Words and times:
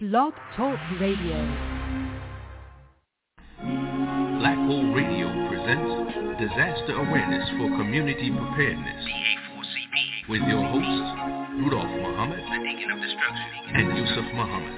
Blog 0.00 0.32
Talk 0.56 0.76
Radio. 1.00 1.38
Black 4.40 4.58
Hole 4.66 4.92
Radio 4.92 5.30
presents 5.46 6.40
Disaster 6.40 6.94
Awareness 6.98 7.48
for 7.50 7.68
Community 7.78 8.28
Preparedness 8.32 9.04
with 10.28 10.42
your 10.48 10.64
hosts, 10.64 11.62
Rudolph 11.62 11.94
Muhammad 12.02 12.40
and 12.40 13.96
Yusef 13.96 14.34
Muhammad. 14.34 14.74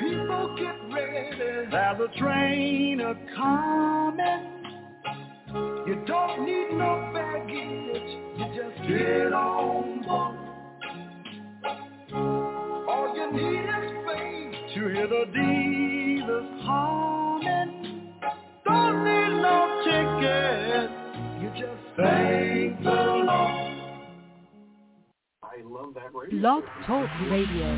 People 0.00 0.56
get 0.58 0.76
ready, 0.92 1.38
there's 1.70 2.00
a 2.00 2.18
train 2.18 3.00
a 3.02 3.14
coming. 3.36 4.42
You 5.86 6.02
don't 6.08 6.44
need 6.44 6.72
no 6.72 7.08
baggage, 7.14 8.18
you 8.36 8.46
just 8.56 8.88
get 8.88 9.32
on 9.32 9.97
faith 14.78 14.86
to 14.86 14.94
hear 14.94 15.06
the 15.08 15.24
divas 15.34 16.60
humming. 16.62 18.12
Don't 18.64 19.04
need 19.04 19.42
no 19.42 19.58
ticket, 19.84 20.90
you 21.42 21.48
just 21.50 21.82
thank 21.96 22.82
the 22.82 22.90
Lord. 22.90 23.54
I 25.42 25.62
love 25.64 25.94
that 25.94 26.14
radio. 26.14 26.40
Blog 26.40 26.64
Talk 26.86 27.08
Radio. 27.30 27.68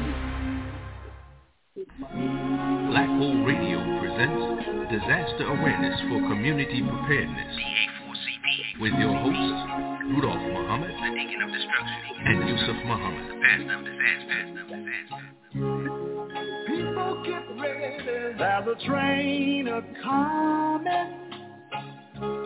Black 2.90 3.08
Hole 3.08 3.44
Radio 3.44 3.78
presents 4.00 4.90
Disaster 4.90 5.46
Awareness 5.46 6.00
for 6.08 6.20
Community 6.28 6.82
Preparedness 6.82 7.56
with 8.80 8.92
your 8.94 9.14
hosts, 9.14 10.10
Rudolph 10.10 10.42
Muhammad 10.52 10.90
and 10.90 12.48
Yusef 12.48 12.84
Muhammad. 12.86 13.30
People 14.56 14.69
there's 18.40 18.66
a 18.68 18.74
train 18.86 19.68
a 19.68 19.82
coming. 20.02 21.16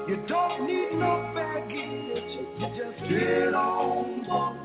You 0.09 0.17
don't 0.27 0.67
need 0.67 0.91
no 0.99 1.33
baggage, 1.33 2.33
you 2.59 2.67
just 2.77 2.99
get 3.09 3.55
on 3.55 4.25
board. 4.25 4.59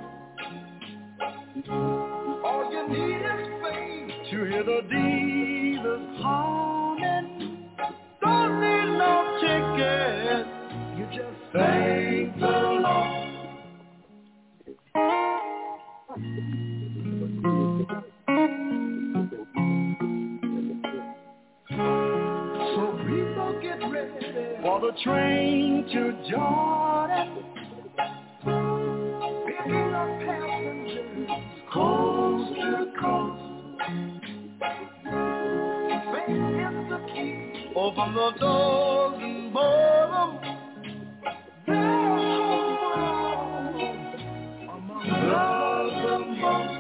All 2.43 2.71
you 2.71 2.83
need 2.89 3.21
is 3.21 3.47
faith 3.61 4.11
to 4.31 4.37
hear 4.45 4.63
the 4.63 4.81
divas 4.91 6.05
humming. 6.19 7.29
Don't 8.21 8.53
need 8.59 8.89
no 8.97 9.13
ticket, 9.39 10.47
you 10.97 11.05
just 11.15 11.39
thank 11.53 12.39
the 12.39 12.57
Lord. 12.81 13.19
For 24.69 24.79
the 24.81 24.91
train 25.03 25.83
to 25.91 26.29
Jordan. 26.29 27.43
Picking 29.47 29.95
up 29.95 30.19
passengers 30.19 31.29
coast 31.73 32.55
to 32.55 32.93
coast. 33.01 33.43
Faith 36.13 36.29
is 36.29 36.89
the 36.89 36.99
key. 37.13 37.71
Open 37.75 38.13
the 38.13 38.31
doors 38.39 39.19
and 39.23 39.53
board 39.53 40.09
'em. 40.21 40.31
They're 41.67 41.75
home 43.35 44.69
among 44.69 45.07
loves 45.31 46.05
and 46.13 46.41
most. 46.41 46.75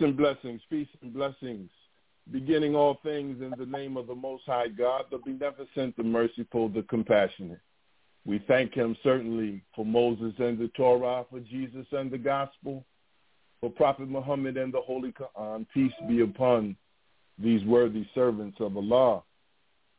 And 0.00 0.16
blessings, 0.16 0.60
peace 0.70 0.88
and 1.02 1.12
blessings. 1.12 1.70
Beginning 2.30 2.74
all 2.74 2.98
things 3.02 3.40
in 3.40 3.54
the 3.58 3.66
name 3.66 3.96
of 3.96 4.06
the 4.06 4.14
Most 4.14 4.44
High 4.46 4.68
God, 4.68 5.04
the 5.10 5.18
beneficent, 5.18 5.96
the 5.96 6.02
merciful, 6.02 6.68
the 6.68 6.82
compassionate. 6.82 7.60
We 8.26 8.42
thank 8.46 8.74
him 8.74 8.96
certainly 9.02 9.62
for 9.74 9.86
Moses 9.86 10.34
and 10.38 10.58
the 10.58 10.68
Torah, 10.76 11.24
for 11.30 11.40
Jesus 11.40 11.86
and 11.92 12.10
the 12.10 12.18
gospel, 12.18 12.84
for 13.60 13.70
Prophet 13.70 14.08
Muhammad 14.08 14.58
and 14.58 14.72
the 14.72 14.82
Holy 14.82 15.12
Quran. 15.12 15.66
Peace 15.72 15.92
be 16.06 16.20
upon 16.20 16.76
these 17.38 17.64
worthy 17.64 18.06
servants 18.14 18.58
of 18.60 18.76
Allah. 18.76 19.22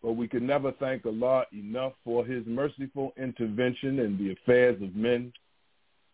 But 0.03 0.13
we 0.13 0.27
can 0.27 0.45
never 0.45 0.71
thank 0.73 1.05
Allah 1.05 1.45
enough 1.51 1.93
for 2.03 2.23
his 2.23 2.45
merciful 2.45 3.13
intervention 3.17 3.99
in 3.99 4.17
the 4.17 4.33
affairs 4.33 4.81
of 4.81 4.95
men 4.95 5.33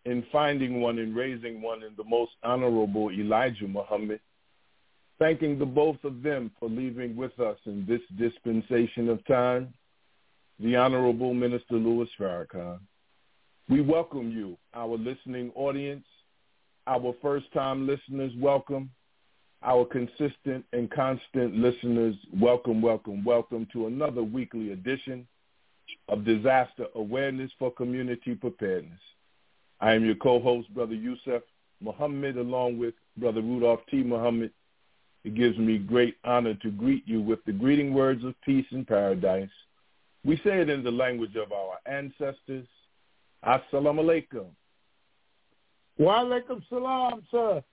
in 0.06 0.24
finding 0.32 0.82
one 0.82 1.00
and 1.00 1.16
raising 1.16 1.62
one 1.62 1.84
in 1.84 1.94
the 1.98 2.04
most 2.04 2.32
honorable 2.44 3.12
Elijah 3.12 3.68
Muhammad, 3.68 4.20
thanking 5.20 5.58
the 5.58 5.66
both 5.66 6.04
of 6.04 6.22
them 6.22 6.52
for 6.60 6.70
leaving 6.70 7.16
with 7.16 7.40
us 7.40 7.58
in 7.66 7.86
this 7.88 8.02
dispensation 8.18 9.10
of 9.10 9.26
time, 9.26 9.74
the 10.60 10.76
Honorable 10.76 11.34
Minister 11.34 11.76
Louis 11.76 12.08
Farrakhan. 12.20 12.80
We 13.68 13.82
welcome 13.82 14.32
you, 14.32 14.58
our 14.74 14.98
listening 14.98 15.52
audience, 15.56 16.06
our 16.88 17.14
first-time 17.22 17.88
listeners, 17.88 18.32
welcome. 18.38 18.92
Our 19.64 19.86
consistent 19.86 20.64
and 20.74 20.92
constant 20.92 21.56
listeners, 21.56 22.16
welcome, 22.40 22.84
welcome, 22.84 23.24
welcome 23.24 23.66
to 23.74 23.88
another 23.88 24.22
weekly 24.22 24.74
edition 24.74 25.26
of 26.08 26.24
Disaster 26.24 26.85
Awareness 26.94 27.50
for 27.58 27.72
Community 27.72 28.35
Preparedness. 28.35 29.00
I 29.80 29.94
am 29.94 30.06
your 30.06 30.16
co-host, 30.16 30.74
Brother 30.74 30.96
Yusef 30.96 31.42
Muhammad, 31.82 32.38
along 32.38 32.78
with 32.78 32.94
Brother 33.18 33.42
Rudolph 33.42 33.82
T. 33.90 34.04
Muhammad. 34.04 34.52
It 35.24 35.36
gives 35.36 35.58
me 35.58 35.78
great 35.78 36.18
honor 36.24 36.54
to 36.56 36.72
greet 36.72 37.08
you 37.08 37.22
with 37.22 37.44
the 37.46 37.52
greeting 37.52 37.94
words 37.94 38.24
of 38.24 38.40
peace 38.42 38.68
and 38.72 38.88
paradise. 38.88 39.50
We 40.24 40.38
say 40.38 40.62
it 40.62 40.70
in 40.70 40.84
the 40.84 40.92
language 40.92 41.36
of 41.36 41.52
our 41.52 41.80
ancestors. 41.86 42.68
Assalamu 43.44 44.04
alaikum. 44.04 44.46
Wa 45.98 46.24
alaikum 46.24 46.62
salam, 46.70 47.24
sir. 47.32 47.64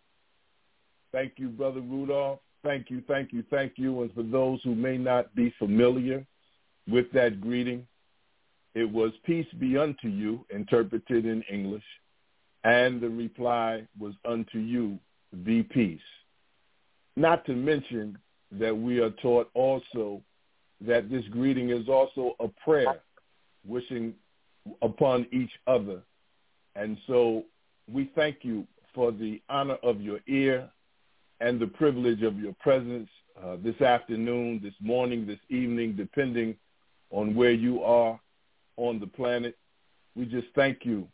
Thank 1.13 1.35
you, 1.37 1.49
Brother 1.49 1.81
Rudolph. 1.81 2.41
Thank 2.63 2.91
you, 2.91 3.03
thank 3.09 3.33
you, 3.33 3.43
thank 3.51 3.73
you. 3.77 4.03
And 4.03 4.15
for 4.15 4.23
those 4.23 4.61
who 4.63 4.75
may 4.75 4.97
not 4.97 5.35
be 5.35 5.53
familiar 5.59 6.25
with 6.89 7.11
that 7.13 7.41
greeting, 7.41 7.87
it 8.75 8.91
was 8.91 9.13
peace 9.25 9.47
be 9.59 9.77
unto 9.77 10.09
you, 10.09 10.45
interpreted 10.51 11.27
in 11.27 11.43
English, 11.51 11.85
and 12.65 13.01
the 13.01 13.09
reply 13.09 13.87
was 13.99 14.15
unto 14.25 14.59
you 14.59 14.99
the 15.45 15.63
peace. 15.65 16.01
Not 17.17 17.45
to 17.47 17.55
mention 17.55 18.19
that 18.53 18.77
we 18.77 19.01
are 19.01 19.11
taught 19.11 19.51
also 19.55 20.23
that 20.81 21.11
this 21.11 21.25
greeting 21.31 21.71
is 21.71 21.89
also 21.89 22.35
a 22.41 22.49
prayer 22.65 23.01
wishing 23.67 24.15
upon 24.81 25.27
each 25.33 25.53
other. 25.67 26.03
And 26.75 26.97
so 27.07 27.45
we 27.91 28.11
thank 28.15 28.39
you 28.43 28.67
for 28.95 29.13
the 29.13 29.41
honor 29.49 29.79
of 29.83 30.01
your 30.01 30.21
ear 30.27 30.69
and 31.41 31.61
the 31.61 31.67
privilege 31.67 32.23
of 32.23 32.39
your 32.39 32.55
presence 32.61 33.09
uh, 33.43 33.57
this 33.63 33.81
afternoon, 33.81 34.61
this 34.63 34.75
morning, 34.81 35.27
this 35.27 35.41
evening, 35.49 35.95
depending 35.97 36.55
on 37.11 37.35
where 37.35 37.53
you 37.53 37.83
are 37.83 38.19
on 38.77 39.01
the 39.01 39.07
planet. 39.07 39.57
We 40.15 40.27
just 40.27 40.49
thank 40.55 40.85
you 40.85 41.07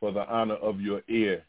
for 0.00 0.12
the 0.12 0.28
honor 0.28 0.56
of 0.56 0.80
your 0.80 1.02
ear 1.08 1.42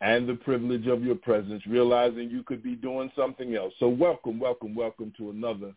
and 0.00 0.28
the 0.28 0.34
privilege 0.34 0.86
of 0.86 1.02
your 1.02 1.14
presence, 1.14 1.62
realizing 1.66 2.30
you 2.30 2.42
could 2.42 2.62
be 2.62 2.74
doing 2.74 3.10
something 3.16 3.54
else. 3.54 3.72
So 3.78 3.88
welcome, 3.88 4.38
welcome, 4.38 4.74
welcome 4.74 5.12
to 5.16 5.30
another 5.30 5.72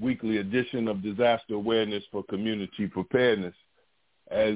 weekly 0.00 0.38
edition 0.38 0.88
of 0.88 1.02
Disaster 1.02 1.54
Awareness 1.54 2.04
for 2.10 2.22
Community 2.24 2.86
Preparedness. 2.86 3.54
As 4.30 4.54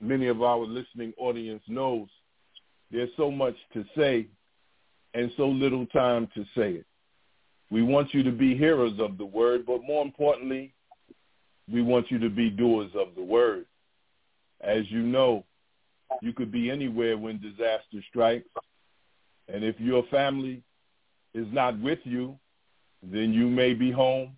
many 0.00 0.26
of 0.26 0.42
our 0.42 0.60
listening 0.60 1.12
audience 1.16 1.62
knows, 1.68 2.08
there's 2.90 3.10
so 3.16 3.30
much 3.30 3.54
to 3.72 3.84
say 3.96 4.26
and 5.14 5.30
so 5.36 5.48
little 5.48 5.86
time 5.86 6.28
to 6.34 6.44
say 6.56 6.72
it. 6.72 6.86
We 7.70 7.82
want 7.82 8.12
you 8.12 8.22
to 8.24 8.32
be 8.32 8.56
hearers 8.56 8.98
of 8.98 9.16
the 9.16 9.24
word, 9.24 9.64
but 9.64 9.84
more 9.84 10.04
importantly, 10.04 10.74
we 11.70 11.82
want 11.82 12.10
you 12.10 12.18
to 12.18 12.30
be 12.30 12.50
doers 12.50 12.90
of 12.94 13.14
the 13.14 13.22
word. 13.22 13.66
As 14.60 14.90
you 14.90 15.00
know, 15.02 15.44
you 16.22 16.32
could 16.32 16.50
be 16.50 16.70
anywhere 16.70 17.16
when 17.16 17.40
disaster 17.40 18.02
strikes. 18.08 18.48
And 19.52 19.64
if 19.64 19.78
your 19.80 20.04
family 20.10 20.62
is 21.34 21.46
not 21.52 21.78
with 21.80 22.00
you, 22.04 22.38
then 23.02 23.32
you 23.32 23.48
may 23.48 23.74
be 23.74 23.90
home. 23.90 24.36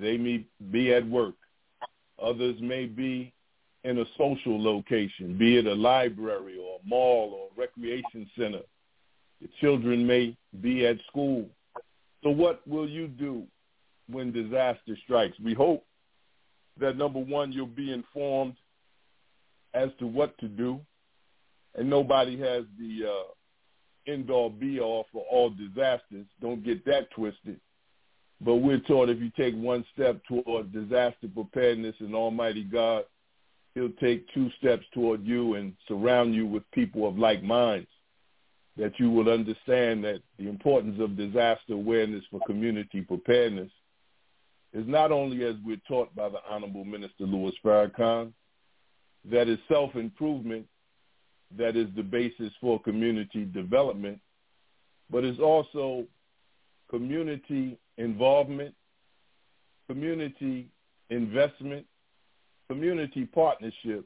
They 0.00 0.16
may 0.16 0.44
be 0.70 0.92
at 0.92 1.06
work. 1.06 1.34
Others 2.22 2.56
may 2.60 2.86
be 2.86 3.32
in 3.84 3.98
a 3.98 4.04
social 4.18 4.60
location, 4.60 5.38
be 5.38 5.58
it 5.58 5.66
a 5.66 5.74
library 5.74 6.58
or 6.58 6.80
a 6.80 6.88
mall 6.88 7.32
or 7.38 7.46
a 7.46 7.60
recreation 7.60 8.28
center. 8.36 8.62
The 9.40 9.48
children 9.60 10.06
may 10.06 10.36
be 10.60 10.86
at 10.86 10.96
school. 11.08 11.46
So 12.24 12.30
what 12.30 12.66
will 12.66 12.88
you 12.88 13.06
do 13.06 13.44
when 14.10 14.32
disaster 14.32 14.96
strikes? 15.04 15.38
We 15.38 15.54
hope 15.54 15.84
that 16.78 16.96
number 16.96 17.18
one, 17.18 17.52
you'll 17.52 17.66
be 17.66 17.92
informed 17.92 18.54
as 19.74 19.90
to 19.98 20.06
what 20.06 20.36
to 20.38 20.48
do, 20.48 20.80
and 21.74 21.88
nobody 21.88 22.38
has 22.38 22.64
the 22.78 23.06
uh, 23.06 24.10
end-all 24.10 24.50
be-all 24.50 25.06
for 25.12 25.24
all 25.30 25.50
disasters. 25.50 26.26
Don't 26.40 26.64
get 26.64 26.84
that 26.86 27.10
twisted. 27.10 27.60
But 28.40 28.56
we're 28.56 28.80
taught 28.80 29.08
if 29.08 29.18
you 29.20 29.30
take 29.36 29.54
one 29.54 29.84
step 29.94 30.20
toward 30.26 30.72
disaster 30.72 31.28
preparedness 31.32 31.94
and 32.00 32.14
Almighty 32.14 32.64
God, 32.64 33.04
he'll 33.74 33.92
take 34.00 34.26
two 34.32 34.50
steps 34.58 34.84
toward 34.92 35.24
you 35.24 35.54
and 35.54 35.74
surround 35.88 36.34
you 36.34 36.46
with 36.46 36.70
people 36.72 37.08
of 37.08 37.18
like 37.18 37.42
minds 37.42 37.88
that 38.76 38.98
you 38.98 39.10
will 39.10 39.30
understand 39.30 40.04
that 40.04 40.20
the 40.38 40.48
importance 40.48 41.00
of 41.00 41.16
disaster 41.16 41.72
awareness 41.72 42.24
for 42.30 42.40
community 42.46 43.00
preparedness 43.00 43.70
is 44.72 44.86
not 44.86 45.12
only 45.12 45.44
as 45.44 45.54
we're 45.64 45.80
taught 45.88 46.14
by 46.14 46.28
the 46.28 46.38
Honorable 46.48 46.84
Minister 46.84 47.24
Louis 47.24 47.52
Farrakhan, 47.64 48.32
that 49.30 49.48
is 49.48 49.58
self-improvement, 49.68 50.66
that 51.56 51.76
is 51.76 51.88
the 51.96 52.02
basis 52.02 52.52
for 52.60 52.80
community 52.80 53.44
development, 53.44 54.20
but 55.10 55.24
is 55.24 55.38
also 55.38 56.04
community 56.90 57.78
involvement, 57.98 58.74
community 59.88 60.68
investment, 61.10 61.86
community 62.68 63.24
partnership 63.24 64.04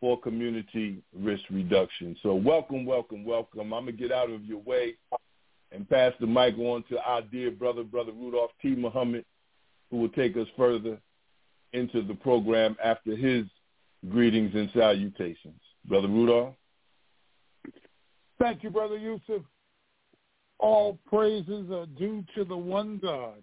for 0.00 0.20
community 0.20 1.02
risk 1.16 1.42
reduction. 1.50 2.16
So 2.22 2.34
welcome, 2.34 2.84
welcome, 2.84 3.24
welcome. 3.24 3.72
I'm 3.72 3.84
going 3.84 3.86
to 3.86 3.92
get 3.92 4.12
out 4.12 4.30
of 4.30 4.44
your 4.44 4.60
way 4.60 4.94
and 5.72 5.88
pass 5.88 6.12
the 6.20 6.26
mic 6.26 6.56
on 6.58 6.84
to 6.90 7.00
our 7.02 7.22
dear 7.22 7.50
brother, 7.50 7.82
Brother 7.82 8.12
Rudolph 8.12 8.50
T. 8.62 8.74
Muhammad, 8.74 9.24
who 9.90 9.98
will 9.98 10.08
take 10.10 10.36
us 10.36 10.46
further 10.56 10.98
into 11.72 12.02
the 12.02 12.14
program 12.14 12.76
after 12.82 13.16
his 13.16 13.44
greetings 14.10 14.54
and 14.54 14.70
salutations. 14.72 15.60
Brother 15.84 16.08
Rudolph? 16.08 16.54
Thank 18.38 18.62
you, 18.62 18.70
Brother 18.70 18.96
Yusef. 18.96 19.42
All 20.58 20.98
praises 21.06 21.70
are 21.70 21.86
due 21.98 22.24
to 22.34 22.44
the 22.44 22.56
one 22.56 22.98
God, 23.02 23.42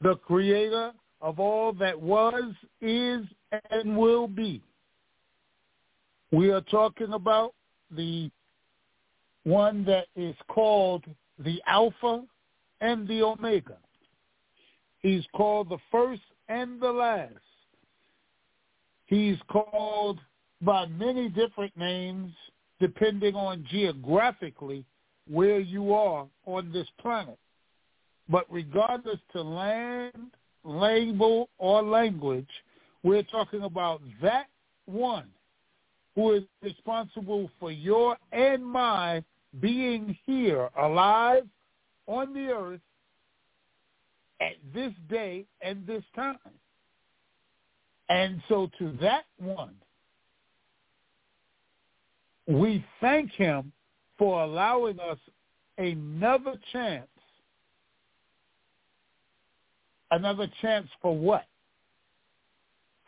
the 0.00 0.16
creator 0.16 0.92
of 1.20 1.40
all 1.40 1.72
that 1.74 2.00
was, 2.00 2.52
is, 2.80 3.22
and 3.70 3.96
will 3.96 4.28
be. 4.28 4.62
We 6.32 6.50
are 6.50 6.62
talking 6.62 7.12
about 7.12 7.54
the 7.90 8.30
one 9.44 9.84
that 9.84 10.06
is 10.16 10.34
called 10.48 11.04
the 11.38 11.62
Alpha 11.66 12.22
and 12.80 13.08
the 13.08 13.22
Omega. 13.22 13.76
He's 15.00 15.24
called 15.34 15.68
the 15.68 15.78
first 15.90 16.22
and 16.48 16.80
the 16.80 16.90
last. 16.90 17.32
He's 19.06 19.36
called 19.48 20.18
by 20.62 20.86
many 20.86 21.28
different 21.28 21.76
names 21.76 22.32
depending 22.80 23.34
on 23.34 23.66
geographically 23.70 24.84
where 25.28 25.60
you 25.60 25.92
are 25.92 26.26
on 26.46 26.72
this 26.72 26.88
planet. 27.00 27.38
But 28.28 28.46
regardless 28.50 29.18
to 29.32 29.42
land, 29.42 30.32
label, 30.64 31.48
or 31.58 31.82
language, 31.82 32.48
we're 33.02 33.22
talking 33.22 33.62
about 33.62 34.00
that 34.22 34.46
one 34.86 35.28
who 36.14 36.32
is 36.32 36.42
responsible 36.62 37.50
for 37.60 37.70
your 37.70 38.16
and 38.32 38.64
my 38.64 39.22
being 39.60 40.16
here 40.26 40.68
alive 40.78 41.46
on 42.06 42.34
the 42.34 42.48
earth 42.48 42.80
at 44.40 44.54
this 44.74 44.92
day 45.08 45.46
and 45.60 45.86
this 45.86 46.02
time. 46.14 46.38
And 48.08 48.42
so 48.48 48.70
to 48.78 48.96
that 49.00 49.24
one, 49.38 49.74
we 52.46 52.84
thank 53.00 53.32
him 53.32 53.72
for 54.18 54.42
allowing 54.42 55.00
us 55.00 55.18
another 55.78 56.54
chance. 56.72 57.06
Another 60.10 60.48
chance 60.60 60.88
for 61.00 61.16
what? 61.16 61.46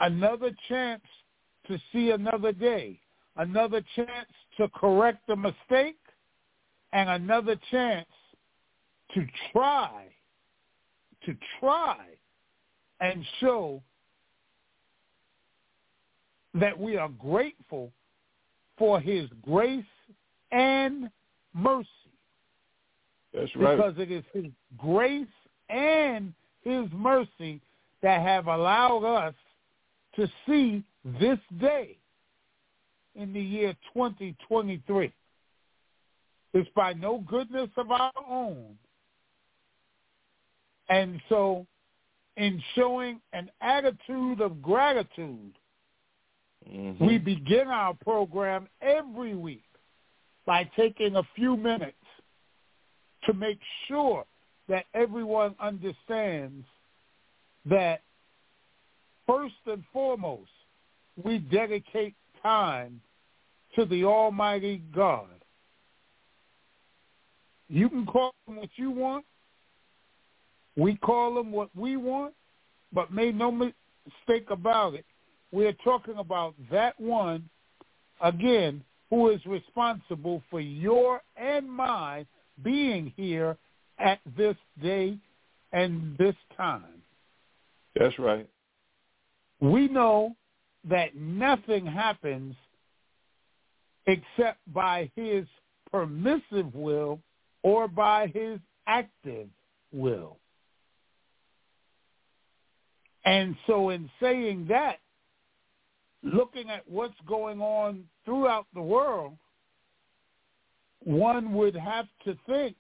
Another 0.01 0.51
chance 0.69 1.03
to 1.69 1.79
see 1.93 2.11
another 2.11 2.53
day. 2.53 2.99
Another 3.37 3.83
chance 3.95 4.31
to 4.57 4.69
correct 4.75 5.29
a 5.29 5.37
mistake. 5.37 5.99
And 6.93 7.11
another 7.11 7.57
chance 7.71 8.09
to 9.15 9.27
try, 9.53 10.05
to 11.25 11.37
try 11.61 11.99
and 13.01 13.25
show 13.41 13.83
that 16.55 16.79
we 16.79 16.97
are 16.97 17.09
grateful 17.09 17.93
for 18.79 19.01
his 19.01 19.29
grace 19.43 19.85
and 20.53 21.11
mercy. 21.55 21.89
That's 23.35 23.55
right. 23.57 23.77
Because 23.77 23.95
it 23.99 24.11
is 24.11 24.25
his 24.33 24.47
grace 24.79 25.27
and 25.69 26.33
his 26.63 26.87
mercy 26.93 27.61
that 28.03 28.23
have 28.23 28.47
allowed 28.47 29.05
us 29.05 29.35
to 30.17 30.29
see 30.47 30.83
this 31.21 31.39
day 31.61 31.97
in 33.15 33.33
the 33.33 33.41
year 33.41 33.75
2023. 33.93 35.13
It's 36.57 36.71
by 36.75 36.93
no 36.93 37.19
goodness 37.29 37.71
of 37.77 37.91
our 37.91 38.13
own. 38.29 38.77
And 40.89 41.21
so 41.29 41.67
in 42.37 42.63
showing 42.75 43.21
an 43.33 43.51
attitude 43.61 44.41
of 44.41 44.63
gratitude 44.63 45.53
Mm-hmm. 46.71 47.07
We 47.07 47.19
begin 47.19 47.69
our 47.69 47.95
program 47.95 48.69
every 48.81 49.35
week 49.35 49.63
by 50.45 50.69
taking 50.77 51.17
a 51.17 51.23
few 51.35 51.57
minutes 51.57 51.97
to 53.25 53.33
make 53.33 53.59
sure 53.89 54.25
that 54.69 54.87
everyone 54.95 55.55
understands 55.61 56.65
that 57.67 58.03
first 59.27 59.55
and 59.67 59.83
foremost, 59.93 60.51
we 61.23 61.39
dedicate 61.39 62.15
time 62.43 63.01
to 63.75 63.85
the 63.85 64.05
Almighty 64.05 64.83
God. 64.95 65.36
You 67.69 67.89
can 67.89 68.07
call 68.07 68.35
him 68.47 68.57
what 68.57 68.71
you 68.77 68.91
want. 68.91 69.25
We 70.77 70.97
call 70.97 71.39
him 71.39 71.53
what 71.53 71.71
we 71.75 71.97
want, 71.97 72.35
but 72.93 73.13
make 73.13 73.35
no 73.35 73.51
mistake 73.51 74.51
about 74.51 74.95
it 74.95 75.05
we're 75.53 75.73
talking 75.85 76.17
about 76.19 76.55
that 76.71 76.99
one, 77.01 77.49
again, 78.21 78.83
who 79.11 79.31
is 79.31 79.45
responsible 79.47 80.43
for 80.51 80.61
your 80.61 81.23
and 81.37 81.71
my 81.71 82.27
being 82.63 83.13
here 83.17 83.57
at 83.99 84.19
this 84.37 84.57
day 84.83 85.17
and 85.73 86.17
this 86.19 86.35
time. 86.57 87.03
That's 87.99 88.19
right. 88.19 88.47
We 89.61 89.89
know 89.89 90.37
that 90.89 91.17
nothing 91.17 91.87
happens 91.87 92.55
except 94.07 94.59
by 94.73 95.11
his 95.17 95.47
permissive 95.91 96.75
will 96.75 97.19
or 97.67 97.89
by 97.89 98.29
his 98.29 98.61
active 98.87 99.49
will. 99.93 100.37
And 103.25 103.57
so 103.67 103.91
in 103.91 104.09
saying 104.23 104.67
that, 104.69 104.99
looking 106.23 106.71
at 106.71 106.89
what's 106.89 107.21
going 107.27 107.61
on 107.61 108.05
throughout 108.25 108.67
the 108.73 108.81
world, 108.81 109.37
one 111.03 111.55
would 111.55 111.75
have 111.75 112.07
to 112.25 112.39
think 112.47 112.77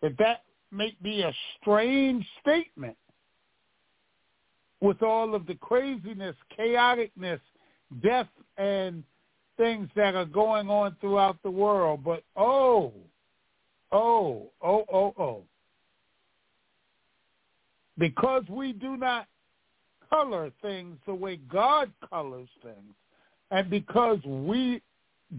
that 0.00 0.16
that 0.18 0.44
may 0.70 0.96
be 1.02 1.22
a 1.22 1.34
strange 1.60 2.24
statement 2.40 2.96
with 4.80 5.02
all 5.02 5.34
of 5.34 5.44
the 5.48 5.56
craziness, 5.56 6.36
chaoticness, 6.56 7.40
death, 8.00 8.28
and 8.58 9.02
things 9.56 9.88
that 9.96 10.14
are 10.14 10.24
going 10.24 10.70
on 10.70 10.94
throughout 11.00 11.42
the 11.42 11.50
world. 11.50 12.04
But 12.04 12.22
oh, 12.36 12.92
oh, 13.92 14.50
oh, 14.62 14.84
oh, 14.92 15.14
oh. 15.18 15.42
Because 17.98 18.42
we 18.48 18.72
do 18.72 18.96
not 18.96 19.26
color 20.10 20.50
things 20.60 20.96
the 21.06 21.14
way 21.14 21.36
God 21.50 21.90
colors 22.10 22.48
things, 22.62 22.94
and 23.50 23.68
because 23.70 24.18
we 24.24 24.82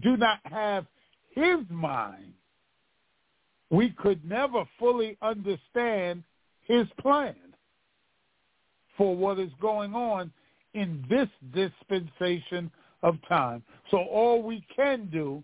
do 0.02 0.16
not 0.16 0.38
have 0.44 0.86
his 1.34 1.58
mind, 1.68 2.32
we 3.70 3.90
could 3.90 4.24
never 4.24 4.64
fully 4.78 5.16
understand 5.20 6.22
his 6.66 6.86
plan 7.00 7.34
for 8.96 9.16
what 9.16 9.38
is 9.38 9.50
going 9.60 9.94
on 9.94 10.30
in 10.74 11.04
this 11.08 11.28
dispensation 11.52 12.70
of 13.02 13.16
time. 13.28 13.62
So 13.90 13.98
all 13.98 14.42
we 14.42 14.64
can 14.74 15.08
do 15.12 15.42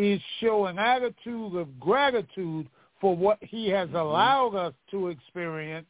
is 0.00 0.20
show 0.40 0.66
an 0.66 0.78
attitude 0.78 1.54
of 1.56 1.78
gratitude 1.78 2.68
for 3.00 3.16
what 3.16 3.38
he 3.40 3.68
has 3.68 3.88
mm-hmm. 3.88 3.96
allowed 3.96 4.54
us 4.54 4.74
to 4.90 5.08
experience 5.08 5.86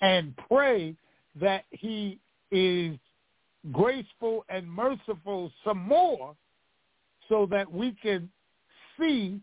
and 0.00 0.34
pray 0.48 0.94
that 1.40 1.64
he 1.70 2.18
is 2.50 2.96
graceful 3.72 4.44
and 4.48 4.70
merciful 4.70 5.52
some 5.64 5.78
more 5.78 6.34
so 7.28 7.46
that 7.46 7.70
we 7.70 7.94
can 8.02 8.28
see 8.98 9.40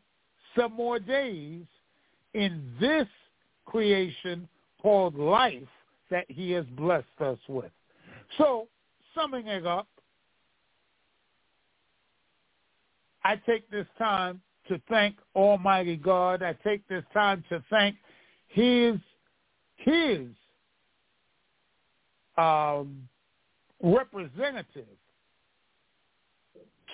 some 0.58 0.74
more 0.74 1.00
days 1.00 1.64
in 2.34 2.74
this 2.80 3.08
creation 3.66 4.48
called 4.82 5.16
life 5.16 5.62
that 6.10 6.26
he 6.30 6.52
has 6.52 6.66
blessed 6.78 7.06
us 7.20 7.38
with. 7.48 7.72
So, 8.38 8.68
summing 9.14 9.48
it 9.48 9.66
up, 9.66 9.88
I 13.28 13.36
take 13.46 13.70
this 13.70 13.86
time 13.98 14.40
to 14.70 14.80
thank 14.88 15.18
Almighty 15.36 15.98
God. 15.98 16.42
I 16.42 16.54
take 16.64 16.88
this 16.88 17.04
time 17.14 17.44
to 17.50 17.62
thank 17.70 17.98
his 18.48 18.96
his 19.76 20.28
um, 22.38 23.08
representative 23.84 24.88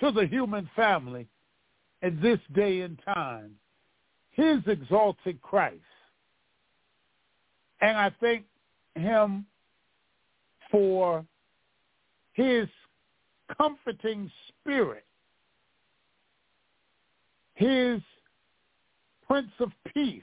to 0.00 0.10
the 0.10 0.26
human 0.26 0.68
family 0.74 1.28
in 2.02 2.20
this 2.20 2.40
day 2.52 2.80
and 2.80 2.98
time, 3.04 3.54
his 4.32 4.58
exalted 4.66 5.40
Christ. 5.40 5.80
And 7.80 7.96
I 7.96 8.10
thank 8.20 8.44
him 8.96 9.46
for 10.68 11.24
his 12.32 12.66
comforting 13.56 14.28
spirit, 14.48 15.04
his 17.54 18.00
Prince 19.26 19.52
of 19.60 19.70
Peace, 19.92 20.22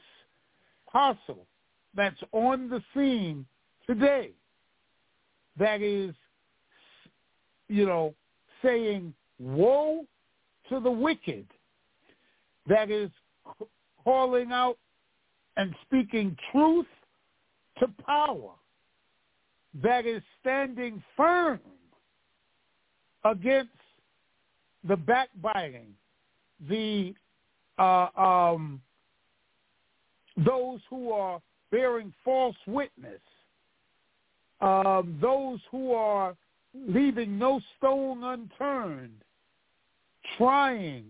apostle 0.88 1.46
that's 1.96 2.20
on 2.32 2.70
the 2.70 2.82
scene 2.94 3.46
today 3.88 4.32
that 5.58 5.82
is, 5.82 6.14
you 7.68 7.86
know, 7.86 8.14
saying 8.64 9.14
woe 9.40 10.06
to 10.70 10.80
the 10.80 10.92
wicked, 10.92 11.46
that 12.68 12.90
is 12.90 13.10
calling 14.04 14.52
out 14.52 14.78
and 15.58 15.76
speaking 15.86 16.38
truth 16.52 16.86
to 17.80 17.88
power, 18.06 18.52
that 19.84 20.06
is 20.06 20.22
standing 20.40 21.04
firm 21.18 21.60
against 23.26 23.72
the 24.88 24.96
backbiting, 24.96 25.94
the 26.68 27.14
uh, 27.78 28.08
um, 28.16 28.82
those 30.38 30.80
who 30.90 31.12
are 31.12 31.42
bearing 31.72 32.14
false 32.24 32.56
witness, 32.68 33.22
um, 34.62 35.18
those 35.22 35.60
who 35.72 35.94
are 35.94 36.36
leaving 36.74 37.38
no 37.38 37.60
stone 37.78 38.24
unturned, 38.24 39.22
trying 40.38 41.06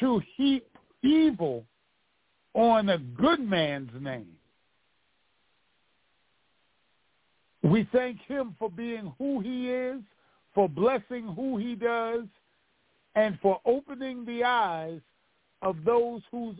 to 0.00 0.20
heap 0.36 0.66
evil 1.02 1.64
on 2.54 2.88
a 2.88 2.98
good 2.98 3.40
man's 3.40 3.90
name. 4.00 4.32
We 7.62 7.86
thank 7.92 8.18
him 8.22 8.56
for 8.58 8.70
being 8.70 9.12
who 9.18 9.40
he 9.40 9.70
is, 9.70 10.00
for 10.54 10.68
blessing 10.68 11.26
who 11.36 11.58
he 11.58 11.74
does, 11.74 12.24
and 13.14 13.38
for 13.40 13.60
opening 13.64 14.24
the 14.24 14.44
eyes 14.44 15.00
of 15.62 15.76
those 15.84 16.22
whose 16.30 16.56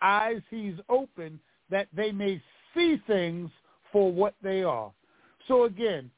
eyes 0.00 0.42
he's 0.50 0.74
opened 0.88 1.38
that 1.70 1.88
they 1.94 2.12
may 2.12 2.40
see 2.74 3.00
things 3.06 3.50
for 3.92 4.12
what 4.12 4.34
they 4.42 4.62
are. 4.62 4.92
So 5.48 5.64
again, 5.64 6.10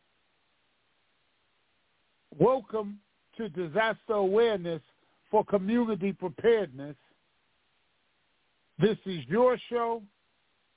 welcome 2.38 2.98
to 3.36 3.48
disaster 3.48 4.14
awareness 4.14 4.82
for 5.30 5.44
community 5.44 6.12
preparedness. 6.12 6.96
This 8.78 8.98
is 9.06 9.20
your 9.28 9.58
show. 9.68 10.02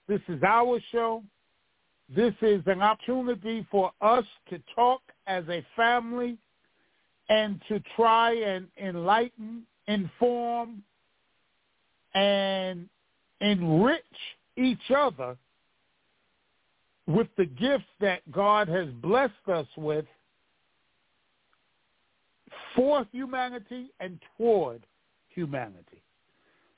This 0.07 0.21
is 0.27 0.41
our 0.43 0.79
show. 0.91 1.23
This 2.15 2.33
is 2.41 2.61
an 2.67 2.81
opportunity 2.81 3.65
for 3.69 3.91
us 4.01 4.25
to 4.49 4.61
talk 4.73 5.01
as 5.27 5.43
a 5.49 5.65
family 5.75 6.37
and 7.29 7.61
to 7.67 7.81
try 7.95 8.33
and 8.33 8.67
enlighten, 8.81 9.63
inform, 9.87 10.83
and 12.13 12.87
enrich 13.41 14.01
each 14.55 14.91
other 14.95 15.37
with 17.05 17.27
the 17.37 17.45
gifts 17.45 17.85
that 18.01 18.29
God 18.31 18.67
has 18.67 18.87
blessed 19.01 19.33
us 19.47 19.67
with 19.77 20.05
for 22.75 23.05
humanity 23.11 23.91
and 23.99 24.19
toward 24.37 24.85
humanity. 25.29 26.01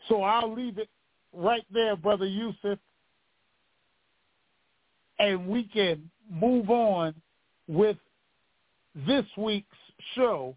So 0.07 0.23
I'll 0.23 0.53
leave 0.53 0.77
it 0.77 0.89
right 1.33 1.65
there, 1.71 1.95
Brother 1.95 2.25
Yusef, 2.25 2.79
and 5.19 5.47
we 5.47 5.63
can 5.63 6.09
move 6.31 6.69
on 6.69 7.13
with 7.67 7.97
this 9.07 9.25
week's 9.37 9.67
show 10.15 10.55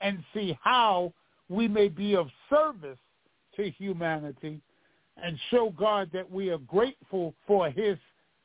and 0.00 0.22
see 0.34 0.56
how 0.62 1.12
we 1.48 1.66
may 1.68 1.88
be 1.88 2.14
of 2.14 2.28
service 2.50 2.98
to 3.56 3.70
humanity 3.70 4.60
and 5.22 5.38
show 5.50 5.70
God 5.76 6.10
that 6.12 6.30
we 6.30 6.50
are 6.50 6.58
grateful 6.58 7.34
for 7.46 7.70
his 7.70 7.98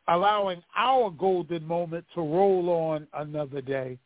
allowing 0.08 0.62
our 0.76 1.10
golden 1.12 1.66
moment 1.66 2.06
to 2.14 2.22
roll 2.22 2.70
on 2.70 3.08
another 3.14 3.62
day 3.62 3.98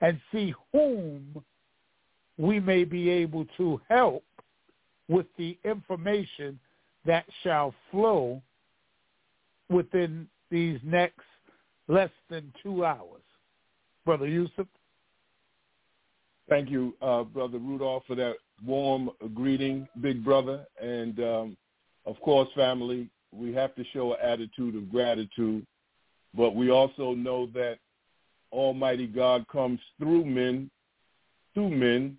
and 0.00 0.20
see 0.32 0.54
whom 0.72 1.42
we 2.38 2.58
may 2.58 2.84
be 2.84 3.10
able 3.10 3.44
to 3.56 3.80
help 3.88 4.24
with 5.08 5.26
the 5.36 5.58
information 5.64 6.58
that 7.04 7.24
shall 7.42 7.74
flow 7.90 8.40
within 9.68 10.26
these 10.50 10.80
next 10.82 11.20
less 11.88 12.10
than 12.28 12.52
two 12.62 12.84
hours. 12.84 13.22
Brother 14.04 14.26
Yusef? 14.26 14.66
Thank 16.50 16.68
you, 16.68 16.96
uh, 17.00 17.22
Brother 17.22 17.58
Rudolph, 17.58 18.02
for 18.08 18.16
that 18.16 18.34
warm 18.66 19.10
greeting, 19.34 19.86
big 20.00 20.24
brother. 20.24 20.66
And, 20.82 21.20
um, 21.20 21.56
of 22.06 22.20
course, 22.20 22.48
family, 22.56 23.08
we 23.32 23.54
have 23.54 23.72
to 23.76 23.84
show 23.92 24.14
an 24.14 24.18
attitude 24.20 24.74
of 24.74 24.90
gratitude, 24.90 25.64
but 26.34 26.56
we 26.56 26.70
also 26.70 27.14
know 27.14 27.46
that 27.54 27.78
Almighty 28.52 29.06
God 29.06 29.46
comes 29.46 29.78
through 30.00 30.24
men, 30.24 30.68
through 31.54 31.70
men, 31.70 32.18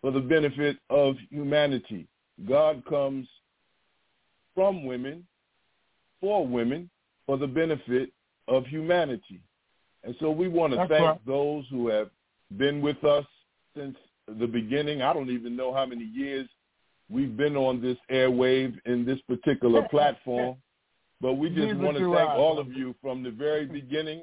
for 0.00 0.12
the 0.12 0.20
benefit 0.20 0.76
of 0.88 1.16
humanity. 1.28 2.06
God 2.48 2.84
comes 2.88 3.26
from 4.54 4.84
women 4.84 5.26
for 6.20 6.46
women 6.46 6.88
for 7.26 7.36
the 7.36 7.48
benefit 7.48 8.12
of 8.46 8.64
humanity. 8.66 9.40
And 10.04 10.14
so 10.20 10.30
we 10.30 10.46
want 10.46 10.72
to 10.72 10.76
That's 10.76 10.90
thank 10.90 11.02
right. 11.02 11.26
those 11.26 11.64
who 11.68 11.88
have 11.88 12.10
been 12.56 12.80
with 12.80 13.02
us 13.02 13.26
since 13.76 13.96
the 14.26 14.46
beginning. 14.46 15.02
I 15.02 15.12
don't 15.12 15.30
even 15.30 15.56
know 15.56 15.72
how 15.72 15.86
many 15.86 16.04
years 16.04 16.48
we've 17.08 17.36
been 17.36 17.56
on 17.56 17.80
this 17.80 17.96
airwave 18.10 18.76
in 18.86 19.04
this 19.04 19.18
particular 19.28 19.86
platform. 19.90 20.56
But 21.20 21.34
we 21.34 21.48
just 21.48 21.60
Neither 21.60 21.78
want 21.78 21.96
to 21.96 22.14
thank 22.14 22.30
I. 22.30 22.36
all 22.36 22.58
of 22.58 22.72
you 22.72 22.94
from 23.00 23.22
the 23.22 23.30
very 23.30 23.64
beginning, 23.64 24.22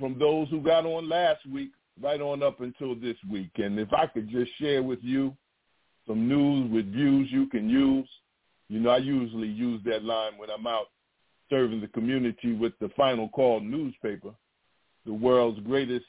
from 0.00 0.18
those 0.18 0.48
who 0.48 0.60
got 0.60 0.84
on 0.84 1.08
last 1.08 1.46
week, 1.46 1.70
right 2.02 2.20
on 2.20 2.42
up 2.42 2.60
until 2.60 2.96
this 2.96 3.16
week. 3.30 3.50
And 3.56 3.78
if 3.78 3.92
I 3.92 4.06
could 4.06 4.28
just 4.28 4.50
share 4.58 4.82
with 4.82 4.98
you 5.02 5.36
some 6.06 6.28
news 6.28 6.70
with 6.70 6.92
views 6.92 7.28
you 7.30 7.46
can 7.46 7.68
use. 7.68 8.08
You 8.68 8.80
know, 8.80 8.90
I 8.90 8.98
usually 8.98 9.48
use 9.48 9.80
that 9.84 10.04
line 10.04 10.32
when 10.36 10.50
I'm 10.50 10.66
out 10.66 10.86
serving 11.50 11.80
the 11.80 11.88
community 11.88 12.52
with 12.52 12.72
the 12.80 12.88
Final 12.96 13.28
Call 13.28 13.60
newspaper, 13.60 14.30
the 15.06 15.12
world's 15.12 15.60
greatest 15.60 16.06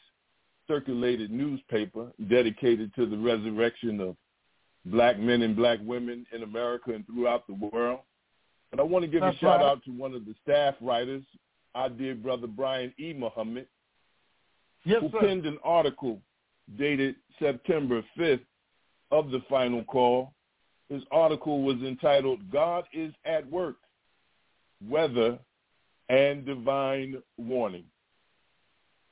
circulated 0.67 1.31
newspaper 1.31 2.11
dedicated 2.29 2.93
to 2.95 3.05
the 3.05 3.17
resurrection 3.17 3.99
of 3.99 4.15
black 4.85 5.19
men 5.19 5.41
and 5.41 5.55
black 5.55 5.79
women 5.83 6.25
in 6.33 6.43
America 6.43 6.91
and 6.93 7.05
throughout 7.07 7.45
the 7.47 7.53
world. 7.53 7.99
And 8.71 8.81
I 8.81 8.83
want 8.83 9.03
to 9.03 9.07
give 9.07 9.21
That's 9.21 9.35
a 9.37 9.39
shout 9.39 9.59
right. 9.61 9.65
out 9.71 9.83
to 9.85 9.91
one 9.91 10.13
of 10.13 10.25
the 10.25 10.35
staff 10.43 10.75
writers, 10.81 11.23
our 11.73 11.89
dear 11.89 12.15
brother 12.15 12.47
Brian 12.47 12.93
E. 12.99 13.13
Muhammad, 13.13 13.67
Yes, 14.83 15.01
who 15.01 15.09
sir. 15.11 15.19
penned 15.19 15.45
an 15.45 15.57
article 15.63 16.19
dated 16.77 17.15
September 17.39 18.03
5th 18.17 18.45
of 19.11 19.31
the 19.31 19.41
final 19.49 19.83
call. 19.83 20.33
His 20.89 21.01
article 21.11 21.63
was 21.63 21.77
entitled 21.77 22.51
God 22.51 22.85
is 22.93 23.13
at 23.25 23.49
Work, 23.49 23.77
Weather 24.87 25.39
and 26.09 26.45
Divine 26.45 27.21
Warning. 27.37 27.85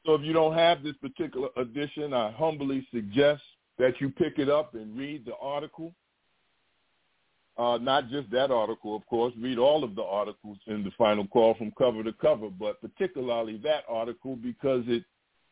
So 0.05 0.15
if 0.15 0.21
you 0.21 0.33
don't 0.33 0.53
have 0.53 0.83
this 0.83 0.95
particular 0.97 1.49
edition, 1.55 2.13
I 2.13 2.31
humbly 2.31 2.85
suggest 2.93 3.41
that 3.77 3.99
you 4.01 4.09
pick 4.09 4.37
it 4.37 4.49
up 4.49 4.75
and 4.75 4.97
read 4.97 5.25
the 5.25 5.35
article. 5.41 5.93
Uh, 7.57 7.77
not 7.79 8.09
just 8.09 8.29
that 8.31 8.51
article, 8.51 8.95
of 8.95 9.05
course. 9.05 9.33
Read 9.39 9.57
all 9.57 9.83
of 9.83 9.95
the 9.95 10.03
articles 10.03 10.57
in 10.67 10.83
the 10.83 10.91
final 10.97 11.27
call 11.27 11.53
from 11.53 11.71
cover 11.77 12.03
to 12.03 12.11
cover, 12.13 12.49
but 12.49 12.81
particularly 12.81 13.57
that 13.57 13.83
article 13.87 14.35
because 14.35 14.83
it 14.87 15.03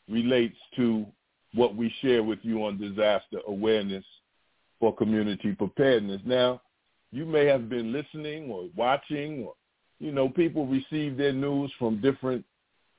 relates 0.10 0.58
to 0.76 1.06
what 1.54 1.76
we 1.76 1.94
share 2.02 2.24
with 2.24 2.40
you 2.42 2.64
on 2.66 2.78
disaster 2.80 3.40
awareness 3.48 4.06
for 4.80 4.96
community 4.96 5.54
preparedness. 5.54 6.22
Now, 6.26 6.62
you 7.12 7.26
may 7.26 7.46
have 7.46 7.70
been 7.70 7.92
listening 7.92 8.50
or 8.50 8.68
watching 8.76 9.44
or, 9.44 9.54
you 10.00 10.12
know, 10.12 10.28
people 10.28 10.66
receive 10.66 11.18
their 11.18 11.34
news 11.34 11.72
from 11.78 12.02
different 12.02 12.44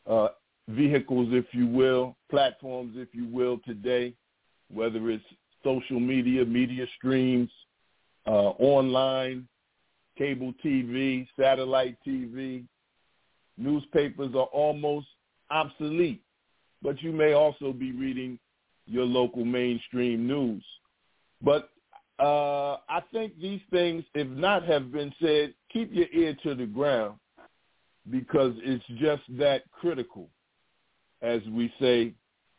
uh, 0.07 0.29
vehicles, 0.69 1.29
if 1.33 1.47
you 1.53 1.67
will, 1.67 2.17
platforms, 2.31 2.95
if 2.97 3.09
you 3.13 3.27
will, 3.27 3.59
today, 3.65 4.15
whether 4.73 5.11
it's 5.11 5.25
social 5.65 6.01
media, 6.01 6.45
media 6.45 6.87
streams, 6.97 7.51
uh, 8.27 8.51
online, 8.59 9.47
cable 10.17 10.53
TV, 10.65 11.27
satellite 11.39 11.97
TV. 12.07 12.65
Newspapers 13.59 14.35
are 14.35 14.49
almost 14.53 15.07
obsolete, 15.51 16.23
but 16.83 17.01
you 17.03 17.13
may 17.13 17.33
also 17.33 17.73
be 17.73 17.93
reading 17.93 18.39
your 18.87 19.05
local 19.05 19.45
mainstream 19.45 20.27
news. 20.27 20.65
But 21.43 21.71
uh, 22.19 22.77
I 22.89 23.01
think 23.13 23.39
these 23.41 23.61
things, 23.71 24.05
if 24.15 24.29
not 24.29 24.65
have 24.65 24.93
been 24.93 25.13
said, 25.21 25.55
keep 25.73 25.93
your 25.93 26.09
ear 26.13 26.37
to 26.45 26.55
the 26.55 26.67
ground 26.67 27.19
because 28.11 28.53
it's 28.59 28.85
just 29.01 29.23
that 29.39 29.63
critical, 29.71 30.29
as 31.23 31.41
we 31.51 31.73
say 31.81 32.13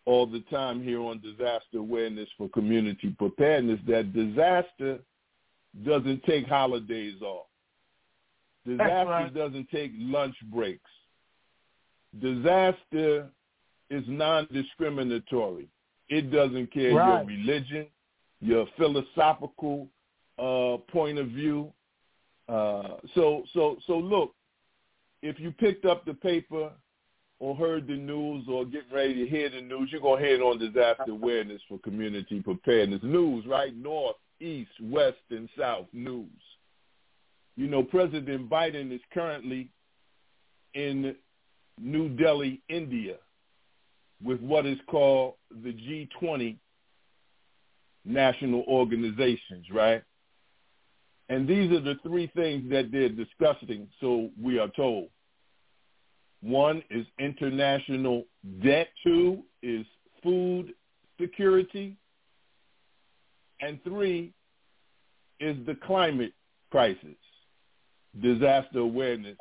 all 0.06 0.26
the 0.26 0.42
time 0.50 0.82
here 0.82 1.02
on 1.02 1.20
Disaster 1.20 1.78
Awareness 1.78 2.30
for 2.38 2.50
Community 2.50 3.14
Preparedness, 3.18 3.80
that 3.88 4.14
disaster 4.14 5.00
doesn't 5.86 6.24
take 6.24 6.48
holidays 6.48 7.22
off. 7.22 7.48
Disaster 8.66 9.06
right. 9.10 9.34
doesn't 9.34 9.70
take 9.70 9.92
lunch 9.98 10.36
breaks. 10.52 10.90
Disaster 12.22 13.30
is 13.90 14.04
non-discriminatory. 14.08 15.68
It 16.10 16.32
doesn't 16.32 16.72
care 16.72 16.94
Right. 16.94 17.20
your 17.20 17.26
religion, 17.26 17.88
your 18.42 18.68
philosophical 18.78 19.90
uh, 20.38 20.78
point 20.92 21.18
of 21.18 21.28
view. 21.28 21.74
Uh, 22.48 22.98
so, 23.16 23.44
so, 23.54 23.78
so 23.88 23.98
look, 23.98 24.34
if 25.22 25.40
you 25.40 25.52
picked 25.52 25.86
up 25.86 26.06
the 26.06 26.14
paper 26.14 26.72
or 27.44 27.54
heard 27.58 27.88
the 27.88 27.96
news 27.98 28.46
or 28.50 28.64
getting 28.64 28.94
ready 28.94 29.16
to 29.16 29.30
hear 29.30 29.50
the 29.50 29.60
news, 29.60 29.90
you're 29.92 30.00
going 30.00 30.22
to 30.22 30.26
hear 30.26 30.36
it 30.38 30.42
on 30.42 30.58
disaster 30.58 31.12
awareness 31.12 31.62
for 31.68 31.78
community 31.80 32.40
preparedness. 32.40 33.02
News, 33.04 33.46
right? 33.46 33.76
North, 33.76 34.16
east, 34.40 34.72
west, 34.82 35.18
and 35.30 35.50
south 35.60 35.88
news. 35.92 36.30
You 37.58 37.68
know, 37.68 37.84
President 37.84 38.50
Biden 38.50 38.96
is 38.96 39.02
currently 39.14 39.70
in 40.74 41.18
New 41.78 42.08
Delhi, 42.16 42.62
India, 42.70 43.16
with 44.24 44.40
what 44.40 44.66
is 44.66 44.78
called 44.88 45.34
the 45.52 45.74
G20 45.74 46.56
national 48.06 48.64
organizations, 48.70 49.66
right? 49.70 50.02
And 51.28 51.46
these 51.46 51.74
are 51.74 51.82
the 51.82 51.96
three 52.04 52.32
things 52.38 52.70
that 52.72 52.90
they're 52.90 53.10
discussing, 53.10 53.90
so 54.00 54.30
we 54.42 54.60
are 54.60 54.70
told. 54.70 55.10
One 56.44 56.84
is 56.90 57.06
international 57.20 58.26
debt. 58.62 58.90
Two 59.04 59.44
is 59.62 59.86
food 60.22 60.74
security. 61.20 61.96
And 63.62 63.82
three 63.84 64.34
is 65.40 65.56
the 65.66 65.76
climate 65.86 66.34
crisis, 66.70 67.16
disaster 68.22 68.80
awareness 68.80 69.38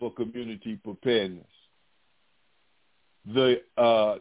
for 0.00 0.12
community 0.12 0.80
preparedness. 0.82 1.46
The 3.32 3.62
uh, 3.76 4.16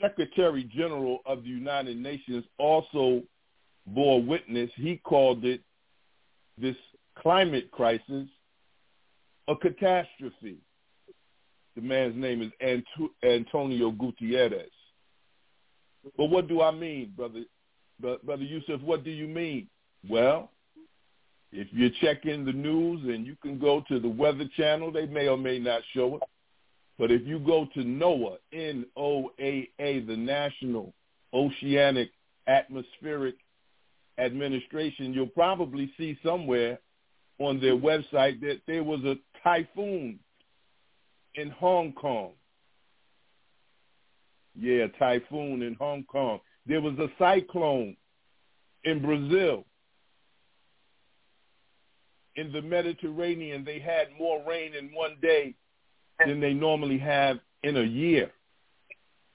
Secretary 0.00 0.64
General 0.64 1.18
of 1.26 1.42
the 1.42 1.48
United 1.48 1.96
Nations 1.96 2.44
also 2.58 3.22
bore 3.86 4.22
witness. 4.22 4.70
He 4.76 4.98
called 4.98 5.44
it 5.44 5.62
this 6.58 6.76
climate 7.18 7.70
crisis 7.72 8.28
a 9.48 9.56
catastrophe. 9.56 10.58
The 11.74 11.82
man's 11.82 12.16
name 12.16 12.42
is 12.42 12.50
Anto- 12.60 13.12
Antonio 13.22 13.90
Guterres. 13.90 14.66
But 16.16 16.26
what 16.26 16.48
do 16.48 16.62
I 16.62 16.70
mean, 16.70 17.12
brother? 17.16 17.44
Brother 18.00 18.42
Yusef, 18.42 18.80
what 18.80 19.04
do 19.04 19.10
you 19.10 19.28
mean? 19.28 19.68
Well, 20.08 20.50
if 21.52 21.68
you're 21.70 21.90
checking 22.00 22.44
the 22.44 22.52
news 22.52 23.02
and 23.04 23.26
you 23.26 23.36
can 23.42 23.58
go 23.58 23.84
to 23.88 24.00
the 24.00 24.08
Weather 24.08 24.48
Channel, 24.56 24.90
they 24.90 25.06
may 25.06 25.28
or 25.28 25.36
may 25.36 25.58
not 25.58 25.82
show 25.94 26.16
it. 26.16 26.22
But 26.98 27.10
if 27.10 27.26
you 27.26 27.38
go 27.38 27.68
to 27.74 27.80
NOAA, 27.80 28.36
N-O-A-A, 28.52 30.00
the 30.00 30.16
National 30.16 30.92
Oceanic 31.32 32.10
Atmospheric 32.46 33.36
Administration, 34.18 35.12
you'll 35.12 35.26
probably 35.26 35.92
see 35.96 36.18
somewhere 36.24 36.78
on 37.38 37.60
their 37.60 37.76
website 37.76 38.40
that 38.40 38.60
there 38.66 38.84
was 38.84 39.00
a 39.04 39.16
typhoon 39.42 40.18
in 41.34 41.50
Hong 41.50 41.92
Kong. 41.92 42.32
Yeah, 44.58 44.86
typhoon 44.98 45.62
in 45.62 45.74
Hong 45.74 46.04
Kong. 46.04 46.40
There 46.66 46.80
was 46.80 46.94
a 46.98 47.08
cyclone 47.18 47.96
in 48.84 49.00
Brazil. 49.00 49.64
In 52.36 52.52
the 52.52 52.62
Mediterranean, 52.62 53.64
they 53.64 53.78
had 53.78 54.08
more 54.18 54.42
rain 54.48 54.74
in 54.74 54.86
one 54.94 55.16
day 55.20 55.54
than 56.24 56.40
they 56.40 56.54
normally 56.54 56.98
have 56.98 57.38
in 57.62 57.76
a 57.76 57.82
year. 57.82 58.30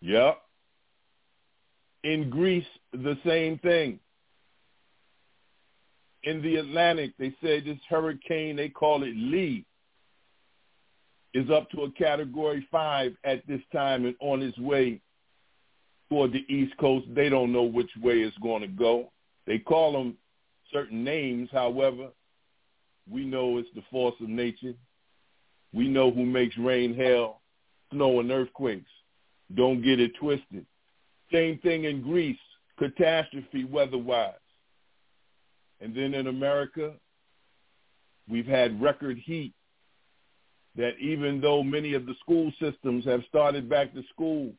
Yep. 0.01 0.41
In 2.03 2.29
Greece, 2.29 2.65
the 2.91 3.17
same 3.25 3.57
thing. 3.59 3.99
In 6.23 6.41
the 6.41 6.57
Atlantic, 6.57 7.13
they 7.17 7.35
said 7.41 7.65
this 7.65 7.77
hurricane, 7.89 8.55
they 8.55 8.69
call 8.69 9.03
it 9.03 9.15
Lee, 9.15 9.65
is 11.33 11.49
up 11.49 11.69
to 11.71 11.83
a 11.83 11.91
category 11.91 12.67
five 12.71 13.15
at 13.23 13.45
this 13.47 13.61
time 13.71 14.05
and 14.05 14.15
on 14.19 14.41
its 14.41 14.57
way 14.57 15.01
toward 16.09 16.31
the 16.31 16.45
East 16.53 16.75
Coast. 16.77 17.05
They 17.13 17.29
don't 17.29 17.51
know 17.51 17.63
which 17.63 17.91
way 18.01 18.21
it's 18.21 18.37
going 18.37 18.61
to 18.61 18.67
go. 18.67 19.11
They 19.45 19.59
call 19.59 19.93
them 19.93 20.17
certain 20.71 21.03
names. 21.03 21.49
However, 21.51 22.09
we 23.09 23.25
know 23.25 23.57
it's 23.57 23.69
the 23.75 23.83
force 23.91 24.15
of 24.21 24.29
nature. 24.29 24.73
We 25.73 25.87
know 25.87 26.11
who 26.11 26.25
makes 26.25 26.57
rain, 26.57 26.95
hail, 26.95 27.41
snow, 27.91 28.19
and 28.19 28.31
earthquakes. 28.31 28.89
Don't 29.55 29.81
get 29.81 29.99
it 29.99 30.15
twisted. 30.15 30.65
Same 31.31 31.59
thing 31.59 31.85
in 31.85 32.01
Greece, 32.01 32.39
catastrophe 32.77 33.65
weather-wise. 33.65 34.33
And 35.81 35.95
then 35.95 36.13
in 36.13 36.27
America, 36.27 36.93
we've 38.29 38.47
had 38.47 38.81
record 38.81 39.17
heat 39.17 39.53
that 40.77 40.97
even 40.99 41.41
though 41.41 41.63
many 41.63 41.93
of 41.95 42.05
the 42.05 42.13
school 42.21 42.51
systems 42.61 43.03
have 43.05 43.21
started 43.27 43.67
back 43.67 43.93
to 43.93 44.03
school, 44.13 44.53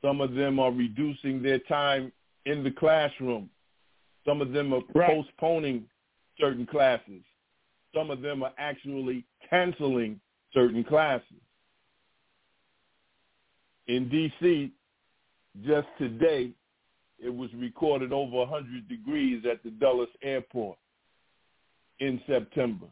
some 0.00 0.20
of 0.20 0.34
them 0.34 0.60
are 0.60 0.70
reducing 0.70 1.42
their 1.42 1.58
time 1.58 2.12
in 2.46 2.62
the 2.62 2.70
classroom. 2.70 3.50
Some 4.24 4.40
of 4.40 4.52
them 4.52 4.72
are 4.72 4.80
right. 4.94 5.10
postponing 5.10 5.84
certain 6.38 6.66
classes. 6.66 7.22
Some 7.94 8.10
of 8.10 8.20
them 8.20 8.42
are 8.42 8.52
actually 8.58 9.24
canceling 9.50 10.20
certain 10.54 10.84
classes. 10.84 11.24
In 13.88 14.08
D.C., 14.08 14.70
just 15.66 15.88
today, 15.98 16.52
it 17.18 17.34
was 17.34 17.50
recorded 17.54 18.12
over 18.12 18.36
100 18.36 18.88
degrees 18.88 19.44
at 19.50 19.64
the 19.64 19.70
Dulles 19.70 20.08
Airport 20.22 20.78
in 21.98 22.20
September. 22.28 22.86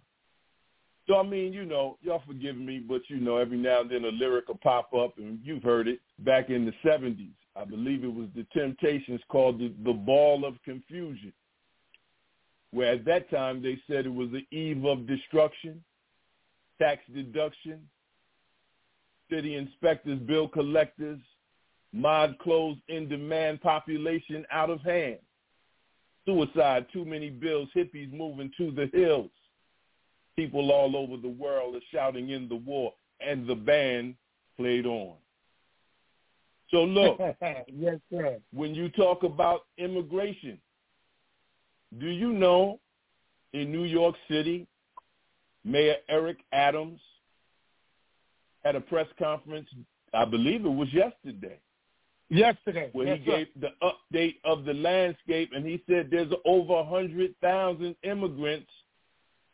So 1.06 1.16
I 1.16 1.22
mean, 1.22 1.52
you 1.52 1.64
know, 1.64 1.98
y'all 2.02 2.22
forgive 2.26 2.56
me, 2.56 2.80
but 2.80 3.02
you 3.08 3.18
know, 3.18 3.36
every 3.36 3.58
now 3.58 3.80
and 3.80 3.90
then 3.90 4.04
a 4.04 4.08
lyric 4.08 4.48
will 4.48 4.56
pop 4.56 4.92
up, 4.92 5.18
and 5.18 5.38
you've 5.44 5.62
heard 5.62 5.86
it 5.86 6.00
back 6.20 6.50
in 6.50 6.64
the 6.64 6.72
'70s. 6.84 7.30
I 7.54 7.64
believe 7.64 8.02
it 8.02 8.12
was 8.12 8.28
the 8.34 8.44
Temptations 8.52 9.20
called 9.28 9.58
the, 9.58 9.72
the 9.84 9.92
Ball 9.92 10.44
of 10.44 10.60
Confusion, 10.64 11.32
where 12.72 12.92
at 12.92 13.04
that 13.04 13.30
time 13.30 13.62
they 13.62 13.78
said 13.86 14.04
it 14.04 14.12
was 14.12 14.30
the 14.30 14.44
eve 14.56 14.84
of 14.84 15.06
destruction, 15.06 15.82
tax 16.80 17.02
deduction, 17.14 17.80
city 19.30 19.54
inspectors, 19.54 20.18
bill 20.18 20.48
collectors, 20.48 21.20
mod 21.92 22.36
clothes 22.40 22.78
in 22.88 23.08
demand, 23.08 23.62
population 23.62 24.44
out 24.50 24.70
of 24.70 24.80
hand, 24.82 25.18
suicide, 26.26 26.86
too 26.92 27.04
many 27.04 27.30
bills, 27.30 27.68
hippies 27.74 28.12
moving 28.12 28.50
to 28.58 28.72
the 28.72 28.90
hills 28.92 29.30
People 30.36 30.70
all 30.70 30.96
over 30.96 31.16
the 31.16 31.28
world 31.28 31.74
are 31.76 31.80
shouting 31.92 32.30
in 32.30 32.48
the 32.48 32.56
war, 32.56 32.92
and 33.20 33.46
the 33.46 33.54
band 33.54 34.14
played 34.56 34.86
on. 34.86 35.14
So 36.70 36.84
look, 36.84 37.18
yes, 37.40 37.96
sir. 38.10 38.38
when 38.52 38.74
you 38.74 38.88
talk 38.90 39.22
about 39.22 39.62
immigration, 39.78 40.58
do 41.98 42.06
you 42.06 42.32
know 42.32 42.80
in 43.52 43.72
New 43.72 43.84
York 43.84 44.14
City, 44.28 44.66
Mayor 45.64 45.96
Eric 46.08 46.38
Adams 46.52 47.00
had 48.64 48.76
a 48.76 48.80
press 48.80 49.06
conference, 49.18 49.68
I 50.12 50.24
believe 50.24 50.64
it 50.64 50.68
was 50.68 50.92
yesterday. 50.92 51.58
Yesterday. 52.28 52.90
Where 52.92 53.06
yes, 53.06 53.18
he 53.22 53.30
gave 53.30 53.46
the 53.60 53.68
update 53.82 54.36
of 54.44 54.64
the 54.64 54.74
landscape 54.74 55.50
and 55.54 55.64
he 55.64 55.82
said 55.88 56.08
there's 56.10 56.32
over 56.44 56.74
100,000 56.74 57.96
immigrants 58.02 58.70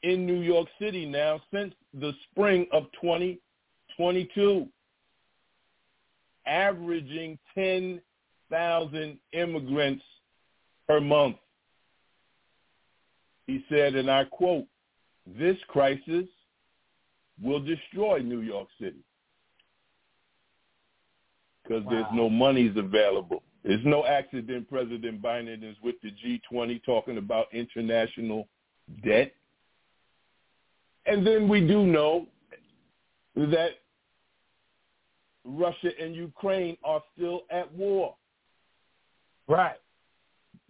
in 0.03 0.27
New 0.27 0.41
York 0.41 0.69
City 0.81 1.07
now 1.07 1.41
since 1.53 1.75
the 1.95 2.13
spring 2.31 2.67
of 2.73 2.85
2022, 3.01 4.69
averaging 6.47 7.39
10,000 7.55 9.19
immigrants 9.33 10.05
per 10.89 11.01
month. 11.01 11.37
He 13.47 13.65
said, 13.69 13.95
and 13.95 14.11
I 14.11 14.25
quote, 14.25 14.67
this 15.27 15.57
crisis 15.69 16.27
will 17.43 17.61
destroy 17.61 18.19
New 18.19 18.41
York 18.41 18.69
City 18.81 19.05
because 21.63 21.85
wow. 21.85 21.91
there's 21.91 22.07
no 22.13 22.29
monies 22.29 22.77
available. 22.77 23.43
There's 23.65 23.85
no 23.85 24.05
accident 24.05 24.69
President 24.69 25.23
Biden 25.23 25.63
is 25.63 25.77
with 25.83 25.97
the 26.03 26.11
G20 26.11 26.83
talking 26.85 27.19
about 27.19 27.47
international 27.53 28.49
debt. 29.05 29.33
And 31.07 31.27
then 31.27 31.49
we 31.49 31.61
do 31.61 31.85
know 31.85 32.27
that 33.35 33.71
Russia 35.45 35.91
and 36.01 36.15
Ukraine 36.15 36.77
are 36.85 37.03
still 37.17 37.43
at 37.51 37.73
war. 37.75 38.15
Right. 39.49 39.79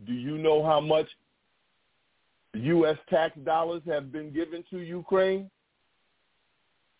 Do 0.06 0.12
you 0.12 0.38
know 0.38 0.64
how 0.64 0.80
much 0.80 1.06
U.S. 2.54 2.96
tax 3.08 3.36
dollars 3.44 3.82
have 3.86 4.10
been 4.10 4.32
given 4.32 4.64
to 4.70 4.78
Ukraine 4.78 5.50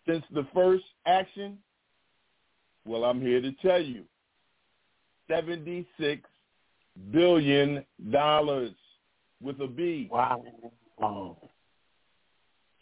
since 0.07 0.25
the 0.33 0.47
first 0.55 0.85
action? 1.07 1.59
Well, 2.85 3.05
I'm 3.05 3.21
here 3.21 3.40
to 3.40 3.53
tell 3.62 3.81
you. 3.81 4.05
$76 5.31 5.87
billion 7.11 7.85
with 9.40 9.61
a 9.61 9.66
B. 9.66 10.09
Wow. 10.11 10.45
wow 10.99 11.37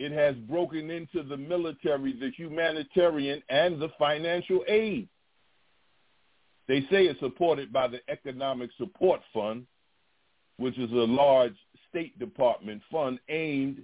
it 0.00 0.12
has 0.12 0.34
broken 0.48 0.90
into 0.90 1.22
the 1.22 1.36
military, 1.36 2.14
the 2.14 2.30
humanitarian, 2.30 3.42
and 3.50 3.78
the 3.78 3.90
financial 3.98 4.64
aid. 4.66 5.06
They 6.68 6.80
say 6.90 7.04
it's 7.04 7.20
supported 7.20 7.70
by 7.70 7.86
the 7.86 8.00
Economic 8.08 8.70
Support 8.78 9.20
Fund, 9.34 9.66
which 10.56 10.78
is 10.78 10.90
a 10.90 10.94
large 10.94 11.54
State 11.90 12.18
Department 12.18 12.80
fund 12.90 13.18
aimed 13.28 13.82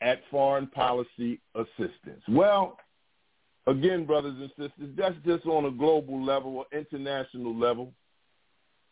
at 0.00 0.22
foreign 0.30 0.66
policy 0.66 1.40
assistance. 1.54 2.22
Well, 2.26 2.78
again, 3.66 4.06
brothers 4.06 4.36
and 4.40 4.48
sisters, 4.50 4.94
that's 4.96 5.16
just 5.26 5.44
on 5.44 5.66
a 5.66 5.70
global 5.70 6.24
level 6.24 6.56
or 6.56 6.66
international 6.72 7.54
level, 7.54 7.92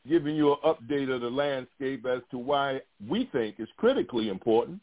giving 0.07 0.37
you 0.37 0.53
an 0.53 0.59
update 0.67 1.11
of 1.11 1.23
the 1.23 1.31
landscape 1.31 2.05
as 2.05 2.21
to 2.31 2.37
why 2.37 2.83
we 3.09 3.27
think 3.33 3.55
it's 3.59 3.73
critically 3.79 4.29
important 4.29 4.83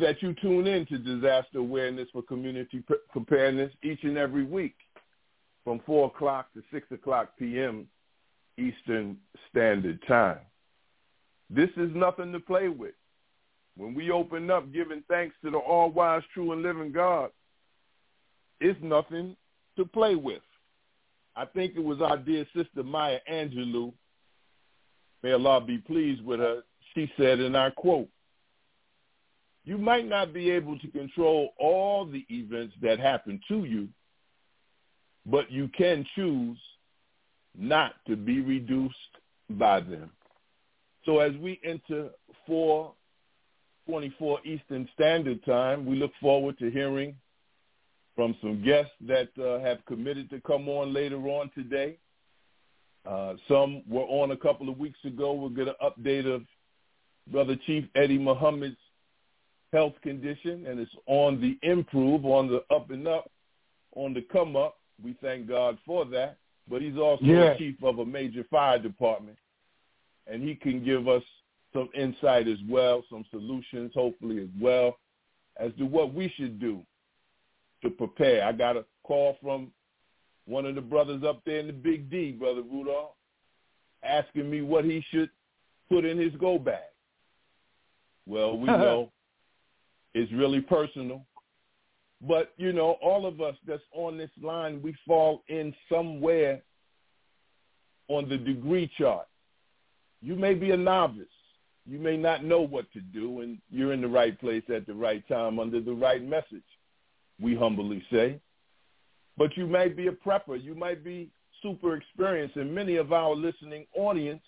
that 0.00 0.22
you 0.22 0.34
tune 0.40 0.66
in 0.66 0.86
to 0.86 0.98
Disaster 0.98 1.58
Awareness 1.58 2.08
for 2.12 2.22
Community 2.22 2.82
Preparedness 3.10 3.72
each 3.82 4.02
and 4.04 4.16
every 4.16 4.44
week 4.44 4.74
from 5.64 5.80
4 5.84 6.06
o'clock 6.06 6.52
to 6.54 6.62
6 6.72 6.86
o'clock 6.92 7.32
p.m. 7.38 7.86
Eastern 8.58 9.18
Standard 9.50 10.00
Time. 10.08 10.38
This 11.50 11.68
is 11.76 11.90
nothing 11.94 12.32
to 12.32 12.40
play 12.40 12.68
with. 12.68 12.94
When 13.76 13.94
we 13.94 14.10
open 14.10 14.50
up 14.50 14.72
giving 14.72 15.02
thanks 15.08 15.34
to 15.44 15.50
the 15.50 15.58
all-wise, 15.58 16.22
true, 16.32 16.52
and 16.52 16.62
living 16.62 16.92
God, 16.92 17.30
it's 18.60 18.78
nothing 18.82 19.36
to 19.76 19.84
play 19.84 20.14
with. 20.14 20.42
I 21.36 21.44
think 21.46 21.74
it 21.76 21.84
was 21.84 22.00
our 22.00 22.16
dear 22.16 22.46
sister 22.54 22.82
Maya 22.82 23.18
Angelou, 23.30 23.92
may 25.22 25.32
Allah 25.32 25.60
be 25.60 25.78
pleased 25.78 26.24
with 26.24 26.40
her, 26.40 26.62
she 26.94 27.10
said, 27.16 27.40
and 27.40 27.56
I 27.56 27.70
quote, 27.70 28.08
you 29.64 29.78
might 29.78 30.08
not 30.08 30.32
be 30.32 30.50
able 30.50 30.78
to 30.78 30.88
control 30.88 31.50
all 31.58 32.04
the 32.04 32.24
events 32.28 32.74
that 32.82 32.98
happen 32.98 33.40
to 33.48 33.64
you, 33.64 33.88
but 35.26 35.50
you 35.50 35.68
can 35.68 36.04
choose 36.14 36.58
not 37.56 37.94
to 38.06 38.16
be 38.16 38.40
reduced 38.40 38.96
by 39.50 39.80
them. 39.80 40.10
So 41.04 41.18
as 41.18 41.32
we 41.36 41.60
enter 41.64 42.10
424 42.46 44.40
Eastern 44.44 44.88
Standard 44.94 45.44
Time, 45.44 45.86
we 45.86 45.96
look 45.96 46.12
forward 46.20 46.58
to 46.58 46.70
hearing 46.70 47.14
from 48.16 48.36
some 48.40 48.62
guests 48.64 48.92
that 49.06 49.28
uh, 49.38 49.60
have 49.64 49.84
committed 49.86 50.28
to 50.30 50.40
come 50.40 50.68
on 50.68 50.92
later 50.92 51.18
on 51.28 51.50
today. 51.54 51.98
Uh, 53.04 53.34
some 53.48 53.82
were 53.88 54.02
on 54.02 54.30
a 54.30 54.36
couple 54.36 54.68
of 54.68 54.78
weeks 54.78 54.98
ago. 55.04 55.32
We'll 55.32 55.50
get 55.50 55.68
an 55.68 55.74
update 55.82 56.32
of 56.32 56.42
Brother 57.30 57.56
Chief 57.66 57.84
Eddie 57.94 58.18
Muhammad's 58.18 58.76
health 59.72 59.94
condition, 60.02 60.66
and 60.66 60.78
it's 60.78 60.94
on 61.06 61.40
the 61.40 61.58
improve, 61.66 62.24
on 62.24 62.48
the 62.48 62.62
up 62.74 62.90
and 62.90 63.08
up, 63.08 63.30
on 63.96 64.12
the 64.14 64.22
come 64.32 64.56
up. 64.56 64.76
We 65.02 65.16
thank 65.20 65.48
God 65.48 65.78
for 65.86 66.04
that. 66.06 66.36
But 66.68 66.82
he's 66.82 66.96
also 66.96 67.24
yeah. 67.24 67.56
chief 67.56 67.82
of 67.82 67.98
a 67.98 68.06
major 68.06 68.44
fire 68.50 68.78
department, 68.78 69.36
and 70.26 70.42
he 70.42 70.54
can 70.54 70.84
give 70.84 71.08
us 71.08 71.22
some 71.72 71.88
insight 71.94 72.46
as 72.46 72.58
well, 72.68 73.02
some 73.10 73.24
solutions, 73.30 73.92
hopefully 73.94 74.42
as 74.42 74.48
well, 74.60 74.98
as 75.58 75.72
to 75.78 75.84
what 75.84 76.14
we 76.14 76.32
should 76.36 76.60
do 76.60 76.82
to 77.82 77.90
prepare. 77.90 78.44
I 78.44 78.52
got 78.52 78.76
a 78.76 78.84
call 79.02 79.36
from 79.42 79.72
one 80.46 80.66
of 80.66 80.74
the 80.74 80.80
brothers 80.80 81.24
up 81.24 81.42
there 81.44 81.58
in 81.58 81.66
the 81.66 81.72
Big 81.72 82.10
D, 82.10 82.32
Brother 82.32 82.62
Rudolph, 82.62 83.12
asking 84.04 84.48
me 84.50 84.62
what 84.62 84.84
he 84.84 85.04
should 85.10 85.30
put 85.90 86.04
in 86.04 86.18
his 86.18 86.32
go 86.36 86.58
bag. 86.58 86.82
Well, 88.26 88.56
we 88.56 88.66
know 88.66 89.10
is 90.14 90.30
really 90.32 90.60
personal. 90.60 91.24
But, 92.20 92.52
you 92.56 92.72
know, 92.72 92.92
all 93.02 93.26
of 93.26 93.40
us 93.40 93.56
that's 93.66 93.82
on 93.92 94.16
this 94.16 94.30
line, 94.40 94.80
we 94.82 94.94
fall 95.06 95.42
in 95.48 95.74
somewhere 95.90 96.62
on 98.08 98.28
the 98.28 98.38
degree 98.38 98.90
chart. 98.96 99.26
You 100.20 100.36
may 100.36 100.54
be 100.54 100.70
a 100.70 100.76
novice. 100.76 101.26
You 101.84 101.98
may 101.98 102.16
not 102.16 102.44
know 102.44 102.60
what 102.60 102.92
to 102.92 103.00
do, 103.00 103.40
and 103.40 103.58
you're 103.68 103.92
in 103.92 104.00
the 104.00 104.08
right 104.08 104.38
place 104.38 104.62
at 104.72 104.86
the 104.86 104.94
right 104.94 105.26
time 105.26 105.58
under 105.58 105.80
the 105.80 105.94
right 105.94 106.22
message, 106.22 106.62
we 107.40 107.56
humbly 107.56 108.04
say. 108.12 108.38
But 109.36 109.56
you 109.56 109.66
might 109.66 109.96
be 109.96 110.06
a 110.06 110.12
prepper. 110.12 110.62
You 110.62 110.76
might 110.76 111.02
be 111.02 111.28
super 111.60 111.96
experienced, 111.96 112.56
and 112.56 112.72
many 112.72 112.96
of 112.96 113.12
our 113.12 113.34
listening 113.34 113.86
audience 113.96 114.42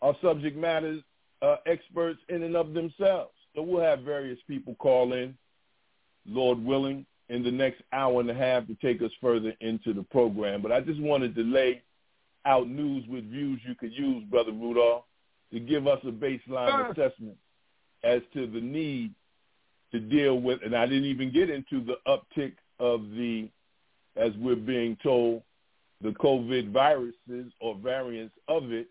are 0.00 0.14
subject 0.22 0.56
matter 0.56 0.98
uh, 1.42 1.56
experts 1.66 2.20
in 2.28 2.44
and 2.44 2.54
of 2.54 2.72
themselves. 2.72 3.34
So 3.54 3.62
we'll 3.62 3.82
have 3.82 4.00
various 4.00 4.38
people 4.48 4.74
call 4.76 5.12
in 5.12 5.36
Lord 6.26 6.64
willing, 6.64 7.06
in 7.28 7.42
the 7.42 7.50
next 7.50 7.82
hour 7.92 8.20
and 8.20 8.30
a 8.30 8.34
half 8.34 8.66
to 8.66 8.74
take 8.76 9.00
us 9.02 9.10
further 9.20 9.52
into 9.60 9.92
the 9.92 10.02
program. 10.02 10.62
But 10.62 10.72
I 10.72 10.80
just 10.80 11.00
wanted 11.00 11.34
to 11.36 11.42
lay 11.42 11.82
out 12.44 12.68
news 12.68 13.04
with 13.08 13.30
views 13.30 13.60
you 13.66 13.74
could 13.74 13.92
use, 13.92 14.24
Brother 14.24 14.52
Rudolph, 14.52 15.04
to 15.52 15.60
give 15.60 15.86
us 15.86 16.00
a 16.04 16.10
baseline 16.10 16.90
assessment 16.90 17.36
as 18.02 18.20
to 18.34 18.46
the 18.46 18.60
need 18.60 19.14
to 19.92 20.00
deal 20.00 20.40
with, 20.40 20.60
and 20.64 20.74
I 20.74 20.86
didn't 20.86 21.04
even 21.04 21.32
get 21.32 21.48
into 21.48 21.82
the 21.82 21.96
uptick 22.06 22.54
of 22.80 23.10
the, 23.10 23.48
as 24.16 24.32
we're 24.38 24.56
being 24.56 24.96
told, 25.02 25.42
the 26.02 26.10
COVID 26.10 26.72
viruses 26.72 27.52
or 27.60 27.76
variants 27.76 28.34
of 28.48 28.72
it 28.72 28.88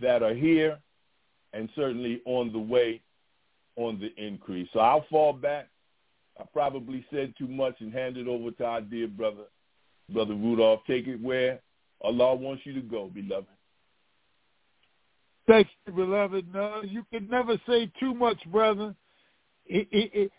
that 0.00 0.22
are 0.22 0.34
here 0.34 0.78
and 1.52 1.68
certainly 1.74 2.20
on 2.26 2.52
the 2.52 2.58
way 2.58 3.00
on 3.80 3.98
the 3.98 4.12
increase. 4.22 4.68
So 4.72 4.80
I'll 4.80 5.06
fall 5.10 5.32
back. 5.32 5.68
I 6.38 6.44
probably 6.52 7.04
said 7.12 7.34
too 7.36 7.48
much 7.48 7.76
and 7.80 7.92
hand 7.92 8.16
it 8.16 8.28
over 8.28 8.50
to 8.50 8.64
our 8.64 8.80
dear 8.80 9.08
brother, 9.08 9.44
Brother 10.12 10.34
Rudolph. 10.34 10.80
Take 10.86 11.06
it 11.06 11.20
where 11.20 11.60
Allah 12.02 12.34
wants 12.34 12.62
you 12.64 12.74
to 12.74 12.80
go, 12.80 13.10
beloved. 13.12 13.46
Thank 15.46 15.68
you, 15.86 15.92
beloved. 15.92 16.46
No, 16.52 16.82
you 16.82 17.04
can 17.12 17.28
never 17.28 17.60
say 17.66 17.90
too 17.98 18.14
much, 18.14 18.38
brother. 18.50 18.94
It, 19.66 19.88
it, 19.90 20.10
it, 20.14 20.32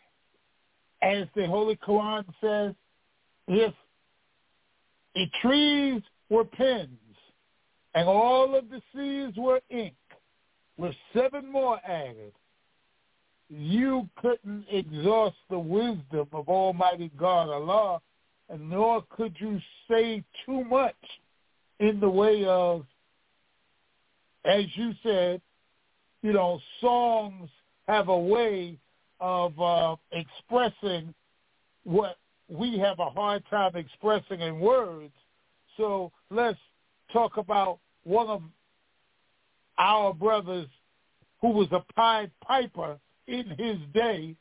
as 1.02 1.28
the 1.36 1.48
Holy 1.48 1.76
Quran 1.76 2.24
says, 2.40 2.74
if 3.48 3.74
the 5.16 5.26
trees 5.42 6.02
were 6.30 6.46
pens 6.46 6.90
and 7.94 8.08
all 8.08 8.56
of 8.56 8.66
the 8.70 8.82
seas 8.96 9.34
were 9.38 9.60
ink, 9.70 9.94
with 10.78 10.96
seven 11.14 11.52
more 11.52 11.80
added, 11.86 12.34
you 13.52 14.08
couldn't 14.16 14.66
exhaust 14.72 15.36
the 15.50 15.60
wisdom 15.60 16.28
of 16.32 16.48
Almighty 16.48 17.12
God 17.20 17.50
Allah, 17.50 18.00
and 18.50 18.70
nor 18.70 19.04
could 19.10 19.36
you 19.40 19.60
say 19.90 20.24
too 20.46 20.64
much 20.64 20.96
in 21.80 22.00
the 22.00 22.10
way 22.10 22.46
of 22.46 22.86
as 24.46 24.66
you 24.76 24.94
said, 25.04 25.42
you 26.22 26.34
know, 26.34 26.60
songs 26.80 27.50
have 27.88 28.08
a 28.08 28.18
way 28.18 28.78
of 29.20 29.60
uh, 29.60 29.96
expressing 30.12 31.14
what 31.84 32.18
we 32.48 32.78
have 32.80 33.00
a 33.00 33.10
hard 33.10 33.44
time 33.50 33.76
expressing 33.76 34.42
in 34.42 34.60
words. 34.60 35.14
So 35.78 36.12
let's 36.30 36.58
talk 37.14 37.38
about 37.38 37.80
one 38.04 38.28
of 38.28 38.42
our 39.78 40.14
brothers 40.14 40.68
who 41.42 41.50
was 41.50 41.68
a 41.72 41.84
Pied 41.94 42.32
Piper 42.46 42.98
in 43.28 43.46
his 43.58 43.78
day 43.94 44.36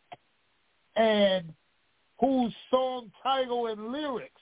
and 0.96 1.52
whose 2.20 2.52
song 2.70 3.10
title 3.22 3.66
and 3.66 3.92
lyrics 3.92 4.40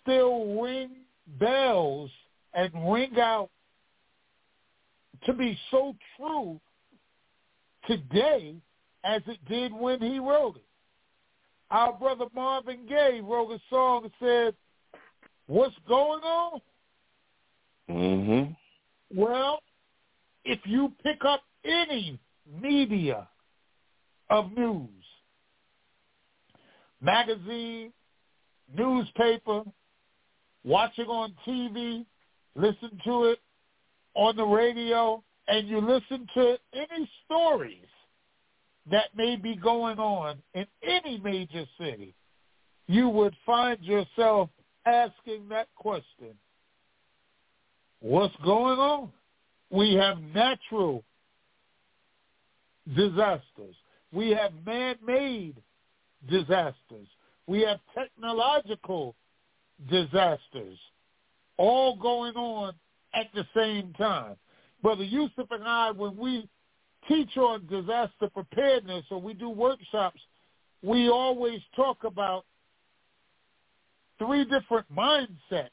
still 0.00 0.60
ring 0.60 0.90
bells 1.38 2.10
and 2.54 2.70
ring 2.92 3.18
out 3.18 3.50
to 5.24 5.32
be 5.32 5.56
so 5.70 5.94
true 6.16 6.60
today 7.86 8.56
as 9.04 9.22
it 9.26 9.38
did 9.48 9.72
when 9.72 10.00
he 10.00 10.18
wrote 10.18 10.56
it. 10.56 10.64
Our 11.70 11.92
brother 11.92 12.26
Marvin 12.34 12.86
Gaye 12.88 13.20
wrote 13.22 13.50
a 13.50 13.60
song 13.70 14.02
that 14.02 14.12
said, 14.20 14.54
what's 15.46 15.74
going 15.88 16.22
on? 16.22 16.60
Mm-hmm. 17.90 19.18
Well, 19.18 19.60
if 20.44 20.60
you 20.64 20.92
pick 21.02 21.24
up 21.24 21.42
any 21.64 22.18
media 22.60 23.28
of 24.32 24.50
news, 24.56 24.88
magazine, 27.02 27.92
newspaper, 28.74 29.62
watching 30.64 31.04
on 31.04 31.34
TV, 31.46 32.06
listen 32.54 32.98
to 33.04 33.24
it 33.24 33.38
on 34.14 34.34
the 34.36 34.44
radio, 34.44 35.22
and 35.48 35.68
you 35.68 35.82
listen 35.82 36.26
to 36.32 36.56
any 36.72 37.10
stories 37.26 37.76
that 38.90 39.14
may 39.14 39.36
be 39.36 39.54
going 39.54 39.98
on 39.98 40.38
in 40.54 40.64
any 40.82 41.18
major 41.18 41.66
city, 41.78 42.14
you 42.86 43.10
would 43.10 43.36
find 43.44 43.78
yourself 43.84 44.48
asking 44.86 45.46
that 45.50 45.68
question. 45.76 46.32
What's 48.00 48.34
going 48.42 48.78
on? 48.78 49.10
We 49.70 49.92
have 49.94 50.18
natural 50.34 51.04
disasters. 52.96 53.76
We 54.12 54.30
have 54.30 54.52
man-made 54.64 55.56
disasters. 56.28 57.08
We 57.46 57.62
have 57.62 57.78
technological 57.94 59.16
disasters 59.90 60.78
all 61.56 61.96
going 61.96 62.34
on 62.34 62.74
at 63.14 63.26
the 63.34 63.44
same 63.54 63.92
time. 63.94 64.36
Brother 64.82 65.04
Yusef 65.04 65.46
and 65.50 65.64
I, 65.64 65.90
when 65.90 66.16
we 66.16 66.48
teach 67.08 67.36
on 67.36 67.66
disaster 67.66 68.28
preparedness 68.32 69.04
or 69.10 69.20
we 69.20 69.34
do 69.34 69.48
workshops, 69.48 70.20
we 70.82 71.08
always 71.08 71.60
talk 71.76 72.04
about 72.04 72.44
three 74.18 74.44
different 74.44 74.86
mindsets 74.94 75.70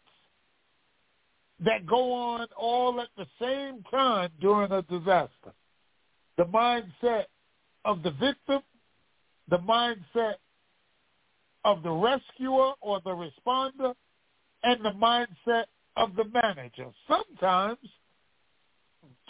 that 1.59 1.85
go 1.85 2.13
on 2.13 2.47
all 2.57 3.01
at 3.01 3.09
the 3.17 3.25
same 3.39 3.83
time 3.91 4.29
during 4.39 4.71
a 4.71 4.81
disaster. 4.83 5.53
The 6.37 6.45
mindset 6.45 7.25
of 7.89 8.03
the 8.03 8.11
victim, 8.11 8.61
the 9.49 9.57
mindset 9.57 10.35
of 11.65 11.81
the 11.81 11.89
rescuer 11.89 12.73
or 12.81 13.01
the 13.03 13.09
responder, 13.09 13.95
and 14.61 14.85
the 14.85 14.91
mindset 14.91 15.63
of 15.97 16.15
the 16.15 16.25
manager. 16.25 16.85
Sometimes 17.07 17.79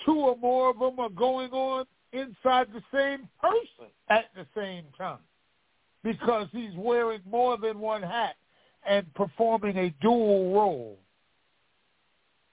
two 0.06 0.12
or 0.12 0.36
more 0.36 0.72
of 0.72 0.80
them 0.80 1.00
are 1.00 1.10
going 1.10 1.52
on 1.52 1.86
inside 2.12 2.68
the 2.74 2.84
same 2.94 3.30
person 3.40 3.92
at 4.10 4.26
the 4.36 4.46
same 4.54 4.84
time 4.98 5.20
because 6.04 6.50
he's 6.52 6.76
wearing 6.76 7.22
more 7.30 7.58
than 7.58 7.80
one 7.80 8.04
hat 8.04 8.36
and 8.86 9.12
performing 9.14 9.78
a 9.78 9.96
dual 10.02 10.54
role. 10.54 10.98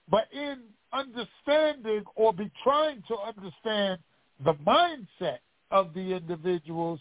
But 0.08 0.28
in 0.32 0.58
understanding 0.92 2.04
or 2.14 2.32
be 2.32 2.48
trying 2.62 3.02
to 3.08 3.16
understand 3.16 3.98
the 4.44 4.54
mindset 4.54 5.38
of 5.76 5.92
the 5.92 6.14
individuals, 6.14 7.00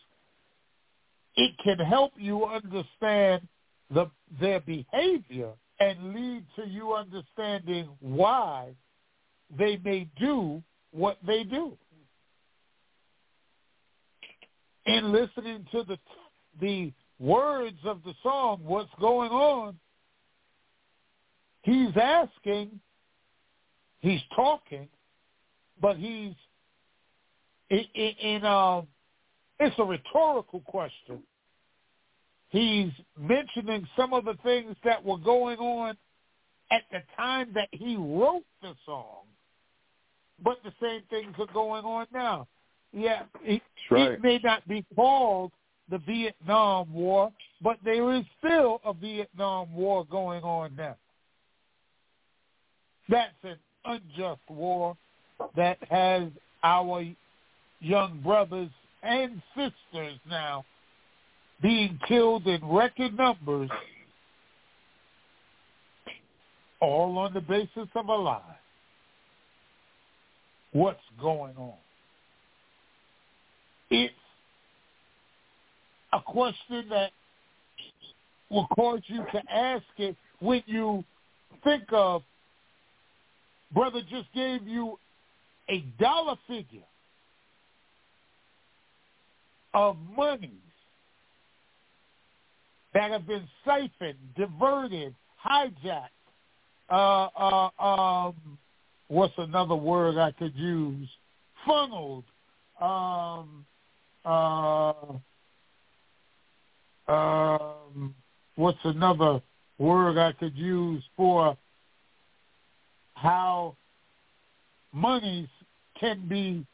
it 1.38 1.56
can 1.64 1.80
help 1.80 2.12
you 2.18 2.46
understand 2.46 3.48
the, 3.94 4.10
their 4.42 4.60
behavior 4.60 5.52
and 5.80 6.14
lead 6.14 6.44
to 6.58 6.68
you 6.68 6.94
understanding 6.94 7.88
why 8.02 8.76
they 9.58 9.80
may 9.84 10.10
do 10.20 10.62
what 10.92 11.18
they 11.26 11.44
do. 11.44 11.78
In 14.86 15.12
listening 15.12 15.66
to 15.72 15.84
the 15.84 15.98
the 16.62 16.94
words 17.20 17.78
of 17.86 18.02
the 18.06 18.14
song, 18.24 18.62
what's 18.64 18.90
going 19.00 19.32
on, 19.32 19.78
he's 21.64 21.92
asking, 22.02 22.80
he's 24.00 24.22
talking, 24.36 24.88
but 25.82 25.98
he's 25.98 26.34
in, 27.70 27.86
in, 27.94 28.14
in 28.22 28.46
um, 28.46 28.88
it's 29.60 29.76
a 29.80 29.84
rhetorical 29.84 30.62
question. 30.62 31.20
He's 32.50 32.92
mentioning 33.20 33.88
some 33.98 34.14
of 34.14 34.26
the 34.26 34.36
things 34.44 34.76
that 34.84 35.04
were 35.04 35.18
going 35.18 35.58
on 35.58 35.98
at 36.72 36.84
the 36.92 37.02
time 37.16 37.52
that 37.54 37.70
he 37.72 37.96
wrote 37.96 38.46
the 38.62 38.74
song, 38.86 39.24
but 40.44 40.58
the 40.64 40.72
same 40.82 41.02
things 41.10 41.36
are 41.40 41.54
going 41.54 41.86
on 41.86 42.08
now. 42.14 42.48
Yeah, 42.94 43.24
it, 43.44 43.62
right. 43.92 44.12
it 44.14 44.24
may 44.24 44.40
not 44.44 44.68
be 44.68 44.86
called 44.96 45.52
the 45.90 45.98
Vietnam 46.00 46.92
War, 46.94 47.32
but 47.62 47.78
there 47.84 48.14
is 48.14 48.24
still 48.40 48.82
a 48.86 48.94
Vietnam 48.94 49.74
War 49.76 50.06
going 50.06 50.44
on 50.44 50.76
now. 50.76 50.96
That's 53.10 53.34
an 53.44 53.58
unjust 53.84 54.42
war 54.50 54.98
that 55.56 55.78
has 55.90 56.30
our 56.64 57.04
young 57.86 58.20
brothers 58.22 58.70
and 59.04 59.42
sisters 59.56 60.20
now 60.28 60.66
being 61.62 62.00
killed 62.08 62.48
in 62.48 62.60
record 62.68 63.16
numbers, 63.16 63.70
all 66.82 67.18
on 67.20 67.34
the 67.34 67.42
basis 67.42 67.88
of 67.94 68.08
a 68.08 68.16
lie. 68.16 68.42
What's 70.72 71.00
going 71.22 71.56
on? 71.58 71.76
It's 73.92 74.14
a 76.12 76.20
question 76.20 76.88
that 76.90 77.12
will 78.50 78.68
cause 78.76 79.02
you 79.06 79.24
to 79.32 79.42
ask 79.54 79.86
it 79.98 80.16
when 80.40 80.64
you 80.66 81.04
think 81.64 81.84
of, 81.92 82.24
brother 83.74 84.02
just 84.10 84.34
gave 84.34 84.68
you 84.68 84.98
a 85.70 85.82
dollar 86.00 86.36
figure 86.48 86.82
of 89.76 89.98
monies 90.16 90.52
that 92.94 93.12
have 93.12 93.28
been 93.28 93.46
siphoned, 93.66 94.18
diverted, 94.38 95.14
hijacked. 95.46 96.10
Uh, 96.90 97.28
uh, 97.38 97.84
um, 97.84 98.58
what's 99.10 99.34
another 99.38 99.76
word 99.76 100.18
I 100.18 100.32
could 100.32 100.56
use? 100.56 101.10
Funneled. 101.68 102.24
Um, 102.80 103.66
uh, 104.24 104.94
um, 107.08 108.16
what's 108.56 108.80
another 108.86 109.42
word 109.78 110.18
I 110.18 110.32
could 110.32 110.56
use 110.56 111.04
for 111.18 111.58
how 113.16 113.76
monies 114.94 115.50
can 116.00 116.28
be 116.30 116.66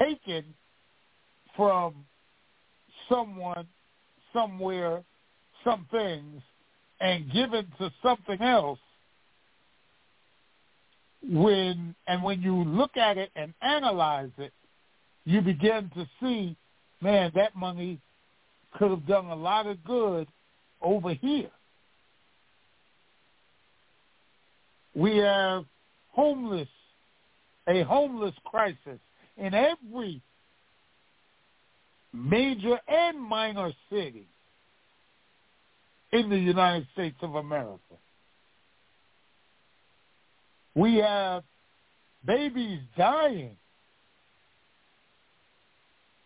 taken 0.00 0.44
from 1.56 1.94
someone, 3.08 3.66
somewhere, 4.32 5.02
some 5.64 5.86
things, 5.90 6.42
and 7.00 7.30
given 7.32 7.66
to 7.78 7.90
something 8.02 8.40
else 8.40 8.78
when 11.28 11.94
and 12.06 12.22
when 12.22 12.42
you 12.42 12.64
look 12.64 12.96
at 12.96 13.16
it 13.18 13.30
and 13.36 13.54
analyze 13.62 14.30
it, 14.38 14.52
you 15.24 15.40
begin 15.40 15.90
to 15.94 16.06
see, 16.20 16.56
man, 17.00 17.30
that 17.34 17.54
money 17.54 18.00
could 18.74 18.90
have 18.90 19.06
done 19.06 19.26
a 19.26 19.34
lot 19.34 19.66
of 19.66 19.82
good 19.84 20.26
over 20.80 21.14
here. 21.14 21.50
We 24.94 25.18
have 25.18 25.64
homeless, 26.10 26.68
a 27.68 27.82
homeless 27.82 28.34
crisis 28.44 28.98
in 29.36 29.54
every 29.54 30.20
major 32.12 32.78
and 32.88 33.20
minor 33.20 33.72
cities 33.90 34.24
in 36.12 36.28
the 36.28 36.38
United 36.38 36.86
States 36.92 37.16
of 37.22 37.34
America. 37.34 37.80
We 40.74 40.96
have 40.96 41.42
babies 42.24 42.80
dying. 42.96 43.56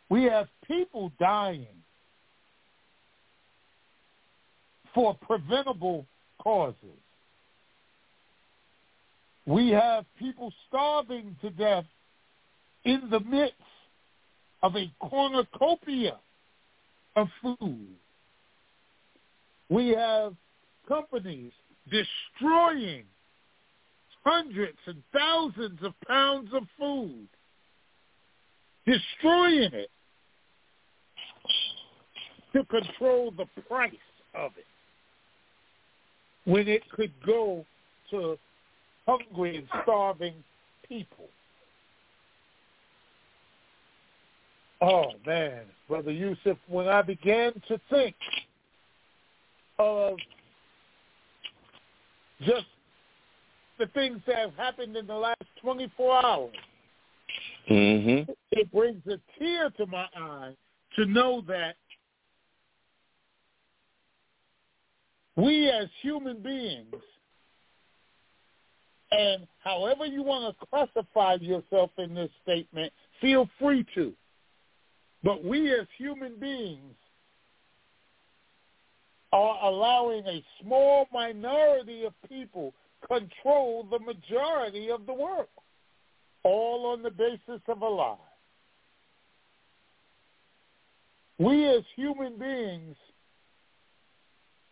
We 0.08 0.24
have 0.24 0.48
people 0.66 1.10
dying 1.18 1.66
for 4.94 5.14
preventable 5.14 6.06
causes. 6.42 6.76
We 9.46 9.70
have 9.70 10.04
people 10.18 10.52
starving 10.68 11.36
to 11.42 11.50
death 11.50 11.84
in 12.84 13.08
the 13.10 13.20
midst 13.20 13.54
of 14.66 14.74
a 14.74 14.90
cornucopia 15.00 16.16
of 17.14 17.28
food. 17.40 17.86
We 19.70 19.90
have 19.90 20.34
companies 20.88 21.52
destroying 21.84 23.04
hundreds 24.24 24.78
and 24.86 25.00
thousands 25.16 25.78
of 25.84 25.92
pounds 26.08 26.50
of 26.52 26.64
food, 26.76 27.28
destroying 28.84 29.70
it 29.72 29.90
to 32.52 32.64
control 32.64 33.32
the 33.36 33.46
price 33.68 33.92
of 34.34 34.50
it 34.58 36.50
when 36.50 36.66
it 36.66 36.82
could 36.90 37.12
go 37.24 37.64
to 38.10 38.36
hungry 39.06 39.58
and 39.58 39.68
starving 39.84 40.34
people. 40.88 41.28
Oh 44.80 45.12
man, 45.26 45.62
Brother 45.88 46.12
Yusef, 46.12 46.56
when 46.68 46.88
I 46.88 47.02
began 47.02 47.52
to 47.68 47.80
think 47.88 48.14
of 49.78 50.16
just 52.40 52.66
the 53.78 53.86
things 53.88 54.20
that 54.26 54.36
have 54.36 54.54
happened 54.54 54.96
in 54.96 55.06
the 55.06 55.14
last 55.14 55.44
24 55.62 56.24
hours, 56.24 56.52
Mm-hmm. 57.68 58.30
it 58.52 58.72
brings 58.72 59.02
a 59.08 59.18
tear 59.38 59.70
to 59.70 59.86
my 59.86 60.06
eye 60.16 60.52
to 60.94 61.04
know 61.04 61.42
that 61.48 61.74
we 65.34 65.68
as 65.68 65.88
human 66.00 66.40
beings, 66.40 66.94
and 69.10 69.46
however 69.64 70.06
you 70.06 70.22
want 70.22 70.56
to 70.56 70.66
classify 70.66 71.34
yourself 71.40 71.90
in 71.98 72.14
this 72.14 72.30
statement, 72.42 72.92
feel 73.20 73.48
free 73.58 73.84
to. 73.94 74.12
But 75.26 75.42
we 75.42 75.72
as 75.72 75.88
human 75.98 76.38
beings 76.38 76.94
are 79.32 79.58
allowing 79.64 80.24
a 80.24 80.44
small 80.62 81.08
minority 81.12 82.04
of 82.04 82.12
people 82.28 82.72
control 83.08 83.82
the 83.90 83.98
majority 83.98 84.88
of 84.88 85.04
the 85.04 85.12
world, 85.12 85.48
all 86.44 86.86
on 86.86 87.02
the 87.02 87.10
basis 87.10 87.60
of 87.66 87.82
a 87.82 87.88
lie. 87.88 88.14
We 91.38 91.66
as 91.70 91.82
human 91.96 92.38
beings 92.38 92.94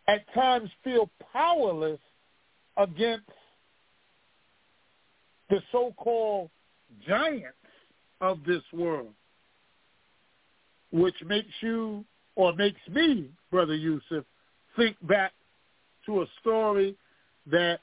at 0.06 0.32
times 0.34 0.70
feel 0.84 1.10
powerless 1.32 1.98
against 2.76 3.28
the 5.50 5.60
so-called 5.72 6.48
giants 7.04 7.56
of 8.20 8.44
this 8.46 8.62
world, 8.72 9.14
which 10.94 11.16
makes 11.26 11.50
you 11.61 12.04
or 12.37 12.54
makes 12.54 12.80
me, 12.88 13.28
Brother 13.50 13.74
Yusef, 13.74 14.24
think 14.76 14.96
back 15.02 15.33
to 16.07 16.22
a 16.22 16.26
story 16.40 16.96
that 17.50 17.80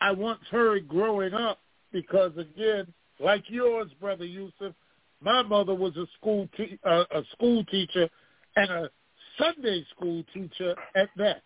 I 0.00 0.12
once 0.12 0.40
heard 0.50 0.88
growing 0.88 1.34
up 1.34 1.58
because, 1.92 2.32
again, 2.38 2.86
like 3.18 3.44
yours, 3.48 3.90
Brother 4.00 4.24
Yusef, 4.24 4.72
my 5.20 5.42
mother 5.42 5.74
was 5.74 5.94
a 5.98 6.06
school 6.18 6.48
te- 6.56 6.78
uh, 6.86 7.04
a 7.10 7.22
school 7.32 7.64
teacher 7.66 8.08
and 8.56 8.70
a 8.70 8.90
Sunday 9.36 9.84
school 9.94 10.24
teacher 10.32 10.74
at 10.96 11.10
that. 11.18 11.42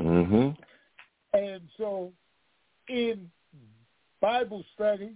Mm-hmm. 0.00 0.50
And 1.34 1.60
so 1.76 2.10
in 2.88 3.30
Bible 4.22 4.64
study 4.74 5.12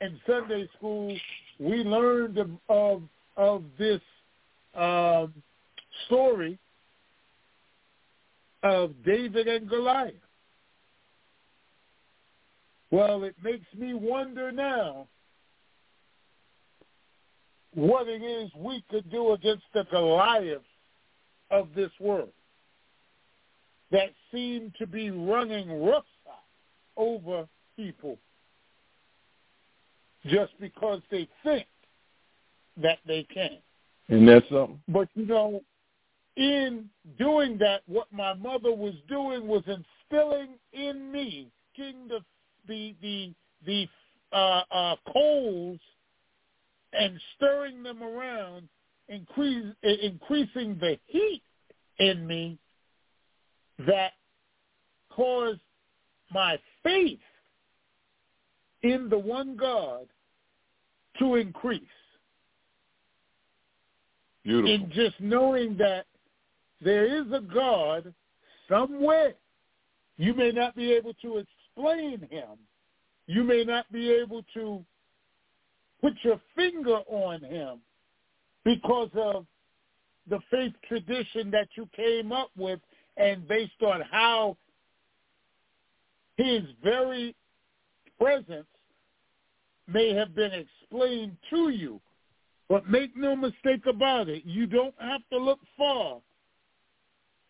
and 0.00 0.18
Sunday 0.26 0.68
school, 0.76 1.16
we 1.58 1.84
learned 1.84 2.38
of 2.68 3.02
of, 3.36 3.62
this 3.78 4.00
um, 4.74 5.32
story 6.06 6.58
of 8.62 8.92
David 9.04 9.48
and 9.48 9.68
Goliath. 9.68 10.14
Well, 12.90 13.24
it 13.24 13.36
makes 13.42 13.66
me 13.76 13.94
wonder 13.94 14.50
now 14.50 15.06
what 17.74 18.08
it 18.08 18.22
is 18.22 18.50
we 18.56 18.84
could 18.90 19.10
do 19.10 19.32
against 19.32 19.64
the 19.72 19.84
Goliaths 19.90 20.64
of 21.50 21.68
this 21.74 21.90
world 22.00 22.32
that 23.90 24.10
seem 24.32 24.72
to 24.78 24.86
be 24.86 25.10
running 25.10 25.70
roughshod 25.82 26.04
over 26.96 27.46
people 27.76 28.18
just 30.26 30.52
because 30.60 31.00
they 31.10 31.28
think 31.42 31.66
that 32.76 32.98
they 33.06 33.26
can. 33.32 33.58
And 34.08 34.28
that's 34.28 34.48
something. 34.48 34.80
But 34.88 35.08
you 35.14 35.26
know, 35.26 35.62
in 36.36 36.88
doing 37.18 37.58
that, 37.58 37.82
what 37.86 38.06
my 38.12 38.34
mother 38.34 38.72
was 38.72 38.94
doing 39.08 39.46
was 39.46 39.62
instilling 39.66 40.54
in 40.72 41.12
me, 41.12 41.48
getting 41.76 42.08
the 42.08 42.20
the 42.66 42.94
the 43.00 43.34
the 43.66 43.88
uh, 44.32 44.62
uh, 44.70 44.96
coals 45.12 45.80
and 46.92 47.20
stirring 47.36 47.82
them 47.82 48.02
around, 48.02 48.68
increase, 49.08 49.66
increasing 49.82 50.76
the 50.80 50.98
heat 51.06 51.42
in 51.98 52.26
me 52.26 52.58
that 53.86 54.12
caused 55.10 55.60
my 56.32 56.58
faith 56.82 57.18
in 58.82 59.08
the 59.08 59.18
one 59.18 59.56
God 59.56 60.06
to 61.18 61.34
increase. 61.36 61.82
Beautiful. 64.44 64.74
In 64.74 64.90
just 64.92 65.20
knowing 65.20 65.76
that 65.78 66.06
there 66.82 67.04
is 67.04 67.26
a 67.32 67.40
God 67.40 68.12
somewhere. 68.68 69.34
You 70.16 70.34
may 70.34 70.50
not 70.50 70.74
be 70.74 70.92
able 70.92 71.14
to 71.22 71.38
explain 71.38 72.26
him. 72.30 72.58
You 73.26 73.44
may 73.44 73.64
not 73.64 73.90
be 73.92 74.10
able 74.10 74.44
to 74.54 74.84
put 76.00 76.14
your 76.22 76.40
finger 76.56 76.98
on 77.06 77.42
him 77.42 77.80
because 78.64 79.10
of 79.14 79.46
the 80.28 80.40
faith 80.50 80.72
tradition 80.88 81.50
that 81.50 81.68
you 81.74 81.88
came 81.94 82.32
up 82.32 82.50
with 82.56 82.80
and 83.16 83.46
based 83.46 83.82
on 83.82 84.02
how 84.10 84.56
his 86.36 86.62
very 86.82 87.34
presence 88.20 88.66
may 89.88 90.14
have 90.14 90.34
been 90.34 90.52
explained 90.52 91.36
to 91.50 91.70
you 91.70 92.00
But 92.70 92.88
make 92.88 93.16
no 93.16 93.34
mistake 93.34 93.84
about 93.86 94.28
it, 94.28 94.44
you 94.46 94.64
don't 94.64 94.94
have 95.00 95.22
to 95.32 95.38
look 95.38 95.58
far 95.76 96.20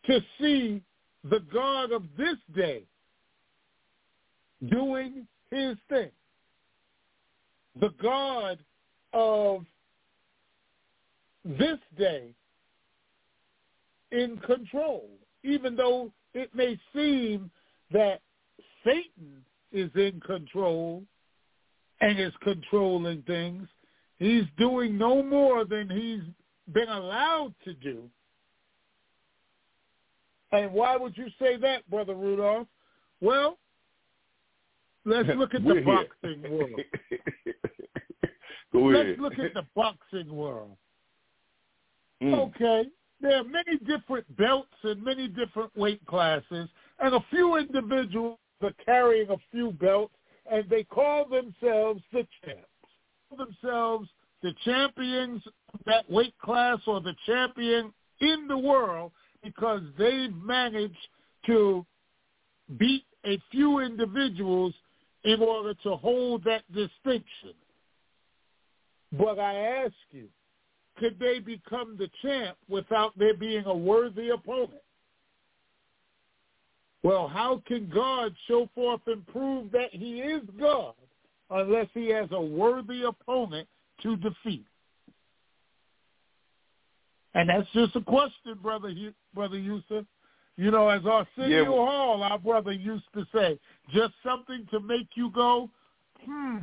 to 0.06 0.20
see 0.40 0.82
the 1.24 1.40
God 1.52 1.92
of 1.92 2.04
this 2.16 2.38
day 2.54 2.84
doing 4.70 5.26
his 5.50 5.76
thing. 5.90 6.10
The 7.78 7.90
God 8.02 8.60
of 9.12 9.66
this 11.44 11.78
day 11.98 12.30
in 14.12 14.38
control, 14.38 15.06
even 15.44 15.76
though 15.76 16.10
it 16.32 16.54
may 16.54 16.80
seem 16.94 17.50
that 17.92 18.20
Satan 18.84 19.44
is 19.72 19.90
in 19.94 20.20
control 20.20 21.02
and 22.00 22.18
is 22.18 22.32
controlling 22.42 23.22
things. 23.22 23.68
He's 24.18 24.44
doing 24.58 24.98
no 24.98 25.22
more 25.22 25.64
than 25.64 25.88
he's 25.88 26.22
been 26.72 26.88
allowed 26.88 27.54
to 27.64 27.74
do. 27.74 28.02
And 30.52 30.72
why 30.72 30.96
would 30.96 31.16
you 31.16 31.26
say 31.38 31.56
that, 31.58 31.88
Brother 31.88 32.14
Rudolph? 32.14 32.66
Well, 33.20 33.58
let's 35.04 35.28
look 35.36 35.54
at 35.54 35.62
the 35.64 35.82
boxing 35.84 36.42
world. 36.50 36.70
Let's 38.72 39.18
look 39.18 39.38
at 39.38 39.52
the 39.52 39.66
boxing 39.74 40.32
world. 40.32 40.76
Mm. 42.22 42.34
Okay, 42.38 42.88
there 43.20 43.40
are 43.40 43.44
many 43.44 43.78
different 43.78 44.36
belts 44.36 44.68
and 44.84 45.02
many 45.02 45.26
different 45.26 45.76
weight 45.76 46.04
classes, 46.06 46.68
and 47.00 47.14
a 47.14 47.24
few 47.30 47.56
individuals 47.56 48.38
are 48.62 48.72
carrying 48.84 49.30
a 49.30 49.36
few 49.50 49.72
belts, 49.72 50.14
and 50.50 50.68
they 50.68 50.84
call 50.84 51.26
themselves 51.28 52.02
the 52.12 52.26
champs. 52.44 52.66
Call 53.28 53.46
themselves 53.46 54.08
the 54.42 54.52
champions 54.64 55.42
of 55.74 55.80
that 55.86 56.10
weight 56.10 56.34
class 56.42 56.78
or 56.86 57.00
the 57.00 57.14
champion 57.26 57.92
in 58.20 58.46
the 58.48 58.58
world 58.58 59.12
because 59.42 59.82
they've 59.98 60.34
managed 60.34 60.94
to 61.46 61.84
beat 62.78 63.04
a 63.24 63.40
few 63.50 63.80
individuals 63.80 64.74
in 65.24 65.40
order 65.40 65.74
to 65.82 65.96
hold 65.96 66.44
that 66.44 66.62
distinction. 66.72 67.54
But 69.12 69.38
I 69.38 69.54
ask 69.54 69.94
you, 70.10 70.28
could 70.98 71.18
they 71.18 71.38
become 71.38 71.96
the 71.98 72.08
champ 72.22 72.56
without 72.68 73.18
there 73.18 73.34
being 73.34 73.64
a 73.64 73.74
worthy 73.74 74.30
opponent? 74.30 74.82
Well, 77.02 77.28
how 77.28 77.62
can 77.66 77.90
God 77.92 78.34
show 78.46 78.68
forth 78.74 79.00
and 79.06 79.26
prove 79.26 79.72
that 79.72 79.90
he 79.92 80.20
is 80.20 80.42
God 80.58 80.94
unless 81.50 81.86
he 81.94 82.08
has 82.08 82.28
a 82.32 82.40
worthy 82.40 83.02
opponent 83.04 83.66
to 84.02 84.16
defeat? 84.16 84.66
And 87.34 87.48
that's 87.48 87.68
just 87.72 87.96
a 87.96 88.00
question, 88.00 88.58
brother, 88.60 88.92
brother 89.34 89.58
Yusef. 89.58 90.04
You 90.56 90.70
know, 90.70 90.88
as 90.88 91.06
Arsenio 91.06 91.62
yeah. 91.62 91.64
Hall, 91.64 92.22
our 92.22 92.38
brother, 92.38 92.72
used 92.72 93.04
to 93.14 93.24
say, 93.34 93.58
just 93.94 94.12
something 94.22 94.66
to 94.70 94.80
make 94.80 95.08
you 95.14 95.30
go, 95.30 95.70
hmm. 96.26 96.58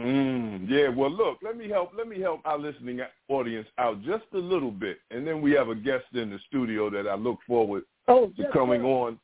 Mm, 0.00 0.68
yeah, 0.68 0.88
well, 0.88 1.10
look, 1.10 1.38
let 1.42 1.56
me 1.56 1.68
help. 1.68 1.92
Let 1.96 2.08
me 2.08 2.20
help 2.20 2.40
our 2.44 2.58
listening 2.58 3.00
audience 3.28 3.68
out 3.78 4.02
just 4.02 4.24
a 4.34 4.38
little 4.38 4.70
bit, 4.70 4.98
and 5.10 5.26
then 5.26 5.40
we 5.40 5.52
have 5.52 5.68
a 5.68 5.74
guest 5.74 6.06
in 6.14 6.30
the 6.30 6.38
studio 6.48 6.90
that 6.90 7.06
I 7.06 7.14
look 7.14 7.38
forward 7.46 7.84
oh, 8.08 8.32
to 8.36 8.44
coming 8.52 8.82
on. 8.82 9.18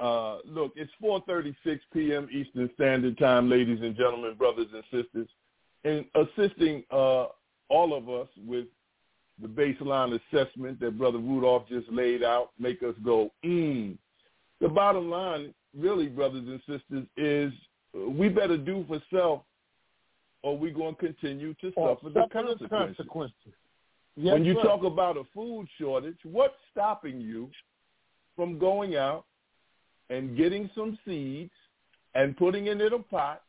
Uh, 0.00 0.38
look, 0.46 0.72
it's 0.76 0.92
4:36 1.02 1.54
p.m. 1.92 2.28
Eastern 2.32 2.70
Standard 2.74 3.18
Time, 3.18 3.50
ladies 3.50 3.80
and 3.82 3.94
gentlemen, 3.94 4.34
brothers 4.34 4.68
and 4.72 4.82
sisters, 4.84 5.28
and 5.84 6.04
assisting 6.14 6.84
uh, 6.90 7.26
all 7.68 7.94
of 7.94 8.08
us 8.08 8.28
with 8.46 8.66
the 9.42 9.48
baseline 9.48 10.18
assessment 10.32 10.80
that 10.80 10.98
Brother 10.98 11.18
Rudolph 11.18 11.68
just 11.68 11.88
laid 11.90 12.22
out, 12.22 12.50
make 12.58 12.82
us 12.82 12.94
go, 13.04 13.30
mm. 13.44 13.96
The 14.60 14.68
bottom 14.68 15.08
line, 15.08 15.54
really, 15.76 16.08
brothers 16.08 16.44
and 16.46 16.60
sisters, 16.60 17.06
is 17.16 17.52
we 17.94 18.28
better 18.28 18.58
do 18.58 18.84
for 18.86 19.02
self 19.12 19.42
or 20.42 20.56
we're 20.56 20.72
going 20.72 20.94
to 20.94 21.00
continue 21.00 21.54
to 21.54 21.72
suffer 21.74 22.10
the 22.10 22.26
consequences. 22.32 22.66
consequences. 22.70 23.52
Yes, 24.16 24.34
when 24.34 24.44
you 24.44 24.54
sir. 24.54 24.62
talk 24.62 24.84
about 24.84 25.16
a 25.16 25.22
food 25.34 25.66
shortage, 25.78 26.16
what's 26.24 26.54
stopping 26.72 27.20
you 27.20 27.50
from 28.36 28.58
going 28.58 28.96
out 28.96 29.24
and 30.10 30.36
getting 30.36 30.68
some 30.74 30.98
seeds 31.06 31.52
and 32.14 32.36
putting 32.36 32.66
in 32.66 32.80
it 32.80 32.92
in 32.92 32.92
a 32.92 32.98
pot 32.98 33.42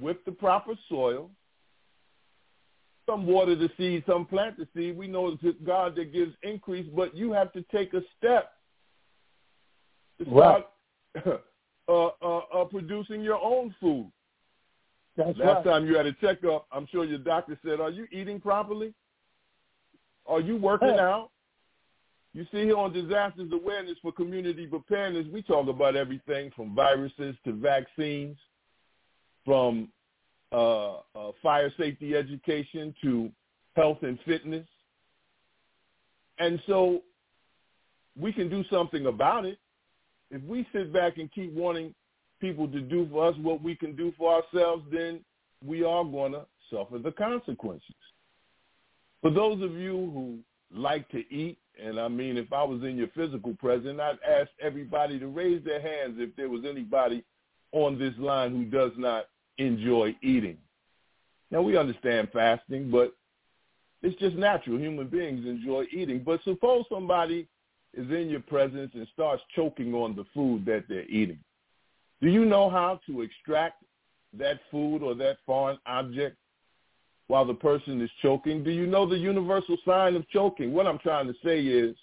with 0.00 0.16
the 0.24 0.32
proper 0.32 0.72
soil 0.88 1.30
some 3.10 3.26
water 3.26 3.56
the 3.56 3.68
seed, 3.76 4.04
some 4.06 4.24
plant 4.24 4.56
the 4.56 4.68
seed. 4.74 4.96
We 4.96 5.08
know 5.08 5.36
it's 5.42 5.58
God 5.64 5.96
that 5.96 6.12
gives 6.12 6.32
increase, 6.42 6.86
but 6.94 7.16
you 7.16 7.32
have 7.32 7.52
to 7.54 7.62
take 7.72 7.92
a 7.92 8.02
step 8.16 8.52
to 10.18 10.24
start 10.26 10.66
right. 11.16 11.26
uh, 11.88 12.06
uh, 12.22 12.38
uh, 12.54 12.64
producing 12.66 13.22
your 13.22 13.40
own 13.42 13.74
food. 13.80 14.10
That's 15.16 15.36
Last 15.38 15.40
right. 15.40 15.64
time 15.64 15.86
you 15.86 15.96
had 15.96 16.06
a 16.06 16.12
checkup, 16.14 16.66
I'm 16.72 16.86
sure 16.86 17.04
your 17.04 17.18
doctor 17.18 17.58
said, 17.64 17.80
"Are 17.80 17.90
you 17.90 18.06
eating 18.12 18.40
properly? 18.40 18.94
Are 20.26 20.40
you 20.40 20.56
working 20.56 20.88
hey. 20.88 20.98
out?" 20.98 21.30
You 22.32 22.46
see 22.52 22.64
here 22.64 22.76
on 22.76 22.92
disasters 22.92 23.50
awareness 23.52 23.96
for 24.00 24.12
community 24.12 24.66
preparedness, 24.66 25.26
we 25.32 25.42
talk 25.42 25.68
about 25.68 25.96
everything 25.96 26.52
from 26.54 26.74
viruses 26.74 27.34
to 27.44 27.52
vaccines, 27.52 28.36
from 29.44 29.88
uh, 30.52 30.98
uh, 31.14 31.32
fire 31.42 31.72
safety 31.76 32.14
education 32.14 32.94
to 33.02 33.30
health 33.74 33.98
and 34.02 34.18
fitness. 34.24 34.66
And 36.38 36.60
so 36.66 37.02
we 38.18 38.32
can 38.32 38.48
do 38.48 38.64
something 38.70 39.06
about 39.06 39.44
it. 39.44 39.58
If 40.30 40.42
we 40.44 40.66
sit 40.72 40.92
back 40.92 41.18
and 41.18 41.30
keep 41.32 41.52
wanting 41.52 41.94
people 42.40 42.68
to 42.68 42.80
do 42.80 43.08
for 43.10 43.28
us 43.28 43.34
what 43.42 43.62
we 43.62 43.74
can 43.74 43.96
do 43.96 44.12
for 44.16 44.34
ourselves, 44.34 44.84
then 44.92 45.20
we 45.64 45.84
are 45.84 46.04
going 46.04 46.32
to 46.32 46.46
suffer 46.72 46.98
the 46.98 47.12
consequences. 47.12 47.94
For 49.20 49.30
those 49.30 49.62
of 49.62 49.72
you 49.74 49.92
who 49.92 50.38
like 50.72 51.08
to 51.10 51.18
eat, 51.32 51.58
and 51.84 51.98
I 51.98 52.08
mean, 52.08 52.36
if 52.36 52.52
I 52.52 52.62
was 52.62 52.82
in 52.82 52.96
your 52.96 53.08
physical 53.08 53.54
presence, 53.54 54.00
I'd 54.00 54.18
ask 54.28 54.50
everybody 54.60 55.18
to 55.18 55.26
raise 55.26 55.64
their 55.64 55.80
hands 55.80 56.16
if 56.18 56.34
there 56.36 56.48
was 56.48 56.62
anybody 56.68 57.24
on 57.72 57.98
this 57.98 58.14
line 58.18 58.52
who 58.52 58.64
does 58.64 58.92
not 58.96 59.26
enjoy 59.58 60.14
eating. 60.22 60.58
Now 61.50 61.62
we 61.62 61.76
understand 61.76 62.28
fasting, 62.32 62.90
but 62.90 63.14
it's 64.02 64.18
just 64.18 64.36
natural. 64.36 64.78
Human 64.78 65.08
beings 65.08 65.46
enjoy 65.46 65.84
eating. 65.92 66.22
But 66.24 66.42
suppose 66.44 66.84
somebody 66.88 67.48
is 67.94 68.10
in 68.10 68.28
your 68.28 68.40
presence 68.40 68.92
and 68.94 69.06
starts 69.12 69.42
choking 69.54 69.94
on 69.94 70.16
the 70.16 70.24
food 70.32 70.64
that 70.66 70.84
they're 70.88 71.06
eating. 71.06 71.38
Do 72.22 72.28
you 72.28 72.44
know 72.44 72.70
how 72.70 73.00
to 73.06 73.22
extract 73.22 73.82
that 74.38 74.60
food 74.70 75.02
or 75.02 75.14
that 75.16 75.38
foreign 75.44 75.78
object 75.86 76.36
while 77.30 77.44
the 77.44 77.54
person 77.54 78.00
is 78.02 78.10
choking? 78.22 78.64
Do 78.64 78.70
you 78.70 78.86
know 78.86 79.08
the 79.08 79.16
universal 79.16 79.76
sign 79.86 80.16
of 80.16 80.28
choking? 80.30 80.72
What 80.72 80.88
I'm 80.88 80.98
trying 80.98 81.28
to 81.28 81.34
say 81.44 81.60
is 81.60 81.94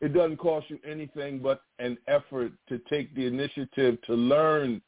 it 0.00 0.14
doesn't 0.14 0.38
cost 0.38 0.70
you 0.70 0.78
anything 0.88 1.38
but 1.38 1.60
an 1.78 1.98
effort 2.08 2.52
to 2.70 2.80
take 2.90 3.14
the 3.14 3.26
initiative 3.26 3.98
to 4.06 4.14
learn 4.14 4.80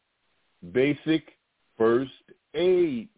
basic 0.73 1.37
first 1.77 2.11
aid. 2.55 3.11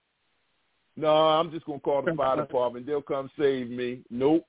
No, 0.97 1.15
I'm 1.15 1.53
just 1.53 1.65
going 1.65 1.79
to 1.79 1.85
call 1.85 2.03
the 2.03 2.13
fire 2.15 2.37
department. 2.37 2.87
They'll 2.87 3.03
come 3.03 3.31
save 3.39 3.71
me. 3.71 4.01
Nope, 4.11 4.45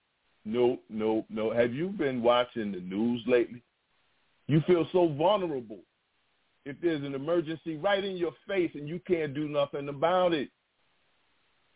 nope, 0.45 0.83
nope, 0.89 1.25
no. 1.29 1.51
Have 1.53 1.75
you 1.75 1.89
been 1.89 2.23
watching 2.23 2.71
the 2.71 2.79
news 2.79 3.21
lately? 3.27 3.61
You 4.47 4.61
feel 4.65 4.87
so 4.91 5.09
vulnerable 5.09 5.79
if 6.65 6.75
there's 6.81 7.03
an 7.03 7.13
emergency 7.13 7.77
right 7.77 8.03
in 8.03 8.17
your 8.17 8.33
face 8.47 8.71
and 8.73 8.89
you 8.89 8.99
can't 9.05 9.35
do 9.35 9.47
nothing 9.47 9.89
about 9.89 10.33
it. 10.33 10.49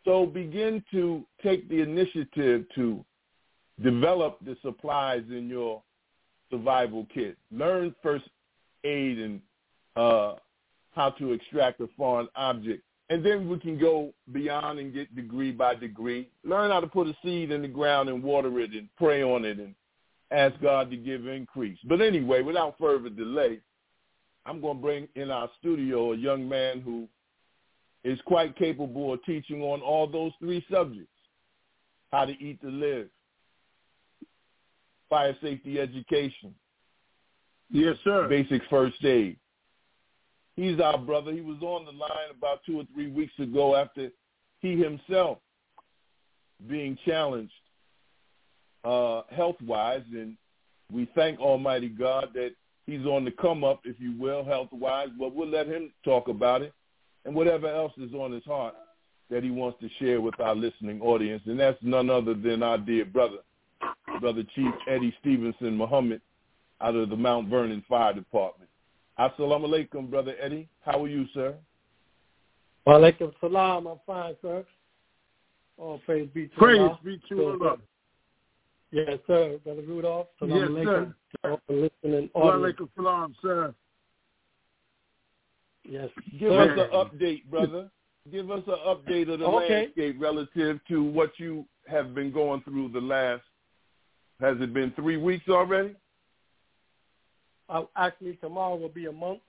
So 0.07 0.25
begin 0.25 0.81
to 0.91 1.25
take 1.43 1.67
the 1.67 1.81
initiative 1.81 2.63
to 2.75 3.03
develop 3.83 4.37
the 4.39 4.55
supplies 4.61 5.23
in 5.29 5.49
your 5.49 5.83
survival 6.49 7.05
kit. 7.13 7.37
Learn 7.51 7.93
first 8.01 8.23
aid 8.85 9.19
and 9.19 9.41
uh, 9.97 10.35
how 10.95 11.09
to 11.09 11.33
extract 11.33 11.81
a 11.81 11.89
foreign 11.97 12.29
object. 12.37 12.83
And 13.09 13.25
then 13.25 13.49
we 13.49 13.59
can 13.59 13.77
go 13.77 14.13
beyond 14.31 14.79
and 14.79 14.93
get 14.93 15.13
degree 15.13 15.51
by 15.51 15.75
degree. 15.75 16.29
Learn 16.45 16.71
how 16.71 16.79
to 16.79 16.87
put 16.87 17.07
a 17.07 17.17
seed 17.21 17.51
in 17.51 17.61
the 17.61 17.67
ground 17.67 18.07
and 18.07 18.23
water 18.23 18.61
it 18.61 18.71
and 18.71 18.87
pray 18.97 19.21
on 19.21 19.43
it 19.43 19.59
and 19.59 19.75
ask 20.31 20.55
God 20.61 20.89
to 20.89 20.95
give 20.95 21.27
increase. 21.27 21.79
But 21.83 21.99
anyway, 21.99 22.43
without 22.43 22.77
further 22.79 23.09
delay, 23.09 23.59
I'm 24.45 24.61
going 24.61 24.77
to 24.77 24.81
bring 24.81 25.09
in 25.15 25.31
our 25.31 25.49
studio 25.59 26.13
a 26.13 26.17
young 26.17 26.47
man 26.47 26.79
who 26.79 27.09
is 28.07 28.19
quite 28.25 28.55
capable 28.55 29.11
of 29.11 29.23
teaching 29.25 29.61
on 29.61 29.81
all 29.81 30.07
those 30.07 30.31
three 30.39 30.65
subjects. 30.71 31.11
How 32.13 32.23
to 32.23 32.31
eat 32.31 32.61
to 32.61 32.69
live, 32.69 33.07
fire 35.09 35.35
safety 35.41 35.77
education. 35.77 36.55
Yes, 37.69 37.97
sir. 38.05 38.29
Basic 38.29 38.61
first 38.69 39.03
aid. 39.03 39.37
He's 40.55 40.79
our 40.79 40.97
brother. 40.97 41.33
He 41.33 41.41
was 41.41 41.61
on 41.61 41.83
the 41.83 41.91
line 41.91 42.31
about 42.35 42.61
two 42.65 42.79
or 42.79 42.85
three 42.93 43.11
weeks 43.11 43.33
ago 43.39 43.75
after 43.75 44.09
he 44.61 44.77
himself 44.81 45.39
being 46.69 46.97
challenged 47.05 47.51
uh, 48.85 49.23
health-wise, 49.29 50.03
and 50.13 50.37
we 50.93 51.09
thank 51.13 51.41
Almighty 51.41 51.89
God 51.89 52.29
that 52.35 52.51
he's 52.85 53.05
on 53.05 53.25
the 53.25 53.31
come 53.31 53.65
up, 53.65 53.81
if 53.83 53.97
you 53.99 54.17
will, 54.17 54.45
health-wise. 54.45 55.09
But 55.19 55.35
we'll 55.35 55.49
let 55.49 55.67
him 55.67 55.91
talk 56.05 56.29
about 56.29 56.61
it 56.61 56.73
and 57.27 57.35
whatever 57.35 57.67
else 57.67 57.91
is 57.97 58.13
on 58.13 58.31
his 58.31 58.43
heart 58.45 58.73
that 59.29 59.43
he 59.43 59.51
wants 59.51 59.77
to 59.81 59.89
share 59.99 60.21
with 60.21 60.39
our 60.39 60.55
listening 60.55 61.01
audience, 61.01 61.43
and 61.45 61.59
that's 61.59 61.77
none 61.81 62.09
other 62.09 62.33
than 62.33 62.63
our 62.63 62.77
dear 62.77 63.03
brother, 63.05 63.39
Brother 64.21 64.43
Chief 64.55 64.73
Eddie 64.87 65.13
Stevenson 65.19 65.75
Muhammad, 65.77 66.21
out 66.79 66.95
of 66.95 67.09
the 67.09 67.15
Mount 67.17 67.49
Vernon 67.49 67.83
Fire 67.89 68.13
Department. 68.13 68.69
Assalamu 69.19 69.67
alaikum, 69.67 70.09
Brother 70.09 70.35
Eddie. 70.41 70.69
How 70.85 71.03
are 71.03 71.07
you, 71.09 71.25
sir? 71.33 71.55
Wa 72.85 72.93
alaikum 72.93 73.33
salam. 73.41 73.87
I'm 73.87 73.99
fine, 74.07 74.35
sir. 74.41 74.65
All 75.77 75.99
praise 76.05 76.29
be 76.33 76.47
to 76.47 76.55
Praise 76.55 76.79
Allah. 76.79 76.99
be 77.03 77.19
to 77.29 77.43
Allah. 77.45 77.77
Yes, 78.91 79.19
sir. 79.27 79.59
Brother 79.65 79.81
Rudolph. 79.81 80.27
Salam 80.39 80.57
Yes, 80.57 80.69
alaikum 80.69 81.13
to 81.43 81.49
all 81.51 81.59
the 81.67 81.73
listening 82.03 82.29
Wa 82.33 82.41
audience. 82.43 82.79
alaikum 82.79 82.89
salam, 82.95 83.35
sir. 83.41 83.73
Yes. 85.87 86.09
Give 86.37 86.51
us 86.51 86.69
an 86.77 86.89
update, 86.93 87.45
brother. 87.49 87.89
Give 88.31 88.51
us 88.51 88.63
an 88.67 88.75
update 88.85 89.31
of 89.31 89.39
the 89.39 89.45
Okay. 89.45 89.83
landscape 89.83 90.17
relative 90.19 90.83
to 90.89 91.03
what 91.03 91.39
you 91.39 91.65
have 91.87 92.13
been 92.13 92.31
going 92.31 92.61
through 92.63 92.89
the 92.89 92.99
last, 92.99 93.43
has 94.41 94.59
it 94.59 94.73
been 94.73 94.91
three 94.91 95.17
weeks 95.17 95.47
already? 95.47 95.95
Uh, 97.69 97.85
actually, 97.95 98.35
tomorrow 98.35 98.75
will 98.75 98.89
be 98.89 99.05
a 99.05 99.11
month. 99.11 99.41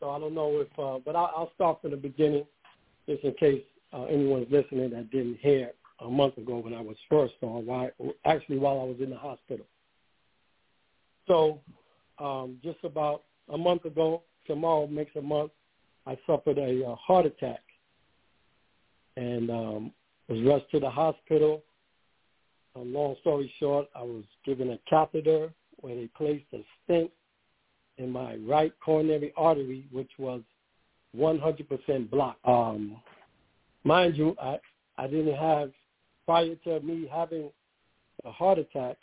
So 0.00 0.10
I 0.10 0.18
don't 0.18 0.34
know 0.34 0.60
if, 0.60 0.78
uh, 0.78 0.98
but 1.04 1.16
I'll, 1.16 1.32
I'll 1.36 1.52
start 1.54 1.80
from 1.80 1.92
the 1.92 1.96
beginning, 1.96 2.46
just 3.08 3.22
in 3.24 3.32
case 3.34 3.64
uh, 3.92 4.04
anyone's 4.04 4.50
listening 4.50 4.90
that 4.90 5.10
didn't 5.10 5.38
hear 5.38 5.72
a 6.00 6.08
month 6.08 6.36
ago 6.36 6.58
when 6.58 6.74
I 6.74 6.80
was 6.80 6.96
first 7.08 7.34
on. 7.42 7.64
Why? 7.64 7.90
Actually, 8.24 8.58
while 8.58 8.80
I 8.80 8.84
was 8.84 8.96
in 9.00 9.10
the 9.10 9.16
hospital. 9.16 9.66
So, 11.26 11.60
um, 12.18 12.58
just 12.62 12.82
about 12.84 13.22
a 13.48 13.56
month 13.56 13.84
ago, 13.84 14.22
tomorrow 14.46 14.86
makes 14.86 15.14
a 15.16 15.22
month, 15.22 15.52
I 16.06 16.16
suffered 16.26 16.58
a 16.58 16.86
uh, 16.86 16.94
heart 16.96 17.26
attack, 17.26 17.60
and 19.16 19.50
um, 19.50 19.92
was 20.28 20.40
rushed 20.42 20.70
to 20.72 20.80
the 20.80 20.90
hospital. 20.90 21.62
A 22.76 22.80
long 22.80 23.16
story 23.20 23.52
short, 23.58 23.86
I 23.94 24.02
was 24.02 24.24
given 24.44 24.70
a 24.70 24.78
catheter 24.88 25.52
where 25.80 25.94
they 25.94 26.08
placed 26.16 26.44
a 26.52 26.60
stent 26.84 27.10
in 27.98 28.10
my 28.10 28.36
right 28.36 28.72
coronary 28.84 29.32
artery, 29.36 29.86
which 29.90 30.10
was 30.18 30.42
100% 31.16 32.10
blocked. 32.10 32.46
Um, 32.46 33.00
mind 33.84 34.16
you, 34.16 34.36
I, 34.40 34.58
I 34.98 35.06
didn't 35.06 35.36
have, 35.36 35.72
prior 36.26 36.54
to 36.64 36.80
me 36.80 37.08
having 37.10 37.50
a 38.24 38.32
heart 38.32 38.58
attack, 38.58 38.96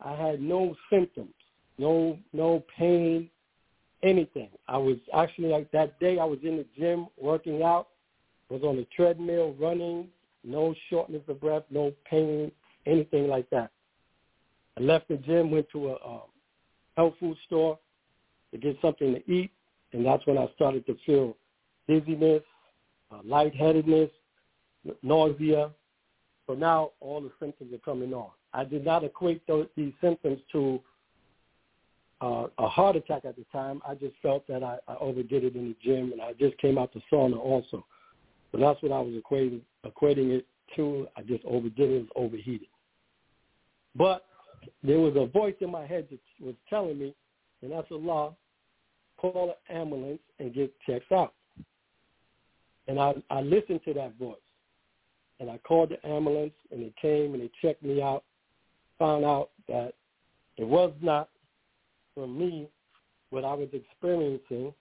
I 0.00 0.14
had 0.14 0.40
no 0.40 0.76
symptoms, 0.90 1.34
no 1.78 2.18
no 2.32 2.62
pain, 2.76 3.30
anything. 4.04 4.50
I 4.68 4.76
was 4.76 4.96
actually 5.14 5.48
like 5.48 5.70
that 5.72 5.98
day 5.98 6.18
I 6.18 6.24
was 6.24 6.38
in 6.44 6.56
the 6.58 6.66
gym 6.78 7.08
working 7.20 7.62
out, 7.62 7.88
was 8.50 8.62
on 8.62 8.76
the 8.76 8.86
treadmill 8.94 9.54
running, 9.58 10.08
no 10.44 10.74
shortness 10.90 11.22
of 11.28 11.40
breath, 11.40 11.64
no 11.70 11.92
pain, 12.08 12.52
anything 12.86 13.28
like 13.28 13.48
that. 13.50 13.70
I 14.78 14.82
left 14.82 15.08
the 15.08 15.16
gym, 15.16 15.50
went 15.50 15.68
to 15.72 15.90
a, 15.90 15.92
a 15.94 16.22
health 16.96 17.14
food 17.18 17.36
store 17.46 17.78
to 18.52 18.58
get 18.58 18.76
something 18.82 19.14
to 19.14 19.30
eat, 19.30 19.50
and 19.92 20.04
that's 20.04 20.26
when 20.26 20.38
I 20.38 20.46
started 20.54 20.84
to 20.86 20.96
feel 21.06 21.36
dizziness, 21.88 22.42
uh, 23.10 23.20
lightheadedness, 23.24 24.10
nausea. 25.02 25.70
So 26.46 26.54
now 26.54 26.90
all 27.00 27.22
the 27.22 27.32
symptoms 27.40 27.72
are 27.72 27.78
coming 27.78 28.12
on. 28.12 28.30
I 28.52 28.64
did 28.64 28.84
not 28.84 29.02
equate 29.02 29.46
those, 29.46 29.66
these 29.76 29.92
symptoms 30.00 30.40
to 30.52 30.80
uh, 32.24 32.46
a 32.58 32.68
heart 32.68 32.96
attack 32.96 33.26
at 33.26 33.36
the 33.36 33.44
time. 33.52 33.82
I 33.86 33.94
just 33.94 34.14
felt 34.22 34.46
that 34.48 34.62
I, 34.62 34.78
I 34.88 34.96
overdid 34.96 35.44
it 35.44 35.56
in 35.56 35.68
the 35.68 35.76
gym, 35.84 36.12
and 36.12 36.22
I 36.22 36.32
just 36.32 36.56
came 36.56 36.78
out 36.78 36.94
the 36.94 37.02
sauna 37.12 37.36
also. 37.36 37.84
So 38.50 38.58
that's 38.58 38.82
what 38.82 38.92
I 38.92 39.00
was 39.00 39.12
equating 39.14 39.60
equating 39.84 40.30
it 40.30 40.46
to. 40.76 41.06
I 41.16 41.22
just 41.22 41.44
overdid 41.44 41.90
it, 41.90 42.00
was 42.00 42.08
overheated. 42.16 42.68
But 43.94 44.24
there 44.82 45.00
was 45.00 45.14
a 45.16 45.26
voice 45.26 45.54
in 45.60 45.70
my 45.70 45.84
head 45.86 46.06
that 46.10 46.18
was 46.40 46.54
telling 46.70 46.98
me, 46.98 47.14
and 47.62 47.72
that's 47.72 47.90
Allah, 47.90 48.32
call 49.18 49.54
an 49.68 49.76
ambulance 49.76 50.20
and 50.38 50.54
get 50.54 50.72
checked 50.86 51.12
out. 51.12 51.34
And 52.88 52.98
I, 52.98 53.14
I 53.30 53.42
listened 53.42 53.80
to 53.84 53.94
that 53.94 54.16
voice. 54.18 54.36
And 55.40 55.50
I 55.50 55.58
called 55.58 55.90
the 55.90 56.08
ambulance, 56.08 56.54
and 56.70 56.80
they 56.80 56.92
came 57.00 57.34
and 57.34 57.42
they 57.42 57.50
checked 57.60 57.82
me 57.82 58.00
out, 58.00 58.24
found 58.98 59.24
out 59.24 59.50
that 59.68 59.92
it 60.56 60.66
was 60.66 60.92
not 61.02 61.28
from 62.14 62.38
me 62.38 62.68
what 63.30 63.44
I 63.44 63.54
was 63.54 63.68
experiencing, 63.72 64.72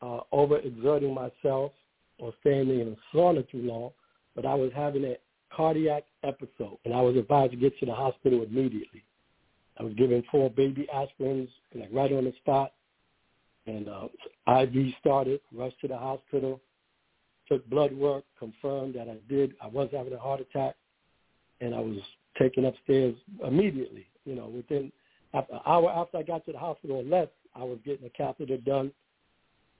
uh, 0.00 0.20
overexerting 0.32 1.14
myself 1.14 1.72
or 2.18 2.32
standing 2.40 2.80
in 2.80 2.88
a 2.88 3.16
sauna 3.16 3.48
too 3.50 3.62
long, 3.62 3.90
but 4.34 4.46
I 4.46 4.54
was 4.54 4.70
having 4.74 5.04
a 5.04 5.16
cardiac 5.54 6.04
episode, 6.22 6.78
and 6.84 6.94
I 6.94 7.00
was 7.00 7.16
advised 7.16 7.52
to 7.52 7.56
get 7.56 7.78
to 7.80 7.86
the 7.86 7.94
hospital 7.94 8.42
immediately. 8.42 9.04
I 9.78 9.82
was 9.82 9.94
given 9.94 10.22
four 10.30 10.50
baby 10.50 10.86
aspirins, 10.94 11.48
like 11.74 11.88
right 11.92 12.12
on 12.12 12.24
the 12.24 12.32
spot, 12.38 12.72
and 13.66 13.88
uh, 13.88 14.08
IV 14.60 14.94
started, 15.00 15.40
rushed 15.52 15.80
to 15.80 15.88
the 15.88 15.96
hospital, 15.96 16.60
took 17.48 17.68
blood 17.68 17.92
work, 17.92 18.24
confirmed 18.38 18.94
that 18.94 19.08
I 19.08 19.16
did, 19.28 19.54
I 19.60 19.66
was 19.66 19.88
having 19.92 20.12
a 20.12 20.18
heart 20.18 20.40
attack, 20.40 20.76
and 21.60 21.74
I 21.74 21.80
was 21.80 21.98
taken 22.38 22.64
upstairs 22.64 23.14
immediately. 23.46 24.06
You 24.24 24.36
know, 24.36 24.46
within 24.46 24.90
after 25.34 25.54
an 25.54 25.60
hour 25.66 25.90
after 25.90 26.18
I 26.18 26.22
got 26.22 26.46
to 26.46 26.52
the 26.52 26.58
hospital 26.58 27.00
and 27.00 27.10
left, 27.10 27.32
I 27.54 27.62
was 27.64 27.78
getting 27.84 28.06
a 28.06 28.10
catheter 28.10 28.56
done, 28.56 28.92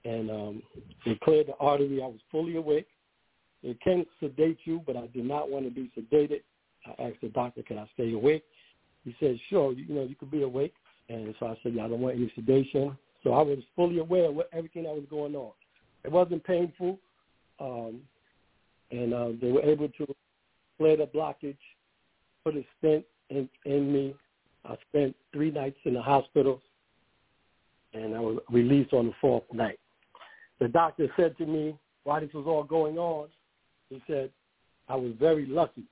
and 0.05 0.31
um, 0.31 0.63
they 1.07 1.19
cleared 1.23 1.47
the 1.47 1.57
artery. 1.61 2.01
I 2.03 2.07
was 2.07 2.21
fully 2.31 2.57
awake. 2.57 2.89
It 3.63 3.81
can 3.81 4.05
sedate 4.21 4.59
you, 4.65 4.83
but 4.87 4.97
I 4.97 5.07
did 5.09 5.25
not 5.25 5.49
want 5.49 5.65
to 5.65 5.71
be 5.71 5.91
sedated. 5.97 6.43
I 6.87 7.03
asked 7.03 7.21
the 7.23 7.29
doctor, 7.29 7.63
"Can 7.63 7.79
I 7.79 7.89
stay 7.95 8.13
awake?" 8.13 8.45
He 9.05 9.15
said, 9.21 9.39
"Sure. 9.49 9.73
You, 9.73 9.85
you 9.85 9.95
know, 9.95 10.03
you 10.03 10.17
could 10.17 10.31
be 10.31 10.43
awake." 10.43 10.75
And 11.09 11.35
so 11.39 11.47
I 11.47 11.57
said, 11.63 11.75
"Yeah, 11.75 11.87
I 11.87 11.89
don't 11.89 12.01
want 12.01 12.17
any 12.17 12.31
sedation." 12.35 12.97
So 13.23 13.33
I 13.33 13.43
was 13.43 13.59
fully 13.75 13.99
aware 13.99 14.27
of 14.27 14.35
what, 14.35 14.51
everything 14.53 14.83
that 14.85 14.95
was 14.95 15.07
going 15.09 15.35
on. 15.35 15.53
It 16.05 16.13
wasn't 16.13 16.45
painful, 16.45 16.99
um, 17.59 18.01
and 18.91 19.15
uh, 19.15 19.29
they 19.41 19.51
were 19.51 19.63
able 19.63 19.89
to 19.89 20.15
clear 20.77 20.99
the 20.99 21.07
blockage, 21.07 21.57
put 22.45 22.57
a 22.57 22.67
stent 22.79 23.05
in, 23.31 23.49
in 23.65 23.93
me. 23.93 24.15
I 24.65 24.77
spent 24.89 25.15
three 25.33 25.51
nights 25.51 25.79
in 25.85 25.95
the 25.95 26.03
hospital, 26.03 26.63
and 27.93 28.15
I 28.15 28.21
was 28.21 28.39
released 28.51 28.93
on 28.93 29.07
the 29.07 29.15
fourth 29.21 29.45
night. 29.53 29.79
The 30.61 30.69
doctor 30.69 31.09
said 31.17 31.37
to 31.39 31.47
me, 31.47 31.77
while 32.05 32.21
this 32.21 32.33
was 32.33 32.47
all 32.47 32.65
going 32.65 32.99
on, 32.99 33.29
he 33.91 34.03
said, 34.07 34.31
I 34.89 34.97
was 34.97 35.13
very 35.19 35.47
lucky. 35.47 35.85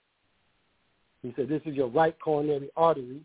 He 1.23 1.33
said, 1.37 1.49
this 1.49 1.63
is 1.65 1.75
your 1.75 1.89
right 1.89 2.19
coronary 2.21 2.71
artery. 2.77 3.21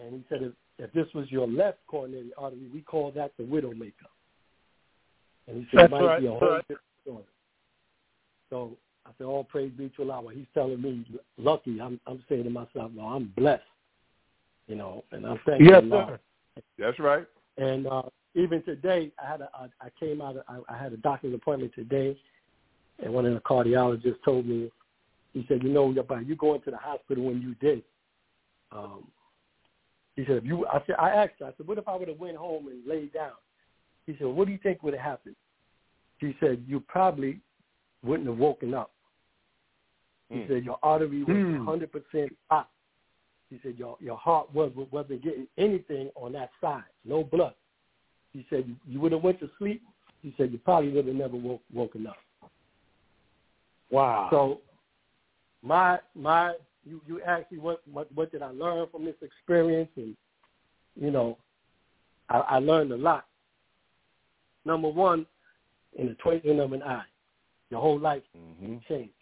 And 0.00 0.12
he 0.12 0.24
said, 0.28 0.42
if, 0.42 0.52
if 0.78 0.92
this 0.92 1.06
was 1.14 1.30
your 1.30 1.46
left 1.46 1.78
coronary 1.86 2.32
artery, 2.36 2.68
we 2.72 2.80
call 2.80 3.10
that 3.12 3.32
the 3.38 3.44
widowmaker. 3.44 4.08
And 5.46 5.58
he 5.58 5.66
said, 5.70 5.80
That's 5.80 5.86
it 5.86 5.90
might 5.90 6.04
right, 6.04 6.20
be 6.20 6.26
a 6.26 6.30
whole 6.30 6.40
right. 6.40 6.62
different 6.62 6.80
story. 7.02 7.24
So 8.50 8.76
I 9.06 9.10
said, 9.18 9.24
all 9.24 9.44
praise 9.44 9.72
be 9.76 9.90
to 9.96 10.02
Allah. 10.02 10.22
Well, 10.22 10.34
he's 10.34 10.46
telling 10.54 10.80
me, 10.80 11.04
lucky. 11.36 11.80
I'm, 11.80 12.00
I'm 12.06 12.22
saying 12.28 12.44
to 12.44 12.50
myself, 12.50 12.90
no, 12.94 13.02
I'm 13.02 13.32
blessed. 13.36 13.62
You 14.66 14.76
know, 14.76 15.04
and 15.12 15.26
I'm 15.26 15.38
thanking 15.44 15.66
Yes, 15.66 15.82
Allah. 15.90 16.18
sir. 16.56 16.62
That's 16.78 16.98
right. 16.98 17.26
And 17.58 17.86
uh, 17.86 18.02
even 18.34 18.62
today, 18.64 19.12
I 19.22 19.30
had 19.30 19.40
a, 19.42 19.50
I, 19.54 19.66
I 19.80 19.88
came 20.00 20.22
out. 20.22 20.36
I, 20.48 20.58
I 20.72 20.76
had 20.76 20.92
a 20.92 20.96
doctor's 20.96 21.34
appointment 21.34 21.72
today, 21.74 22.16
and 23.02 23.12
one 23.12 23.26
of 23.26 23.34
the 23.34 23.40
cardiologists 23.40 24.22
told 24.24 24.46
me, 24.46 24.70
he 25.32 25.44
said, 25.48 25.62
you 25.62 25.68
know, 25.68 25.92
by 26.08 26.20
you 26.20 26.36
going 26.36 26.60
to 26.62 26.70
the 26.70 26.76
hospital 26.76 27.24
when 27.24 27.42
you 27.42 27.54
did, 27.56 27.82
um, 28.72 29.08
he 30.16 30.24
said, 30.24 30.36
if 30.36 30.44
you, 30.44 30.66
I 30.66 30.80
said, 30.86 30.96
I 30.98 31.10
asked 31.10 31.34
her, 31.40 31.46
I 31.46 31.52
said, 31.56 31.66
what 31.66 31.78
if 31.78 31.88
I 31.88 31.96
would 31.96 32.08
have 32.08 32.20
went 32.20 32.36
home 32.36 32.68
and 32.68 32.86
laid 32.86 33.12
down? 33.12 33.32
He 34.06 34.14
said, 34.16 34.28
what 34.28 34.46
do 34.46 34.52
you 34.52 34.58
think 34.62 34.82
would 34.82 34.94
have 34.94 35.02
happened? 35.02 35.36
He 36.18 36.36
said, 36.38 36.64
you 36.68 36.80
probably 36.80 37.40
wouldn't 38.04 38.28
have 38.28 38.38
woken 38.38 38.74
up. 38.74 38.92
He 40.30 40.36
Mm. 40.36 40.48
said, 40.48 40.64
your 40.64 40.78
artery 40.82 41.24
was 41.24 41.36
Hmm. 41.36 41.68
100% 41.68 42.30
blocked. 42.48 42.70
He 43.54 43.60
said, 43.62 43.78
your 43.78 43.96
your 44.00 44.16
heart 44.16 44.52
was 44.52 44.72
wasn't 44.90 45.22
getting 45.22 45.46
anything 45.58 46.10
on 46.16 46.32
that 46.32 46.50
side, 46.60 46.82
no 47.04 47.22
blood. 47.22 47.54
He 48.32 48.44
said, 48.50 48.64
you, 48.66 48.74
you 48.84 49.00
would 49.00 49.12
have 49.12 49.22
went 49.22 49.38
to 49.40 49.50
sleep. 49.58 49.80
He 50.22 50.34
said, 50.36 50.50
you 50.50 50.58
probably 50.58 50.90
would 50.90 51.06
have 51.06 51.14
never 51.14 51.36
woke, 51.36 51.62
woken 51.72 52.06
up. 52.08 52.16
Wow. 53.90 54.26
So 54.32 54.60
my 55.62 56.00
my 56.16 56.54
you 56.84 57.00
you 57.06 57.22
asked 57.22 57.52
me 57.52 57.58
what 57.58 57.80
what 57.92 58.10
what 58.12 58.32
did 58.32 58.42
I 58.42 58.50
learn 58.50 58.88
from 58.90 59.04
this 59.04 59.14
experience 59.22 59.90
and 59.94 60.16
you 61.00 61.12
know 61.12 61.38
I, 62.28 62.38
I 62.38 62.58
learned 62.58 62.90
a 62.90 62.96
lot. 62.96 63.26
Number 64.64 64.88
one, 64.88 65.26
in 65.96 66.08
the 66.08 66.14
twinkling 66.14 66.58
of 66.58 66.72
an 66.72 66.82
eye, 66.82 67.04
your 67.70 67.80
whole 67.80 68.00
life 68.00 68.22
Mm-hmm. 68.36 68.76
changed. 68.88 69.12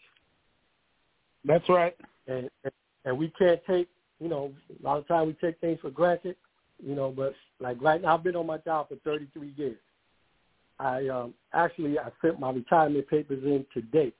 That's 1.45 1.69
right. 1.69 1.95
And, 2.29 2.49
and 2.65 2.73
and 3.05 3.19
we 3.19 3.33
can't 3.37 3.61
take, 3.67 3.89
you 4.23 4.29
know, 4.29 4.53
a 4.81 4.87
lot 4.87 4.99
of 4.99 5.09
times 5.09 5.27
we 5.27 5.47
take 5.49 5.61
things 5.61 5.81
for 5.81 5.91
granted, 5.91 6.37
you 6.81 6.95
know. 6.95 7.11
But 7.11 7.35
like 7.59 7.83
right 7.83 8.01
now, 8.01 8.15
I've 8.15 8.23
been 8.23 8.37
on 8.37 8.47
my 8.47 8.59
job 8.59 8.89
for 8.89 8.97
33 9.05 9.53
years. 9.57 9.79
I 10.79 11.09
um 11.09 11.35
actually 11.53 11.99
I 11.99 12.11
sent 12.23 12.39
my 12.39 12.51
retirement 12.51 13.09
papers 13.09 13.43
in 13.45 13.67
today, 13.75 14.13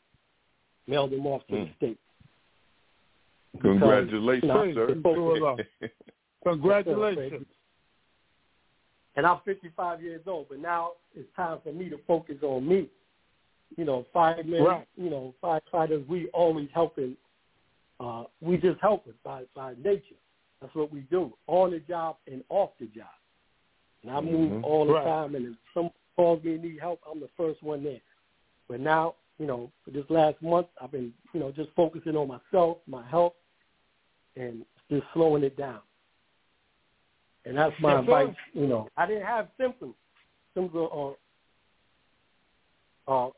mailed 0.89 1.13
them 1.13 1.27
off 1.27 1.47
to 1.49 1.55
Mm. 1.55 1.69
the 1.69 1.75
state. 1.77 1.99
Congratulations, 3.61 4.43
Because, 4.43 4.75
sir. 4.75 4.89
you 4.89 5.41
know, 5.41 5.59
Congratulations. 6.45 7.47
And 9.15 9.27
I'm 9.27 9.41
55 9.45 10.03
years 10.03 10.23
old, 10.27 10.47
but 10.49 10.59
now 10.59 10.93
it's 11.15 11.29
time 11.37 11.59
for 11.63 11.73
me 11.73 11.91
to 11.91 11.99
focus 12.09 12.37
on 12.43 12.67
me. 12.67 12.89
You 13.77 13.85
know, 13.85 14.07
firemen, 14.13 14.65
Right. 14.65 14.89
you 14.97 15.11
know, 15.11 15.35
firefighters, 15.43 16.07
we 16.09 16.29
always 16.29 16.69
helping. 16.75 17.17
Uh, 18.03 18.25
we 18.41 18.57
just 18.57 18.81
help 18.81 19.07
it 19.07 19.15
by, 19.23 19.45
by 19.55 19.75
nature. 19.83 20.17
That's 20.61 20.75
what 20.75 20.93
we 20.93 21.01
do, 21.03 21.33
on 21.47 21.71
the 21.71 21.79
job 21.81 22.17
and 22.27 22.43
off 22.49 22.71
the 22.81 22.87
job. 22.87 23.07
And 24.03 24.11
I 24.11 24.21
move 24.21 24.51
Mhm. 24.53 24.65
all 24.65 24.87
the 24.87 24.95
Right. 24.95 25.05
time, 25.05 25.35
and 25.37 25.47
if 25.47 25.57
someone 25.73 25.93
calls 26.17 26.43
me 26.43 26.55
and 26.55 26.63
need 26.63 26.81
help, 26.81 27.01
I'm 27.09 27.21
the 27.21 27.29
first 27.37 27.63
one 27.63 27.85
there. 27.85 28.01
But 28.69 28.81
now, 28.81 29.15
you 29.39 29.47
know, 29.47 29.71
for 29.85 29.93
this 29.93 30.09
last 30.11 30.41
month, 30.43 30.69
I've 30.81 30.91
been, 30.91 31.15
you 31.33 31.41
know, 31.41 31.53
just 31.53 31.71
focusing 31.73 32.17
on 32.17 32.29
myself, 32.29 32.79
my 32.87 33.07
health, 33.07 33.35
and 34.37 34.67
just 34.91 35.07
slowing 35.13 35.45
it 35.45 35.57
down. 35.57 35.83
And 37.45 37.57
that's 37.57 37.79
my 37.81 37.95
sir. 37.95 38.01
advice. 38.01 38.37
You 38.53 38.67
know, 38.67 38.89
I 38.97 39.07
didn't 39.07 39.27
have 39.27 39.49
symptoms, 39.57 39.95
symptoms 40.55 40.89
of, 40.93 41.17
uh, 43.07 43.31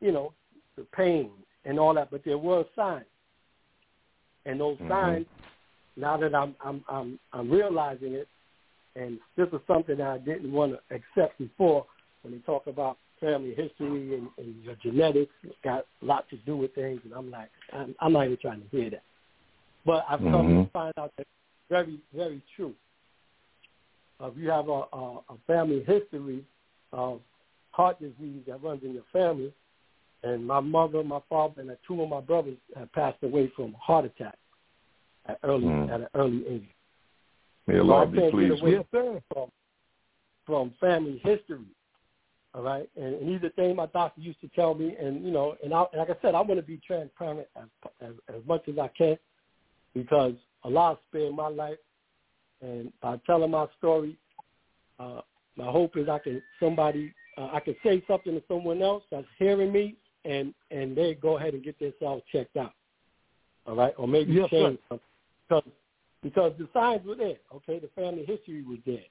you 0.00 0.12
know, 0.12 0.32
the 0.76 0.84
pain 0.84 1.32
and 1.64 1.78
all 1.78 1.94
that, 1.94 2.10
but 2.10 2.24
there 2.24 2.38
were 2.38 2.64
signs. 2.74 3.06
And 4.46 4.60
those 4.60 4.78
Mhm. 4.78 4.88
signs, 4.88 5.26
now 5.96 6.16
that 6.16 6.34
I'm 6.34 6.54
I'm 6.64 6.84
I'm 6.88 7.18
I'm 7.32 7.50
realizing 7.50 8.14
it, 8.14 8.28
and 8.94 9.18
this 9.36 9.48
is 9.52 9.60
something 9.66 9.96
that 9.98 10.06
I 10.06 10.18
didn't 10.18 10.52
want 10.52 10.72
to 10.72 10.94
accept 10.94 11.38
before 11.38 11.84
when 12.22 12.32
they 12.32 12.40
talk 12.40 12.66
about 12.66 12.98
family 13.20 13.54
history 13.54 14.14
and, 14.14 14.28
and 14.38 14.62
your 14.62 14.76
genetics 14.76 15.32
it's 15.42 15.54
got 15.64 15.86
a 16.02 16.04
lot 16.04 16.28
to 16.30 16.36
do 16.38 16.56
with 16.56 16.74
things, 16.74 17.00
and 17.04 17.12
I'm 17.12 17.30
like, 17.30 17.50
I'm, 17.72 17.94
I'm 18.00 18.12
not 18.12 18.26
even 18.26 18.36
trying 18.38 18.62
to 18.62 18.68
hear 18.68 18.90
that. 18.90 19.02
But 19.84 20.04
I've 20.08 20.20
come 20.20 20.46
Mhm. 20.46 20.64
to 20.64 20.70
find 20.70 20.92
out 20.98 21.12
that 21.16 21.26
very, 21.68 21.98
very 22.14 22.40
true. 22.54 22.74
Uh, 24.20 24.28
if 24.28 24.36
you 24.36 24.48
have 24.50 24.68
a, 24.68 24.84
a, 24.92 25.18
a 25.28 25.36
family 25.46 25.82
history 25.84 26.44
of 26.92 27.20
heart 27.70 27.98
disease 28.00 28.42
that 28.46 28.62
runs 28.62 28.82
in 28.84 28.94
your 28.94 29.04
family, 29.12 29.52
and 30.26 30.46
my 30.46 30.60
mother, 30.60 31.02
my 31.04 31.20
father, 31.28 31.60
and 31.60 31.76
two 31.86 32.02
of 32.02 32.08
my 32.08 32.20
brothers 32.20 32.58
have 32.76 32.92
passed 32.92 33.22
away 33.22 33.52
from 33.56 33.74
heart 33.80 34.04
attack 34.04 34.36
at 35.26 35.38
early 35.42 35.64
Mm. 35.66 35.90
at 35.92 36.00
an 36.00 36.08
early 36.14 36.42
age. 36.54 36.68
May 37.66 37.74
So 37.78 37.80
Allah 37.82 38.02
I 38.02 38.04
be 38.06 38.30
pleased 38.30 38.62
with 38.62 38.86
sir. 38.92 39.20
from 39.32 39.50
from 40.46 40.70
family 40.80 41.18
history. 41.24 41.66
All 42.54 42.62
right, 42.62 42.88
and, 42.96 43.12
and 43.16 43.28
these 43.28 43.42
are 43.42 43.50
things 43.50 43.76
my 43.76 43.86
doctor 43.86 44.20
used 44.20 44.40
to 44.40 44.48
tell 44.48 44.72
me, 44.74 44.96
and 44.96 45.24
you 45.26 45.30
know, 45.30 45.56
and 45.62 45.74
I, 45.74 45.80
like 45.94 46.08
I 46.08 46.16
said, 46.22 46.34
I 46.34 46.40
want 46.40 46.58
to 46.58 46.62
be 46.62 46.80
transparent 46.86 47.46
as, 47.54 47.68
as 48.00 48.14
as 48.34 48.42
much 48.46 48.66
as 48.68 48.78
I 48.78 48.88
can, 48.96 49.18
because 49.92 50.34
Allah 50.62 50.98
spared 51.08 51.34
my 51.34 51.48
life, 51.48 51.78
and 52.62 52.90
by 53.02 53.20
telling 53.26 53.50
my 53.50 53.66
story, 53.78 54.16
uh, 54.98 55.20
my 55.56 55.70
hope 55.70 55.96
is 55.98 56.08
I 56.08 56.18
can 56.18 56.40
somebody 56.58 57.12
uh, 57.36 57.48
I 57.52 57.60
can 57.60 57.76
say 57.84 58.02
something 58.08 58.34
to 58.34 58.42
someone 58.48 58.80
else 58.80 59.02
that's 59.10 59.26
hearing 59.38 59.72
me, 59.72 59.96
and 60.26 60.54
and 60.70 60.96
they 60.96 61.14
go 61.14 61.38
ahead 61.38 61.54
and 61.54 61.62
get 61.62 61.78
themselves 61.78 62.22
checked 62.32 62.56
out. 62.56 62.72
All 63.66 63.76
right, 63.76 63.94
or 63.96 64.06
maybe 64.08 64.32
Yes, 64.32 64.50
sir. 64.50 64.68
change 64.68 64.78
something 64.88 65.06
because 65.48 65.72
because 66.22 66.52
the 66.58 66.68
signs 66.72 67.06
were 67.06 67.14
there. 67.14 67.36
Okay, 67.54 67.78
the 67.78 67.88
family 67.88 68.24
history 68.24 68.62
was 68.62 68.78
there. 68.84 69.04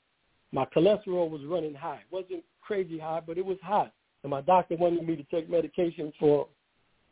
My 0.52 0.66
cholesterol 0.66 1.30
was 1.30 1.42
running 1.46 1.74
high. 1.74 2.02
It 2.10 2.12
wasn't 2.12 2.44
crazy 2.62 2.98
high, 2.98 3.22
but 3.26 3.38
it 3.38 3.46
was 3.46 3.58
high. 3.62 3.92
And 4.24 4.30
my 4.30 4.42
doctor 4.42 4.76
wanted 4.76 5.08
me 5.08 5.16
to 5.16 5.24
take 5.24 5.50
medication 5.50 6.12
for 6.20 6.48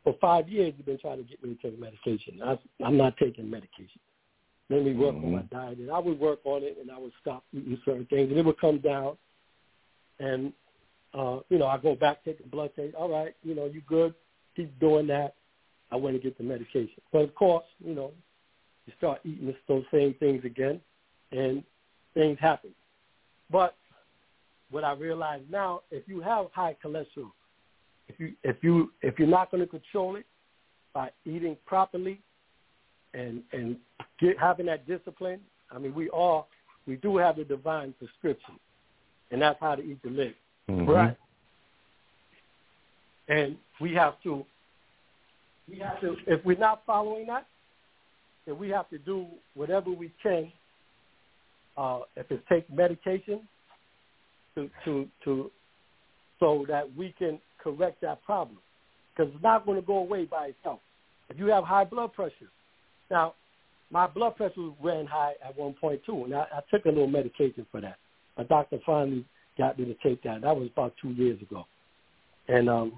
for 0.02 0.14
five 0.20 0.48
years. 0.48 0.74
He's 0.76 0.84
been 0.84 0.98
trying 0.98 1.18
to 1.18 1.24
get 1.24 1.42
me 1.42 1.54
to 1.54 1.62
take 1.62 1.78
medication. 1.78 2.42
I, 2.42 2.58
I'm 2.84 2.96
not 2.96 3.16
taking 3.16 3.50
medication. 3.50 4.00
Let 4.70 4.82
me 4.82 4.94
work 4.94 5.14
on 5.14 5.32
my 5.32 5.38
Mhm. 5.42 5.50
diet, 5.50 5.78
and 5.78 5.90
I 5.90 5.98
would 5.98 6.18
work 6.18 6.40
on 6.44 6.62
it, 6.62 6.78
and 6.80 6.90
I 6.90 6.98
would 6.98 7.12
stop 7.20 7.44
eating 7.52 7.78
certain 7.84 8.06
things, 8.06 8.30
and 8.30 8.38
it 8.38 8.44
would 8.44 8.58
come 8.58 8.78
down. 8.78 9.16
And 10.18 10.52
uh, 11.14 11.40
you 11.48 11.58
know, 11.58 11.66
I 11.66 11.78
go 11.78 11.94
back 11.94 12.24
take 12.24 12.42
the 12.42 12.48
blood 12.48 12.70
test. 12.74 12.94
All 12.94 13.08
right, 13.08 13.34
you 13.42 13.54
know, 13.54 13.66
you 13.66 13.82
good. 13.86 14.14
Keep 14.56 14.78
doing 14.80 15.06
that. 15.08 15.34
I 15.90 15.96
went 15.96 16.16
to 16.16 16.22
get 16.22 16.36
the 16.38 16.44
medication, 16.44 16.90
but 17.12 17.22
of 17.22 17.34
course, 17.34 17.64
you 17.84 17.94
know, 17.94 18.12
you 18.86 18.92
start 18.98 19.20
eating 19.24 19.54
those 19.68 19.84
same 19.92 20.14
things 20.14 20.44
again, 20.44 20.80
and 21.30 21.62
things 22.14 22.38
happen. 22.40 22.70
But 23.50 23.76
what 24.70 24.84
I 24.84 24.92
realize 24.92 25.42
now, 25.50 25.82
if 25.90 26.08
you 26.08 26.20
have 26.20 26.46
high 26.52 26.76
cholesterol, 26.84 27.30
if 28.08 28.18
you 28.18 28.32
if 28.42 28.56
you 28.62 28.92
if 29.02 29.18
you're 29.18 29.28
not 29.28 29.50
going 29.50 29.62
to 29.62 29.68
control 29.68 30.16
it 30.16 30.26
by 30.92 31.10
eating 31.24 31.56
properly 31.66 32.20
and 33.12 33.42
and 33.52 33.76
get, 34.20 34.38
having 34.38 34.66
that 34.66 34.86
discipline, 34.86 35.40
I 35.70 35.78
mean, 35.78 35.94
we 35.94 36.08
all 36.08 36.48
we 36.86 36.96
do 36.96 37.16
have 37.16 37.36
the 37.36 37.44
divine 37.44 37.94
prescription, 37.98 38.54
and 39.30 39.40
that's 39.40 39.58
how 39.60 39.74
to 39.74 39.82
eat 39.82 40.02
to 40.02 40.10
live. 40.10 40.34
Mhm. 40.68 40.88
Right. 40.88 41.16
And 43.28 43.56
we 43.80 43.94
have 43.94 44.20
to 44.22 44.44
we 45.68 45.78
have 45.78 46.00
to 46.00 46.16
if 46.26 46.44
we're 46.44 46.58
not 46.58 46.84
following 46.86 47.26
that, 47.26 47.46
then 48.46 48.58
we 48.58 48.68
have 48.70 48.88
to 48.90 48.98
do 48.98 49.26
whatever 49.54 49.90
we 49.90 50.10
can. 50.22 50.52
Uh, 51.76 52.00
if 52.16 52.30
it's 52.30 52.42
take 52.48 52.70
medication 52.70 53.40
to 54.54 54.70
to 54.84 55.08
to 55.24 55.50
so 56.40 56.64
that 56.68 56.84
we 56.96 57.12
can 57.18 57.40
correct 57.58 58.00
that 58.02 58.22
problem, 58.24 58.58
because 59.16 59.32
it's 59.34 59.42
not 59.42 59.64
going 59.64 59.80
to 59.80 59.86
go 59.86 59.98
away 59.98 60.24
by 60.24 60.46
itself. 60.48 60.80
If 61.30 61.38
you 61.38 61.46
have 61.46 61.64
high 61.64 61.84
blood 61.84 62.12
pressure, 62.12 62.50
now 63.10 63.34
my 63.90 64.06
blood 64.06 64.36
pressure 64.36 64.70
ran 64.82 65.06
high 65.06 65.34
at 65.44 65.56
one 65.56 65.74
point 65.74 66.04
too, 66.04 66.24
and 66.24 66.34
I, 66.34 66.46
I 66.52 66.60
took 66.70 66.84
a 66.84 66.88
little 66.88 67.06
medication 67.06 67.66
for 67.70 67.80
that. 67.80 67.96
My 68.36 68.44
doctor 68.44 68.78
finally 68.84 69.24
got 69.56 69.78
me 69.78 69.84
to 69.86 69.94
take 70.02 70.22
that. 70.22 70.42
That 70.42 70.56
was 70.56 70.68
about 70.72 70.94
two 71.00 71.10
years 71.10 71.40
ago. 71.42 71.66
And 72.48 72.68
um, 72.68 72.92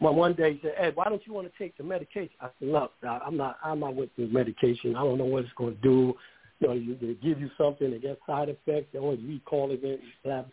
well, 0.00 0.14
one 0.14 0.34
day 0.34 0.54
he 0.54 0.60
said, 0.62 0.74
"Ed, 0.76 0.96
why 0.96 1.04
don't 1.04 1.24
you 1.26 1.32
want 1.32 1.50
to 1.50 1.58
take 1.58 1.76
the 1.76 1.84
medication?" 1.84 2.34
I 2.40 2.48
said, 2.58 2.68
"Look, 2.68 2.92
I'm 3.02 3.36
not. 3.36 3.58
I'm 3.64 3.80
not 3.80 3.94
with 3.94 4.10
the 4.16 4.26
medication. 4.26 4.96
I 4.96 5.00
don't 5.02 5.18
know 5.18 5.24
what 5.24 5.44
it's 5.44 5.52
going 5.56 5.76
to 5.76 5.80
do. 5.82 6.14
You 6.60 6.68
know, 6.68 6.72
you, 6.74 6.96
they 7.00 7.14
give 7.14 7.40
you 7.40 7.50
something, 7.58 7.90
they 7.90 7.98
get 7.98 8.18
side 8.26 8.48
effects. 8.48 8.88
They 8.92 8.98
always 8.98 9.20
recall 9.20 9.70
it. 9.70 9.82
and 9.82 9.98
Blah 10.22 10.42
blah." 10.42 10.50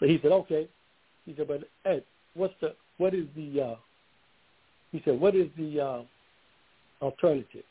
So 0.00 0.06
he 0.06 0.18
said, 0.22 0.32
"Okay." 0.32 0.68
He 1.26 1.34
said, 1.36 1.48
"But 1.48 1.64
Ed, 1.84 2.04
what's 2.34 2.54
the 2.60 2.74
what 2.98 3.14
is 3.14 3.26
the?" 3.36 3.60
Uh, 3.60 3.76
he 4.92 5.02
said, 5.04 5.20
"What 5.20 5.34
is 5.34 5.48
the 5.56 5.80
uh, 5.80 6.02
alternative?" 7.02 7.64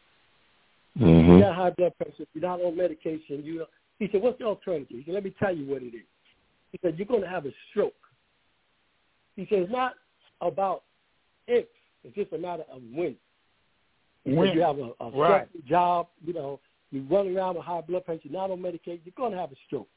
You 0.95 1.05
Mhm. 1.05 1.39
got 1.39 1.55
high 1.55 1.70
blood 1.72 1.97
pressure. 1.97 2.26
You're 2.34 2.41
not 2.41 2.61
on 2.61 2.76
medication. 2.76 3.43
You. 3.43 3.65
He 3.99 4.09
said, 4.11 4.22
"What's 4.22 4.39
the 4.39 4.45
alternative?" 4.45 4.97
He 4.97 5.03
said, 5.05 5.13
"Let 5.13 5.24
me 5.24 5.32
tell 5.39 5.55
you 5.55 5.65
what 5.65 5.82
it 5.82 5.95
is." 5.95 6.05
He 6.72 6.80
said, 6.82 6.97
"You're 6.97 7.07
going 7.07 7.22
to 7.22 7.30
have 7.30 7.45
a 7.45 7.51
stroke." 7.70 7.93
He 9.36 9.45
said, 9.49 9.59
"It's 9.59 9.72
not 9.72 9.93
about 10.41 10.84
if. 11.47 11.65
It's 12.03 12.15
just 12.15 12.34
a 12.34 12.38
matter 12.38 12.63
of 12.72 12.82
when." 12.93 13.15
When. 14.26 14.53
you 14.53 14.61
have 14.61 14.78
a, 14.80 14.91
a 14.99 15.09
Right. 15.11 15.47
job. 15.65 16.07
You 16.26 16.34
know, 16.34 16.59
you 16.91 17.05
run 17.09 17.34
around 17.36 17.55
with 17.55 17.63
high 17.65 17.82
blood 17.82 18.05
pressure. 18.05 18.30
Not 18.30 18.51
on 18.51 18.61
medication. 18.61 19.01
You're 19.05 19.13
going 19.15 19.32
to 19.32 19.38
have 19.38 19.51
a 19.51 19.55
stroke. 19.68 19.88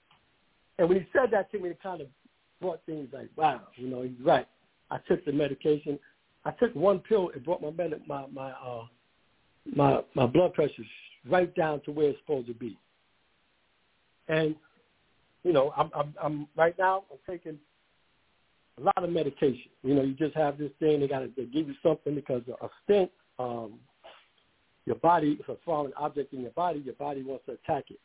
And 0.79 0.89
when 0.89 0.99
he 1.01 1.07
said 1.13 1.31
that 1.33 1.51
to 1.53 1.59
me, 1.59 1.71
it 1.71 1.83
kind 1.83 2.01
of 2.01 2.07
brought 2.61 2.81
things 2.87 3.09
like, 3.13 3.29
wow, 3.37 3.61
you 3.77 3.89
know, 3.89 4.03
he's 4.03 4.13
right. 4.25 4.47
I 4.91 4.99
took 5.09 5.25
the 5.25 5.33
medication. 5.33 5.99
I 6.45 6.53
took 6.53 6.75
one 6.75 7.01
pill. 7.01 7.31
It 7.35 7.45
brought 7.45 7.61
my 7.63 7.71
med- 7.71 8.01
my 8.07 8.27
my 8.33 8.51
uh 8.53 8.85
my 9.75 10.01
my 10.15 10.27
blood 10.27 10.55
pressure 10.55 10.83
right 11.29 11.55
down 11.55 11.81
to 11.83 11.93
where 11.93 12.11
it's 12.11 12.19
supposed 12.21 12.47
to 12.49 12.55
be. 12.55 12.79
And 14.29 14.55
you 15.45 15.53
know, 15.53 15.73
I'm 15.77 15.91
I'm, 15.95 16.15
I'm 16.23 16.49
right 16.57 16.77
now. 16.79 17.05
I'm 17.11 17.19
taking 17.29 17.59
a 18.79 18.83
lot 18.83 19.03
of 19.03 19.11
medication. 19.11 19.71
You 19.83 19.95
know, 19.95 20.03
you 20.03 20.15
just 20.15 20.37
have 20.37 20.59
this 20.59 20.71
thing. 20.79 21.01
They 21.01 21.09
got 21.09 21.21
to 21.21 21.29
give 21.29 21.69
you 21.69 21.75
something 21.83 22.15
because 22.15 22.43
a 22.61 22.69
stent. 22.85 23.11
Um, 23.39 23.79
your 24.87 24.97
body, 24.97 25.37
if 25.39 25.49
a 25.49 25.57
foreign 25.65 25.93
object 25.97 26.33
in 26.33 26.41
your 26.41 26.51
body, 26.53 26.81
your 26.81 26.95
body 26.95 27.23
wants 27.23 27.45
to 27.47 27.53
attack 27.53 27.85
it 27.91 28.01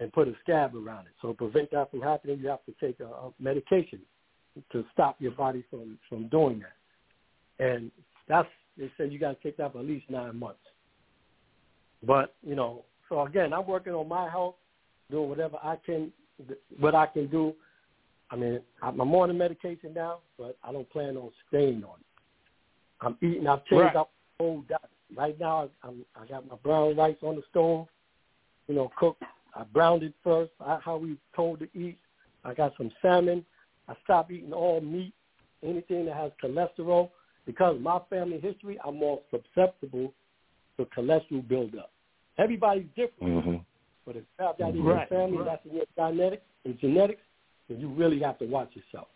and 0.00 0.12
put 0.12 0.26
a 0.26 0.32
scab 0.42 0.74
around 0.74 1.06
it. 1.06 1.12
So 1.20 1.28
to 1.28 1.34
prevent 1.34 1.70
that 1.72 1.90
from 1.90 2.00
happening, 2.00 2.40
you 2.40 2.48
have 2.48 2.64
to 2.64 2.74
take 2.80 2.98
a, 3.00 3.04
a 3.04 3.32
medication 3.38 4.00
to 4.72 4.84
stop 4.92 5.16
your 5.20 5.32
body 5.32 5.64
from 5.70 5.98
from 6.08 6.28
doing 6.28 6.60
that. 6.60 7.64
And 7.64 7.90
that's 8.26 8.48
they 8.76 8.90
said 8.96 9.12
you 9.12 9.18
got 9.18 9.40
to 9.40 9.42
take 9.42 9.58
that 9.58 9.72
for 9.72 9.80
at 9.80 9.84
least 9.84 10.08
nine 10.08 10.38
months. 10.38 10.60
But 12.02 12.34
you 12.42 12.54
know, 12.54 12.84
so 13.08 13.22
again, 13.26 13.52
I'm 13.52 13.66
working 13.66 13.92
on 13.92 14.08
my 14.08 14.28
health, 14.28 14.54
doing 15.10 15.28
whatever 15.28 15.56
I 15.62 15.76
can, 15.84 16.12
what 16.78 16.94
I 16.94 17.06
can 17.06 17.26
do. 17.28 17.54
I 18.30 18.36
mean, 18.36 18.60
I'm 18.82 19.00
on 19.00 19.28
the 19.28 19.34
medication 19.34 19.92
now, 19.94 20.20
but 20.38 20.56
I 20.62 20.72
don't 20.72 20.88
plan 20.90 21.16
on 21.16 21.30
staying 21.48 21.82
on 21.84 21.98
it. 22.00 22.06
I'm 23.00 23.16
eating. 23.22 23.46
I've 23.46 23.64
changed 23.64 23.84
Right. 23.86 23.96
up 23.96 24.10
whole 24.38 24.62
diet. 24.68 24.80
Right 25.16 25.38
now, 25.40 25.68
I'm, 25.82 26.04
I 26.14 26.26
got 26.26 26.48
my 26.48 26.56
brown 26.62 26.96
rice 26.96 27.16
on 27.22 27.36
the 27.36 27.42
stove, 27.50 27.88
you 28.68 28.74
know, 28.74 28.90
cooked. 28.96 29.22
I 29.54 29.64
browned 29.64 30.04
it 30.04 30.14
first, 30.22 30.52
how 30.60 30.96
we 30.96 31.18
told 31.34 31.58
to 31.58 31.68
eat. 31.74 31.98
I 32.44 32.54
got 32.54 32.72
some 32.76 32.92
salmon. 33.02 33.44
I 33.88 33.94
stopped 34.04 34.30
eating 34.30 34.52
all 34.52 34.80
meat, 34.80 35.12
anything 35.64 36.06
that 36.06 36.14
has 36.14 36.30
cholesterol. 36.42 37.10
Because 37.46 37.76
of 37.76 37.82
my 37.82 37.98
family 38.08 38.38
history, 38.38 38.78
I'm 38.84 38.96
more 38.98 39.20
susceptible 39.30 40.12
to 40.76 40.84
cholesterol 40.96 41.46
buildup. 41.48 41.90
Everybody's 42.38 42.86
different. 42.94 43.44
Mm-hmm. 43.44 43.56
But 44.06 44.16
if 44.16 44.24
you 44.38 44.46
have 44.46 44.56
that 44.58 44.68
in 44.70 44.82
Right, 44.84 45.10
your 45.10 45.20
family, 45.20 45.38
right. 45.38 45.46
that's 45.46 45.66
in 45.66 45.76
your 45.76 45.84
genetics, 45.96 46.42
and 46.64 46.78
genetics, 46.80 47.22
then 47.68 47.80
you 47.80 47.88
really 47.88 48.20
have 48.20 48.38
to 48.38 48.46
watch 48.46 48.70
yourself. 48.74 49.08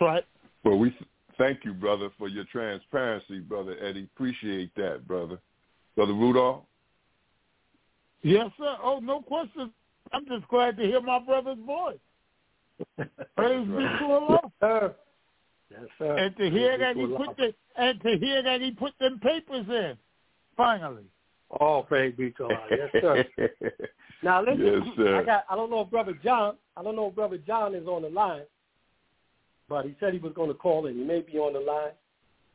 Right. 0.00 0.24
Well, 0.64 0.78
we 0.78 0.96
thank 1.38 1.64
you, 1.64 1.72
brother, 1.72 2.10
for 2.18 2.28
your 2.28 2.44
transparency, 2.44 3.40
brother 3.40 3.76
Eddie. 3.80 4.08
Appreciate 4.14 4.74
that, 4.76 5.06
brother. 5.06 5.38
Brother 5.96 6.12
Rudolph. 6.12 6.64
Yes, 8.22 8.50
sir. 8.58 8.76
Oh, 8.82 8.98
no 9.00 9.20
question. 9.22 9.72
I'm 10.12 10.26
just 10.26 10.46
glad 10.48 10.76
to 10.76 10.82
hear 10.82 11.00
my 11.00 11.18
brother's 11.20 11.58
voice. 11.64 11.98
Praise 13.36 13.66
be 13.66 13.72
to 13.72 14.04
Allah. 14.04 14.40
Sir. 14.60 14.94
Yes, 15.70 15.80
sir. 15.98 16.16
And 16.16 16.36
to 16.36 16.50
hear 16.50 16.76
Praise 16.76 16.80
that 16.80 16.96
he 16.96 17.06
put 17.06 17.36
the 17.36 17.54
and 17.76 18.00
to 18.02 18.18
hear 18.18 18.42
that 18.42 18.60
he 18.60 18.70
put 18.70 18.92
them 18.98 19.20
papers 19.20 19.66
in. 19.68 19.96
Finally. 20.56 21.04
Oh, 21.60 21.82
praise 21.86 22.14
be 22.16 22.30
to 22.32 22.44
Allah. 22.44 22.66
Yes, 22.70 22.90
sir. 23.00 23.24
Now 24.22 24.42
listen, 24.42 24.82
Yes, 24.84 24.96
sir. 24.96 25.16
I 25.16 25.22
got. 25.22 25.44
I 25.48 25.54
don't 25.54 25.70
know 25.70 25.82
if 25.82 25.90
brother 25.90 26.18
John. 26.24 26.56
I 26.76 26.82
don't 26.82 26.96
know 26.96 27.06
if 27.06 27.14
brother 27.14 27.38
John 27.38 27.74
is 27.74 27.86
on 27.86 28.02
the 28.02 28.08
line, 28.08 28.42
but 29.68 29.84
he 29.84 29.94
said 30.00 30.12
he 30.12 30.18
was 30.18 30.32
going 30.32 30.48
to 30.48 30.54
call 30.54 30.86
in. 30.86 30.96
He 30.96 31.04
may 31.04 31.20
be 31.20 31.38
on 31.38 31.52
the 31.52 31.60
line, 31.60 31.92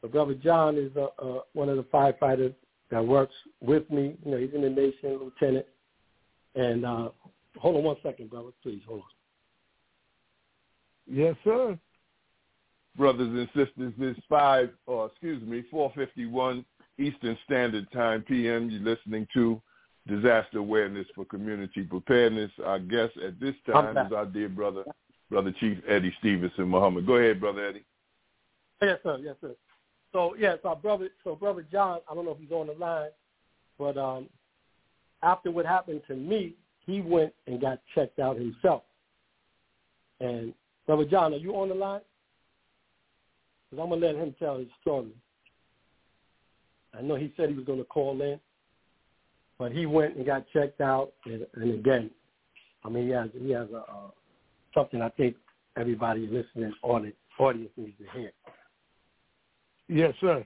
but 0.01 0.11
brother 0.11 0.33
John 0.33 0.77
is 0.77 0.91
uh, 0.97 1.07
uh, 1.23 1.39
one 1.53 1.69
of 1.69 1.77
the 1.77 1.83
firefighters 1.83 2.53
that 2.91 3.05
works 3.05 3.33
with 3.61 3.89
me. 3.89 4.17
You 4.25 4.31
know, 4.31 4.37
he's 4.37 4.53
in 4.53 4.61
the 4.61 4.69
nation, 4.69 5.19
lieutenant. 5.21 5.65
And 6.55 6.85
uh, 6.85 7.09
hold 7.57 7.77
on 7.77 7.83
one 7.83 7.97
second, 8.03 8.29
brother, 8.29 8.49
please. 8.61 8.81
Hold 8.85 8.99
on. 8.99 9.05
Yes, 11.07 11.35
sir. 11.43 11.77
Brothers 12.95 13.29
and 13.29 13.47
sisters, 13.47 13.93
it's 13.97 14.19
five, 14.29 14.69
or 14.85 15.07
excuse 15.07 15.41
me, 15.43 15.63
four 15.71 15.91
fifty-one 15.95 16.63
Eastern 16.99 17.37
Standard 17.45 17.91
Time 17.91 18.21
PM. 18.21 18.69
You're 18.69 18.81
listening 18.95 19.27
to 19.33 19.59
Disaster 20.07 20.59
Awareness 20.59 21.07
for 21.15 21.25
Community 21.25 21.83
Preparedness. 21.83 22.51
Our 22.63 22.79
guest 22.79 23.13
at 23.25 23.39
this 23.39 23.55
time 23.71 23.97
is 23.97 24.13
our 24.13 24.25
dear 24.25 24.49
brother, 24.49 24.83
Brother 25.31 25.53
Chief 25.59 25.79
Eddie 25.87 26.13
Stevenson 26.19 26.67
Muhammad. 26.67 27.07
Go 27.07 27.15
ahead, 27.15 27.39
brother 27.39 27.65
Eddie. 27.65 27.85
Yes, 28.81 28.99
sir. 29.01 29.17
Yes, 29.21 29.35
sir. 29.41 29.55
So 30.11 30.35
yes, 30.37 30.59
our 30.63 30.75
brother. 30.75 31.09
So 31.23 31.35
brother 31.35 31.65
John. 31.71 31.99
I 32.09 32.13
don't 32.13 32.25
know 32.25 32.31
if 32.31 32.39
he's 32.39 32.51
on 32.51 32.67
the 32.67 32.73
line, 32.73 33.09
but 33.79 33.97
um, 33.97 34.29
after 35.23 35.49
what 35.49 35.65
happened 35.65 36.01
to 36.07 36.15
me, 36.15 36.53
he 36.85 37.01
went 37.01 37.33
and 37.47 37.59
got 37.59 37.79
checked 37.95 38.19
out 38.19 38.37
himself. 38.37 38.83
And 40.19 40.53
brother 40.85 41.05
John, 41.05 41.33
are 41.33 41.37
you 41.37 41.55
on 41.55 41.69
the 41.69 41.75
line? 41.75 42.01
Because 43.73 43.83
I'm 43.85 43.89
gonna 43.89 44.05
let 44.05 44.15
him 44.15 44.35
tell 44.37 44.59
his 44.59 44.67
story. 44.81 45.09
I 46.95 47.01
know 47.01 47.15
he 47.15 47.33
said 47.35 47.49
he 47.49 47.55
was 47.55 47.65
gonna 47.65 47.83
call 47.83 48.21
in, 48.21 48.39
but 49.57 49.71
he 49.71 49.87
went 49.87 50.15
and 50.15 50.23
got 50.23 50.45
checked 50.53 50.79
out. 50.79 51.13
And, 51.25 51.47
and 51.55 51.73
again, 51.73 52.11
I 52.83 52.89
mean, 52.89 53.07
he 53.07 53.13
has 53.13 53.29
he 53.33 53.49
has 53.49 53.67
a 53.71 53.77
uh, 53.77 54.11
something 54.75 55.01
I 55.01 55.09
think 55.09 55.37
everybody 55.75 56.27
listening 56.27 56.71
on 56.83 57.05
it 57.05 57.15
audience 57.39 57.71
needs 57.75 57.97
to 57.97 58.19
hear. 58.19 58.31
Yes, 59.87 60.13
sir. 60.21 60.45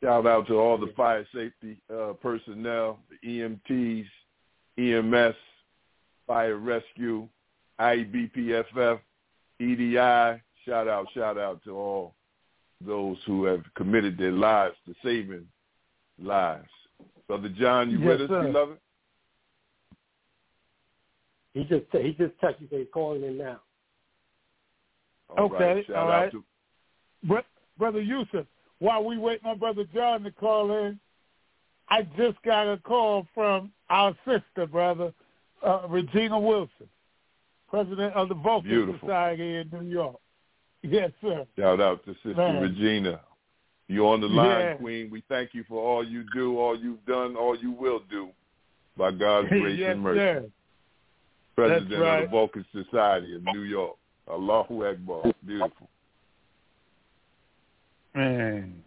Shout 0.00 0.24
out 0.24 0.46
to 0.46 0.54
all 0.54 0.78
the 0.78 0.92
fire 0.96 1.26
safety 1.34 1.76
uh, 1.92 2.12
personnel, 2.22 3.00
the 3.10 3.28
EMTs, 3.68 4.06
EMS, 4.78 5.36
fire 6.28 6.56
rescue, 6.56 7.28
IBPFF, 7.80 9.00
EDI. 9.58 10.40
Shout 10.66 10.88
out, 10.88 11.06
shout 11.14 11.38
out 11.38 11.62
to 11.64 11.72
all 11.76 12.14
those 12.84 13.16
who 13.26 13.44
have 13.44 13.62
committed 13.74 14.16
their 14.18 14.32
lives 14.32 14.76
to 14.86 14.94
saving 15.04 15.46
lives. 16.20 16.68
Brother 17.28 17.48
John, 17.48 17.90
you 17.90 17.98
Yes, 17.98 18.06
with 18.06 18.20
us, 18.22 18.28
sir. 18.28 18.42
beloved? 18.44 18.78
He 21.54 21.64
just 21.64 21.84
he 21.92 22.12
just 22.14 22.36
texted 22.40 22.70
me. 22.72 22.78
He's 22.78 22.86
calling 22.92 23.22
in 23.24 23.36
now. 23.38 23.60
All 25.36 25.46
Okay, 25.46 25.74
right. 25.74 25.86
Shout 25.86 25.96
all 25.96 26.10
out 26.10 26.20
right. 26.22 26.32
to 26.32 26.44
Br- 27.24 27.38
Brother 27.78 28.00
Yusef, 28.00 28.46
while 28.78 29.04
we 29.04 29.18
wait 29.18 29.40
on 29.44 29.58
Brother 29.58 29.84
John 29.94 30.22
to 30.24 30.30
call 30.30 30.72
in, 30.72 30.98
I 31.88 32.02
just 32.16 32.40
got 32.42 32.72
a 32.72 32.78
call 32.78 33.26
from 33.34 33.70
our 33.90 34.14
sister, 34.24 34.66
brother, 34.66 35.12
uh, 35.62 35.82
Regina 35.88 36.38
Wilson, 36.40 36.88
president 37.68 38.14
of 38.14 38.28
the 38.28 38.34
Vulcan 38.34 38.70
Beautiful. 38.70 38.98
Society 39.00 39.56
in 39.56 39.68
New 39.72 39.88
York. 39.90 40.16
Yes, 40.82 41.10
sir. 41.20 41.46
shout 41.58 41.80
out 41.80 42.04
to 42.06 42.14
Sister 42.14 42.34
Man. 42.34 42.60
Regina. 42.62 43.20
You're 43.88 44.06
on 44.12 44.20
the 44.20 44.26
line, 44.26 44.60
Yeah. 44.60 44.74
Queen. 44.74 45.10
We 45.10 45.22
thank 45.28 45.50
you 45.54 45.64
for 45.68 45.80
all 45.82 46.04
you 46.06 46.24
do, 46.34 46.58
all 46.58 46.78
you've 46.78 47.04
done, 47.06 47.36
all 47.36 47.56
you 47.56 47.70
will 47.72 48.00
do 48.10 48.30
by 48.96 49.10
God's 49.10 49.48
grace 49.50 49.78
yes, 49.78 49.92
and 49.92 50.00
mercy. 50.02 50.18
sir. 50.18 50.44
president 51.54 51.90
That's 51.90 52.00
right. 52.00 52.22
of 52.24 52.30
the 52.30 52.30
Vulcan 52.30 52.66
Society 52.72 53.34
of 53.36 53.42
New 53.44 53.62
York. 53.62 53.96
Allahu 54.30 54.84
Akbar. 54.86 55.32
Beautiful. 55.46 55.88
Man. 58.14 58.82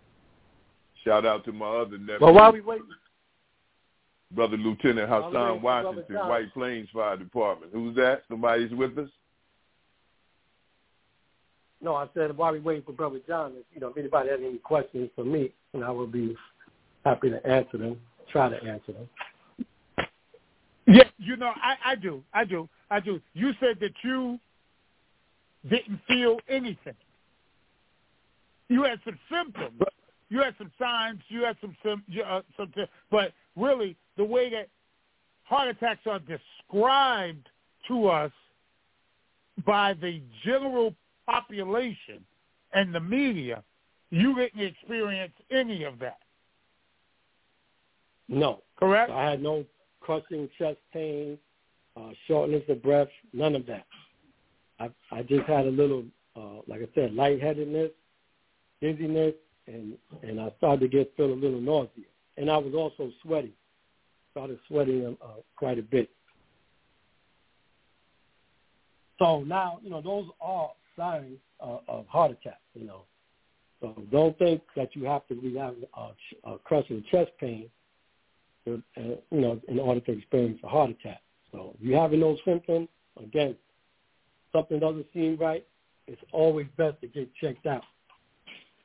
Shout 1.03 1.25
out 1.25 1.45
to 1.45 1.51
my 1.51 1.65
other 1.67 1.97
nephew, 1.97 2.17
Well, 2.21 2.33
while 2.33 2.51
we 2.51 2.61
wait, 2.61 2.81
Brother 4.31 4.57
Lieutenant 4.57 5.07
Hassan 5.07 5.33
wait 5.33 5.59
for 5.61 5.63
Washington, 5.63 6.15
White 6.27 6.53
Plains 6.53 6.89
Fire 6.91 7.15
Department. 7.17 7.71
Who's 7.73 7.95
that? 7.95 8.23
Somebody's 8.27 8.71
with 8.71 8.97
us? 8.97 9.09
No, 11.81 11.95
I 11.95 12.07
said 12.13 12.35
while 12.35 12.53
we 12.53 12.59
waiting 12.59 12.83
for 12.83 12.93
Brother 12.93 13.19
John, 13.27 13.53
if, 13.55 13.65
you 13.73 13.79
know, 13.79 13.89
if 13.89 13.97
anybody 13.97 14.29
has 14.29 14.39
any 14.43 14.57
questions 14.57 15.09
for 15.15 15.23
me, 15.23 15.51
know, 15.73 15.85
I 15.85 15.91
will 15.91 16.07
be 16.07 16.35
happy 17.03 17.29
to 17.29 17.45
answer 17.45 17.77
them. 17.77 17.99
Try 18.31 18.49
to 18.49 18.55
answer 18.63 18.93
them. 18.93 19.09
Yeah, 20.87 21.03
you 21.17 21.35
know, 21.35 21.51
I, 21.55 21.91
I 21.91 21.95
do. 21.95 22.23
I 22.33 22.45
do. 22.45 22.69
I 22.89 22.99
do. 22.99 23.19
You 23.33 23.53
said 23.59 23.77
that 23.81 23.91
you 24.03 24.39
didn't 25.69 25.99
feel 26.07 26.37
anything. 26.47 26.93
You 28.69 28.83
had 28.83 28.99
some 29.05 29.19
symptoms. 29.31 29.79
You 30.29 30.39
had 30.41 30.55
some 30.57 30.71
signs. 30.79 31.19
You 31.27 31.43
had 31.43 31.55
some 31.61 32.03
you, 32.07 32.23
uh, 32.23 32.41
some, 32.57 32.71
but 33.11 33.33
really, 33.55 33.95
the 34.17 34.23
way 34.23 34.49
that 34.49 34.69
heart 35.43 35.69
attacks 35.69 36.01
are 36.07 36.19
described 36.19 37.47
to 37.87 38.07
us 38.07 38.31
by 39.65 39.93
the 39.93 40.21
general 40.43 40.93
population 41.25 42.23
and 42.73 42.93
the 42.93 42.99
media, 42.99 43.63
you 44.11 44.35
didn't 44.35 44.61
experience 44.61 45.33
any 45.51 45.83
of 45.83 45.99
that. 45.99 46.19
No, 48.27 48.61
Correct? 48.77 49.11
I 49.11 49.29
had 49.29 49.41
no 49.41 49.65
crushing 50.01 50.49
chest 50.57 50.77
pain, 50.91 51.37
uh, 51.95 52.09
shortness 52.27 52.63
of 52.69 52.81
breath, 52.81 53.07
none 53.33 53.55
of 53.55 53.65
that. 53.67 53.85
I 54.79 54.89
I 55.11 55.23
just 55.23 55.43
had 55.43 55.65
a 55.65 55.69
little, 55.71 56.03
uh, 56.35 56.61
like 56.67 56.81
I 56.81 56.87
said, 56.95 57.13
lightheadedness, 57.13 57.91
dizziness, 58.81 59.33
and 59.67 59.97
and 60.23 60.39
I 60.39 60.51
started 60.57 60.81
to 60.81 60.87
get 60.87 61.15
feel 61.15 61.33
a 61.33 61.35
little 61.35 61.61
nauseous. 61.61 62.05
and 62.37 62.49
I 62.49 62.57
was 62.57 62.73
also 62.73 63.11
sweating. 63.21 63.53
Started 64.31 64.59
sweating 64.67 65.17
uh, 65.23 65.27
quite 65.55 65.79
a 65.79 65.81
bit. 65.83 66.09
So 69.19 69.43
now, 69.43 69.79
you 69.81 69.89
know, 69.89 70.01
those 70.01 70.25
are 70.41 70.71
signs 70.97 71.37
uh, 71.61 71.77
of 71.87 72.07
heart 72.07 72.31
attack. 72.31 72.59
You 72.73 72.85
know, 72.87 73.01
so 73.81 74.03
don't 74.11 74.37
think 74.37 74.61
that 74.75 74.95
you 74.95 75.05
have 75.05 75.27
to 75.27 75.35
be 75.35 75.55
having 75.55 75.83
uh, 75.95 76.11
ch- 76.11 76.63
crushing 76.63 77.03
chest 77.11 77.31
pain 77.39 77.69
to, 78.65 78.81
uh, 78.97 79.01
you 79.31 79.41
know, 79.41 79.59
in 79.67 79.79
order 79.79 79.99
to 80.01 80.11
experience 80.11 80.59
a 80.63 80.67
heart 80.67 80.89
attack. 80.89 81.21
So 81.51 81.75
if 81.75 81.85
you're 81.85 82.01
having 82.01 82.19
those 82.19 82.39
symptoms, 82.45 82.89
again, 83.21 83.55
something 84.51 84.79
doesn't 84.79 85.05
seem 85.13 85.37
right, 85.37 85.65
it's 86.07 86.21
always 86.31 86.67
best 86.77 87.01
to 87.01 87.07
get 87.07 87.33
checked 87.35 87.65
out. 87.65 87.83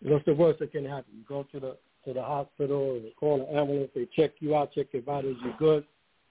What's 0.02 0.24
the 0.24 0.34
worst 0.34 0.60
that 0.60 0.72
can 0.72 0.84
happen? 0.84 1.12
You 1.16 1.24
go 1.28 1.42
to 1.52 1.60
the 1.60 1.76
to 2.06 2.14
the 2.14 2.22
hospital 2.22 2.98
or 2.98 3.10
call 3.18 3.46
an 3.46 3.54
ambulance, 3.54 3.90
they 3.94 4.08
check 4.16 4.32
you 4.40 4.56
out, 4.56 4.72
check 4.72 4.86
your 4.92 5.02
vitals, 5.02 5.36
you're 5.44 5.56
good, 5.58 5.84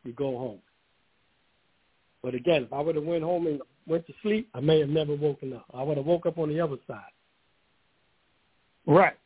you 0.03 0.13
go 0.13 0.35
home. 0.35 0.59
But 2.23 2.33
again, 2.33 2.63
if 2.63 2.73
I 2.73 2.81
would 2.81 2.95
have 2.95 3.03
went 3.03 3.23
home 3.23 3.45
and 3.45 3.61
went 3.89 4.05
to 4.07 4.13
sleep, 4.21 4.49
I 4.53 4.59
may 4.59 4.79
have 4.79 4.89
never 4.89 5.15
woken 5.15 5.53
up. 5.53 5.65
I 5.73 5.83
would 5.83 5.97
have 5.97 6.05
woke 6.05 6.25
up 6.25 6.37
on 6.37 6.49
the 6.49 6.59
other 6.61 6.77
side. 6.87 7.11
Right. 8.85 9.17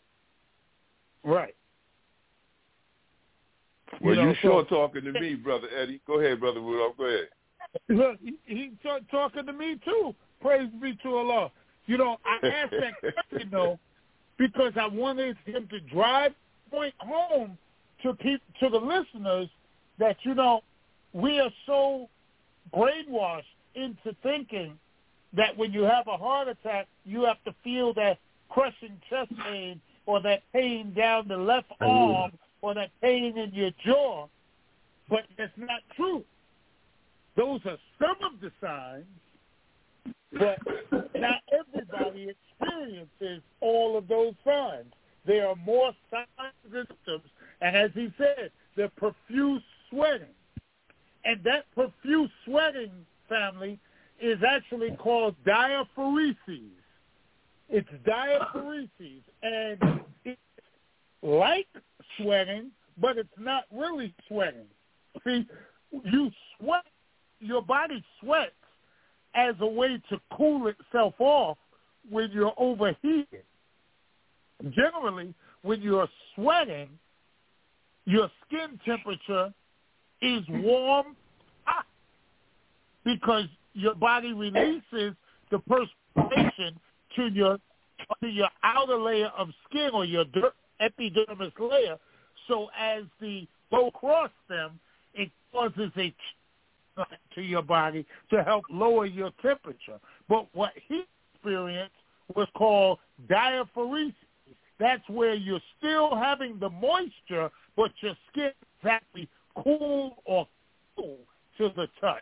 Right. 1.23 1.55
Well, 4.01 4.15
You 4.15 4.29
you, 4.29 4.35
sure 4.41 4.65
so- 4.69 4.75
talking 4.75 5.03
to 5.03 5.11
me, 5.13 5.35
Brother 5.35 5.67
Eddie. 5.75 6.01
Go 6.07 6.19
ahead, 6.19 6.39
Brother 6.39 6.59
Rudolph. 6.59 6.97
Go 6.97 7.05
ahead. 7.05 7.27
Look, 7.89 8.17
he, 8.23 8.37
he 8.45 8.71
ta- 8.83 8.99
talking 9.09 9.45
to 9.45 9.53
me 9.53 9.79
too. 9.83 10.13
Praise 10.41 10.69
be 10.81 10.95
to 11.03 11.15
Allah. 11.15 11.51
You 11.85 11.97
know, 11.97 12.17
I 12.25 12.45
asked 12.47 12.71
that 12.71 13.13
question 13.31 13.49
though 13.51 13.79
because 14.37 14.73
I 14.79 14.87
wanted 14.87 15.37
him 15.45 15.67
to 15.69 15.79
drive 15.79 16.33
point 16.69 16.93
home 16.99 17.57
to 18.03 18.13
pe- 18.13 18.37
to 18.59 18.69
the 18.69 18.77
listeners 18.77 19.47
that 19.99 20.17
you 20.23 20.33
know 20.35 20.61
we 21.13 21.39
are 21.39 21.51
so 21.65 22.09
brainwashed 22.75 23.43
into 23.75 24.15
thinking 24.21 24.77
that 25.33 25.57
when 25.57 25.73
you 25.73 25.83
have 25.83 26.07
a 26.07 26.17
heart 26.17 26.47
attack, 26.47 26.87
you 27.05 27.23
have 27.23 27.43
to 27.45 27.53
feel 27.63 27.93
that 27.95 28.19
crushing 28.49 28.99
chest 29.09 29.31
pain 29.43 29.81
or 30.05 30.21
that 30.21 30.43
pain 30.53 30.93
down 30.93 31.27
the 31.27 31.37
left 31.37 31.71
oh, 31.81 32.13
arm 32.15 32.31
or 32.61 32.73
that 32.73 32.89
pain 33.01 33.37
in 33.37 33.53
your 33.53 33.71
jaw. 33.85 34.27
But 35.09 35.21
that's 35.37 35.51
not 35.57 35.81
true. 35.95 36.23
Those 37.35 37.61
are 37.65 37.77
some 37.99 38.17
of 38.23 38.39
the 38.41 38.51
signs, 38.61 39.05
but 40.31 40.59
not 41.15 41.41
everybody 41.51 42.29
experiences 42.29 43.41
all 43.59 43.97
of 43.97 44.07
those 44.07 44.33
signs. 44.45 44.93
There 45.25 45.47
are 45.47 45.55
more 45.55 45.93
signs 46.11 46.27
and 46.63 46.73
symptoms, 46.73 47.31
and 47.61 47.75
as 47.75 47.91
he 47.93 48.13
said, 48.17 48.51
the 48.75 48.89
profuse 48.97 49.63
sweating. 49.89 50.27
And 51.25 51.41
that 51.43 51.65
profuse 51.73 52.29
sweating, 52.45 52.91
family, 53.33 53.79
is 54.21 54.39
actually 54.47 54.95
called 54.97 55.35
diaphoresis. 55.45 56.69
It's 57.69 57.89
diaphoresis, 58.05 59.23
and 59.41 60.01
it's 60.23 60.39
like 61.21 61.67
sweating, 62.17 62.71
but 62.99 63.17
it's 63.17 63.29
not 63.39 63.63
really 63.71 64.13
sweating. 64.27 64.67
See, 65.23 65.47
you 66.05 66.31
sweat, 66.59 66.83
your 67.39 67.61
body 67.61 68.03
sweats 68.19 68.51
as 69.35 69.55
a 69.61 69.67
way 69.67 70.01
to 70.09 70.19
cool 70.37 70.67
itself 70.67 71.15
off 71.19 71.57
when 72.09 72.31
you're 72.31 72.53
overheated. 72.57 73.43
Generally, 74.69 75.33
when 75.63 75.81
you're 75.81 76.07
sweating, 76.35 76.89
your 78.05 78.29
skin 78.45 78.79
temperature 78.85 79.53
is 80.21 80.43
warm 80.49 81.15
because 83.03 83.45
your 83.73 83.95
body 83.95 84.33
releases 84.33 85.15
the 85.51 85.59
perspiration 85.59 86.79
to 87.15 87.27
your 87.27 87.57
to 88.21 88.27
your 88.27 88.49
outer 88.63 88.97
layer 88.97 89.31
of 89.37 89.49
skin 89.69 89.91
or 89.93 90.05
your 90.05 90.25
epidermis 90.79 91.53
layer. 91.59 91.97
So 92.47 92.69
as 92.77 93.03
the 93.21 93.47
flow 93.69 93.91
cross 93.91 94.31
them, 94.49 94.79
it 95.13 95.31
causes 95.51 95.91
a 95.97 96.13
to 97.33 97.41
your 97.41 97.63
body 97.63 98.05
to 98.29 98.43
help 98.43 98.65
lower 98.69 99.05
your 99.05 99.31
temperature. 99.41 99.99
But 100.29 100.47
what 100.53 100.73
he 100.87 101.03
experienced 101.33 101.95
was 102.35 102.47
called 102.55 102.99
diaphoresis. 103.27 104.13
That's 104.79 105.07
where 105.07 105.33
you're 105.33 105.61
still 105.77 106.15
having 106.15 106.59
the 106.59 106.69
moisture, 106.69 107.49
but 107.75 107.91
your 108.01 108.15
skin 108.31 108.51
is 108.83 108.89
actually 108.89 109.29
cool 109.63 110.17
or 110.25 110.47
cool 110.95 111.17
to 111.57 111.71
the 111.75 111.87
touch. 112.01 112.21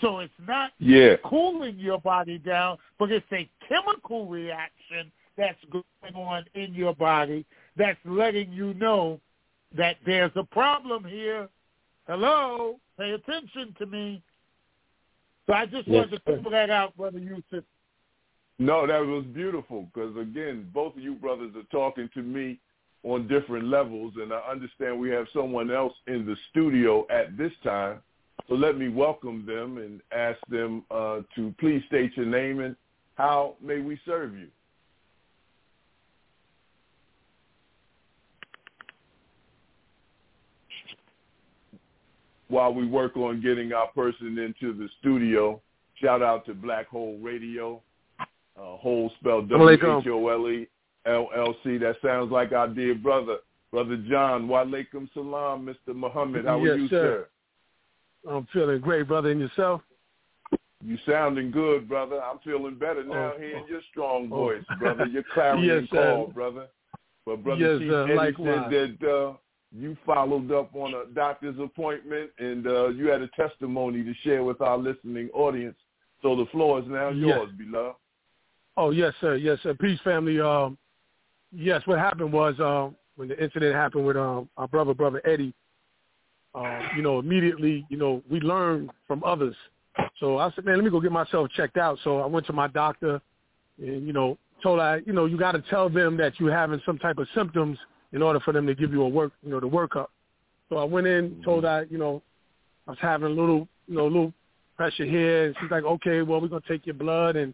So 0.00 0.18
it's 0.18 0.32
not 0.46 0.72
yeah. 0.78 1.16
cooling 1.24 1.78
your 1.78 2.00
body 2.00 2.38
down, 2.38 2.78
but 2.98 3.12
it's 3.12 3.26
a 3.32 3.48
chemical 3.68 4.26
reaction 4.26 5.12
that's 5.36 5.58
going 5.70 6.14
on 6.14 6.44
in 6.54 6.74
your 6.74 6.94
body 6.94 7.44
that's 7.76 7.98
letting 8.04 8.52
you 8.52 8.74
know 8.74 9.20
that 9.76 9.96
there's 10.06 10.32
a 10.36 10.44
problem 10.44 11.04
here. 11.04 11.48
Hello, 12.06 12.78
pay 12.98 13.12
attention 13.12 13.74
to 13.78 13.86
me. 13.86 14.22
So 15.46 15.52
I 15.52 15.66
just 15.66 15.86
yes, 15.86 16.06
wanted 16.06 16.24
to 16.24 16.42
put 16.42 16.50
that 16.52 16.70
out, 16.70 16.96
Brother 16.96 17.18
Yusef. 17.18 17.64
No, 18.58 18.86
that 18.86 19.04
was 19.04 19.24
beautiful 19.32 19.88
because, 19.92 20.16
again, 20.16 20.70
both 20.72 20.96
of 20.96 21.02
you 21.02 21.14
brothers 21.14 21.52
are 21.56 21.64
talking 21.72 22.08
to 22.14 22.22
me 22.22 22.58
on 23.02 23.26
different 23.26 23.66
levels, 23.66 24.14
and 24.16 24.32
I 24.32 24.38
understand 24.50 24.98
we 24.98 25.10
have 25.10 25.26
someone 25.32 25.70
else 25.70 25.92
in 26.06 26.24
the 26.24 26.36
studio 26.50 27.06
at 27.10 27.36
this 27.36 27.52
time. 27.62 27.98
So 28.48 28.54
let 28.54 28.76
me 28.76 28.88
welcome 28.88 29.46
them 29.46 29.78
and 29.78 30.00
ask 30.12 30.38
them 30.48 30.84
uh, 30.90 31.20
to 31.34 31.54
please 31.58 31.82
state 31.86 32.12
your 32.16 32.26
name 32.26 32.60
and 32.60 32.76
how 33.14 33.54
may 33.62 33.78
we 33.78 33.98
serve 34.04 34.34
you. 34.34 34.48
While 42.48 42.74
we 42.74 42.86
work 42.86 43.16
on 43.16 43.40
getting 43.40 43.72
our 43.72 43.88
person 43.88 44.38
into 44.38 44.76
the 44.76 44.88
studio, 45.00 45.60
shout 46.00 46.22
out 46.22 46.44
to 46.46 46.54
Black 46.54 46.86
Whole 46.88 47.18
Radio, 47.18 47.80
uh, 48.20 48.76
Whole 48.76 49.10
spelled 49.18 49.48
W-H-O-L-E, 49.48 50.68
LLC. 51.06 51.80
That 51.80 51.96
sounds 52.04 52.30
like 52.30 52.52
our 52.52 52.68
dear 52.68 52.94
brother, 52.94 53.38
Brother 53.72 53.96
John. 54.08 54.46
Walaikum 54.46 55.08
salam, 55.14 55.66
Mr. 55.66 55.96
Muhammad. 55.96 56.44
How 56.44 56.58
yes, 56.58 56.74
are 56.74 56.76
you, 56.76 56.88
sir? 56.88 57.28
I'm 58.28 58.46
feeling 58.52 58.80
great, 58.80 59.08
brother. 59.08 59.30
And 59.30 59.40
yourself? 59.40 59.82
You 60.82 60.98
sounding 61.08 61.50
good, 61.50 61.88
brother. 61.88 62.20
I'm 62.22 62.38
feeling 62.40 62.74
better 62.74 63.02
now 63.04 63.32
oh, 63.34 63.38
hearing 63.38 63.64
your 63.68 63.80
strong 63.90 64.28
voice, 64.28 64.64
oh. 64.70 64.76
brother. 64.78 65.06
Your 65.06 65.22
clarity 65.32 65.66
yes, 65.66 65.84
call, 65.90 66.26
brother. 66.26 66.66
But 67.24 67.42
brother 67.42 67.60
yes, 67.60 67.80
Chief 67.80 67.90
uh, 67.90 68.04
Eddie 68.04 68.14
likewise. 68.14 68.70
said 68.70 68.98
that 69.00 69.10
uh, 69.10 69.32
you 69.72 69.96
followed 70.04 70.52
up 70.52 70.74
on 70.74 70.94
a 70.94 71.12
doctor's 71.14 71.58
appointment 71.58 72.30
and 72.38 72.66
uh, 72.66 72.88
you 72.88 73.08
had 73.08 73.22
a 73.22 73.28
testimony 73.28 74.02
to 74.02 74.12
share 74.22 74.44
with 74.44 74.60
our 74.60 74.76
listening 74.76 75.30
audience. 75.32 75.76
So 76.22 76.36
the 76.36 76.46
floor 76.46 76.80
is 76.80 76.84
now 76.86 77.10
yes. 77.10 77.36
yours, 77.36 77.50
beloved. 77.56 77.96
Oh 78.76 78.90
yes, 78.90 79.14
sir. 79.20 79.36
Yes, 79.36 79.58
sir. 79.62 79.74
Peace, 79.74 80.00
family. 80.04 80.40
Um, 80.40 80.76
yes, 81.52 81.82
what 81.86 81.98
happened 81.98 82.32
was 82.32 82.58
uh, 82.60 82.90
when 83.16 83.28
the 83.28 83.42
incident 83.42 83.74
happened 83.74 84.06
with 84.06 84.16
um, 84.16 84.48
our 84.56 84.68
brother, 84.68 84.94
brother 84.94 85.22
Eddie. 85.24 85.54
Uh, 86.54 86.80
you 86.96 87.02
know, 87.02 87.18
immediately, 87.18 87.84
you 87.88 87.96
know, 87.96 88.22
we 88.30 88.40
learned 88.40 88.90
from 89.08 89.22
others. 89.24 89.56
So 90.20 90.38
I 90.38 90.50
said, 90.54 90.64
man, 90.64 90.76
let 90.76 90.84
me 90.84 90.90
go 90.90 91.00
get 91.00 91.12
myself 91.12 91.48
checked 91.56 91.76
out. 91.76 91.98
So 92.04 92.20
I 92.20 92.26
went 92.26 92.46
to 92.46 92.52
my 92.52 92.68
doctor, 92.68 93.20
and 93.78 94.06
you 94.06 94.12
know, 94.12 94.38
told 94.62 94.80
I, 94.80 95.00
you 95.06 95.12
know, 95.12 95.26
you 95.26 95.36
got 95.36 95.52
to 95.52 95.62
tell 95.68 95.88
them 95.88 96.16
that 96.18 96.38
you're 96.38 96.52
having 96.52 96.80
some 96.86 96.98
type 96.98 97.18
of 97.18 97.26
symptoms 97.34 97.78
in 98.12 98.22
order 98.22 98.38
for 98.40 98.52
them 98.52 98.66
to 98.66 98.74
give 98.74 98.92
you 98.92 99.02
a 99.02 99.08
work, 99.08 99.32
you 99.42 99.50
know, 99.50 99.60
the 99.60 99.68
workup. 99.68 100.06
So 100.68 100.76
I 100.76 100.84
went 100.84 101.06
in, 101.06 101.42
told 101.44 101.64
I, 101.64 101.82
you 101.90 101.98
know, 101.98 102.22
I 102.86 102.92
was 102.92 102.98
having 103.00 103.26
a 103.26 103.30
little, 103.30 103.66
you 103.88 103.96
know, 103.96 104.04
a 104.04 104.12
little 104.12 104.32
pressure 104.76 105.04
here, 105.04 105.46
and 105.46 105.56
she's 105.60 105.70
like, 105.70 105.84
okay, 105.84 106.22
well, 106.22 106.40
we're 106.40 106.48
gonna 106.48 106.62
take 106.68 106.86
your 106.86 106.94
blood 106.94 107.36
and 107.36 107.52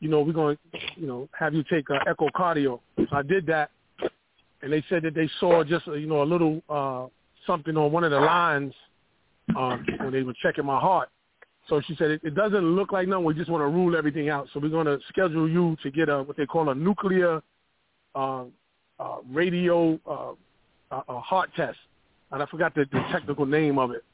you 0.00 0.08
know, 0.08 0.20
we're 0.20 0.32
going 0.32 0.56
to, 0.56 0.78
you 0.96 1.06
know, 1.06 1.28
have 1.38 1.54
you 1.54 1.64
take 1.64 1.86
an 1.90 1.98
echocardio. 2.06 2.80
So 2.96 3.06
I 3.12 3.22
did 3.22 3.46
that, 3.46 3.70
and 4.62 4.72
they 4.72 4.82
said 4.88 5.02
that 5.02 5.14
they 5.14 5.28
saw 5.40 5.64
just, 5.64 5.86
you 5.86 6.06
know, 6.06 6.22
a 6.22 6.24
little 6.24 6.62
uh, 6.68 7.06
something 7.48 7.76
on 7.76 7.90
one 7.90 8.04
of 8.04 8.12
the 8.12 8.20
lines 8.20 8.72
um, 9.56 9.84
when 9.98 10.12
they 10.12 10.22
were 10.22 10.34
checking 10.40 10.64
my 10.64 10.78
heart. 10.78 11.08
So 11.68 11.80
she 11.86 11.96
said, 11.96 12.12
it, 12.12 12.20
it 12.22 12.34
doesn't 12.36 12.76
look 12.76 12.92
like 12.92 13.08
nothing. 13.08 13.24
We 13.24 13.34
just 13.34 13.50
want 13.50 13.62
to 13.62 13.66
rule 13.66 13.96
everything 13.96 14.28
out. 14.28 14.46
So 14.52 14.60
we're 14.60 14.68
going 14.68 14.86
to 14.86 14.98
schedule 15.08 15.48
you 15.48 15.76
to 15.82 15.90
get 15.90 16.08
a 16.08 16.22
what 16.22 16.36
they 16.36 16.46
call 16.46 16.68
a 16.68 16.74
nuclear 16.74 17.42
uh, 18.14 18.44
uh, 19.00 19.16
radio 19.28 19.98
uh, 20.08 20.32
a 20.90 21.20
heart 21.20 21.50
test. 21.56 21.78
And 22.30 22.42
I 22.42 22.46
forgot 22.46 22.74
the, 22.74 22.86
the 22.92 23.00
technical 23.10 23.46
name 23.46 23.78
of 23.78 23.90
it. 23.90 24.04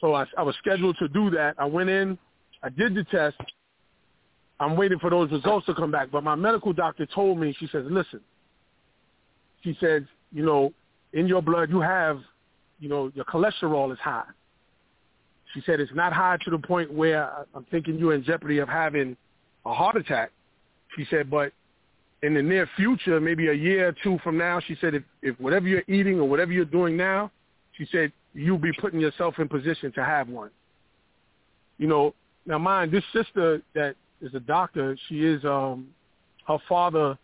So 0.00 0.14
I, 0.14 0.26
I 0.36 0.42
was 0.42 0.54
scheduled 0.56 0.96
to 0.98 1.08
do 1.08 1.30
that. 1.30 1.54
I 1.58 1.64
went 1.64 1.90
in, 1.90 2.18
I 2.62 2.68
did 2.68 2.94
the 2.94 3.04
test, 3.04 3.36
I'm 4.60 4.76
waiting 4.76 4.98
for 4.98 5.10
those 5.10 5.30
results 5.30 5.66
to 5.66 5.74
come 5.74 5.90
back. 5.90 6.10
But 6.10 6.24
my 6.24 6.34
medical 6.34 6.72
doctor 6.72 7.06
told 7.06 7.38
me, 7.38 7.54
she 7.58 7.68
says, 7.68 7.84
listen, 7.88 8.20
she 9.62 9.76
says, 9.80 10.02
you 10.32 10.44
know, 10.44 10.72
in 11.12 11.26
your 11.26 11.42
blood 11.42 11.70
you 11.70 11.80
have, 11.80 12.20
you 12.80 12.88
know, 12.88 13.10
your 13.14 13.24
cholesterol 13.24 13.92
is 13.92 13.98
high. 13.98 14.24
She 15.54 15.62
said 15.64 15.80
it's 15.80 15.92
not 15.94 16.12
high 16.12 16.36
to 16.44 16.50
the 16.50 16.58
point 16.58 16.92
where 16.92 17.46
I'm 17.54 17.64
thinking 17.70 17.98
you're 17.98 18.14
in 18.14 18.22
jeopardy 18.22 18.58
of 18.58 18.68
having 18.68 19.16
a 19.64 19.72
heart 19.72 19.96
attack. 19.96 20.30
She 20.96 21.06
said, 21.10 21.30
but 21.30 21.52
in 22.22 22.34
the 22.34 22.42
near 22.42 22.68
future, 22.76 23.20
maybe 23.20 23.48
a 23.48 23.52
year 23.54 23.88
or 23.88 23.94
two 24.02 24.18
from 24.22 24.36
now, 24.36 24.60
she 24.60 24.76
said, 24.80 24.94
if, 24.94 25.02
if 25.22 25.38
whatever 25.40 25.66
you're 25.66 25.84
eating 25.88 26.18
or 26.18 26.28
whatever 26.28 26.52
you're 26.52 26.64
doing 26.64 26.96
now, 26.96 27.30
she 27.76 27.86
said, 27.90 28.12
you'll 28.34 28.58
be 28.58 28.72
putting 28.80 29.00
yourself 29.00 29.38
in 29.38 29.48
position 29.48 29.92
to 29.92 30.04
have 30.04 30.28
one. 30.28 30.50
You 31.78 31.86
know, 31.86 32.14
now 32.44 32.58
mind, 32.58 32.92
this 32.92 33.04
sister 33.12 33.62
that 33.74 33.94
is 34.20 34.34
a 34.34 34.40
doctor. 34.40 34.96
She 35.08 35.24
is 35.24 35.44
um 35.44 35.88
her 36.46 36.58
father 36.68 37.16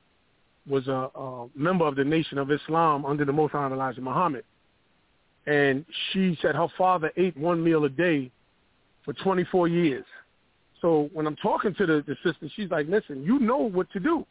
was 0.69 0.87
a, 0.87 1.11
a 1.15 1.47
member 1.57 1.87
of 1.87 1.97
the 1.97 2.05
Nation 2.05 2.39
of 2.39 2.51
Islam 2.51 3.05
under 3.05 3.25
the 3.25 3.33
Most 3.33 3.53
High 3.53 3.67
Elijah 3.67 4.01
Muhammad. 4.01 4.45
And 5.47 5.85
she 6.13 6.39
said 6.41 6.55
her 6.55 6.69
father 6.79 7.13
ate 7.17 7.37
one 7.37 7.63
meal 7.63 7.85
a 7.85 7.89
day 7.89 8.31
for 9.05 9.13
24 9.13 9.69
years. 9.69 10.05
So 10.81 11.11
when 11.13 11.27
I'm 11.27 11.37
talking 11.37 11.75
to 11.75 11.87
the, 11.87 12.05
the 12.07 12.17
sister, 12.25 12.49
she's 12.55 12.71
like, 12.71 12.89
listen, 12.89 13.23
you 13.23 13.39
know 13.39 13.59
what 13.59 13.91
to 13.93 14.01
do. 14.01 14.27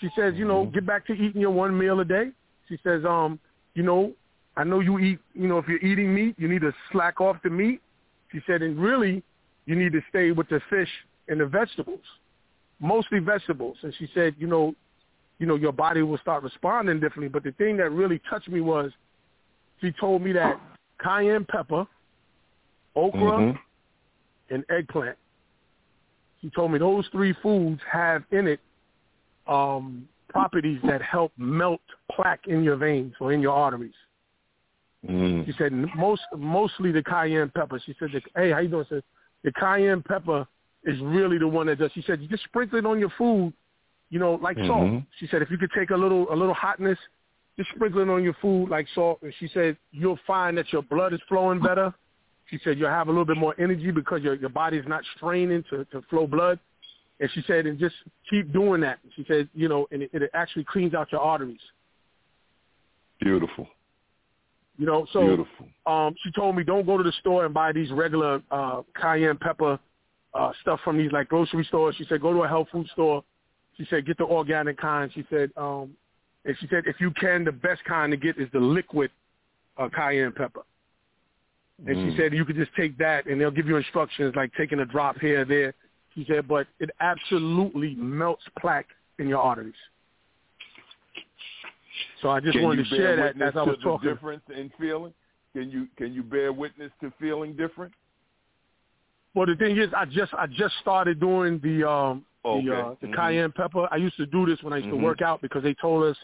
She 0.00 0.08
says, 0.16 0.34
you 0.36 0.46
know, 0.46 0.66
get 0.66 0.86
back 0.86 1.06
to 1.06 1.12
eating 1.12 1.40
your 1.40 1.50
one 1.50 1.78
meal 1.78 2.00
a 2.00 2.04
day. 2.04 2.30
She 2.68 2.78
says, 2.82 3.04
um, 3.04 3.38
you 3.74 3.82
know, 3.82 4.12
I 4.56 4.64
know 4.64 4.80
you 4.80 4.98
eat, 4.98 5.18
you 5.34 5.48
know, 5.48 5.58
if 5.58 5.66
you're 5.68 5.78
eating 5.78 6.14
meat, 6.14 6.34
you 6.38 6.48
need 6.48 6.62
to 6.62 6.72
slack 6.90 7.20
off 7.20 7.36
the 7.42 7.50
meat. 7.50 7.80
She 8.30 8.40
said, 8.46 8.62
and 8.62 8.78
really, 8.78 9.22
you 9.66 9.76
need 9.76 9.92
to 9.92 10.00
stay 10.10 10.32
with 10.32 10.48
the 10.48 10.60
fish 10.68 10.88
and 11.28 11.40
the 11.40 11.46
vegetables, 11.46 12.00
mostly 12.80 13.18
vegetables. 13.18 13.76
And 13.82 13.94
she 13.98 14.08
said, 14.14 14.34
you 14.38 14.46
know, 14.46 14.74
you 15.38 15.46
know, 15.46 15.56
your 15.56 15.72
body 15.72 16.02
will 16.02 16.18
start 16.18 16.42
responding 16.42 17.00
differently. 17.00 17.28
But 17.28 17.44
the 17.44 17.52
thing 17.52 17.76
that 17.78 17.90
really 17.90 18.20
touched 18.28 18.48
me 18.48 18.60
was 18.60 18.92
she 19.82 19.92
told 20.00 20.22
me 20.22 20.32
that 20.32 20.58
cayenne 20.98 21.44
pepper, 21.44 21.86
okra, 22.96 23.20
Mm-hmm. 23.20 24.54
and 24.54 24.64
eggplant. 24.70 25.18
She 26.40 26.50
told 26.50 26.72
me 26.72 26.78
those 26.78 27.06
three 27.12 27.34
foods 27.42 27.80
have 27.90 28.22
in 28.30 28.46
it 28.46 28.60
um, 29.46 30.08
properties 30.28 30.80
that 30.84 31.02
help 31.02 31.32
melt 31.36 31.80
plaque 32.10 32.46
in 32.46 32.62
your 32.62 32.76
veins 32.76 33.14
or 33.20 33.32
in 33.32 33.40
your 33.42 33.52
arteries. 33.52 33.94
Mm. 35.08 35.44
She 35.46 35.52
said 35.58 35.72
most 35.96 36.22
mostly 36.36 36.92
the 36.92 37.02
cayenne 37.02 37.50
pepper. 37.54 37.80
She 37.84 37.94
said, 37.98 38.10
"Hey, 38.36 38.52
how 38.52 38.58
you 38.60 38.68
doing?" 38.68 38.84
She 38.88 38.94
said 38.96 39.04
the 39.42 39.52
cayenne 39.52 40.02
pepper 40.02 40.46
is 40.84 40.98
really 41.00 41.38
the 41.38 41.48
one 41.48 41.66
that 41.66 41.78
does. 41.78 41.90
She 41.92 42.02
said 42.02 42.20
you 42.20 42.28
just 42.28 42.44
sprinkle 42.44 42.78
it 42.78 42.86
on 42.86 43.00
your 43.00 43.12
food, 43.18 43.52
you 44.10 44.20
know, 44.20 44.34
like 44.34 44.56
salt. 44.58 44.82
Mhm. 44.84 45.06
She 45.18 45.26
said 45.26 45.42
if 45.42 45.50
you 45.50 45.58
could 45.58 45.72
take 45.72 45.90
a 45.90 45.96
little 45.96 46.32
a 46.32 46.36
little 46.36 46.54
hotness, 46.54 46.98
just 47.56 47.70
sprinkle 47.74 48.00
it 48.00 48.08
on 48.08 48.22
your 48.22 48.36
food 48.40 48.68
like 48.68 48.86
salt. 48.94 49.18
And 49.22 49.32
she 49.38 49.48
said 49.52 49.76
you'll 49.90 50.18
find 50.26 50.56
that 50.58 50.72
your 50.72 50.82
blood 50.82 51.12
is 51.12 51.20
flowing 51.28 51.60
better. 51.60 51.92
She 52.50 52.58
said 52.64 52.78
you'll 52.78 52.90
have 52.90 53.08
a 53.08 53.10
little 53.10 53.24
bit 53.24 53.36
more 53.36 53.54
energy 53.58 53.90
because 53.90 54.22
your 54.22 54.34
your 54.34 54.50
body's 54.50 54.84
not 54.86 55.02
straining 55.16 55.64
to 55.70 55.84
to 55.86 56.02
flow 56.10 56.26
blood. 56.26 56.58
And 57.20 57.30
she 57.34 57.42
said, 57.46 57.66
and 57.66 57.78
just 57.78 57.94
keep 58.28 58.52
doing 58.52 58.80
that. 58.80 58.98
She 59.14 59.24
said, 59.28 59.48
you 59.54 59.68
know, 59.68 59.86
and 59.92 60.02
it, 60.02 60.10
it 60.12 60.30
actually 60.34 60.64
cleans 60.64 60.92
out 60.92 61.12
your 61.12 61.20
arteries. 61.20 61.60
Beautiful. 63.20 63.68
You 64.76 64.86
know, 64.86 65.06
so 65.12 65.20
Beautiful. 65.20 65.68
um, 65.86 66.14
she 66.24 66.32
told 66.32 66.56
me 66.56 66.64
don't 66.64 66.84
go 66.84 66.98
to 66.98 67.04
the 67.04 67.12
store 67.20 67.44
and 67.44 67.54
buy 67.54 67.70
these 67.70 67.92
regular 67.92 68.42
uh, 68.50 68.82
cayenne 69.00 69.36
pepper 69.36 69.78
uh, 70.34 70.52
stuff 70.62 70.80
from 70.82 70.98
these 70.98 71.12
like 71.12 71.28
grocery 71.28 71.64
stores. 71.64 71.94
She 71.96 72.04
said 72.08 72.20
go 72.20 72.32
to 72.32 72.40
a 72.40 72.48
health 72.48 72.68
food 72.72 72.88
store. 72.92 73.22
She 73.76 73.86
said 73.88 74.04
get 74.04 74.18
the 74.18 74.24
organic 74.24 74.76
kind. 74.78 75.10
She 75.14 75.24
said, 75.30 75.52
um, 75.56 75.92
and 76.44 76.56
she 76.60 76.66
said 76.68 76.84
if 76.86 77.00
you 77.00 77.10
can, 77.12 77.44
the 77.44 77.52
best 77.52 77.84
kind 77.84 78.10
to 78.10 78.16
get 78.16 78.38
is 78.38 78.48
the 78.52 78.58
liquid 78.60 79.10
uh, 79.78 79.88
cayenne 79.94 80.32
pepper. 80.32 80.62
And 81.86 81.96
Mm. 81.96 82.10
she 82.10 82.16
said 82.16 82.32
you 82.32 82.44
could 82.44 82.56
just 82.56 82.74
take 82.74 82.96
that 82.98 83.26
and 83.26 83.40
they'll 83.40 83.50
give 83.50 83.66
you 83.66 83.76
instructions 83.76 84.34
like 84.36 84.52
taking 84.54 84.80
a 84.80 84.84
drop 84.84 85.18
here 85.18 85.40
or 85.40 85.44
there. 85.44 85.74
She 86.14 86.24
said, 86.28 86.46
but 86.46 86.66
it 86.78 86.90
absolutely 87.00 87.94
melts 87.96 88.44
plaque 88.60 88.88
in 89.18 89.28
your 89.28 89.40
arteries. 89.40 89.74
So 92.20 92.28
I 92.28 92.40
just 92.40 92.54
Can 92.54 92.62
wanted 92.62 92.84
to 92.88 92.96
share 92.96 93.16
that 93.16 93.40
as 93.40 93.56
I 93.56 93.64
to 93.64 93.70
was 93.70 93.78
the 93.78 93.84
talking. 93.84 94.08
difference 94.10 94.42
in 94.54 94.70
feeling? 94.78 95.12
Can 95.54 95.70
you 95.70 95.86
can 95.96 96.12
you 96.14 96.22
bear 96.22 96.52
witness 96.52 96.92
to 97.00 97.12
feeling 97.18 97.54
different? 97.56 97.92
Well, 99.34 99.46
the 99.46 99.56
thing 99.56 99.76
is, 99.76 99.88
I 99.96 100.04
just 100.04 100.32
I 100.34 100.46
just 100.46 100.74
started 100.80 101.18
doing 101.20 101.58
the 101.62 101.88
um 101.88 102.24
Okay. 102.44 102.66
the 102.66 102.76
uh, 102.76 102.94
the 103.00 103.06
Mhm. 103.08 103.14
cayenne 103.14 103.52
pepper. 103.52 103.88
I 103.90 103.96
used 103.96 104.16
to 104.16 104.26
do 104.26 104.46
this 104.46 104.62
when 104.62 104.72
I 104.72 104.76
used 104.76 104.88
Mhm. 104.88 104.98
to 104.98 105.04
work 105.04 105.22
out 105.22 105.40
because 105.40 105.62
they 105.62 105.74
told 105.74 106.04
us, 106.04 106.16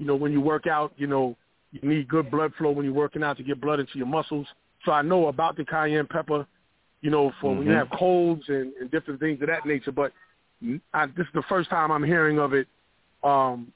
you 0.00 0.06
know, 0.06 0.16
when 0.16 0.32
you 0.32 0.40
work 0.40 0.66
out, 0.66 0.92
you 0.96 1.06
know, 1.06 1.36
you 1.72 1.86
need 1.86 2.08
good 2.08 2.30
blood 2.30 2.52
flow 2.56 2.70
when 2.70 2.86
you're 2.86 2.94
working 2.94 3.22
out 3.22 3.36
to 3.36 3.42
get 3.44 3.60
blood 3.60 3.78
into 3.80 3.98
your 3.98 4.06
muscles. 4.06 4.46
So 4.86 4.92
I 4.92 5.02
know 5.02 5.26
about 5.28 5.56
the 5.58 5.64
cayenne 5.64 6.06
pepper, 6.06 6.46
you 7.02 7.10
know, 7.10 7.32
for 7.38 7.54
when 7.54 7.66
you 7.66 7.72
Mhm. 7.74 7.78
have 7.78 7.90
colds 7.90 8.48
and, 8.48 8.72
and 8.80 8.90
different 8.90 9.20
things 9.20 9.42
of 9.42 9.48
that 9.48 9.66
nature. 9.66 9.92
But 9.92 10.12
I, 10.94 11.04
this 11.06 11.26
is 11.26 11.32
the 11.34 11.42
first 11.42 11.68
time 11.68 11.92
I'm 11.92 12.02
hearing 12.02 12.38
of 12.38 12.54
it 12.54 12.66
um, 13.22 13.70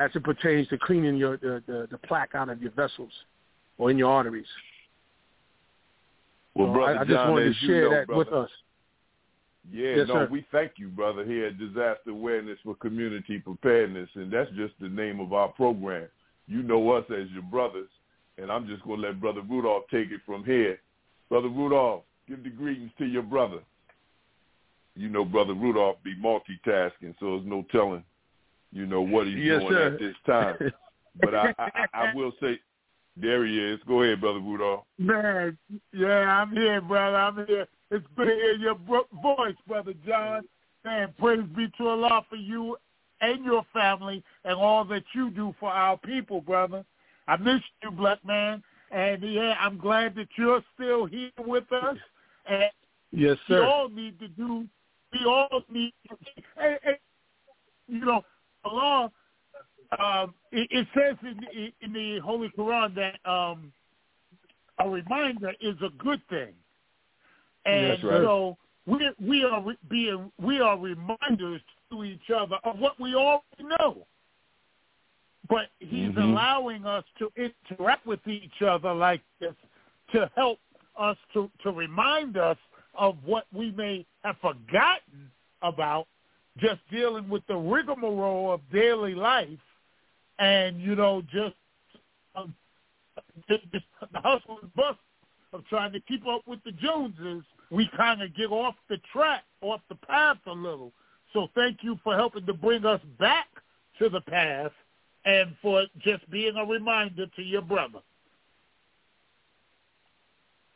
as 0.00 0.10
it 0.16 0.24
pertains 0.24 0.66
to 0.68 0.78
cleaning 0.78 1.16
your 1.16 1.36
the, 1.36 1.62
the, 1.68 1.86
the 1.92 1.98
plaque 1.98 2.34
out 2.34 2.48
of 2.48 2.60
your 2.60 2.72
vessels 2.72 3.12
or 3.78 3.92
in 3.92 3.98
your 3.98 4.10
arteries. 4.10 4.46
Well, 6.54 6.66
So 6.68 6.72
brother 6.72 6.98
I, 6.98 7.00
I 7.02 7.04
just 7.04 7.10
John, 7.14 7.30
wanted 7.30 7.54
to 7.54 7.66
share 7.66 7.82
know, 7.84 7.90
that 7.94 8.06
brother, 8.08 8.18
with 8.18 8.32
us. 8.32 8.50
Yeah, 9.70 9.96
Yes, 9.96 10.08
no, 10.08 10.14
sir. 10.14 10.28
we 10.30 10.46
thank 10.50 10.72
you, 10.76 10.88
brother, 10.88 11.24
here 11.24 11.46
at 11.46 11.58
Disaster 11.58 12.10
Awareness 12.10 12.58
for 12.64 12.74
Community 12.76 13.38
Preparedness, 13.38 14.08
and 14.14 14.32
that's 14.32 14.50
just 14.52 14.74
the 14.80 14.88
name 14.88 15.20
of 15.20 15.32
our 15.32 15.48
program. 15.48 16.08
You 16.46 16.62
know 16.62 16.90
us 16.92 17.04
as 17.10 17.28
your 17.32 17.42
brothers, 17.42 17.88
and 18.38 18.50
I'm 18.50 18.66
just 18.66 18.82
going 18.84 19.00
to 19.02 19.08
let 19.08 19.20
Brother 19.20 19.42
Rudolph 19.42 19.84
take 19.90 20.10
it 20.10 20.20
from 20.24 20.44
here. 20.44 20.78
Brother 21.28 21.48
Rudolph, 21.48 22.04
give 22.26 22.42
the 22.42 22.50
greetings 22.50 22.90
to 22.98 23.04
your 23.04 23.22
brother. 23.22 23.58
You 24.96 25.08
know, 25.08 25.24
Brother 25.24 25.54
Rudolph 25.54 25.96
be 26.02 26.14
multitasking, 26.16 27.14
so 27.20 27.36
there's 27.36 27.46
no 27.46 27.66
telling, 27.70 28.02
you 28.72 28.86
know, 28.86 29.02
what 29.02 29.26
he's 29.26 29.36
Yes, 29.44 29.60
doing 29.60 29.72
sir. 29.74 29.86
at 29.94 29.98
this 29.98 30.14
time. 30.26 30.56
But 31.20 31.34
I, 31.34 31.52
I, 31.58 31.86
I 31.94 32.14
will 32.14 32.30
say, 32.40 32.60
there 33.16 33.44
he 33.44 33.58
is. 33.58 33.80
Go 33.88 34.04
ahead, 34.04 34.20
Brother 34.20 34.38
Rudolph. 34.38 34.84
Man, 34.98 35.58
yeah, 35.92 36.06
I'm 36.40 36.52
here, 36.52 36.80
brother. 36.80 37.16
I'm 37.16 37.44
here. 37.46 37.66
It's 37.90 38.06
good 38.16 38.26
to 38.26 38.34
hear 38.34 38.54
your 38.54 38.74
voice, 39.22 39.56
brother 39.66 39.94
John. 40.06 40.42
And 40.84 41.16
praise 41.18 41.40
be 41.56 41.68
to 41.78 41.88
Allah 41.88 42.24
for 42.28 42.36
you 42.36 42.76
and 43.20 43.44
your 43.44 43.64
family 43.72 44.22
and 44.44 44.54
all 44.54 44.84
that 44.86 45.02
you 45.14 45.30
do 45.30 45.54
for 45.58 45.70
our 45.70 45.96
people, 45.98 46.40
brother. 46.40 46.84
I 47.26 47.36
miss 47.36 47.60
you, 47.82 47.90
black 47.90 48.24
man. 48.24 48.62
And 48.90 49.22
yeah, 49.22 49.54
I'm 49.60 49.76
glad 49.76 50.14
that 50.14 50.28
you're 50.36 50.62
still 50.74 51.06
here 51.06 51.30
with 51.38 51.70
us. 51.72 51.96
And 52.48 52.70
Yes, 53.10 53.36
sir. 53.46 53.60
we 53.60 53.66
all 53.66 53.88
need 53.88 54.18
to 54.20 54.28
do. 54.28 54.66
We 55.12 55.26
all 55.26 55.62
need. 55.70 55.92
To, 56.08 56.16
and, 56.62 56.78
and, 56.84 56.96
you 57.88 58.04
know, 58.04 58.22
Allah. 58.64 59.10
Um, 59.98 60.34
it, 60.52 60.68
it 60.70 60.86
says 60.94 61.16
in, 61.22 61.72
in 61.80 61.92
the 61.94 62.18
Holy 62.18 62.50
Quran 62.50 62.94
that 62.94 63.30
um, 63.30 63.72
a 64.78 64.88
reminder 64.88 65.52
is 65.60 65.76
a 65.82 65.88
good 66.02 66.20
thing, 66.28 66.52
and 67.64 68.02
right. 68.04 68.22
so 68.22 68.56
we 68.86 69.10
we 69.20 69.44
are 69.44 69.64
being 69.88 70.30
we 70.40 70.60
are 70.60 70.78
reminders 70.78 71.60
to 71.90 72.04
each 72.04 72.30
other 72.34 72.56
of 72.64 72.78
what 72.78 72.98
we 73.00 73.14
already 73.14 73.64
know. 73.78 74.06
But 75.48 75.70
He's 75.78 76.10
Mhm. 76.10 76.22
allowing 76.22 76.84
us 76.86 77.04
to 77.18 77.30
interact 77.36 78.06
with 78.06 78.26
each 78.26 78.62
other 78.62 78.92
like 78.92 79.22
this 79.40 79.54
to 80.12 80.30
help 80.36 80.58
us 80.96 81.16
to 81.32 81.50
to 81.62 81.70
remind 81.70 82.36
us 82.36 82.58
of 82.94 83.16
what 83.24 83.46
we 83.52 83.70
may 83.72 84.04
have 84.24 84.36
forgotten 84.38 85.30
about 85.62 86.06
just 86.58 86.80
dealing 86.90 87.28
with 87.28 87.46
the 87.46 87.56
rigmarole 87.56 88.52
of 88.52 88.60
daily 88.70 89.14
life 89.14 89.48
and 90.38 90.80
you 90.80 90.94
know 90.96 91.22
just 91.22 91.54
um, 92.34 92.54
just, 93.48 93.62
just 93.72 93.84
the 94.12 94.20
hustle 94.20 94.58
and 94.62 94.74
bustle 94.74 94.98
of 95.52 95.64
trying 95.66 95.92
to 95.92 96.00
keep 96.00 96.26
up 96.26 96.42
with 96.46 96.62
the 96.64 96.72
Joneses, 96.72 97.42
we 97.70 97.88
kind 97.96 98.22
of 98.22 98.34
get 98.36 98.50
off 98.50 98.74
the 98.88 98.98
track, 99.12 99.44
off 99.60 99.80
the 99.88 99.94
path 99.94 100.38
a 100.46 100.52
little. 100.52 100.92
So 101.32 101.48
thank 101.54 101.78
you 101.82 101.98
for 102.02 102.14
helping 102.14 102.46
to 102.46 102.54
bring 102.54 102.84
us 102.86 103.00
back 103.18 103.46
to 103.98 104.08
the 104.08 104.20
path 104.22 104.72
and 105.24 105.54
for 105.60 105.84
just 105.98 106.28
being 106.30 106.56
a 106.56 106.64
reminder 106.64 107.26
to 107.26 107.42
your 107.42 107.62
brother. 107.62 108.00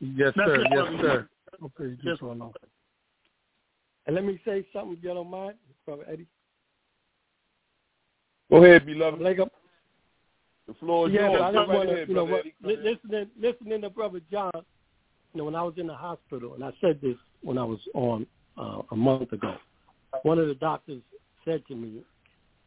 Yes, 0.01 0.33
That's 0.37 0.49
sir. 0.49 0.55
it, 0.63 0.69
Yes, 0.71 1.01
sir. 1.01 1.29
Okay, 1.63 1.91
Just- 1.95 2.03
just 2.03 2.23
one 2.23 2.39
more. 2.39 2.53
And 4.07 4.17
let 4.17 4.25
me 4.25 4.41
say 4.45 4.67
something, 4.73 4.97
if 4.97 5.05
you 5.05 5.15
don't 5.15 5.31
mind, 5.31 5.57
Brother 5.87 6.05
Eddie. 6.09 6.27
Go 8.51 8.65
ahead, 8.65 8.85
beloved. 8.85 9.21
Like, 9.21 9.39
um, 9.39 9.49
The 10.67 10.75
floor 10.75 11.09
is 11.09 11.15
yeah, 11.15 11.29
yours. 11.29 11.39
but 11.39 11.43
I 11.43 11.53
just 11.53 11.69
right 11.69 11.77
want 11.77 11.89
to, 11.91 12.07
you 12.09 12.15
know, 12.15 12.25
what, 12.25 12.41
Eddie. 12.41 12.55
Go 12.63 12.69
li- 12.69 12.75
ahead. 12.75 12.99
listening, 13.05 13.31
listening 13.41 13.81
to 13.83 13.91
Brother 13.91 14.21
John, 14.31 14.53
you 14.55 15.39
know, 15.39 15.45
when 15.45 15.55
I 15.55 15.63
was 15.63 15.75
in 15.77 15.87
the 15.87 15.95
hospital, 15.95 16.55
and 16.55 16.65
I 16.65 16.71
said 16.81 17.01
this 17.03 17.17
when 17.43 17.59
I 17.59 17.65
was 17.65 17.81
on 17.95 18.27
uh, 18.57 18.83
a 18.91 18.97
month 18.97 19.33
ago, 19.33 19.57
one 20.23 20.39
of 20.39 20.47
the 20.47 20.55
doctors 20.55 21.03
said 21.45 21.63
to 21.69 21.75
me, 21.75 22.03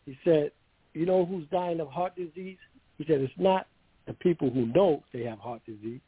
he 0.06 0.18
said, 0.24 0.52
you 0.94 1.06
know 1.06 1.26
who's 1.26 1.46
dying 1.52 1.80
of 1.80 1.90
heart 1.90 2.16
disease? 2.16 2.58
He 2.98 3.06
said, 3.06 3.22
it's 3.22 3.34
not 3.38 3.68
the 4.08 4.14
people 4.14 4.50
who 4.50 4.68
know 4.68 5.04
they 5.14 5.24
have 5.24 5.40
heart 5.40 5.62
disease. 5.66 6.02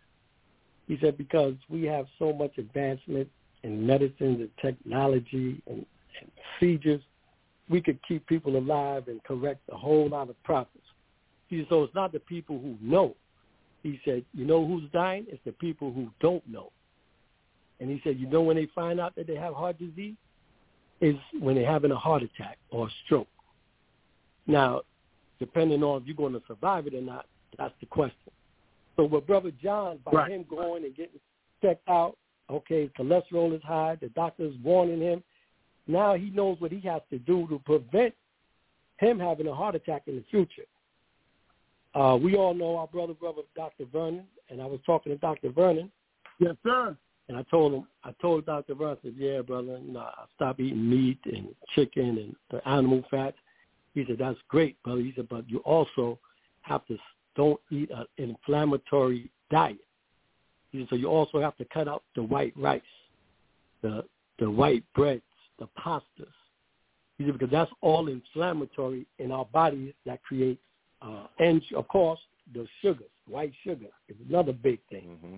He 0.87 0.97
said, 1.01 1.17
because 1.17 1.55
we 1.69 1.83
have 1.83 2.05
so 2.17 2.31
much 2.31 2.57
advancement 2.57 3.27
in 3.63 3.85
medicine 3.85 4.39
and 4.39 4.49
technology 4.61 5.61
and, 5.67 5.85
and 6.21 6.31
procedures, 6.57 7.01
we 7.69 7.81
could 7.81 7.99
keep 8.07 8.25
people 8.27 8.57
alive 8.57 9.07
and 9.07 9.21
correct 9.23 9.61
a 9.71 9.75
whole 9.75 10.07
lot 10.07 10.29
of 10.29 10.41
problems. 10.43 10.85
He 11.47 11.59
said, 11.59 11.67
so 11.69 11.83
it's 11.83 11.95
not 11.95 12.11
the 12.11 12.19
people 12.19 12.59
who 12.59 12.75
know. 12.81 13.15
He 13.83 13.99
said, 14.03 14.25
you 14.33 14.45
know 14.45 14.65
who's 14.65 14.89
dying? 14.91 15.25
It's 15.29 15.43
the 15.45 15.51
people 15.53 15.93
who 15.93 16.09
don't 16.19 16.45
know. 16.47 16.71
And 17.79 17.89
he 17.89 18.01
said, 18.03 18.19
you 18.19 18.27
know 18.27 18.41
when 18.41 18.57
they 18.57 18.67
find 18.73 18.99
out 18.99 19.15
that 19.15 19.27
they 19.27 19.35
have 19.35 19.53
heart 19.53 19.77
disease? 19.79 20.15
Is 20.99 21.15
when 21.39 21.55
they're 21.55 21.71
having 21.71 21.91
a 21.91 21.95
heart 21.95 22.23
attack 22.23 22.57
or 22.71 22.87
a 22.87 22.89
stroke. 23.05 23.27
Now, 24.47 24.81
depending 25.37 25.83
on 25.83 26.01
if 26.01 26.07
you're 26.07 26.15
going 26.15 26.33
to 26.33 26.41
survive 26.47 26.87
it 26.87 26.95
or 26.95 27.01
not, 27.01 27.27
that's 27.57 27.75
the 27.79 27.85
question. 27.85 28.31
So 28.95 29.05
with 29.05 29.27
Brother 29.27 29.51
John, 29.61 29.99
by 30.03 30.11
Right. 30.11 30.31
him 30.31 30.43
going 30.49 30.85
and 30.85 30.95
getting 30.95 31.19
checked 31.61 31.87
out, 31.87 32.17
okay, 32.49 32.89
cholesterol 32.97 33.55
is 33.55 33.61
high, 33.61 33.95
the 34.01 34.09
doctor's 34.09 34.55
warning 34.63 34.99
him, 34.99 35.23
now 35.85 36.15
he 36.15 36.31
knows 36.31 36.59
what 36.59 36.71
he 36.71 36.79
has 36.81 37.01
to 37.11 37.19
do 37.19 37.47
to 37.47 37.59
prevent 37.59 38.15
him 38.97 39.19
having 39.19 39.47
a 39.47 39.53
heart 39.53 39.75
attack 39.75 40.07
in 40.07 40.15
the 40.15 40.23
future. 40.31 40.65
Uh, 41.97 42.15
we 42.15 42.35
all 42.35 42.53
know 42.53 42.77
our 42.77 42.87
brother, 42.87 43.13
brother, 43.13 43.41
Dr. 43.55 43.85
Vernon, 43.91 44.25
and 44.49 44.61
I 44.61 44.65
was 44.65 44.79
talking 44.85 45.11
to 45.11 45.17
Dr. 45.17 45.49
Vernon, 45.49 45.91
Yes, 46.39 46.55
sir. 46.63 46.95
and 47.27 47.35
I 47.37 47.41
told 47.49 47.73
him, 47.73 47.87
I 48.03 48.11
told 48.21 48.45
Dr. 48.45 48.75
Vernon, 48.75 48.97
I 48.99 49.07
said, 49.07 49.15
yeah, 49.17 49.41
brother, 49.41 49.79
you 49.83 49.93
know, 49.93 50.01
I 50.01 50.25
stopped 50.35 50.59
eating 50.59 50.87
meat 50.87 51.17
and 51.25 51.47
chicken 51.73 52.17
and 52.19 52.35
the 52.51 52.65
animal 52.67 53.03
fats. 53.09 53.37
He 53.95 54.05
said, 54.05 54.17
that's 54.19 54.37
great, 54.47 54.81
brother. 54.83 55.01
He 55.01 55.11
said, 55.15 55.27
but 55.27 55.49
you 55.49 55.57
also 55.59 56.19
have 56.61 56.85
to 56.85 56.97
don't 57.35 57.59
eat 57.71 57.89
an 57.91 58.05
inflammatory 58.17 59.29
diet. 59.49 59.77
He 60.71 60.79
said, 60.79 60.87
so 60.89 60.95
you 60.95 61.07
also 61.07 61.39
have 61.41 61.55
to 61.57 61.65
cut 61.65 61.87
out 61.87 62.03
the 62.15 62.21
white 62.23 62.53
rice, 62.57 62.81
the 63.81 64.03
the 64.39 64.49
white 64.49 64.83
breads, 64.93 65.23
the 65.57 65.67
pastas. 65.79 66.27
He 67.17 67.23
said, 67.25 67.33
because 67.33 67.49
that's 67.49 67.71
all 67.81 68.07
inflammatory 68.07 69.07
in 69.17 69.31
our 69.31 69.45
bodies 69.45 69.93
that 70.05 70.21
creates, 70.23 70.61
uh, 71.01 71.27
and 71.39 71.61
of 71.75 71.87
course, 71.87 72.19
the 72.53 72.65
sugars, 72.81 73.09
white 73.27 73.53
sugar 73.63 73.87
is 74.07 74.15
another 74.29 74.53
big 74.53 74.79
thing. 74.89 75.17
Mm-hmm. 75.23 75.35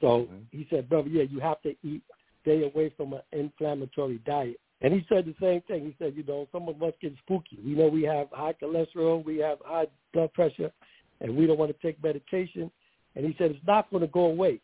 So 0.00 0.24
Mhm. 0.24 0.44
he 0.50 0.66
said, 0.70 0.88
brother, 0.88 1.08
yeah, 1.08 1.24
you 1.24 1.40
have 1.40 1.60
to 1.62 1.76
eat, 1.82 2.02
stay 2.42 2.64
away 2.64 2.88
from 2.90 3.12
an 3.12 3.22
inflammatory 3.32 4.18
diet. 4.18 4.58
And 4.82 4.94
he 4.94 5.04
said 5.08 5.26
the 5.26 5.34
same 5.40 5.60
thing. 5.62 5.84
He 5.84 5.94
said, 5.98 6.16
you 6.16 6.24
know, 6.24 6.48
some 6.52 6.68
of 6.68 6.82
us 6.82 6.94
get 7.00 7.14
spooky. 7.18 7.58
We 7.64 7.74
know 7.74 7.88
we 7.88 8.02
have 8.04 8.28
high 8.32 8.54
cholesterol, 8.54 9.22
we 9.22 9.38
have 9.38 9.58
high 9.64 9.86
blood 10.14 10.32
pressure, 10.32 10.72
and 11.20 11.36
we 11.36 11.46
don't 11.46 11.58
want 11.58 11.70
to 11.70 11.86
take 11.86 12.02
medication. 12.02 12.70
And 13.14 13.26
he 13.26 13.34
said, 13.36 13.50
it's 13.50 13.66
not 13.66 13.90
going 13.90 14.00
to 14.00 14.06
go 14.06 14.26
away. 14.26 14.60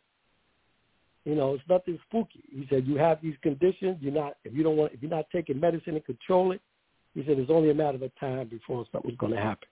You 1.24 1.34
know, 1.34 1.54
it's 1.54 1.68
nothing 1.68 1.98
spooky. 2.08 2.44
He 2.50 2.66
said, 2.70 2.86
you 2.86 2.96
have 2.96 3.20
these 3.20 3.36
conditions. 3.42 3.98
You're 4.00 4.14
not, 4.14 4.36
if 4.44 4.54
you 4.54 4.62
don't 4.62 4.76
want, 4.76 4.92
if 4.94 5.02
you're 5.02 5.10
not 5.10 5.26
taking 5.30 5.60
medicine 5.60 5.96
and 5.96 6.04
control 6.04 6.52
it, 6.52 6.62
he 7.14 7.24
said, 7.26 7.38
it's 7.38 7.50
only 7.50 7.70
a 7.70 7.74
matter 7.74 8.02
of 8.02 8.10
time 8.18 8.48
before 8.48 8.86
something's 8.92 9.18
going 9.18 9.32
to 9.32 9.38
happen. 9.40 9.68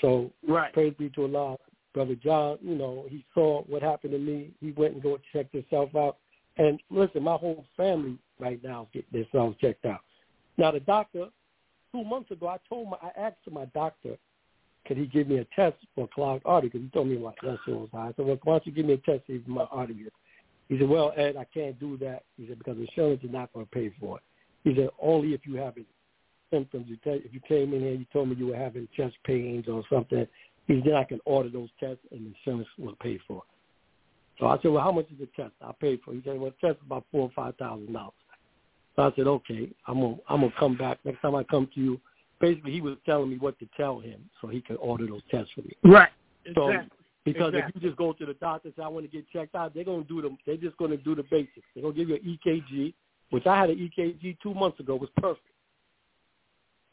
So 0.00 0.32
Right. 0.46 0.72
praise 0.72 0.94
be 0.94 1.10
to 1.10 1.24
Allah. 1.24 1.58
Brother 1.94 2.14
John, 2.14 2.58
you 2.60 2.74
know, 2.74 3.06
he 3.08 3.24
saw 3.34 3.62
what 3.62 3.82
happened 3.82 4.12
to 4.12 4.18
me. 4.18 4.52
He 4.60 4.72
went 4.72 4.94
and 4.94 5.02
go 5.02 5.18
checked 5.32 5.52
himself 5.52 5.94
out. 5.96 6.18
And 6.56 6.80
listen, 6.90 7.22
my 7.22 7.36
whole 7.36 7.64
family 7.76 8.18
right 8.38 8.62
now 8.62 8.82
is 8.82 8.88
getting 8.92 9.22
themselves 9.22 9.56
checked 9.58 9.84
out. 9.84 10.00
Now 10.58 10.70
the 10.70 10.80
doctor, 10.80 11.28
two 11.92 12.04
months 12.04 12.30
ago, 12.30 12.48
I 12.48 12.58
told 12.68 12.90
my, 12.90 12.96
I 13.02 13.10
asked 13.16 13.38
my 13.50 13.64
doctor, 13.66 14.16
could 14.86 14.96
he 14.96 15.06
give 15.06 15.28
me 15.28 15.38
a 15.38 15.44
test 15.56 15.76
for 15.94 16.08
clogged 16.08 16.42
artery? 16.44 16.68
Because 16.68 16.82
he 16.84 16.88
told 16.88 17.08
me 17.08 17.18
my 17.18 17.32
cholesterol 17.42 17.80
was 17.80 17.88
high. 17.92 18.08
I 18.08 18.12
said, 18.16 18.26
well, 18.26 18.38
why 18.42 18.54
don't 18.54 18.66
you 18.66 18.72
give 18.72 18.86
me 18.86 18.94
a 18.94 18.96
test 18.98 19.26
to 19.26 19.32
see 19.32 19.42
if 19.42 19.46
my 19.46 19.64
artery 19.64 19.96
is? 19.96 20.12
He 20.68 20.78
said, 20.78 20.88
well, 20.88 21.12
Ed, 21.16 21.36
I 21.36 21.44
can't 21.44 21.78
do 21.80 21.96
that. 21.98 22.24
He 22.36 22.46
said, 22.46 22.58
because 22.58 22.76
insurance 22.78 23.22
is 23.24 23.30
not 23.32 23.52
going 23.52 23.66
to 23.66 23.70
pay 23.70 23.92
for 24.00 24.18
it. 24.18 24.22
He 24.64 24.74
said, 24.74 24.90
only 25.00 25.34
if 25.34 25.46
you 25.46 25.56
have 25.56 25.74
symptoms. 26.50 26.86
You 26.88 26.96
tell, 27.04 27.14
if 27.14 27.32
you 27.32 27.40
came 27.46 27.72
in 27.74 27.80
here, 27.80 27.92
you 27.92 28.06
told 28.12 28.28
me 28.28 28.36
you 28.36 28.48
were 28.48 28.56
having 28.56 28.88
chest 28.96 29.16
pains 29.24 29.66
or 29.68 29.82
something. 29.90 30.26
He 30.66 30.74
said, 30.74 30.82
then 30.84 30.94
I 30.94 31.04
can 31.04 31.20
order 31.24 31.48
those 31.48 31.70
tests 31.80 32.04
and 32.10 32.26
the 32.26 32.34
insurance 32.36 32.68
will 32.78 32.96
pay 33.00 33.18
for 33.26 33.38
it. 33.38 34.38
So 34.38 34.46
I 34.46 34.58
said, 34.62 34.70
well, 34.70 34.82
how 34.82 34.92
much 34.92 35.06
is 35.10 35.18
the 35.18 35.28
test? 35.34 35.54
I 35.62 35.72
paid 35.80 36.00
for 36.04 36.12
it. 36.12 36.16
He 36.16 36.22
said, 36.24 36.38
well, 36.38 36.52
the 36.60 36.68
test 36.68 36.78
is 36.78 36.86
about 36.86 37.04
four 37.10 37.22
or 37.22 37.30
five 37.34 37.56
thousand 37.56 37.92
dollars. 37.92 38.12
So 38.96 39.02
I 39.02 39.12
said, 39.16 39.26
okay, 39.26 39.68
I'm 39.86 40.00
gonna 40.00 40.16
I'm 40.28 40.40
gonna 40.40 40.52
come 40.58 40.76
back 40.76 40.98
next 41.04 41.20
time 41.22 41.34
I 41.34 41.44
come 41.44 41.68
to 41.74 41.80
you. 41.80 42.00
Basically, 42.40 42.72
he 42.72 42.80
was 42.80 42.96
telling 43.04 43.30
me 43.30 43.38
what 43.38 43.58
to 43.58 43.68
tell 43.76 43.98
him 43.98 44.28
so 44.40 44.46
he 44.48 44.60
could 44.60 44.76
order 44.76 45.06
those 45.06 45.22
tests 45.30 45.50
for 45.54 45.62
me. 45.62 45.72
Right. 45.84 46.10
So 46.54 46.68
Exactly. 46.68 46.98
because 47.24 47.48
Exactly. 47.48 47.72
if 47.76 47.82
you 47.82 47.88
just 47.88 47.98
go 47.98 48.12
to 48.12 48.26
the 48.26 48.34
doctor 48.34 48.68
and 48.68 48.74
say 48.76 48.82
I 48.82 48.88
want 48.88 49.06
to 49.06 49.10
get 49.10 49.28
checked 49.30 49.54
out, 49.54 49.74
they're 49.74 49.84
gonna 49.84 50.04
do 50.04 50.22
them. 50.22 50.38
They're 50.46 50.56
just 50.56 50.76
gonna 50.76 50.96
do 50.96 51.14
the 51.14 51.24
basics. 51.24 51.66
They're 51.74 51.82
gonna 51.82 51.94
give 51.94 52.08
you 52.08 52.16
an 52.16 52.38
EKG, 52.46 52.94
which 53.30 53.46
I 53.46 53.58
had 53.58 53.70
an 53.70 53.90
EKG 53.96 54.38
two 54.40 54.54
months 54.54 54.78
ago. 54.78 54.94
It 54.94 55.00
was 55.00 55.10
perfect. 55.16 55.44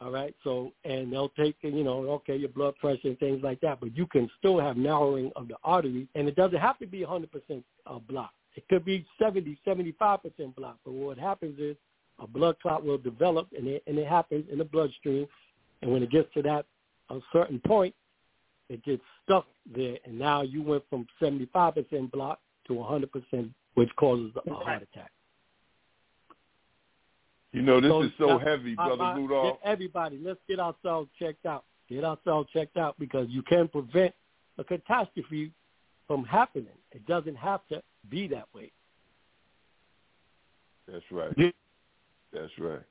All 0.02 0.12
right. 0.12 0.36
So 0.43 0.72
and 0.84 1.12
they'll 1.12 1.30
take 1.30 1.56
you 1.62 1.84
know 1.84 2.10
okay 2.12 2.36
your 2.36 2.50
blood 2.50 2.76
pressure 2.78 3.08
and 3.08 3.20
things 3.20 3.41
like 3.43 3.62
that, 3.62 3.80
but 3.80 3.96
you 3.96 4.06
can 4.08 4.30
still 4.39 4.60
have 4.60 4.78
narrowing 4.78 5.32
of 5.36 5.48
the 5.48 5.56
artery, 5.64 6.08
and 6.16 6.28
it 6.28 6.36
doesn't 6.36 6.60
have 6.60 6.78
to 6.80 6.88
be 6.88 7.00
100% 7.00 7.64
uh, 7.88 8.00
blocked. 8.00 8.36
It 8.56 8.68
could 8.70 8.86
be 8.86 9.06
70, 9.22 9.58
75% 9.68 10.56
blocked. 10.56 10.80
But 10.86 10.93
what 10.93 11.18
happens 11.18 11.60
is 11.60 11.76
a 12.20 12.28
blood 12.28 12.56
clot 12.62 12.84
will 12.84 12.98
develop, 12.98 13.48
and 13.58 13.68
it 13.68 13.84
and 13.88 13.98
it 13.98 14.08
happens 14.08 14.46
in 14.52 14.58
the 14.58 14.66
bloodstream, 14.66 15.28
and 15.82 15.91
when 15.91 16.04
it 16.04 16.12
gets 16.12 16.34
to 16.34 16.41
that 16.41 16.66
a 17.10 17.20
certain 17.32 17.60
point, 17.66 17.93
it 18.70 18.84
gets 18.84 19.02
stuck 19.24 19.46
there, 19.74 19.98
and 20.06 20.18
now 20.18 20.41
you 20.41 20.62
went 20.62 20.84
from 20.89 21.06
75% 21.22 22.12
blocked 22.12 22.41
to 22.68 22.74
100%, 22.74 23.50
which 23.76 23.89
causes 23.96 24.32
a 24.36 24.54
heart 24.54 24.82
attack. 24.82 25.12
You 27.56 27.62
know, 27.62 27.80
this 27.80 27.89
So, 27.89 28.01
is 28.01 28.12
so 28.18 28.38
heavy, 28.38 28.76
I- 28.78 28.86
brother 28.88 29.03
I- 29.03 29.16
Rudolph. 29.16 29.62
get 29.62 29.72
Everybody, 29.72 30.18
let's 30.18 30.41
get 30.45 30.60
ourselves 30.60 31.10
checked 31.18 31.45
out. 31.45 31.64
Get 31.88 32.03
ourselves 32.03 32.49
checked 32.51 32.76
out 32.76 32.99
because 32.99 33.30
you 33.30 33.41
can 33.43 33.70
prevent 33.70 34.14
a 34.58 34.64
catastrophe 34.64 35.53
from 36.06 36.26
happening. 36.26 36.78
It 36.91 37.06
doesn't 37.06 37.36
have 37.36 37.66
to 37.70 37.82
be 38.10 38.28
that 38.28 38.47
way. 38.53 38.74
That's 40.86 41.10
right. 41.12 41.34
Yeah. 41.38 41.51
That's 42.34 42.51
right. 42.60 42.82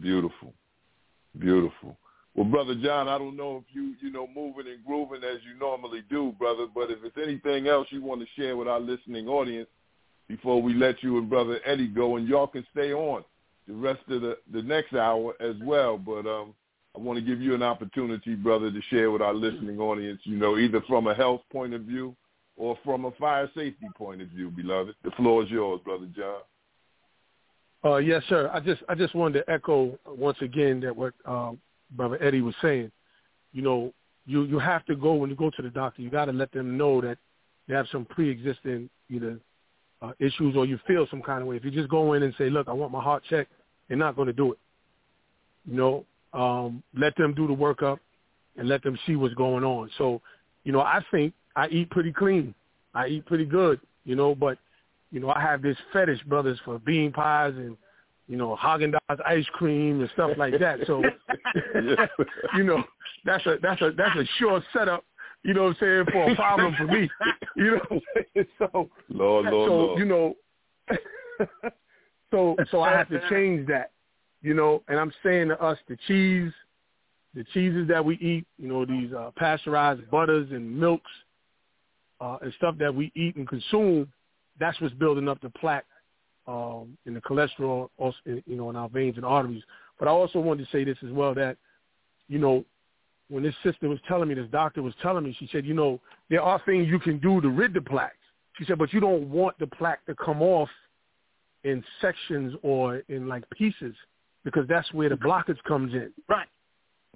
Beautiful. 0.00 0.54
Beautiful. 1.38 1.98
Well, 2.34 2.46
brother 2.46 2.74
John, 2.76 3.08
I 3.08 3.18
don't 3.18 3.36
know 3.36 3.58
if 3.58 3.74
you, 3.74 3.94
you 4.00 4.10
know, 4.10 4.26
moving 4.26 4.68
and 4.72 4.82
grooving 4.86 5.22
as 5.22 5.38
you 5.44 5.58
normally 5.58 6.02
do, 6.08 6.32
brother, 6.38 6.66
but 6.72 6.90
if 6.90 7.04
it's 7.04 7.18
anything 7.18 7.66
else 7.66 7.88
you 7.90 8.00
want 8.02 8.22
to 8.22 8.26
share 8.40 8.56
with 8.56 8.68
our 8.68 8.80
listening 8.80 9.28
audience 9.28 9.68
before 10.28 10.62
we 10.62 10.72
let 10.72 11.02
you 11.02 11.18
and 11.18 11.28
brother 11.28 11.60
Eddie 11.66 11.88
go, 11.88 12.16
and 12.16 12.26
y'all 12.26 12.46
can 12.46 12.66
stay 12.72 12.94
on 12.94 13.22
the 13.68 13.74
rest 13.74 14.00
of 14.08 14.22
the, 14.22 14.38
the 14.52 14.62
next 14.62 14.94
hour 14.94 15.34
as 15.40 15.54
well. 15.62 15.98
But 15.98 16.26
um, 16.26 16.54
I 16.96 17.00
want 17.00 17.18
to 17.18 17.24
give 17.24 17.40
you 17.40 17.54
an 17.54 17.62
opportunity, 17.62 18.34
brother, 18.34 18.72
to 18.72 18.80
share 18.90 19.10
with 19.10 19.22
our 19.22 19.34
listening 19.34 19.78
audience, 19.78 20.20
you 20.24 20.36
know, 20.36 20.58
either 20.58 20.80
from 20.88 21.06
a 21.06 21.14
health 21.14 21.42
point 21.52 21.74
of 21.74 21.82
view 21.82 22.16
or 22.56 22.76
from 22.84 23.04
a 23.04 23.12
fire 23.12 23.48
safety 23.54 23.86
point 23.94 24.22
of 24.22 24.28
view, 24.28 24.50
beloved. 24.50 24.94
The 25.04 25.10
floor 25.12 25.44
is 25.44 25.50
yours, 25.50 25.80
brother 25.84 26.08
John. 26.16 26.40
Uh, 27.84 27.98
yes, 27.98 28.24
sir. 28.28 28.50
I 28.52 28.58
just 28.58 28.82
I 28.88 28.96
just 28.96 29.14
wanted 29.14 29.44
to 29.44 29.50
echo 29.52 29.96
once 30.04 30.38
again 30.40 30.80
that 30.80 30.96
what 30.96 31.14
um, 31.24 31.60
Brother 31.92 32.20
Eddie 32.20 32.40
was 32.40 32.54
saying. 32.60 32.90
You 33.52 33.62
know, 33.62 33.94
you 34.26 34.42
you 34.42 34.58
have 34.58 34.84
to 34.86 34.96
go 34.96 35.14
when 35.14 35.30
you 35.30 35.36
go 35.36 35.50
to 35.50 35.62
the 35.62 35.70
doctor. 35.70 36.02
You 36.02 36.10
got 36.10 36.24
to 36.24 36.32
let 36.32 36.50
them 36.50 36.76
know 36.76 37.00
that 37.00 37.18
you 37.68 37.76
have 37.76 37.86
some 37.92 38.04
pre-existing 38.04 38.90
either 39.08 39.38
uh, 40.02 40.12
issues 40.18 40.56
or 40.56 40.66
you 40.66 40.80
feel 40.88 41.06
some 41.08 41.22
kind 41.22 41.42
of 41.42 41.46
way. 41.46 41.56
If 41.56 41.64
you 41.64 41.70
just 41.70 41.88
go 41.88 42.14
in 42.14 42.24
and 42.24 42.34
say, 42.36 42.50
"Look, 42.50 42.66
I 42.66 42.72
want 42.72 42.90
my 42.90 43.02
heart 43.02 43.22
checked," 43.30 43.52
they're 43.88 43.98
not 43.98 44.16
going 44.16 44.26
to 44.26 44.32
do 44.32 44.52
it. 44.52 44.58
You 45.66 45.76
know, 45.76 46.04
um, 46.32 46.82
let 46.96 47.16
them 47.16 47.34
do 47.34 47.46
the 47.46 47.54
workup 47.54 47.98
and 48.56 48.68
let 48.68 48.82
them 48.82 48.98
see 49.06 49.16
what's 49.16 49.34
going 49.34 49.64
on. 49.64 49.90
So, 49.98 50.20
you 50.64 50.72
know, 50.72 50.80
I 50.80 51.02
think 51.10 51.32
I 51.56 51.68
eat 51.68 51.90
pretty 51.90 52.12
clean. 52.12 52.54
I 52.94 53.06
eat 53.08 53.26
pretty 53.26 53.44
good. 53.44 53.80
You 54.04 54.16
know, 54.16 54.34
but 54.34 54.58
you 55.10 55.20
know, 55.20 55.30
I 55.30 55.40
have 55.40 55.62
this 55.62 55.76
fetish, 55.92 56.22
brothers, 56.24 56.58
for 56.64 56.78
bean 56.78 57.12
pies 57.12 57.54
and, 57.56 57.76
you 58.26 58.36
know, 58.36 58.58
Haagen 58.60 58.92
Dazs 58.92 59.20
ice 59.26 59.46
cream 59.54 60.00
and 60.00 60.10
stuff 60.10 60.32
like 60.36 60.58
that. 60.60 60.80
So, 60.86 61.02
you 62.56 62.64
know, 62.64 62.84
that's 63.24 63.44
a 63.46 63.56
that's 63.62 63.80
a 63.80 63.92
that's 63.96 64.16
a 64.16 64.24
sure 64.38 64.62
setup. 64.72 65.04
You 65.44 65.54
know 65.54 65.64
what 65.64 65.68
I'm 65.70 65.76
saying 65.80 66.04
for 66.12 66.30
a 66.30 66.34
problem 66.34 66.74
for 66.76 66.84
me. 66.84 67.08
You 67.56 67.72
know, 67.72 67.80
what 67.88 67.92
I'm 67.92 68.24
saying? 68.34 68.46
so 68.58 68.90
Lord, 69.08 69.46
Lord, 69.46 69.68
so 69.68 69.74
Lord. 69.74 69.98
you 69.98 70.04
know, 70.04 70.34
so 72.30 72.56
so 72.70 72.80
I 72.82 72.92
have 72.92 73.08
to 73.10 73.20
change 73.28 73.68
that. 73.68 73.92
You 74.40 74.54
know, 74.54 74.82
and 74.86 74.98
I'm 74.98 75.12
saying 75.24 75.48
to 75.48 75.60
us, 75.60 75.78
the 75.88 75.96
cheese, 76.06 76.52
the 77.34 77.44
cheeses 77.52 77.88
that 77.88 78.04
we 78.04 78.14
eat, 78.16 78.46
you 78.56 78.68
know, 78.68 78.84
these 78.84 79.12
uh, 79.12 79.30
pasteurized 79.36 80.08
butters 80.10 80.48
and 80.52 80.78
milks 80.78 81.10
uh, 82.20 82.38
and 82.40 82.52
stuff 82.54 82.76
that 82.78 82.94
we 82.94 83.10
eat 83.16 83.34
and 83.34 83.48
consume, 83.48 84.08
that's 84.60 84.80
what's 84.80 84.94
building 84.94 85.28
up 85.28 85.40
the 85.40 85.50
plaque 85.50 85.86
um, 86.46 86.96
and 87.04 87.16
the 87.16 87.20
cholesterol, 87.20 87.88
also, 87.98 88.16
you 88.24 88.56
know, 88.56 88.70
in 88.70 88.76
our 88.76 88.88
veins 88.88 89.16
and 89.16 89.24
arteries. 89.24 89.62
But 89.98 90.08
I 90.08 90.12
also 90.12 90.38
wanted 90.38 90.64
to 90.64 90.70
say 90.70 90.84
this 90.84 90.96
as 91.04 91.10
well 91.10 91.34
that, 91.34 91.56
you 92.28 92.38
know, 92.38 92.64
when 93.28 93.42
this 93.42 93.54
sister 93.62 93.88
was 93.88 93.98
telling 94.08 94.28
me, 94.28 94.34
this 94.34 94.48
doctor 94.50 94.82
was 94.82 94.94
telling 95.02 95.24
me, 95.24 95.36
she 95.38 95.48
said, 95.52 95.66
you 95.66 95.74
know, 95.74 96.00
there 96.30 96.42
are 96.42 96.60
things 96.64 96.88
you 96.88 96.98
can 96.98 97.18
do 97.18 97.40
to 97.40 97.48
rid 97.48 97.74
the 97.74 97.80
plaques. 97.80 98.14
She 98.56 98.64
said, 98.64 98.78
but 98.78 98.92
you 98.92 99.00
don't 99.00 99.28
want 99.30 99.58
the 99.58 99.66
plaque 99.66 100.04
to 100.06 100.14
come 100.14 100.42
off 100.42 100.68
in 101.64 101.82
sections 102.00 102.54
or 102.62 103.02
in 103.08 103.28
like 103.28 103.48
pieces 103.50 103.94
because 104.44 104.66
that's 104.68 104.92
where 104.92 105.08
the 105.08 105.16
blockage 105.16 105.62
comes 105.64 105.92
in 105.94 106.12
Right. 106.28 106.48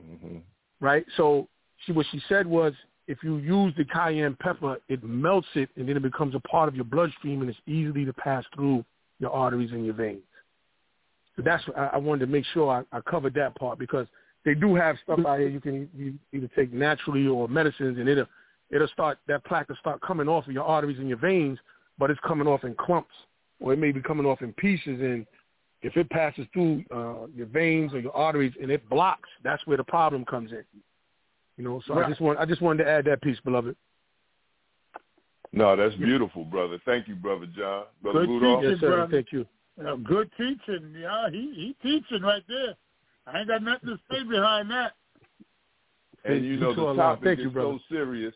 hmm 0.00 0.38
right? 0.80 1.06
So 1.16 1.48
she 1.86 1.92
what 1.92 2.06
she 2.10 2.20
said 2.28 2.46
was 2.46 2.74
if 3.06 3.18
you 3.22 3.36
use 3.36 3.72
the 3.76 3.84
cayenne 3.84 4.36
pepper, 4.40 4.78
it 4.88 5.02
melts 5.02 5.48
it 5.54 5.70
and 5.76 5.88
then 5.88 5.96
it 5.96 6.02
becomes 6.02 6.34
a 6.34 6.40
part 6.40 6.68
of 6.68 6.74
your 6.74 6.84
bloodstream 6.84 7.40
and 7.40 7.50
it's 7.50 7.58
easily 7.66 8.04
to 8.04 8.12
pass 8.12 8.44
through 8.54 8.84
your 9.18 9.30
arteries 9.30 9.70
and 9.72 9.84
your 9.84 9.94
veins. 9.94 10.22
So 11.36 11.42
that's 11.42 11.64
I, 11.76 11.90
I 11.94 11.96
wanted 11.96 12.26
to 12.26 12.32
make 12.32 12.44
sure 12.52 12.84
I, 12.92 12.96
I 12.96 13.00
covered 13.00 13.34
that 13.34 13.54
part 13.56 13.78
because 13.78 14.06
they 14.44 14.54
do 14.54 14.74
have 14.74 14.96
stuff 15.04 15.20
out 15.26 15.38
here 15.38 15.48
you 15.48 15.60
can 15.60 15.88
you 15.96 16.14
either 16.32 16.50
take 16.54 16.72
naturally 16.72 17.26
or 17.26 17.48
medicines 17.48 17.98
and 17.98 18.08
it'll 18.08 18.26
it'll 18.70 18.88
start 18.88 19.18
that 19.28 19.44
plaque 19.44 19.68
will 19.68 19.76
start 19.76 20.00
coming 20.00 20.28
off 20.28 20.46
of 20.46 20.52
your 20.52 20.64
arteries 20.64 20.98
and 20.98 21.08
your 21.08 21.18
veins, 21.18 21.58
but 21.98 22.10
it's 22.10 22.20
coming 22.26 22.46
off 22.46 22.64
in 22.64 22.74
clumps 22.74 23.14
or 23.62 23.72
it 23.72 23.78
may 23.78 23.92
be 23.92 24.02
coming 24.02 24.26
off 24.26 24.42
in 24.42 24.52
pieces 24.54 25.00
and 25.00 25.26
if 25.82 25.96
it 25.96 26.08
passes 26.10 26.46
through 26.52 26.84
uh, 26.94 27.26
your 27.34 27.46
veins 27.46 27.92
or 27.92 27.98
your 27.98 28.14
arteries 28.14 28.52
and 28.60 28.70
it 28.70 28.88
blocks, 28.88 29.28
that's 29.42 29.66
where 29.66 29.76
the 29.76 29.84
problem 29.84 30.24
comes 30.24 30.52
in. 30.52 30.64
You 31.56 31.64
know, 31.64 31.82
so 31.86 31.98
I 31.98 32.08
just 32.08 32.20
want 32.20 32.38
I 32.38 32.44
just 32.44 32.62
wanted 32.62 32.84
to 32.84 32.90
add 32.90 33.04
that 33.06 33.20
piece, 33.20 33.38
beloved. 33.44 33.76
No, 35.52 35.76
that's 35.76 35.94
beautiful, 35.96 36.44
brother. 36.44 36.78
Thank 36.86 37.08
you, 37.08 37.14
brother 37.14 37.46
John. 37.46 37.84
Brother 38.02 38.20
Good 38.20 38.28
Rudolph. 38.28 38.60
teaching. 38.62 38.70
Yes, 38.72 38.80
sir. 38.80 38.96
brother. 38.96 39.12
Thank 39.12 39.32
you. 39.32 39.46
Uh, 39.84 39.96
good 39.96 40.30
teaching. 40.38 40.94
Yeah, 40.98 41.28
he 41.30 41.52
he 41.54 41.76
teaching 41.82 42.22
right 42.22 42.42
there. 42.48 42.74
I 43.26 43.40
ain't 43.40 43.48
got 43.48 43.62
nothing 43.62 43.90
to 43.90 43.98
say 44.10 44.22
behind 44.22 44.70
that. 44.70 44.92
And 46.24 46.44
you 46.44 46.56
know 46.56 46.70
You 46.70 46.76
saw 46.76 46.92
the 46.94 47.02
topic 47.02 47.24
Thank 47.24 47.38
is 47.40 47.44
you, 47.46 47.50
brother. 47.50 47.72
so 47.72 47.94
serious. 47.94 48.34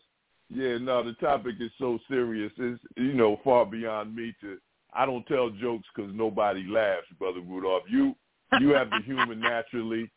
Yeah, 0.49 0.77
no, 0.77 1.03
the 1.03 1.13
topic 1.13 1.55
is 1.59 1.71
so 1.79 1.99
serious. 2.09 2.51
It's 2.57 2.81
you 2.95 3.13
know 3.13 3.39
far 3.43 3.65
beyond 3.65 4.15
me 4.15 4.33
to. 4.41 4.57
I 4.97 5.05
don't 5.05 5.25
tell 5.27 5.49
jokes 5.49 5.85
because 5.95 6.11
nobody 6.13 6.65
laughs, 6.67 7.05
brother 7.19 7.39
Rudolph. 7.39 7.83
You 7.89 8.15
you 8.59 8.69
have 8.69 8.89
the 8.89 8.99
humor 9.05 9.35
naturally, 9.35 10.09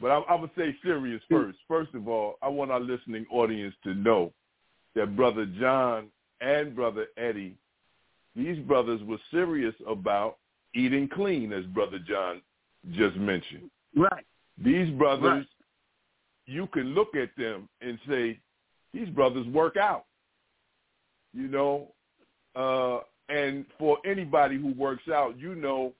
but 0.00 0.10
I'm, 0.10 0.22
I'm 0.28 0.40
gonna 0.40 0.50
say 0.56 0.74
serious 0.82 1.22
first. 1.30 1.58
First 1.68 1.94
of 1.94 2.08
all, 2.08 2.36
I 2.42 2.48
want 2.48 2.70
our 2.70 2.80
listening 2.80 3.26
audience 3.30 3.74
to 3.84 3.94
know 3.94 4.32
that 4.94 5.16
brother 5.16 5.46
John 5.60 6.06
and 6.40 6.74
brother 6.74 7.06
Eddie, 7.16 7.56
these 8.34 8.58
brothers 8.60 9.02
were 9.04 9.18
serious 9.30 9.74
about 9.86 10.38
eating 10.74 11.08
clean, 11.08 11.52
as 11.52 11.64
brother 11.66 11.98
John 11.98 12.40
just 12.92 13.16
mentioned. 13.16 13.70
Right. 13.94 14.24
These 14.58 14.90
brothers, 14.94 15.22
Right. 15.44 15.46
you 16.46 16.66
can 16.68 16.94
look 16.94 17.14
at 17.14 17.30
them 17.36 17.68
and 17.80 17.98
say, 18.08 18.38
these 18.94 19.08
brothers 19.10 19.46
work 19.48 19.76
out. 19.76 20.04
You 21.34 21.48
know, 21.48 21.92
uh, 22.54 23.00
and 23.28 23.64
for 23.78 23.98
anybody 24.04 24.56
who 24.58 24.72
works 24.74 25.08
out, 25.08 25.38
you 25.38 25.54
know 25.54 25.92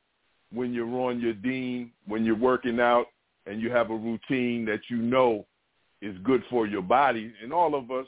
when 0.52 0.72
you're 0.72 1.00
on 1.00 1.20
your 1.20 1.32
dean, 1.32 1.90
when 2.06 2.24
you're 2.24 2.36
working 2.36 2.78
out 2.78 3.06
and 3.46 3.60
you 3.60 3.70
have 3.70 3.90
a 3.90 3.96
routine 3.96 4.64
that 4.66 4.80
you 4.88 4.98
know 4.98 5.46
is 6.02 6.16
good 6.22 6.42
for 6.50 6.66
your 6.66 6.82
body. 6.82 7.32
And 7.42 7.52
all 7.52 7.74
of 7.74 7.90
us 7.90 8.06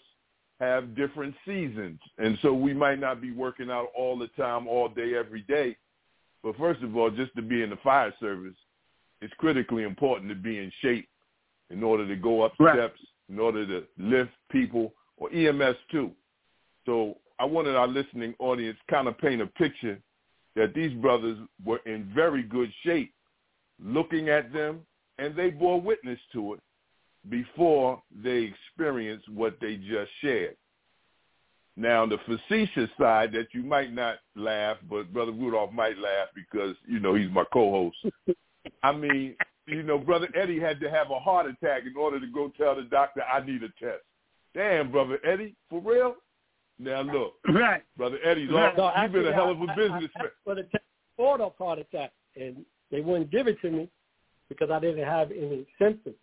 have 0.61 0.95
different 0.95 1.35
seasons. 1.47 1.99
And 2.19 2.39
so 2.43 2.53
we 2.53 2.75
might 2.75 3.01
not 3.01 3.21
be 3.21 3.33
working 3.33 3.71
out 3.71 3.89
all 3.97 4.19
the 4.19 4.29
time, 4.29 4.67
all 4.69 4.89
day, 4.89 5.15
every 5.15 5.43
day. 5.43 5.77
But 6.43 6.57
first 6.57 6.83
of 6.83 6.97
all, 6.97 7.11
just 7.11 7.35
to 7.37 7.43
be 7.43 7.63
in 7.63 7.71
the 7.71 7.77
fire 7.77 8.13
service, 8.21 8.55
it's 9.23 9.33
critically 9.39 9.85
important 9.85 10.29
to 10.29 10.35
be 10.35 10.59
in 10.59 10.71
shape 10.83 11.09
in 11.71 11.83
order 11.83 12.07
to 12.07 12.17
go 12.17 12.43
up 12.43 12.53
Right. 12.59 12.77
steps, 12.77 13.01
in 13.31 13.39
order 13.39 13.67
to 13.67 13.87
lift 13.97 14.33
people, 14.51 14.93
or 15.17 15.33
EMS 15.33 15.77
too. 15.91 16.11
So 16.85 17.17
I 17.39 17.45
wanted 17.45 17.75
our 17.77 17.89
listening 17.89 18.35
audience 18.39 18.79
kind 18.89 19.09
of 19.09 19.19
paint 19.19 19.43
a 19.43 19.47
picture 19.47 19.99
that 20.57 20.75
these 20.75 20.93
brothers 20.95 21.39
were 21.65 21.81
in 21.87 22.11
very 22.15 22.43
good 22.43 22.73
shape, 22.85 23.13
looking 23.83 24.29
at 24.29 24.53
them, 24.53 24.81
and 25.19 25.35
they 25.35 25.51
bore 25.51 25.81
witness 25.81 26.19
to 26.33 26.55
it 26.55 26.61
before 27.29 28.03
they 28.23 28.53
experienced 28.53 29.29
what 29.29 29.57
they 29.61 29.77
just 29.77 30.11
shared. 30.21 30.57
Now, 31.77 32.07
the 32.07 32.19
facetious 32.19 32.91
side 32.99 33.33
that 33.33 33.49
you 33.53 33.65
might 33.65 33.93
not 33.93 34.19
laugh, 34.37 34.77
but 34.89 35.13
Brother 35.13 35.33
Rudolph 35.33 35.73
might 35.73 35.99
laugh 35.99 36.29
because, 36.35 36.77
you 36.87 37.01
know, 37.01 37.15
he's 37.15 37.31
my 37.31 37.45
co-host. 37.53 37.97
I 38.85 38.93
mean, 38.93 39.35
you 39.67 39.83
know, 39.83 39.99
Brother 39.99 40.29
Eddie 40.37 40.61
had 40.61 40.79
to 40.81 40.91
have 40.91 41.11
a 41.11 41.19
heart 41.19 41.47
attack 41.47 41.83
in 41.85 41.97
order 41.97 42.21
to 42.21 42.27
go 42.27 42.53
tell 42.57 42.77
the 42.77 42.83
doctor, 42.83 43.23
I 43.23 43.45
need 43.45 43.65
a 43.65 43.69
test. 43.85 44.03
Damn, 44.55 44.93
Brother 44.93 45.19
Eddie, 45.25 45.57
for 45.69 45.81
real? 45.81 46.15
Now, 46.79 47.03
look, 47.03 47.35
Right. 47.49 47.83
Brother 47.97 48.19
Eddie's 48.25 48.51
No, 48.51 48.57
all, 48.79 48.93
you've 49.03 49.13
been 49.13 49.27
a 49.27 49.33
hell 49.33 49.51
of 49.51 49.59
I- 49.61 49.65
a 49.65 49.69
I- 49.73 49.75
businessman. 49.77 50.11
I, 50.17 50.29
for 50.45 50.55
the 50.57 50.63
test 50.65 50.85
for 51.17 51.39
the 51.39 51.49
heart 51.59 51.79
attack, 51.79 52.13
and 52.37 52.65
they 52.91 53.01
wouldn't 53.01 53.31
give 53.31 53.47
it 53.47 53.61
to 53.63 53.71
me 53.71 53.89
because 54.49 54.71
I 54.71 54.81
didn't 54.81 55.05
have 55.05 55.31
any 55.31 55.65
symptoms. 55.79 56.17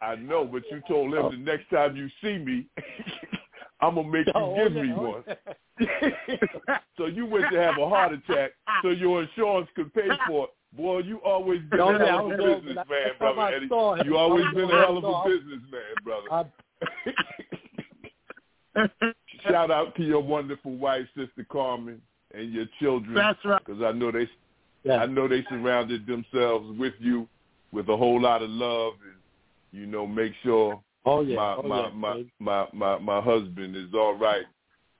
I 0.00 0.14
know, 0.14 0.44
but 0.44 0.62
you 0.70 0.80
told 0.88 1.12
him 1.12 1.24
oh. 1.24 1.30
the 1.30 1.36
next 1.36 1.68
time 1.70 1.96
you 1.96 2.08
see 2.22 2.38
me, 2.38 2.66
I'm 3.80 3.96
gonna 3.96 4.08
make 4.08 4.26
you 4.26 4.32
Oh, 4.34 4.56
give 4.56 4.72
me 4.72 4.92
okay. 4.92 4.94
one. 4.94 5.24
so 6.96 7.06
you 7.06 7.26
went 7.26 7.44
to 7.52 7.60
have 7.60 7.76
a 7.78 7.88
heart 7.88 8.12
attack 8.12 8.52
so 8.82 8.88
your 8.90 9.22
insurance 9.24 9.68
could 9.76 9.92
pay 9.92 10.08
for 10.26 10.44
it. 10.44 10.50
Boy, 10.76 10.98
you 11.00 11.18
always 11.24 11.60
been 11.70 11.78
No, 11.78 11.94
a 11.94 11.98
hell 12.06 12.26
of 12.32 12.32
a 12.32 12.34
I 12.34 12.48
was- 12.48 12.56
businessman, 12.62 12.86
that's 13.04 13.18
brother 13.18 13.40
I 13.40 13.54
Eddie. 13.54 13.68
saw. 13.68 14.02
You 14.02 14.16
always 14.16 14.44
been 14.54 14.70
a 14.70 14.78
hell 14.80 14.96
of 14.98 15.04
a 15.04 15.24
businessman, 15.28 15.94
brother. 16.04 16.50
I, 19.44 19.50
Shout 19.50 19.70
out 19.70 19.94
to 19.96 20.02
your 20.02 20.20
wonderful 20.20 20.76
wife, 20.76 21.06
Sister 21.16 21.46
Carmen, 21.50 22.00
and 22.34 22.52
your 22.52 22.66
children. 22.80 23.14
That's 23.14 23.44
right. 23.44 23.64
Because 23.64 23.82
I 23.82 23.92
know 23.92 24.10
they, 24.10 24.28
yeah. 24.84 24.96
I 24.96 25.06
know 25.06 25.28
they 25.28 25.44
surrounded 25.48 26.06
themselves 26.06 26.78
with 26.78 26.94
you 26.98 27.28
with 27.72 27.88
a 27.88 27.96
whole 27.96 28.20
lot 28.20 28.42
of 28.42 28.50
love, 28.50 28.94
and 29.04 29.16
you 29.72 29.86
know, 29.86 30.06
make 30.06 30.32
sure 30.42 30.80
oh 31.04 31.20
yeah. 31.20 31.36
my, 31.36 31.54
oh, 31.54 31.62
my, 31.62 31.82
yeah. 31.82 31.90
my, 31.94 32.24
my, 32.38 32.66
my, 32.72 32.98
my 32.98 33.20
husband 33.20 33.76
is 33.76 33.92
all 33.94 34.14
right. 34.14 34.44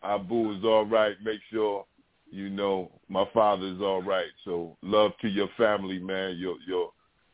Abu 0.03 0.53
is 0.57 0.65
all 0.65 0.85
right. 0.87 1.17
Make 1.25 1.41
sure, 1.51 1.85
you 2.31 2.51
know, 2.51 2.91
my 3.09 3.25
father 3.33 3.67
is 3.67 3.81
all 3.81 4.03
right. 4.03 4.29
So 4.45 4.77
love 4.83 5.13
to 5.23 5.29
your 5.29 5.49
family, 5.57 5.99
man, 5.99 6.37
your, 6.39 6.57
your, 6.67 6.91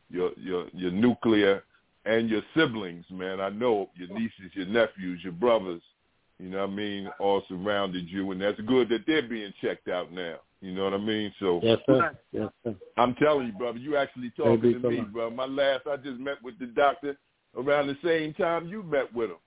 your, 0.09 0.31
your, 0.37 0.67
your 0.73 0.91
nuclear 0.91 1.63
and 2.05 2.29
your 2.29 2.41
siblings, 2.55 3.05
man. 3.11 3.39
I 3.39 3.49
know 3.49 3.89
your 3.95 4.09
nieces, 4.17 4.51
your 4.53 4.67
nephews, 4.67 5.21
your 5.23 5.33
brothers, 5.33 5.81
you 6.39 6.49
know 6.49 6.59
what 6.61 6.69
I 6.69 6.73
mean, 6.73 7.09
all 7.19 7.43
surrounded 7.47 8.09
you. 8.09 8.31
And 8.31 8.41
that's 8.41 8.59
good 8.61 8.89
that 8.89 9.05
they're 9.07 9.27
being 9.27 9.53
checked 9.61 9.87
out 9.87 10.11
now. 10.11 10.37
You 10.61 10.73
know 10.73 10.83
what 10.85 10.93
I 10.93 10.97
mean? 10.97 11.33
So 11.39 11.59
Yes, 11.63 11.79
sir. 11.85 12.11
Yes, 12.31 12.49
sir. 12.63 12.75
I'm 12.97 13.13
telling 13.15 13.47
you, 13.47 13.53
brother, 13.53 13.77
you 13.77 13.95
actually 13.97 14.31
talking 14.31 14.61
Maybe 14.61 14.73
to 14.81 14.89
me, 14.89 14.97
some- 14.97 15.11
bro. 15.11 15.29
My 15.29 15.45
last, 15.45 15.87
I 15.87 15.97
just 15.97 16.19
met 16.19 16.41
with 16.43 16.57
the 16.59 16.67
doctor 16.67 17.17
around 17.57 17.87
the 17.87 17.97
same 18.03 18.33
time 18.33 18.67
you 18.67 18.83
met 18.83 19.13
with 19.13 19.29
him. 19.29 19.37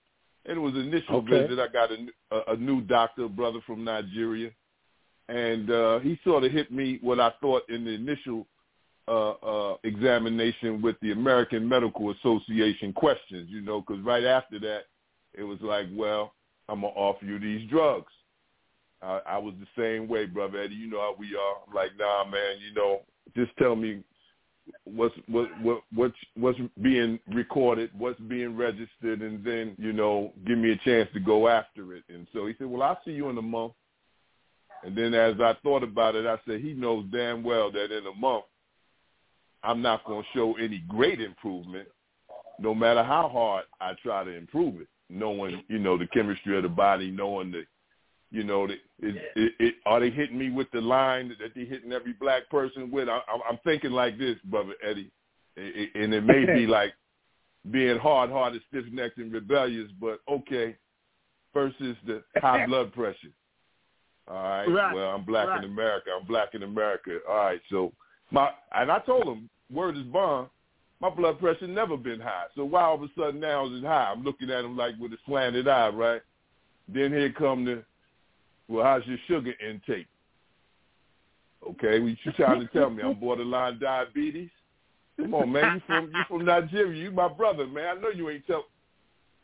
And 0.46 0.56
it 0.56 0.60
was 0.60 0.74
initial 0.74 1.16
Okay. 1.16 1.42
visit. 1.42 1.58
I 1.58 1.68
got 1.68 1.90
a, 1.90 2.06
a, 2.30 2.54
a 2.54 2.56
new 2.56 2.80
doctor, 2.80 3.24
a 3.24 3.28
brother 3.28 3.58
from 3.66 3.84
Nigeria, 3.84 4.50
and 5.28 5.70
uh, 5.70 5.98
he 5.98 6.18
sort 6.24 6.44
of 6.44 6.52
hit 6.52 6.70
me 6.72 6.98
what 7.02 7.20
I 7.20 7.32
thought 7.40 7.68
in 7.68 7.84
the 7.84 7.90
initial 7.90 8.46
uh, 9.08 9.30
uh, 9.32 9.76
examination 9.84 10.80
with 10.80 10.96
the 11.00 11.12
American 11.12 11.68
Medical 11.68 12.10
Association 12.12 12.92
questions. 12.92 13.48
You 13.50 13.60
know, 13.60 13.80
because 13.80 14.02
right 14.04 14.24
after 14.24 14.58
that, 14.60 14.82
it 15.34 15.42
was 15.42 15.58
like, 15.60 15.86
well, 15.92 16.32
I'm 16.68 16.82
gonna 16.82 16.92
offer 16.94 17.24
you 17.24 17.38
these 17.38 17.68
drugs. 17.70 18.12
I, 19.02 19.20
I 19.26 19.38
was 19.38 19.54
the 19.60 19.80
same 19.80 20.08
way, 20.08 20.26
brother 20.26 20.58
Eddie. 20.58 20.74
You 20.74 20.90
know 20.90 21.00
how 21.00 21.14
we 21.18 21.34
are. 21.36 21.56
I'm 21.66 21.74
like, 21.74 21.90
nah, 21.98 22.24
man. 22.24 22.56
You 22.66 22.74
know, 22.74 23.00
just 23.36 23.56
tell 23.56 23.76
me 23.76 24.02
what's 24.84 25.14
what 25.28 25.48
what 25.62 25.82
what's 25.94 26.16
what's 26.36 26.58
being 26.82 27.18
recorded, 27.32 27.90
what's 27.96 28.20
being 28.20 28.56
registered, 28.56 29.22
and 29.22 29.44
then 29.44 29.74
you 29.78 29.92
know, 29.92 30.32
give 30.46 30.58
me 30.58 30.72
a 30.72 30.76
chance 30.78 31.08
to 31.14 31.20
go 31.20 31.48
after 31.48 31.94
it. 31.94 32.04
And 32.08 32.26
so 32.32 32.46
he 32.46 32.54
said, 32.58 32.66
well, 32.66 32.82
I'll 32.82 33.00
see 33.04 33.12
you 33.12 33.28
in 33.28 33.38
a 33.38 33.42
month. 33.42 33.72
And 34.84 34.96
then 34.96 35.14
as 35.14 35.34
I 35.40 35.54
thought 35.62 35.82
about 35.82 36.14
it, 36.14 36.26
I 36.26 36.38
said, 36.46 36.60
he 36.60 36.72
knows 36.72 37.04
damn 37.12 37.42
well 37.42 37.70
that 37.72 37.90
in 37.90 38.06
a 38.06 38.14
month, 38.14 38.44
I'm 39.64 39.82
not 39.82 40.04
going 40.04 40.22
to 40.22 40.38
show 40.38 40.54
any 40.56 40.84
great 40.86 41.20
improvement, 41.20 41.88
no 42.60 42.74
matter 42.76 43.02
how 43.02 43.28
hard 43.28 43.64
I 43.80 43.94
try 44.02 44.22
to 44.22 44.30
improve 44.30 44.80
it. 44.80 44.88
Knowing, 45.10 45.62
you 45.68 45.78
know, 45.78 45.96
the 45.96 46.06
chemistry 46.08 46.56
of 46.56 46.62
the 46.62 46.68
body, 46.68 47.10
knowing 47.10 47.50
the 47.50 47.64
you 48.30 48.44
know, 48.44 48.66
the, 48.66 48.74
it, 49.00 49.16
it, 49.36 49.52
it, 49.58 49.74
are 49.86 50.00
they 50.00 50.10
hitting 50.10 50.38
me 50.38 50.50
with 50.50 50.70
the 50.70 50.80
line 50.80 51.28
that 51.40 51.52
they're 51.54 51.64
hitting 51.64 51.92
every 51.92 52.12
black 52.12 52.48
person 52.50 52.90
with? 52.90 53.08
I, 53.08 53.20
I'm, 53.48 53.58
thinking 53.64 53.92
like 53.92 54.18
this, 54.18 54.36
brother 54.44 54.74
Eddie, 54.86 55.10
it, 55.56 55.90
it, 55.94 56.02
and 56.02 56.12
it 56.12 56.24
may 56.24 56.44
be 56.44 56.66
like 56.66 56.92
being 57.70 57.98
hard-hearted, 57.98 58.60
stiff-necked, 58.68 59.18
and 59.18 59.32
rebellious, 59.32 59.90
but 60.00 60.20
okay. 60.30 60.76
First 61.54 61.76
is 61.80 61.96
the 62.06 62.22
high 62.36 62.66
blood 62.68 62.92
pressure. 62.92 63.32
All 64.28 64.36
right. 64.36 64.66
Right, 64.66 64.94
Well, 64.94 65.10
I'm 65.10 65.24
black 65.24 65.48
right. 65.48 65.64
in 65.64 65.70
America. 65.70 66.10
I'm 66.18 66.26
black 66.26 66.50
in 66.52 66.62
America. 66.62 67.18
All 67.28 67.36
right. 67.36 67.60
So 67.70 67.92
my 68.30 68.50
and 68.72 68.92
I 68.92 68.98
told 69.00 69.26
him, 69.26 69.48
word 69.72 69.96
is 69.96 70.02
bond. 70.04 70.48
My 71.00 71.10
blood 71.10 71.38
pressure 71.38 71.68
never 71.68 71.96
been 71.96 72.20
high. 72.20 72.46
So 72.56 72.64
why 72.64 72.82
all 72.82 72.96
of 72.96 73.02
a 73.02 73.08
sudden 73.16 73.40
now 73.40 73.66
is 73.66 73.82
it 73.82 73.86
high? 73.86 74.12
I'm 74.12 74.24
looking 74.24 74.50
at 74.50 74.64
him 74.64 74.76
like 74.76 74.94
with 74.98 75.12
a 75.12 75.18
slanted 75.26 75.68
eye, 75.68 75.88
right? 75.88 76.22
Then 76.88 77.12
here 77.12 77.32
come 77.32 77.64
the 77.64 77.84
well, 78.68 78.84
how's 78.84 79.06
your 79.06 79.18
sugar 79.26 79.52
intake? 79.66 80.06
Okay, 81.66 82.00
what 82.00 82.16
you 82.24 82.32
trying 82.32 82.60
to 82.60 82.66
tell 82.68 82.90
me? 82.90 83.02
I'm 83.02 83.14
borderline 83.20 83.78
diabetes? 83.78 84.50
Come 85.18 85.34
on, 85.34 85.52
man. 85.52 85.74
You 85.74 85.80
from 85.86 86.06
you 86.06 86.22
from 86.28 86.44
Nigeria. 86.44 87.02
You 87.02 87.10
my 87.10 87.28
brother, 87.28 87.66
man. 87.66 87.96
I 87.96 88.00
know 88.00 88.10
you 88.10 88.28
ain't 88.30 88.46
tell 88.46 88.66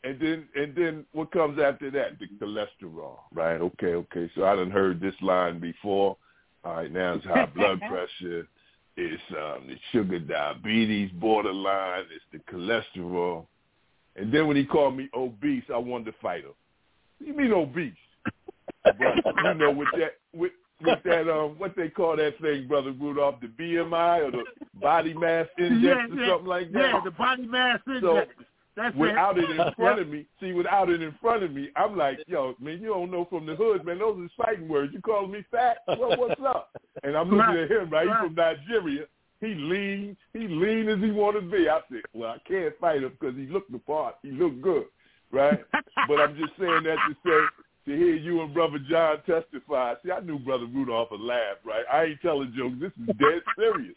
and 0.05 0.19
then 0.19 0.47
and 0.55 0.75
then 0.75 1.05
what 1.13 1.31
comes 1.31 1.59
after 1.59 1.89
that? 1.91 2.19
The 2.19 2.27
cholesterol. 2.39 3.17
Right, 3.33 3.59
okay, 3.59 3.95
okay. 3.95 4.29
So 4.35 4.45
I 4.45 4.55
done 4.55 4.71
heard 4.71 5.01
this 5.01 5.15
line 5.21 5.59
before. 5.59 6.15
All 6.63 6.75
right, 6.75 6.91
now 6.91 7.15
it's 7.15 7.25
high 7.25 7.47
blood 7.47 7.81
pressure. 7.89 8.47
It's 8.97 9.21
um 9.31 9.67
the 9.67 9.75
sugar 9.91 10.19
diabetes 10.19 11.11
borderline, 11.13 12.05
it's 12.13 12.25
the 12.31 12.39
cholesterol. 12.51 13.45
And 14.15 14.33
then 14.33 14.47
when 14.47 14.55
he 14.55 14.63
called 14.65 14.95
me 14.95 15.09
obese, 15.13 15.63
I 15.73 15.77
wanted 15.77 16.05
to 16.05 16.13
fight 16.21 16.43
him. 16.45 16.53
What 17.17 17.19
do 17.19 17.25
you 17.25 17.33
mean 17.33 17.51
obese? 17.51 17.93
but 18.83 19.43
you 19.43 19.53
know, 19.55 19.71
with 19.71 19.89
that 19.93 20.13
with 20.33 20.53
with 20.81 21.03
that 21.03 21.29
um 21.29 21.57
what 21.57 21.75
they 21.75 21.89
call 21.89 22.15
that 22.15 22.39
thing, 22.39 22.67
brother 22.67 22.91
Rudolph, 22.91 23.41
the 23.41 23.47
BMI 23.47 24.27
or 24.27 24.31
the 24.31 24.43
body 24.79 25.13
mass 25.13 25.47
index 25.57 25.81
yeah, 25.81 26.15
or 26.15 26.19
yeah, 26.19 26.29
something 26.29 26.47
like 26.47 26.71
that. 26.71 26.79
Yeah, 26.79 27.01
the 27.03 27.11
body 27.11 27.47
mass 27.47 27.79
index. 27.87 28.03
So, 28.03 28.23
That's 28.75 28.95
without 28.95 29.37
it. 29.37 29.49
it 29.49 29.59
in 29.59 29.73
front 29.77 29.99
of 29.99 30.09
me, 30.09 30.25
see, 30.39 30.51
without 30.51 30.89
it 30.89 31.01
in 31.01 31.15
front 31.21 31.43
of 31.43 31.53
me, 31.53 31.69
I'm 31.75 31.97
like, 31.97 32.19
yo, 32.27 32.55
man, 32.59 32.81
you 32.81 32.87
don't 32.89 33.11
know 33.11 33.25
from 33.29 33.45
the 33.45 33.55
hood, 33.55 33.85
man. 33.85 33.99
Those 33.99 34.19
are 34.19 34.45
fighting 34.45 34.67
words. 34.67 34.93
You 34.93 35.01
calling 35.01 35.31
me 35.31 35.45
fat? 35.49 35.77
Well, 35.87 36.17
what's 36.17 36.41
up? 36.45 36.71
And 37.03 37.15
I'm 37.15 37.29
looking 37.29 37.55
at 37.55 37.71
him, 37.71 37.89
right? 37.89 38.05
right. 38.05 38.07
He's 38.07 38.27
from 38.27 38.35
Nigeria. 38.35 39.05
he 39.39 39.47
lean, 39.47 40.17
he 40.33 40.47
lean 40.47 40.89
as 40.89 40.99
he 40.99 41.11
want 41.11 41.37
to 41.37 41.41
be. 41.41 41.69
I 41.69 41.79
said, 41.89 42.01
well, 42.13 42.31
I 42.31 42.49
can't 42.49 42.77
fight 42.79 43.03
him 43.03 43.13
because 43.19 43.35
he 43.35 43.45
looked 43.47 43.71
the 43.71 43.79
part. 43.79 44.15
He 44.21 44.31
looked 44.31 44.61
good, 44.61 44.85
right? 45.31 45.59
but 46.07 46.19
I'm 46.19 46.35
just 46.37 46.53
saying 46.59 46.83
that 46.83 46.97
to 47.07 47.15
say 47.25 47.45
to 47.85 47.95
hear 47.95 48.15
you 48.15 48.41
and 48.41 48.53
brother 48.53 48.79
John 48.89 49.17
testify. 49.25 49.93
See, 50.03 50.11
I 50.11 50.19
knew 50.19 50.39
brother 50.39 50.65
Rudolph 50.65 51.11
would 51.11 51.21
laugh, 51.21 51.57
right? 51.63 51.83
I 51.91 52.05
ain't 52.05 52.21
telling 52.21 52.53
jokes. 52.57 52.75
This 52.79 52.91
is 53.01 53.15
dead 53.17 53.41
serious. 53.57 53.95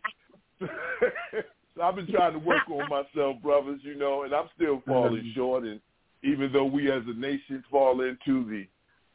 so 1.78 1.84
I've 1.84 1.94
been 1.94 2.09
trying 2.09 2.32
to 2.32 2.40
work 2.40 2.68
on 2.68 2.88
myself, 2.88 3.40
brothers, 3.42 3.80
you 3.84 3.94
know, 3.96 4.24
and 4.24 4.34
I'm 4.34 4.48
still 4.56 4.82
falling 4.86 5.32
short. 5.34 5.64
And 5.64 5.80
even 6.24 6.52
though 6.52 6.64
we 6.64 6.90
as 6.90 7.02
a 7.06 7.18
nation 7.18 7.62
fall 7.70 8.00
into 8.02 8.44
the 8.44 8.66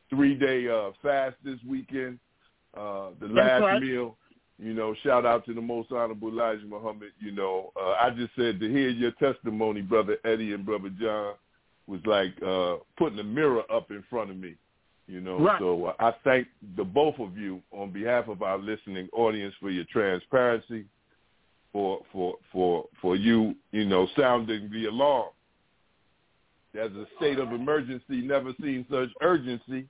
three-day 0.10 0.70
uh, 0.70 0.92
fast 1.02 1.36
this 1.44 1.60
weekend, 1.68 2.20
uh, 2.76 3.10
the 3.20 3.28
last 3.28 3.62
right. 3.62 3.82
meal 3.82 4.18
you 4.60 4.74
know, 4.74 4.96
shout 5.04 5.26
out 5.26 5.46
to 5.46 5.54
the 5.54 5.62
most 5.62 5.92
honorable 5.92 6.30
Elijah 6.30 6.66
Muhammad. 6.66 7.12
You 7.20 7.32
know, 7.32 7.72
uh, 7.76 7.96
I 8.00 8.12
just 8.12 8.32
said 8.36 8.60
to 8.60 8.70
hear 8.70 8.90
your 8.90 9.12
testimony, 9.14 9.82
brother 9.82 10.18
Eddie 10.24 10.54
and 10.54 10.66
brother 10.66 10.90
John, 11.02 11.34
was 11.88 12.00
like 12.06 12.32
uh, 12.46 12.76
putting 12.98 13.20
a 13.20 13.24
mirror 13.24 13.64
up 13.72 13.92
in 13.92 14.04
front 14.10 14.30
of 14.30 14.38
me. 14.38 14.56
You 15.08 15.20
know, 15.20 15.40
right. 15.40 15.60
so 15.60 15.88
uh, 15.88 15.94
I 16.00 16.14
thank 16.24 16.48
the 16.78 16.84
both 16.84 17.20
of 17.20 17.38
you 17.38 17.62
on 17.72 17.92
behalf 17.92 18.30
of 18.30 18.42
our 18.42 18.58
listening 18.58 19.10
audience 19.12 19.54
for 19.60 19.70
your 19.70 19.84
transparency, 19.92 20.86
for 21.74 22.00
for 22.14 22.36
for 22.52 22.86
for 23.02 23.18
you, 23.18 23.56
you 23.72 23.84
know, 23.84 24.08
sounding 24.18 24.70
the 24.72 24.86
alarm. 24.86 25.30
There's 26.74 26.94
a 26.94 27.06
state 27.18 27.38
of 27.38 27.52
emergency, 27.52 28.22
never 28.22 28.54
seen 28.62 28.86
such 28.90 29.10
urgency 29.22 29.88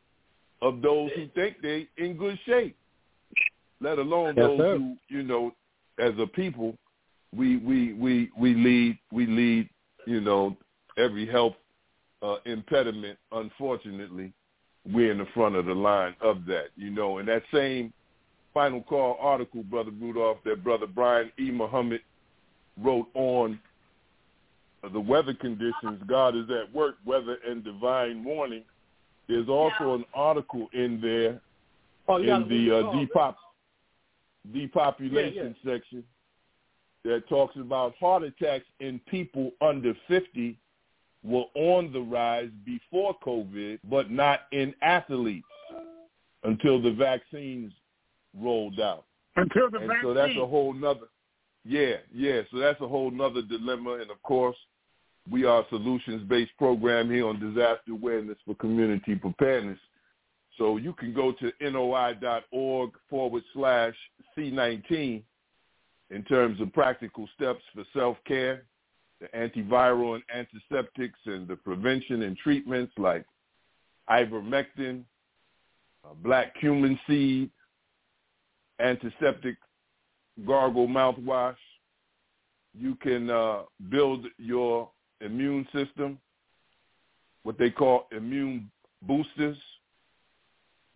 of 0.61 0.81
those 0.81 1.11
who 1.15 1.27
think 1.35 1.57
they 1.61 1.87
in 1.97 2.17
good 2.17 2.39
shape 2.45 2.75
let 3.83 3.99
alone 3.99 4.33
yes, 4.37 4.47
those 4.47 4.59
sir. 4.59 4.77
who, 4.77 4.97
you 5.09 5.23
know, 5.23 5.51
as 5.99 6.13
a 6.17 6.25
people, 6.25 6.75
we 7.35 7.57
we 7.57 7.93
we 7.93 8.31
we 8.37 8.55
lead 8.55 8.97
we 9.11 9.27
lead, 9.27 9.69
you 10.07 10.21
know, 10.21 10.55
every 10.97 11.27
health 11.27 11.53
uh, 12.21 12.37
impediment. 12.45 13.19
Unfortunately, 13.31 14.31
we're 14.91 15.11
in 15.11 15.17
the 15.17 15.27
front 15.33 15.55
of 15.55 15.65
the 15.65 15.73
line 15.73 16.15
of 16.21 16.45
that, 16.45 16.67
you 16.75 16.89
know. 16.89 17.17
And 17.17 17.27
that 17.27 17.43
same 17.53 17.93
final 18.53 18.81
call 18.81 19.17
article, 19.19 19.63
brother 19.63 19.91
Rudolph, 19.91 20.37
that 20.45 20.63
brother 20.63 20.87
Brian 20.87 21.31
E. 21.39 21.51
Muhammad 21.51 22.01
wrote 22.81 23.07
on 23.13 23.59
the 24.91 24.99
weather 24.99 25.33
conditions. 25.33 26.01
God 26.07 26.35
is 26.35 26.45
at 26.49 26.73
work, 26.73 26.95
weather 27.05 27.37
and 27.47 27.63
divine 27.63 28.23
warning. 28.23 28.63
There's 29.27 29.47
also 29.47 29.95
an 29.95 30.05
article 30.13 30.67
in 30.73 30.99
there 31.01 31.41
oh, 32.07 32.17
in 32.17 32.47
the 32.49 32.77
uh, 32.77 32.91
Depop 32.93 33.35
depopulation 34.51 35.55
yeah, 35.63 35.71
yeah. 35.71 35.77
section 35.77 36.03
that 37.05 37.27
talks 37.29 37.55
about 37.55 37.95
heart 37.97 38.23
attacks 38.23 38.65
in 38.81 38.99
people 39.09 39.51
under 39.61 39.93
50 40.07 40.57
were 41.23 41.45
on 41.55 41.93
the 41.93 42.01
rise 42.01 42.49
before 42.65 43.15
COVID, 43.25 43.79
but 43.89 44.11
not 44.11 44.41
in 44.51 44.73
athletes 44.81 45.47
until 46.43 46.81
the 46.81 46.91
vaccines 46.91 47.71
rolled 48.39 48.79
out. 48.79 49.05
Until 49.35 49.69
the 49.69 49.79
and 49.79 49.87
vaccine. 49.87 50.03
So 50.03 50.13
that's 50.13 50.37
a 50.37 50.45
whole 50.45 50.73
nother, 50.73 51.07
yeah, 51.65 51.95
yeah. 52.13 52.41
So 52.51 52.57
that's 52.57 52.79
a 52.81 52.87
whole 52.87 53.11
nother 53.11 53.41
dilemma. 53.41 53.93
And 53.93 54.11
of 54.11 54.21
course, 54.23 54.57
we 55.29 55.45
are 55.45 55.61
a 55.61 55.69
solutions-based 55.69 56.51
program 56.57 57.09
here 57.09 57.27
on 57.27 57.39
disaster 57.39 57.91
awareness 57.91 58.37
for 58.45 58.55
community 58.55 59.15
preparedness. 59.15 59.79
So 60.57 60.77
you 60.77 60.93
can 60.93 61.13
go 61.13 61.31
to 61.31 61.51
noi.org 61.61 62.91
forward 63.09 63.43
slash 63.53 63.95
C19 64.37 65.23
in 66.11 66.23
terms 66.25 66.61
of 66.61 66.71
practical 66.73 67.27
steps 67.35 67.61
for 67.73 67.83
self-care, 67.93 68.63
the 69.19 69.27
antiviral 69.29 70.15
and 70.15 70.23
antiseptics 70.33 71.17
and 71.25 71.47
the 71.47 71.55
prevention 71.55 72.23
and 72.23 72.37
treatments 72.37 72.93
like 72.97 73.25
ivermectin, 74.09 75.03
uh, 76.05 76.13
black 76.21 76.53
cumin 76.59 76.99
seed, 77.07 77.49
antiseptic 78.83 79.55
gargle 80.45 80.87
mouthwash. 80.87 81.55
You 82.77 82.95
can 82.95 83.29
uh, 83.29 83.61
build 83.89 84.25
your 84.37 84.89
immune 85.21 85.67
system, 85.73 86.19
what 87.43 87.57
they 87.57 87.69
call 87.69 88.07
immune 88.15 88.69
boosters 89.01 89.57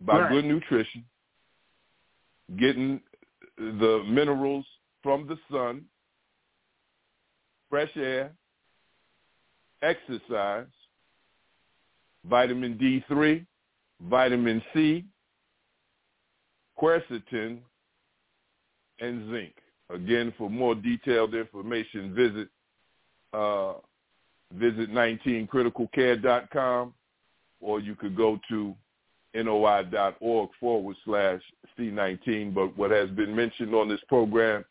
by 0.00 0.20
right. 0.20 0.30
good 0.30 0.44
nutrition, 0.44 1.04
getting 2.58 3.00
the 3.56 4.04
minerals 4.08 4.64
from 5.02 5.26
the 5.26 5.38
sun, 5.50 5.84
fresh 7.70 7.90
air, 7.96 8.32
exercise, 9.82 10.66
vitamin 12.28 12.76
D3, 12.78 13.44
vitamin 14.08 14.62
C, 14.74 15.04
quercetin, 16.80 17.58
and 19.00 19.30
zinc. 19.30 19.54
Again, 19.90 20.34
for 20.36 20.50
more 20.50 20.74
detailed 20.74 21.34
information, 21.34 22.14
visit 22.14 22.48
uh, 23.32 23.74
visit 24.54 24.90
19criticalcare.com 24.90 26.92
or 27.60 27.80
you 27.80 27.94
could 27.94 28.16
go 28.16 28.38
to 28.48 28.74
noi.org 29.34 30.50
forward 30.58 30.96
slash 31.04 31.40
C19. 31.78 32.54
But 32.54 32.76
what 32.76 32.90
has 32.90 33.10
been 33.10 33.34
mentioned 33.34 33.74
on 33.74 33.88
this 33.88 34.00
program 34.08 34.64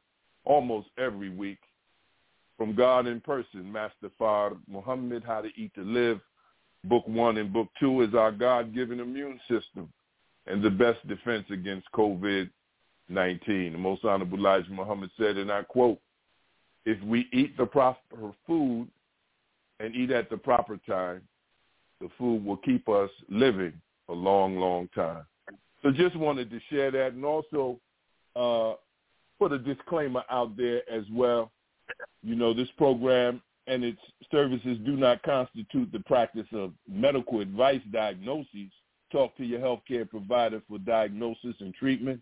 almost 0.46 0.88
every 0.98 1.30
week 1.30 1.60
from 2.58 2.76
God 2.76 3.06
in 3.06 3.22
person, 3.22 3.72
Master 3.72 4.10
Fard 4.20 4.58
Muhammad, 4.68 5.24
How 5.26 5.42
to 5.42 5.50
Eat 5.56 5.74
to 5.76 5.84
Live, 5.84 6.20
book 6.86 7.08
one 7.08 7.38
and 7.38 7.54
book 7.54 7.68
two 7.80 8.02
is 8.02 8.16
our 8.16 8.32
God-given 8.32 9.00
immune 9.00 9.40
system 9.48 9.90
and 10.48 10.64
the 10.64 10.70
best 10.70 11.06
defense 11.08 11.46
against 11.52 11.92
COVID-19. 13.10 13.72
The 13.72 13.78
most 13.78 14.04
honorable 14.06 14.38
Elijah 14.38 14.72
Muhammad 14.72 15.10
said, 15.18 15.38
and 15.38 15.52
I 15.52 15.64
quote, 15.64 16.00
if 16.86 17.02
we 17.04 17.28
eat 17.34 17.58
the 17.58 17.66
proper 17.66 18.32
food 18.46 18.88
and 19.80 19.96
eat 19.96 20.12
at 20.12 20.30
the 20.30 20.38
proper 20.38 20.78
time, 20.88 21.22
the 22.00 22.10
food 22.18 22.46
will 22.46 22.58
keep 22.58 22.88
us 22.88 23.10
living 23.30 23.74
a 24.10 24.14
long, 24.14 24.58
long 24.58 24.88
time. 24.96 25.26
So 25.82 25.92
just 25.92 26.16
wanted 26.16 26.50
to 26.52 26.60
share 26.70 26.92
that 26.92 27.14
and 27.14 27.26
also 27.26 27.80
uh, 28.36 28.74
put 29.40 29.52
a 29.52 29.60
disclaimer 29.60 30.24
out 30.30 30.56
there 30.56 30.82
as 30.90 31.04
well. 31.12 31.52
You 32.24 32.36
know, 32.36 32.54
this 32.54 32.70
program 32.78 33.42
and 33.68 33.84
its 33.84 34.00
services 34.32 34.78
do 34.86 34.96
not 34.96 35.22
constitute 35.24 35.92
the 35.92 36.00
practice 36.02 36.48
of 36.54 36.72
medical 36.90 37.42
advice 37.42 37.82
diagnoses. 37.92 38.72
Talk 39.12 39.36
to 39.38 39.46
your 39.46 39.60
healthcare 39.60 40.10
provider 40.10 40.62
for 40.68 40.80
diagnosis 40.80 41.56
and 41.60 41.74
treatment, 41.74 42.22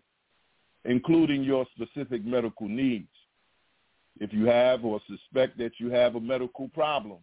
including 0.86 1.42
your 1.42 1.66
specific 1.74 2.24
medical 2.24 2.68
needs. 2.68 3.08
If 4.18 4.32
you 4.32 4.46
have 4.46 4.84
or 4.84 5.00
suspect 5.06 5.58
that 5.58 5.72
you 5.78 5.90
have 5.90 6.14
a 6.14 6.20
medical 6.20 6.68
problem 6.68 7.18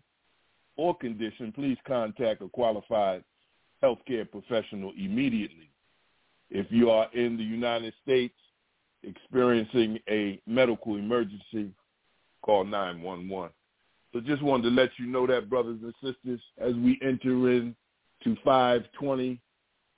or 0.78 0.96
condition, 0.96 1.52
please 1.52 1.78
contact 1.88 2.42
a 2.42 2.50
qualified 2.50 3.24
healthcare 3.82 4.30
professional 4.30 4.92
immediately. 4.98 5.70
If 6.50 6.68
you 6.70 6.92
are 6.92 7.08
in 7.14 7.38
the 7.38 7.44
United 7.44 7.94
States 8.04 8.36
experiencing 9.04 10.00
a 10.10 10.40
medical 10.46 10.96
emergency, 10.96 11.72
call 12.42 12.64
911. 12.64 13.50
So 14.14 14.20
just 14.20 14.44
wanted 14.44 14.64
to 14.64 14.70
let 14.70 14.92
you 15.00 15.08
know 15.08 15.26
that, 15.28 15.50
brothers 15.50 15.80
and 15.82 15.94
sisters, 16.02 16.40
as 16.60 16.76
we 16.76 17.00
enter 17.02 17.50
into 17.52 17.76
520 18.44 19.40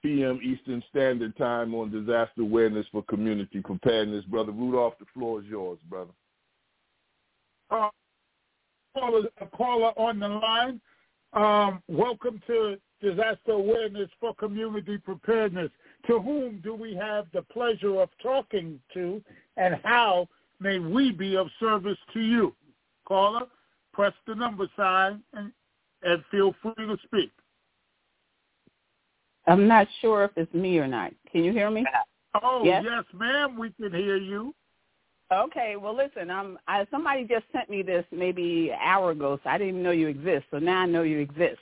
p.m. 0.05 0.39
Eastern 0.43 0.83
Standard 0.91 1.35
Time 1.35 1.73
on 1.73 1.89
disaster 1.89 2.41
awareness 2.41 2.85
for 2.91 3.01
community 3.05 3.59
preparedness. 3.59 4.23
Brother 4.25 4.51
Rudolph, 4.51 4.93
the 4.99 5.05
floor 5.15 5.39
is 5.39 5.47
yours, 5.47 5.79
brother. 5.89 6.11
Uh, 7.71 7.89
caller, 8.95 9.23
caller 9.57 9.91
on 9.97 10.19
the 10.19 10.27
line. 10.27 10.79
Um, 11.33 11.81
welcome 11.87 12.39
to 12.45 12.77
disaster 13.01 13.53
awareness 13.53 14.07
for 14.19 14.35
community 14.35 14.99
preparedness. 14.99 15.71
To 16.05 16.19
whom 16.19 16.61
do 16.63 16.75
we 16.75 16.93
have 16.93 17.25
the 17.33 17.41
pleasure 17.41 17.99
of 17.99 18.09
talking 18.21 18.79
to, 18.93 19.23
and 19.57 19.75
how 19.83 20.27
may 20.59 20.77
we 20.77 21.13
be 21.13 21.35
of 21.35 21.47
service 21.59 21.97
to 22.13 22.19
you? 22.19 22.53
Caller, 23.07 23.47
press 23.91 24.13
the 24.27 24.35
number 24.35 24.67
sign 24.77 25.23
and, 25.33 25.51
and 26.03 26.23
feel 26.29 26.53
free 26.61 26.85
to 26.85 26.95
speak. 27.05 27.31
I'm 29.47 29.67
not 29.67 29.87
sure 30.01 30.23
if 30.23 30.31
it's 30.35 30.53
me 30.53 30.79
or 30.79 30.87
not. 30.87 31.11
Can 31.31 31.43
you 31.43 31.51
hear 31.51 31.69
me? 31.69 31.85
Oh, 32.43 32.63
yes, 32.65 32.83
yes 32.85 33.03
ma'am, 33.13 33.57
we 33.57 33.71
can 33.71 33.93
hear 33.93 34.17
you. 34.17 34.53
Okay, 35.31 35.75
well, 35.75 35.95
listen, 35.95 36.29
um, 36.29 36.59
I, 36.67 36.85
somebody 36.91 37.23
just 37.23 37.45
sent 37.51 37.69
me 37.69 37.81
this 37.81 38.05
maybe 38.11 38.69
an 38.69 38.77
hour 38.83 39.11
ago, 39.11 39.39
so 39.43 39.49
I 39.49 39.57
didn't 39.57 39.69
even 39.69 39.83
know 39.83 39.91
you 39.91 40.07
exist. 40.07 40.45
So 40.51 40.59
now 40.59 40.81
I 40.81 40.85
know 40.85 41.01
you 41.01 41.19
exist. 41.19 41.59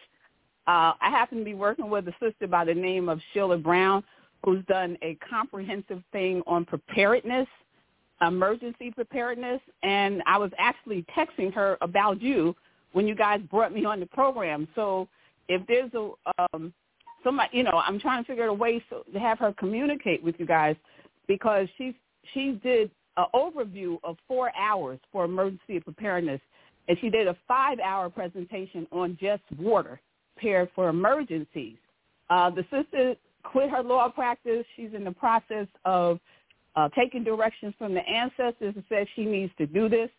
Uh, 0.68 0.94
I 1.00 1.10
happen 1.10 1.40
to 1.40 1.46
be 1.46 1.54
working 1.54 1.90
with 1.90 2.08
a 2.08 2.14
sister 2.20 2.48
by 2.48 2.66
the 2.66 2.74
name 2.74 3.08
of 3.08 3.20
Sheila 3.34 3.58
Brown, 3.58 4.04
who's 4.44 4.66
done 4.66 4.98
a 5.02 5.16
comprehensive 5.30 6.02
thing 6.12 6.42
on 6.48 6.66
preparedness 6.66 7.48
emergency 8.22 8.92
preparedness, 8.92 9.62
and 9.82 10.22
I 10.26 10.38
was 10.38 10.52
actually 10.58 11.06
texting 11.16 11.54
her 11.54 11.78
about 11.82 12.22
you 12.22 12.56
when 12.94 13.08
you 13.08 13.16
guys 13.16 13.42
brought 13.50 13.74
me 13.74 13.86
on 13.86 14.00
the 14.00 14.06
program. 14.06 14.68
So 14.76 15.08
if 15.50 15.66
there's 15.68 15.92
a 15.94 16.54
um, 16.54 16.74
somebody, 17.24 17.58
you 17.58 17.64
know, 17.64 17.82
I'm 17.86 18.00
trying 18.00 18.24
to 18.24 18.28
figure 18.28 18.44
out 18.44 18.50
a 18.50 18.54
way 18.54 18.84
so, 18.90 19.04
to 19.12 19.20
have 19.20 19.40
her 19.40 19.54
communicate 19.54 20.24
with 20.24 20.36
you 20.38 20.46
guys 20.46 20.76
because 21.28 21.68
she 21.78 21.96
she 22.34 22.60
did 22.64 22.90
an 23.18 23.26
overview 23.36 23.98
of 24.04 24.18
four 24.28 24.52
hours 24.56 25.00
for 25.12 25.26
emergency 25.26 25.80
preparedness, 25.80 26.42
and 26.88 26.98
she 27.00 27.10
did 27.10 27.28
a 27.28 27.36
five-hour 27.48 28.10
presentation 28.10 28.88
on 28.92 29.18
just 29.22 29.44
water 29.58 30.00
prepared 30.36 30.70
for 30.74 30.90
emergencies. 30.90 31.78
Uh, 32.30 32.50
the 32.50 32.64
sister 32.72 33.16
quit 33.44 33.70
her 33.70 33.84
law 33.84 34.10
practice. 34.10 34.66
She's 34.76 34.94
in 34.96 35.04
the 35.04 35.12
process 35.12 35.68
of 35.86 36.20
uh, 36.76 36.90
taking 36.98 37.24
directions 37.24 37.74
from 37.78 37.94
the 37.94 38.02
ancestors 38.02 38.74
and 38.76 38.84
says 38.90 39.06
she 39.16 39.26
needs 39.26 39.52
to 39.58 39.68
do 39.68 39.90
this. 39.90 40.10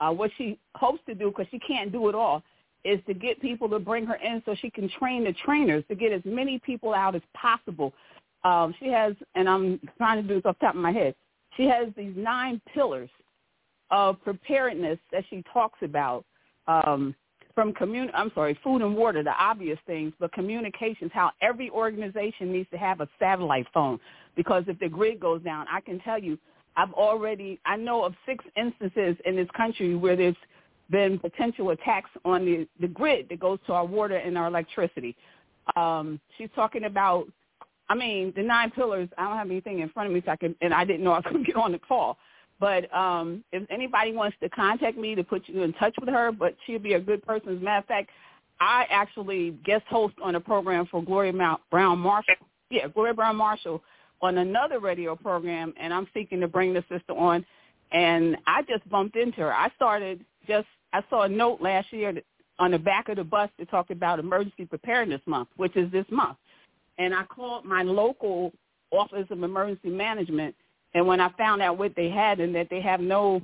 Uh, 0.00 0.10
what 0.10 0.30
she 0.38 0.58
hopes 0.74 1.00
to 1.06 1.14
do, 1.14 1.28
because 1.28 1.46
she 1.50 1.58
can't 1.60 1.92
do 1.92 2.08
it 2.08 2.14
all, 2.14 2.42
is 2.84 2.98
to 3.06 3.14
get 3.14 3.40
people 3.40 3.68
to 3.68 3.78
bring 3.78 4.06
her 4.06 4.16
in 4.16 4.42
so 4.46 4.54
she 4.54 4.70
can 4.70 4.88
train 4.98 5.24
the 5.24 5.34
trainers 5.44 5.84
to 5.88 5.94
get 5.94 6.12
as 6.12 6.22
many 6.24 6.58
people 6.60 6.94
out 6.94 7.14
as 7.14 7.22
possible. 7.34 7.92
Um, 8.44 8.74
she 8.78 8.88
has, 8.88 9.14
and 9.34 9.48
I'm 9.48 9.80
trying 9.98 10.22
to 10.22 10.26
do 10.26 10.34
this 10.34 10.46
off 10.46 10.56
the 10.60 10.66
top 10.66 10.74
of 10.74 10.80
my 10.80 10.92
head, 10.92 11.14
she 11.56 11.64
has 11.64 11.88
these 11.96 12.14
nine 12.16 12.60
pillars 12.72 13.10
of 13.90 14.22
preparedness 14.22 14.98
that 15.12 15.24
she 15.28 15.44
talks 15.52 15.78
about 15.82 16.24
um, 16.66 17.14
from 17.54 17.72
commun- 17.74 18.10
I'm 18.14 18.30
sorry, 18.34 18.58
food 18.62 18.82
and 18.82 18.96
water, 18.96 19.22
the 19.22 19.32
obvious 19.32 19.78
things, 19.86 20.12
but 20.20 20.32
communications, 20.32 21.10
how 21.12 21.32
every 21.42 21.68
organization 21.70 22.52
needs 22.52 22.70
to 22.70 22.78
have 22.78 23.00
a 23.00 23.08
satellite 23.18 23.66
phone 23.74 23.98
because 24.36 24.64
if 24.68 24.78
the 24.78 24.88
grid 24.88 25.20
goes 25.20 25.42
down, 25.42 25.66
I 25.70 25.80
can 25.80 26.00
tell 26.00 26.18
you, 26.18 26.38
I've 26.76 26.92
already, 26.92 27.58
I 27.66 27.76
know 27.76 28.04
of 28.04 28.14
six 28.24 28.44
instances 28.56 29.16
in 29.26 29.36
this 29.36 29.48
country 29.56 29.96
where 29.96 30.16
there's 30.16 30.36
been 30.90 31.18
potential 31.18 31.70
attacks 31.70 32.10
on 32.24 32.44
the, 32.44 32.68
the 32.80 32.88
grid 32.88 33.28
that 33.28 33.40
goes 33.40 33.58
to 33.66 33.72
our 33.72 33.84
water 33.84 34.16
and 34.16 34.36
our 34.36 34.48
electricity. 34.48 35.16
Um, 35.76 36.20
she's 36.36 36.48
talking 36.54 36.84
about, 36.84 37.26
I 37.88 37.94
mean, 37.94 38.32
the 38.36 38.42
nine 38.42 38.70
pillars. 38.70 39.08
I 39.18 39.24
don't 39.28 39.36
have 39.36 39.50
anything 39.50 39.80
in 39.80 39.88
front 39.90 40.08
of 40.08 40.14
me, 40.14 40.22
so 40.24 40.32
I 40.32 40.36
can, 40.36 40.54
and 40.60 40.74
I 40.74 40.84
didn't 40.84 41.04
know 41.04 41.12
I 41.12 41.22
could 41.28 41.44
get 41.46 41.56
on 41.56 41.72
the 41.72 41.78
call. 41.78 42.18
But 42.58 42.92
um, 42.94 43.42
if 43.52 43.66
anybody 43.70 44.12
wants 44.12 44.36
to 44.42 44.48
contact 44.50 44.98
me 44.98 45.14
to 45.14 45.24
put 45.24 45.48
you 45.48 45.62
in 45.62 45.72
touch 45.74 45.94
with 45.98 46.10
her, 46.10 46.30
but 46.30 46.54
she'll 46.66 46.78
be 46.78 46.92
a 46.92 47.00
good 47.00 47.24
person. 47.26 47.56
As 47.56 47.56
a 47.56 47.64
matter 47.64 47.78
of 47.78 47.86
fact, 47.86 48.10
I 48.60 48.84
actually 48.90 49.52
guest 49.64 49.84
host 49.88 50.14
on 50.22 50.34
a 50.34 50.40
program 50.40 50.86
for 50.90 51.02
Gloria 51.02 51.32
Mount 51.32 51.62
Brown 51.70 51.98
Marshall. 51.98 52.34
Yeah, 52.68 52.88
Gloria 52.88 53.14
Brown 53.14 53.36
Marshall 53.36 53.82
on 54.20 54.36
another 54.38 54.78
radio 54.78 55.16
program, 55.16 55.72
and 55.80 55.94
I'm 55.94 56.06
seeking 56.12 56.40
to 56.40 56.48
bring 56.48 56.74
the 56.74 56.84
sister 56.90 57.14
on. 57.14 57.44
And 57.92 58.36
I 58.46 58.62
just 58.62 58.88
bumped 58.90 59.16
into 59.16 59.38
her. 59.38 59.54
I 59.54 59.70
started 59.74 60.24
just 60.46 60.68
I 60.92 61.02
saw 61.08 61.22
a 61.22 61.28
note 61.28 61.60
last 61.60 61.92
year 61.92 62.20
on 62.58 62.70
the 62.72 62.78
back 62.78 63.08
of 63.08 63.16
the 63.16 63.24
bus 63.24 63.48
that 63.58 63.70
talked 63.70 63.90
about 63.90 64.18
Emergency 64.18 64.66
Preparedness 64.66 65.22
Month, 65.26 65.48
which 65.56 65.76
is 65.76 65.90
this 65.92 66.06
month. 66.10 66.36
And 66.98 67.14
I 67.14 67.24
called 67.24 67.64
my 67.64 67.82
local 67.82 68.52
Office 68.90 69.26
of 69.30 69.42
Emergency 69.42 69.88
Management, 69.88 70.54
and 70.94 71.06
when 71.06 71.20
I 71.20 71.30
found 71.38 71.62
out 71.62 71.78
what 71.78 71.94
they 71.96 72.10
had 72.10 72.40
and 72.40 72.54
that 72.54 72.68
they 72.68 72.80
have 72.80 73.00
no 73.00 73.40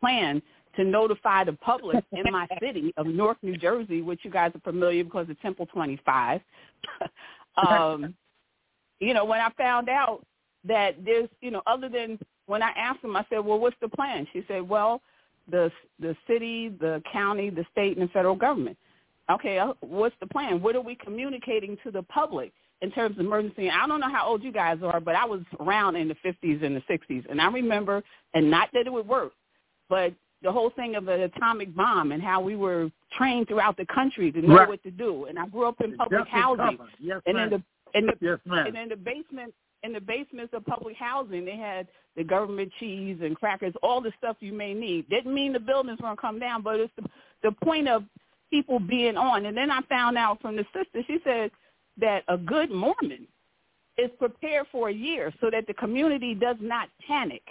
plan 0.00 0.40
to 0.76 0.84
notify 0.84 1.44
the 1.44 1.52
public 1.54 2.04
in 2.12 2.32
my 2.32 2.46
city 2.60 2.92
of 2.96 3.06
Newark, 3.06 3.38
New 3.42 3.56
Jersey, 3.56 4.02
which 4.02 4.20
you 4.22 4.30
guys 4.30 4.52
are 4.54 4.60
familiar 4.60 5.04
because 5.04 5.28
of 5.28 5.40
Temple 5.40 5.66
25. 5.66 6.40
um, 7.68 8.14
you 9.00 9.14
know, 9.14 9.24
when 9.24 9.40
I 9.40 9.50
found 9.56 9.88
out 9.88 10.24
that 10.66 11.04
there's, 11.04 11.28
you 11.40 11.50
know, 11.50 11.62
other 11.66 11.88
than 11.88 12.18
when 12.46 12.62
I 12.62 12.70
asked 12.70 13.02
them, 13.02 13.16
I 13.16 13.24
said, 13.28 13.38
well, 13.44 13.58
what's 13.58 13.76
the 13.80 13.88
plan? 13.88 14.26
She 14.32 14.44
said, 14.48 14.68
well, 14.68 15.00
the 15.50 15.70
the 16.00 16.16
city, 16.26 16.68
the 16.80 17.02
county, 17.12 17.50
the 17.50 17.64
state, 17.72 17.96
and 17.96 18.08
the 18.08 18.12
federal 18.12 18.36
government. 18.36 18.76
Okay, 19.30 19.58
uh, 19.58 19.72
what's 19.80 20.14
the 20.20 20.26
plan? 20.26 20.60
What 20.62 20.76
are 20.76 20.80
we 20.80 20.96
communicating 20.96 21.76
to 21.84 21.90
the 21.90 22.02
public 22.02 22.52
in 22.82 22.90
terms 22.90 23.18
of 23.18 23.24
emergency? 23.24 23.70
I 23.70 23.86
don't 23.86 24.00
know 24.00 24.10
how 24.10 24.26
old 24.26 24.42
you 24.42 24.52
guys 24.52 24.78
are, 24.82 25.00
but 25.00 25.14
I 25.14 25.24
was 25.24 25.40
around 25.60 25.96
in 25.96 26.08
the 26.08 26.16
50s 26.16 26.62
and 26.62 26.76
the 26.76 26.82
60s, 26.90 27.24
and 27.30 27.40
I 27.40 27.48
remember, 27.48 28.02
and 28.34 28.50
not 28.50 28.68
that 28.74 28.86
it 28.86 28.92
would 28.92 29.08
work, 29.08 29.32
but 29.88 30.12
the 30.42 30.52
whole 30.52 30.70
thing 30.70 30.94
of 30.94 31.08
an 31.08 31.22
atomic 31.22 31.74
bomb 31.74 32.12
and 32.12 32.22
how 32.22 32.40
we 32.40 32.54
were 32.54 32.90
trained 33.16 33.48
throughout 33.48 33.78
the 33.78 33.86
country 33.86 34.30
to 34.30 34.42
know 34.42 34.56
right. 34.56 34.68
what 34.68 34.82
to 34.82 34.90
do. 34.90 35.24
And 35.24 35.38
I 35.38 35.46
grew 35.46 35.66
up 35.66 35.80
in 35.80 35.96
public 35.96 36.28
housing, 36.28 36.78
yes, 37.00 37.22
and 37.26 37.38
in 37.38 37.50
the 37.50 37.62
in 37.94 38.06
the 38.06 38.12
yes, 38.20 38.38
ma'am. 38.44 38.66
and 38.66 38.76
in 38.76 38.88
the 38.90 38.96
basement 38.96 39.54
in 39.84 39.92
the 39.92 40.00
basements 40.00 40.54
of 40.54 40.64
public 40.64 40.96
housing, 40.96 41.44
they 41.44 41.56
had 41.56 41.86
the 42.16 42.24
government 42.24 42.72
cheese 42.80 43.18
and 43.22 43.36
crackers, 43.36 43.74
all 43.82 44.00
the 44.00 44.12
stuff 44.18 44.36
you 44.40 44.52
may 44.52 44.72
need. 44.72 45.08
Didn't 45.10 45.34
mean 45.34 45.52
the 45.52 45.60
buildings 45.60 45.98
were 46.00 46.06
going 46.06 46.16
to 46.16 46.20
come 46.20 46.38
down, 46.38 46.62
but 46.62 46.80
it's 46.80 46.92
the, 46.96 47.04
the 47.42 47.52
point 47.52 47.88
of 47.88 48.04
people 48.50 48.78
being 48.78 49.16
on. 49.16 49.46
And 49.46 49.56
then 49.56 49.70
I 49.70 49.80
found 49.82 50.16
out 50.16 50.40
from 50.40 50.56
the 50.56 50.64
sister, 50.72 51.02
she 51.06 51.18
said 51.24 51.50
that 51.98 52.22
a 52.28 52.38
good 52.38 52.70
Mormon 52.70 53.26
is 53.98 54.10
prepared 54.18 54.66
for 54.72 54.88
a 54.88 54.92
year 54.92 55.32
so 55.40 55.50
that 55.50 55.66
the 55.66 55.74
community 55.74 56.34
does 56.34 56.56
not 56.60 56.88
panic. 57.06 57.42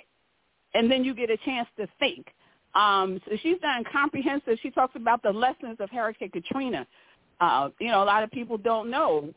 And 0.74 0.90
then 0.90 1.04
you 1.04 1.14
get 1.14 1.30
a 1.30 1.38
chance 1.46 1.68
to 1.78 1.88
think. 2.00 2.28
Um, 2.74 3.22
so 3.30 3.38
she's 3.44 3.60
done 3.60 3.84
comprehensive. 3.92 4.58
She 4.64 4.72
talks 4.72 4.96
about 4.96 5.22
the 5.22 5.32
lessons 5.32 5.78
of 5.80 5.90
Hurricane 5.92 6.32
Katrina. 6.32 6.88
Uh, 7.40 7.70
you 7.80 7.88
know, 7.88 8.04
a 8.04 8.06
lot 8.06 8.24
of 8.24 8.32
people 8.32 8.58
don't 8.58 8.90
know 8.90 9.32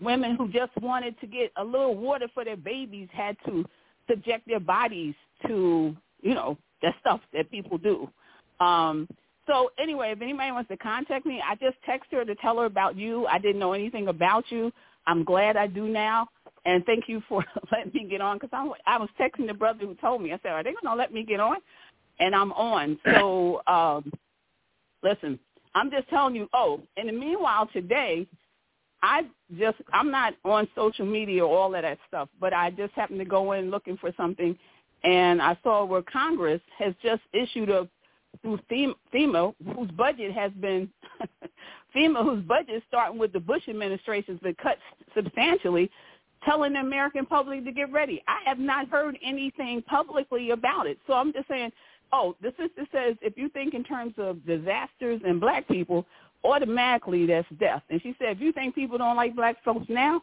women 0.00 0.36
who 0.36 0.48
just 0.48 0.76
wanted 0.80 1.18
to 1.20 1.26
get 1.26 1.52
a 1.56 1.64
little 1.64 1.96
water 1.96 2.28
for 2.34 2.44
their 2.44 2.56
babies 2.56 3.08
had 3.12 3.36
to 3.46 3.64
subject 4.08 4.46
their 4.46 4.60
bodies 4.60 5.14
to, 5.46 5.96
you 6.22 6.34
know, 6.34 6.58
the 6.82 6.92
stuff 7.00 7.20
that 7.32 7.50
people 7.50 7.78
do. 7.78 8.08
Um, 8.64 9.08
so 9.46 9.70
anyway, 9.78 10.12
if 10.12 10.20
anybody 10.20 10.50
wants 10.52 10.68
to 10.70 10.76
contact 10.76 11.24
me, 11.24 11.42
I 11.46 11.54
just 11.56 11.76
text 11.84 12.10
her 12.12 12.24
to 12.24 12.34
tell 12.36 12.58
her 12.58 12.64
about 12.64 12.96
you. 12.96 13.26
I 13.26 13.38
didn't 13.38 13.58
know 13.58 13.72
anything 13.72 14.08
about 14.08 14.44
you. 14.50 14.72
I'm 15.06 15.24
glad 15.24 15.56
I 15.56 15.66
do 15.66 15.88
now. 15.88 16.28
And 16.64 16.84
thank 16.84 17.04
you 17.08 17.22
for 17.28 17.44
letting 17.72 17.92
me 17.94 18.08
get 18.08 18.20
on 18.20 18.38
because 18.38 18.50
I, 18.52 18.94
I 18.94 18.98
was 18.98 19.08
texting 19.20 19.46
the 19.46 19.54
brother 19.54 19.86
who 19.86 19.94
told 19.94 20.22
me. 20.22 20.32
I 20.32 20.40
said, 20.42 20.52
are 20.52 20.64
they 20.64 20.72
going 20.72 20.92
to 20.92 20.94
let 20.94 21.12
me 21.12 21.24
get 21.24 21.40
on? 21.40 21.56
And 22.18 22.34
I'm 22.34 22.52
on. 22.52 22.98
So 23.04 23.62
um, 23.66 24.12
listen, 25.02 25.38
I'm 25.74 25.90
just 25.90 26.08
telling 26.08 26.34
you. 26.34 26.48
Oh, 26.52 26.80
in 26.96 27.06
the 27.06 27.12
meanwhile, 27.12 27.68
today 27.72 28.26
I 29.06 29.22
just 29.56 29.76
I'm 29.92 30.10
not 30.10 30.34
on 30.44 30.66
social 30.74 31.06
media 31.06 31.46
or 31.46 31.56
all 31.56 31.74
of 31.74 31.82
that 31.82 31.98
stuff, 32.08 32.28
but 32.40 32.52
I 32.52 32.70
just 32.70 32.92
happened 32.94 33.20
to 33.20 33.24
go 33.24 33.52
in 33.52 33.70
looking 33.70 33.96
for 33.98 34.10
something, 34.16 34.58
and 35.04 35.40
I 35.40 35.56
saw 35.62 35.84
where 35.84 36.02
Congress 36.02 36.60
has 36.76 36.92
just 37.02 37.22
issued 37.32 37.70
a 37.70 37.88
through 38.42 38.58
FEMA, 39.14 39.54
whose 39.74 39.90
budget 39.92 40.32
has 40.32 40.50
been 40.60 40.90
FEMA, 41.96 42.22
whose 42.22 42.42
budget 42.44 42.82
starting 42.88 43.18
with 43.18 43.32
the 43.32 43.40
Bush 43.40 43.62
administration 43.68 44.34
has 44.34 44.40
been 44.40 44.56
cut 44.60 44.76
substantially, 45.14 45.88
telling 46.44 46.72
the 46.72 46.80
American 46.80 47.24
public 47.24 47.64
to 47.64 47.72
get 47.72 47.90
ready. 47.92 48.22
I 48.26 48.40
have 48.44 48.58
not 48.58 48.88
heard 48.88 49.16
anything 49.24 49.82
publicly 49.82 50.50
about 50.50 50.88
it, 50.88 50.98
so 51.06 51.12
I'm 51.14 51.32
just 51.32 51.48
saying. 51.48 51.70
Oh, 52.12 52.36
the 52.40 52.50
sister 52.50 52.86
says 52.92 53.16
if 53.20 53.36
you 53.36 53.48
think 53.48 53.74
in 53.74 53.82
terms 53.82 54.14
of 54.16 54.46
disasters 54.46 55.20
and 55.26 55.40
black 55.40 55.66
people, 55.66 56.06
automatically 56.44 57.26
that's 57.26 57.48
death. 57.58 57.82
And 57.90 58.00
she 58.02 58.14
said, 58.18 58.36
if 58.36 58.40
you 58.40 58.52
think 58.52 58.74
people 58.74 58.98
don't 58.98 59.16
like 59.16 59.34
black 59.34 59.62
folks 59.64 59.86
now, 59.88 60.22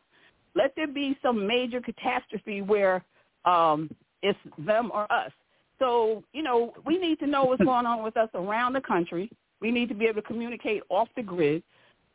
let 0.55 0.73
there 0.75 0.87
be 0.87 1.17
some 1.21 1.47
major 1.47 1.81
catastrophe 1.81 2.61
where 2.61 3.03
um, 3.45 3.89
it's 4.21 4.39
them 4.59 4.91
or 4.93 5.11
us. 5.11 5.31
So, 5.79 6.23
you 6.33 6.43
know, 6.43 6.73
we 6.85 6.97
need 6.97 7.19
to 7.19 7.27
know 7.27 7.43
what's 7.45 7.63
going 7.65 7.85
on 7.85 8.03
with 8.03 8.17
us 8.17 8.29
around 8.33 8.73
the 8.73 8.81
country. 8.81 9.29
We 9.61 9.71
need 9.71 9.89
to 9.89 9.95
be 9.95 10.05
able 10.05 10.21
to 10.21 10.27
communicate 10.27 10.83
off 10.89 11.07
the 11.15 11.23
grid. 11.23 11.63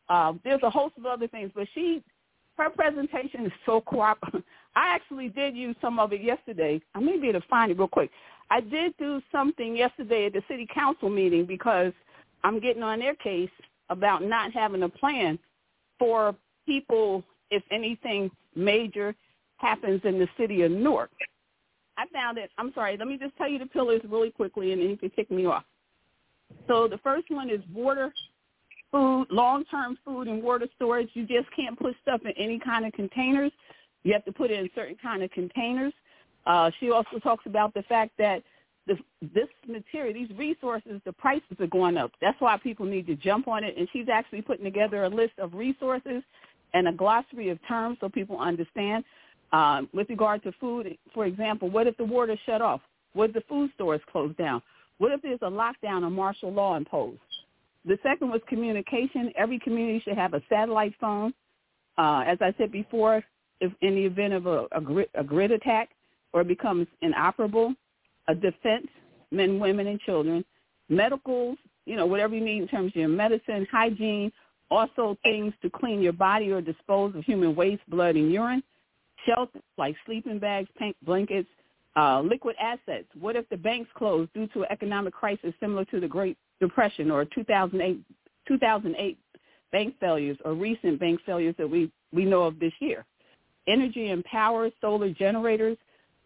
Um, 0.08 0.40
there's 0.44 0.62
a 0.62 0.70
host 0.70 0.94
of 0.98 1.06
other 1.06 1.28
things, 1.28 1.50
but 1.54 1.66
she, 1.74 2.02
her 2.56 2.70
presentation 2.70 3.46
is 3.46 3.52
so 3.66 3.80
cooperative. 3.80 4.42
I 4.76 4.94
actually 4.94 5.28
did 5.28 5.56
use 5.56 5.76
some 5.80 5.98
of 5.98 6.12
it 6.12 6.22
yesterday. 6.22 6.80
I 6.94 7.00
may 7.00 7.18
be 7.18 7.28
able 7.28 7.40
to 7.40 7.46
find 7.48 7.70
it 7.70 7.78
real 7.78 7.88
quick. 7.88 8.10
I 8.50 8.60
did 8.60 8.96
do 8.96 9.20
something 9.30 9.76
yesterday 9.76 10.26
at 10.26 10.32
the 10.32 10.42
city 10.48 10.66
council 10.72 11.10
meeting 11.10 11.44
because 11.44 11.92
I'm 12.44 12.60
getting 12.60 12.82
on 12.82 13.00
their 13.00 13.14
case 13.16 13.50
about 13.90 14.22
not 14.22 14.52
having 14.52 14.82
a 14.82 14.88
plan 14.88 15.38
for 15.98 16.34
people 16.66 17.24
if 17.50 17.62
anything 17.70 18.30
major 18.54 19.14
happens 19.56 20.00
in 20.04 20.18
the 20.18 20.28
city 20.36 20.62
of 20.62 20.70
Newark. 20.70 21.10
I 21.96 22.06
found 22.12 22.38
it. 22.38 22.50
I'm 22.58 22.72
sorry. 22.74 22.96
Let 22.96 23.08
me 23.08 23.18
just 23.18 23.36
tell 23.36 23.48
you 23.48 23.58
the 23.58 23.66
pillars 23.66 24.00
really 24.08 24.30
quickly, 24.30 24.72
and 24.72 24.80
then 24.80 24.88
you 24.88 24.96
can 24.96 25.10
kick 25.10 25.30
me 25.30 25.46
off. 25.46 25.64
So 26.68 26.86
the 26.88 26.98
first 26.98 27.30
one 27.30 27.50
is 27.50 27.60
water, 27.74 28.12
food, 28.92 29.26
long-term 29.30 29.98
food 30.04 30.28
and 30.28 30.42
water 30.42 30.68
storage. 30.76 31.10
You 31.14 31.26
just 31.26 31.48
can't 31.56 31.78
put 31.78 31.94
stuff 32.02 32.20
in 32.24 32.32
any 32.38 32.58
kind 32.58 32.86
of 32.86 32.92
containers. 32.92 33.52
You 34.04 34.12
have 34.12 34.24
to 34.26 34.32
put 34.32 34.50
it 34.50 34.60
in 34.60 34.70
certain 34.74 34.96
kind 35.02 35.22
of 35.22 35.30
containers. 35.32 35.92
Uh, 36.46 36.70
she 36.78 36.90
also 36.90 37.18
talks 37.18 37.44
about 37.46 37.74
the 37.74 37.82
fact 37.82 38.12
that 38.18 38.42
this, 38.88 38.98
this 39.34 39.48
material, 39.68 40.14
these 40.14 40.36
resources, 40.36 41.00
the 41.04 41.12
prices 41.12 41.56
are 41.60 41.66
going 41.68 41.96
up. 41.96 42.10
That's 42.20 42.40
why 42.40 42.56
people 42.56 42.86
need 42.86 43.06
to 43.06 43.14
jump 43.14 43.46
on 43.46 43.62
it. 43.62 43.76
And 43.76 43.86
she's 43.92 44.08
actually 44.12 44.42
putting 44.42 44.64
together 44.64 45.04
a 45.04 45.08
list 45.08 45.34
of 45.38 45.54
resources 45.54 46.22
and 46.74 46.88
a 46.88 46.92
glossary 46.92 47.50
of 47.50 47.58
terms 47.68 47.98
so 48.00 48.08
people 48.08 48.38
understand. 48.40 49.04
Um, 49.52 49.88
with 49.94 50.10
regard 50.10 50.42
to 50.42 50.52
food, 50.60 50.98
for 51.14 51.24
example, 51.24 51.70
what 51.70 51.86
if 51.86 51.96
the 51.96 52.04
water 52.04 52.36
shut 52.44 52.60
off? 52.60 52.80
What 53.14 53.30
if 53.30 53.34
the 53.34 53.42
food 53.48 53.70
stores 53.74 54.00
closed 54.10 54.36
down? 54.36 54.60
What 54.98 55.12
if 55.12 55.22
there's 55.22 55.38
a 55.42 55.50
lockdown 55.50 56.02
or 56.02 56.10
martial 56.10 56.52
law 56.52 56.76
imposed? 56.76 57.20
The 57.84 57.98
second 58.02 58.30
was 58.30 58.42
communication. 58.48 59.32
Every 59.36 59.58
community 59.58 60.02
should 60.04 60.18
have 60.18 60.34
a 60.34 60.42
satellite 60.48 60.94
phone. 61.00 61.32
Uh, 61.96 62.24
as 62.26 62.38
I 62.40 62.54
said 62.58 62.70
before, 62.70 63.24
if 63.60 63.72
in 63.80 63.94
the 63.94 64.04
event 64.04 64.34
of 64.34 64.46
a, 64.46 64.66
a, 64.72 64.80
grid, 64.80 65.08
a 65.14 65.24
grid 65.24 65.50
attack 65.50 65.90
or 66.32 66.44
becomes 66.44 66.86
inoperable, 67.00 67.74
a 68.28 68.34
defense, 68.34 68.86
men, 69.30 69.58
women, 69.58 69.86
and 69.86 70.00
children, 70.00 70.44
medicals, 70.88 71.58
you 71.86 71.96
know, 71.96 72.06
whatever 72.06 72.34
you 72.34 72.44
need 72.44 72.62
in 72.62 72.68
terms 72.68 72.92
of 72.92 72.96
your 72.96 73.08
medicine, 73.08 73.66
hygiene, 73.70 74.30
also 74.70 75.16
things 75.22 75.54
to 75.62 75.70
clean 75.70 76.02
your 76.02 76.12
body 76.12 76.50
or 76.50 76.60
dispose 76.60 77.14
of 77.14 77.24
human 77.24 77.56
waste, 77.56 77.82
blood, 77.88 78.16
and 78.16 78.30
urine, 78.30 78.62
shelter 79.26 79.60
like 79.76 79.96
sleeping 80.04 80.38
bags, 80.38 80.68
paint, 80.78 80.96
blankets, 81.02 81.48
uh, 81.96 82.20
liquid 82.20 82.54
assets. 82.60 83.08
What 83.18 83.36
if 83.36 83.48
the 83.48 83.56
banks 83.56 83.90
closed 83.94 84.32
due 84.34 84.46
to 84.48 84.60
an 84.60 84.68
economic 84.70 85.14
crisis 85.14 85.54
similar 85.58 85.84
to 85.86 86.00
the 86.00 86.08
Great 86.08 86.36
Depression 86.60 87.10
or 87.10 87.24
2008, 87.24 87.98
2008 88.46 89.18
bank 89.72 89.94
failures 90.00 90.36
or 90.44 90.54
recent 90.54 91.00
bank 91.00 91.20
failures 91.24 91.54
that 91.58 91.68
we, 91.68 91.90
we 92.12 92.24
know 92.24 92.42
of 92.42 92.58
this 92.60 92.72
year? 92.80 93.04
Energy 93.66 94.10
and 94.10 94.24
power, 94.24 94.70
solar 94.80 95.10
generators, 95.10 95.76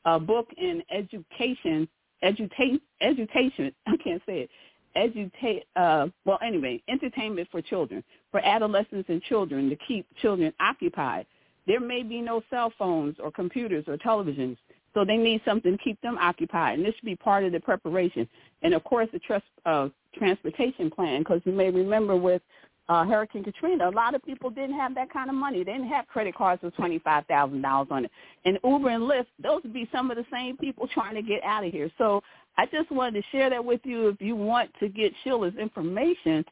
a 0.05 0.19
book 0.19 0.49
in 0.57 0.83
education, 0.91 1.89
education, 2.23 2.81
education, 3.01 3.75
I 3.87 3.97
can't 3.97 4.23
say 4.27 4.41
it, 4.41 4.51
educate, 4.95 5.65
uh, 5.77 6.09
well, 6.25 6.39
anyway, 6.45 6.83
entertainment 6.89 7.49
for 7.51 7.63
children, 7.63 8.03
for 8.31 8.41
adolescents 8.41 9.09
and 9.09 9.23
children 9.23 9.69
to 9.71 9.77
keep 9.77 10.07
children 10.21 10.53
occupied. 10.61 11.27
There 11.67 11.81
may 11.81 12.03
be 12.03 12.21
no 12.21 12.43
cell 12.51 12.73
phones 12.79 13.17
or 13.23 13.31
computers 13.31 13.85
or 13.87 13.97
televisions, 13.97 14.57
so 14.95 15.05
they 15.05 15.17
need 15.17 15.41
something 15.45 15.73
to 15.73 15.83
keep 15.83 16.01
them 16.03 16.19
occupied, 16.19 16.79
and 16.79 16.87
this 16.87 16.95
should 16.97 17.07
be 17.07 17.17
part 17.17 17.45
of 17.45 17.53
the 17.53 17.61
preparation. 17.61 18.29
And 18.63 18.75
of 18.75 18.85
course, 18.85 19.09
the 19.13 19.19
trust, 19.21 19.45
uh, 19.65 19.89
transportation 20.17 20.91
plan, 20.91 21.21
because 21.21 21.41
you 21.45 21.53
may 21.53 21.71
remember 21.71 22.17
with 22.17 22.43
uh, 22.89 23.05
Hurricane 23.05 23.45
Katrina, 23.45 23.89
a 23.89 23.91
lot 23.91 24.15
of 24.15 24.23
people 24.25 24.51
didn't 24.51 24.77
have 24.77 24.95
that 24.97 25.11
kind 25.13 25.31
of 25.31 25.37
money. 25.37 25.59
They 25.59 25.73
didn't 25.73 25.89
have 25.89 26.07
credit 26.09 26.35
cards 26.35 26.63
with 26.63 26.75
twenty 26.77 26.99
five 26.99 27.25
thousand 27.27 27.63
dollars 27.63 27.89
on 27.91 28.05
it. 28.07 28.11
And 28.45 28.59
Uber 28.65 28.89
and 28.91 29.05
Lyft, 29.05 29.27
those 29.43 29.63
would 29.63 29.73
be 29.73 29.89
some 29.93 30.11
of 30.11 30.17
the 30.17 30.27
same 30.33 30.57
people 30.57 30.89
trying 30.89 31.15
to 31.15 31.23
get 31.23 31.43
out 31.45 31.65
of 31.65 31.73
here. 31.73 31.91
So 31.99 32.23
I 32.59 32.67
just 32.67 32.91
wanted 32.91 33.23
to 33.23 33.29
share 33.31 33.51
that 33.51 33.65
with 33.65 33.81
you. 33.85 34.09
If 34.09 34.21
you 34.21 34.35
want 34.37 34.71
to 34.81 34.89
get 34.89 35.13
Sheila's 35.25 35.55
information, 35.57 36.45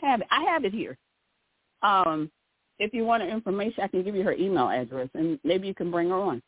have 0.00 0.20
it. 0.20 0.26
I 0.30 0.42
have 0.44 0.64
it 0.64 0.72
here. 0.72 0.96
Um, 1.82 2.30
if 2.78 2.94
you 2.94 3.04
want 3.04 3.22
her 3.22 3.28
information, 3.28 3.82
I 3.82 3.88
can 3.88 4.02
give 4.02 4.14
you 4.14 4.22
her 4.22 4.32
email 4.34 4.68
address, 4.68 5.08
and 5.14 5.38
maybe 5.44 5.66
you 5.66 5.74
can 5.74 5.90
bring 5.90 6.08
her 6.10 6.14
on. 6.16 6.42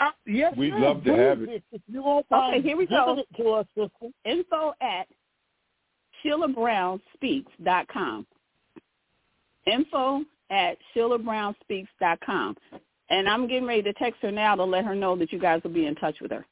Uh, 0.00 0.10
yes, 0.26 0.54
We'd 0.56 0.70
ma'am. 0.72 0.82
love 0.82 1.04
to 1.04 1.14
have 1.14 1.42
it. 1.42 1.48
If, 1.48 1.62
if 1.72 1.80
you 1.86 2.02
won't 2.02 2.26
Okay, 2.32 2.60
here 2.60 2.76
we 2.76 2.86
go. 2.86 3.16
it 3.18 3.26
to 3.42 3.50
us, 3.50 3.66
sister. 3.76 4.12
Info 4.24 4.74
at 4.80 5.06
SheilaBrownSpeaks.com. 6.24 8.26
Info 9.66 10.22
at 10.50 10.76
SheilaBrownSpeaks.com. 10.94 12.56
And 13.10 13.28
I'm 13.28 13.46
getting 13.46 13.66
ready 13.66 13.82
to 13.82 13.92
text 13.94 14.22
her 14.22 14.30
now 14.30 14.54
to 14.54 14.64
let 14.64 14.84
her 14.84 14.94
know 14.94 15.16
that 15.16 15.32
you 15.32 15.38
guys 15.38 15.62
will 15.62 15.72
be 15.72 15.86
in 15.86 15.94
touch 15.96 16.16
with 16.20 16.30
her. 16.30 16.46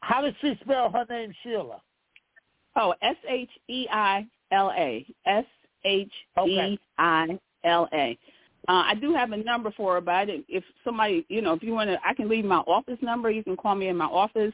How 0.00 0.22
does 0.22 0.34
she 0.40 0.58
spell 0.62 0.90
her 0.90 1.04
name, 1.08 1.32
Sheila? 1.42 1.80
Oh, 2.76 2.94
S 3.02 3.16
H 3.28 3.50
E 3.68 3.86
I 3.90 4.26
L 4.50 4.72
A. 4.76 5.06
S 5.26 5.44
H 5.84 6.12
E 6.46 6.78
I 6.98 7.38
L 7.64 7.88
A. 7.92 8.18
Uh, 8.68 8.84
I 8.86 8.94
do 8.94 9.12
have 9.12 9.32
a 9.32 9.36
number 9.36 9.72
for 9.76 9.94
her, 9.94 10.00
but 10.00 10.14
I 10.14 10.24
didn't, 10.24 10.46
if 10.48 10.62
somebody, 10.84 11.26
you 11.28 11.42
know, 11.42 11.52
if 11.52 11.64
you 11.64 11.72
want 11.72 11.90
to, 11.90 11.98
I 12.06 12.14
can 12.14 12.28
leave 12.28 12.44
my 12.44 12.58
office 12.58 12.98
number. 13.02 13.28
You 13.30 13.42
can 13.42 13.56
call 13.56 13.74
me 13.74 13.88
in 13.88 13.96
my 13.96 14.06
office, 14.06 14.52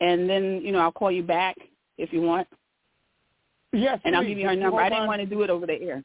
and 0.00 0.28
then, 0.28 0.60
you 0.62 0.70
know, 0.70 0.80
I'll 0.80 0.92
call 0.92 1.10
you 1.10 1.22
back 1.22 1.56
if 1.98 2.12
you 2.12 2.22
want, 2.22 2.48
Yes, 3.74 4.00
and 4.04 4.14
I'll 4.14 4.22
give 4.24 4.36
you 4.38 4.46
her 4.46 4.54
number. 4.56 4.80
I 4.80 4.90
didn't 4.90 5.06
want 5.06 5.20
to 5.20 5.26
do 5.26 5.42
it 5.42 5.48
over 5.50 5.66
the 5.66 5.80
air. 5.80 6.02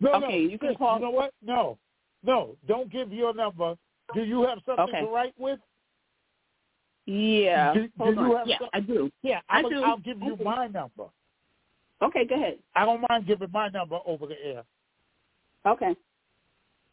No, 0.00 0.14
Okay, 0.14 0.44
no, 0.44 0.50
you 0.50 0.58
can 0.58 0.74
call- 0.74 0.96
You 0.96 1.04
know 1.04 1.10
what? 1.10 1.32
No, 1.42 1.78
no, 2.24 2.56
don't 2.66 2.90
give 2.90 3.12
your 3.12 3.32
number. 3.34 3.76
Do 4.14 4.24
you 4.24 4.42
have 4.42 4.58
something 4.66 4.88
Okay. 4.88 5.00
to 5.00 5.06
write 5.06 5.34
with? 5.38 5.60
Yeah. 7.06 7.72
Do- 7.74 7.88
Hold 7.98 8.14
do 8.16 8.20
you 8.22 8.26
on. 8.32 8.36
have 8.38 8.46
Yeah, 8.48 8.58
I 8.72 8.80
do. 8.80 9.10
Yeah, 9.22 9.40
I 9.48 9.58
I'm, 9.58 9.68
do. 9.70 9.82
I'll 9.82 9.98
give 9.98 10.20
you 10.20 10.36
my 10.42 10.66
number. 10.66 11.04
Okay, 12.02 12.24
go 12.26 12.34
ahead. 12.34 12.58
I 12.74 12.84
don't 12.84 13.04
mind 13.08 13.26
giving 13.26 13.50
my 13.52 13.68
number 13.68 13.98
over 14.06 14.26
the 14.26 14.36
air. 14.44 14.64
Okay. 15.66 15.94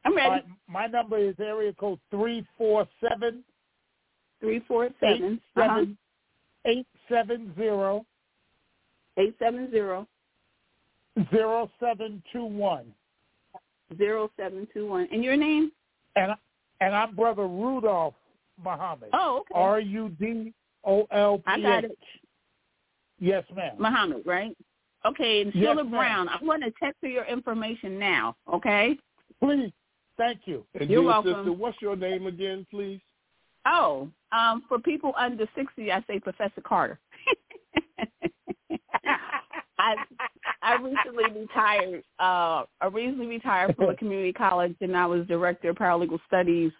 I'm 0.03 0.15
ready. 0.15 0.29
Right, 0.29 0.45
my 0.67 0.87
number 0.87 1.17
is 1.17 1.35
area 1.39 1.73
code 1.73 1.99
three 2.11 2.45
four 2.57 2.87
seven 3.01 3.43
Three 4.39 4.59
four 4.67 4.85
uh-huh. 4.85 5.33
seven 5.55 5.97
eight 6.65 6.87
seven 7.09 7.53
zero 7.55 8.05
eight 9.17 9.35
seven 9.39 9.69
zero 9.71 10.07
zero 11.31 11.69
seven 11.79 12.21
two 12.31 12.45
one. 12.45 12.85
zero 13.97 14.29
seven 14.37 14.67
two 14.73 14.87
one. 14.87 15.07
And 15.11 15.23
your 15.23 15.37
name? 15.37 15.71
And 16.15 16.33
and 16.81 16.95
I'm 16.95 17.15
brother 17.15 17.47
Rudolph 17.47 18.15
Muhammad. 18.63 19.09
Oh, 19.13 19.39
okay. 19.41 19.59
R 19.59 19.79
U 19.79 20.09
D 20.19 20.53
O 20.85 21.07
L 21.11 21.37
P 21.39 21.43
I 21.47 21.59
got 21.61 21.83
it. 21.85 21.97
Yes, 23.19 23.43
ma'am. 23.55 23.75
Muhammad, 23.79 24.23
right? 24.25 24.55
Okay, 25.05 25.41
and 25.41 25.53
Yes, 25.53 25.63
Sheila 25.63 25.83
ma'am. 25.83 25.91
Brown, 25.91 26.29
I 26.29 26.37
want 26.41 26.63
to 26.63 26.71
text 26.81 26.97
her 27.01 27.07
your 27.07 27.25
information 27.25 27.99
now, 27.99 28.35
okay? 28.51 28.97
Please, 29.41 29.71
thank 30.17 30.41
you. 30.45 30.65
And 30.79 30.89
You're 30.89 31.01
dear 31.01 31.07
welcome. 31.07 31.33
sister, 31.35 31.53
what's 31.53 31.81
your 31.81 31.95
name 31.95 32.25
again, 32.25 32.65
please? 32.71 32.99
Oh, 33.67 34.09
um, 34.31 34.63
for 34.67 34.79
people 34.79 35.13
under 35.17 35.47
60, 35.55 35.91
I 35.91 36.03
say 36.07 36.19
Professor 36.19 36.61
Carter. 36.61 36.99
I 39.85 39.95
I 40.61 40.75
recently 40.81 41.41
retired. 41.41 42.03
Uh, 42.19 42.63
I 42.81 42.87
recently 42.91 43.27
retired 43.27 43.75
from 43.75 43.89
a 43.89 43.95
community 43.95 44.33
college, 44.33 44.75
and 44.81 44.95
I 44.95 45.05
was 45.05 45.27
director 45.27 45.69
of 45.69 45.75
paralegal 45.77 46.19
studies, 46.27 46.71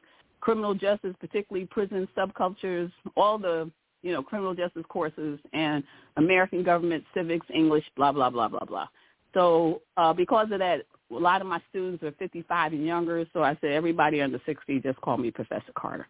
criminal 0.41 0.73
justice, 0.73 1.15
particularly 1.19 1.67
prison 1.67 2.07
subcultures, 2.17 2.91
all 3.15 3.37
the 3.37 3.69
you 4.01 4.11
know 4.11 4.23
criminal 4.23 4.55
justice 4.55 4.85
courses, 4.89 5.39
and 5.53 5.83
American 6.17 6.63
government 6.63 7.03
civics, 7.13 7.45
English, 7.53 7.85
blah 7.95 8.11
blah 8.11 8.29
blah 8.29 8.47
blah 8.47 8.65
blah. 8.65 8.87
So 9.33 9.81
uh, 9.97 10.13
because 10.13 10.47
of 10.51 10.59
that, 10.59 10.81
a 11.11 11.13
lot 11.13 11.41
of 11.41 11.47
my 11.47 11.61
students 11.69 12.03
are 12.03 12.13
55 12.13 12.73
and 12.73 12.85
younger. 12.85 13.25
So 13.33 13.43
I 13.43 13.57
said 13.61 13.71
everybody 13.71 14.21
under 14.21 14.41
60 14.45 14.79
just 14.79 14.99
call 15.01 15.17
me 15.17 15.29
Professor 15.29 15.71
Carter. 15.77 16.07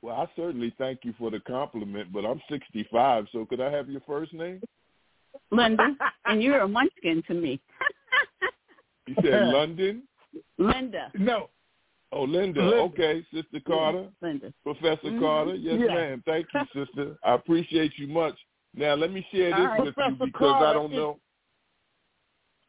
Well, 0.00 0.16
I 0.16 0.26
certainly 0.34 0.74
thank 0.78 1.00
you 1.04 1.14
for 1.18 1.30
the 1.30 1.40
compliment, 1.40 2.12
but 2.12 2.24
I'm 2.24 2.40
65, 2.50 3.26
so 3.30 3.44
could 3.44 3.60
I 3.60 3.70
have 3.70 3.88
your 3.88 4.00
first 4.04 4.32
name? 4.32 4.60
Linda, 5.50 5.96
and 6.26 6.42
you're 6.42 6.60
a 6.60 6.68
munchkin 6.68 7.22
to 7.28 7.34
me. 7.34 7.60
You 9.08 9.16
said 9.20 9.48
London? 9.48 10.04
Linda. 10.58 11.10
No. 11.18 11.50
Oh, 12.12 12.22
Linda. 12.22 12.60
Linda. 12.62 12.76
Okay, 12.82 13.26
Sister 13.34 13.58
Carter. 13.66 14.08
Linda. 14.22 14.52
Professor 14.62 15.10
Mhm. 15.10 15.18
Carter. 15.18 15.54
Yes, 15.56 15.80
Yeah. 15.80 15.94
ma'am. 15.94 16.22
Thank 16.24 16.46
you, 16.54 16.60
sister. 16.86 17.18
I 17.24 17.34
appreciate 17.34 17.98
you 17.98 18.06
much. 18.06 18.38
Now, 18.74 18.94
let 18.94 19.10
me 19.10 19.26
share 19.32 19.50
this 19.50 19.58
All 19.58 19.66
right. 19.66 19.80
with 19.80 19.94
Professor 19.94 20.16
you 20.20 20.26
because 20.26 20.62
I 20.62 20.72
don't 20.72 20.92
know. 20.92 21.18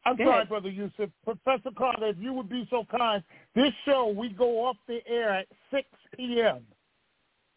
I'm 0.05 0.17
Go 0.17 0.23
sorry, 0.23 0.35
ahead. 0.37 0.49
Brother 0.49 0.69
Yusef. 0.69 1.09
Professor 1.23 1.69
Carter, 1.77 2.07
if 2.07 2.17
you 2.19 2.33
would 2.33 2.49
be 2.49 2.67
so 2.71 2.83
kind, 2.85 3.23
this 3.53 3.71
show, 3.85 4.07
we 4.07 4.29
go 4.29 4.65
off 4.65 4.77
the 4.87 4.99
air 5.07 5.29
at 5.29 5.47
6 5.71 5.87
p.m. 6.17 6.65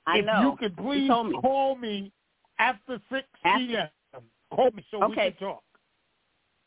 I 0.06 0.18
if 0.18 0.26
know. 0.26 0.40
you 0.42 0.56
could 0.58 0.76
please 0.76 1.08
me. 1.08 1.38
call 1.40 1.76
me 1.76 2.12
after 2.58 3.00
6 3.10 3.26
p.m. 3.42 3.88
Call 4.56 4.70
me 4.72 4.84
so 4.90 4.98
we 4.98 5.04
Okay. 5.12 5.32
can 5.38 5.48
talk. 5.48 5.62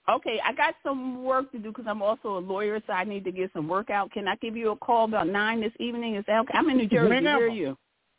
Okay, 0.08 0.40
I 0.44 0.54
got 0.54 0.74
some 0.82 1.24
work 1.24 1.52
to 1.52 1.60
do 1.60 1.70
because 1.70 1.86
I'm 1.88 2.02
also 2.02 2.38
a 2.38 2.40
lawyer, 2.40 2.82
so 2.88 2.94
I 2.94 3.04
need 3.04 3.24
to 3.26 3.32
get 3.32 3.52
some 3.54 3.68
work 3.68 3.90
out. 3.92 4.12
Can 4.12 4.28
I 4.28 4.36
give 4.38 4.56
you 4.58 4.72
a 4.72 4.76
call 4.76 5.06
about 5.06 5.28
nine 5.28 5.62
this 5.62 5.74
evening? 5.80 6.16
Is 6.16 6.24
that 6.28 6.40
okay? 6.42 6.54
I'm 6.58 6.68
in 6.70 6.78
New 6.78 6.88
Jersey. 6.88 7.10
Whenever. 7.10 7.40
Where 7.42 7.50
are 7.50 7.54
you? 7.54 7.78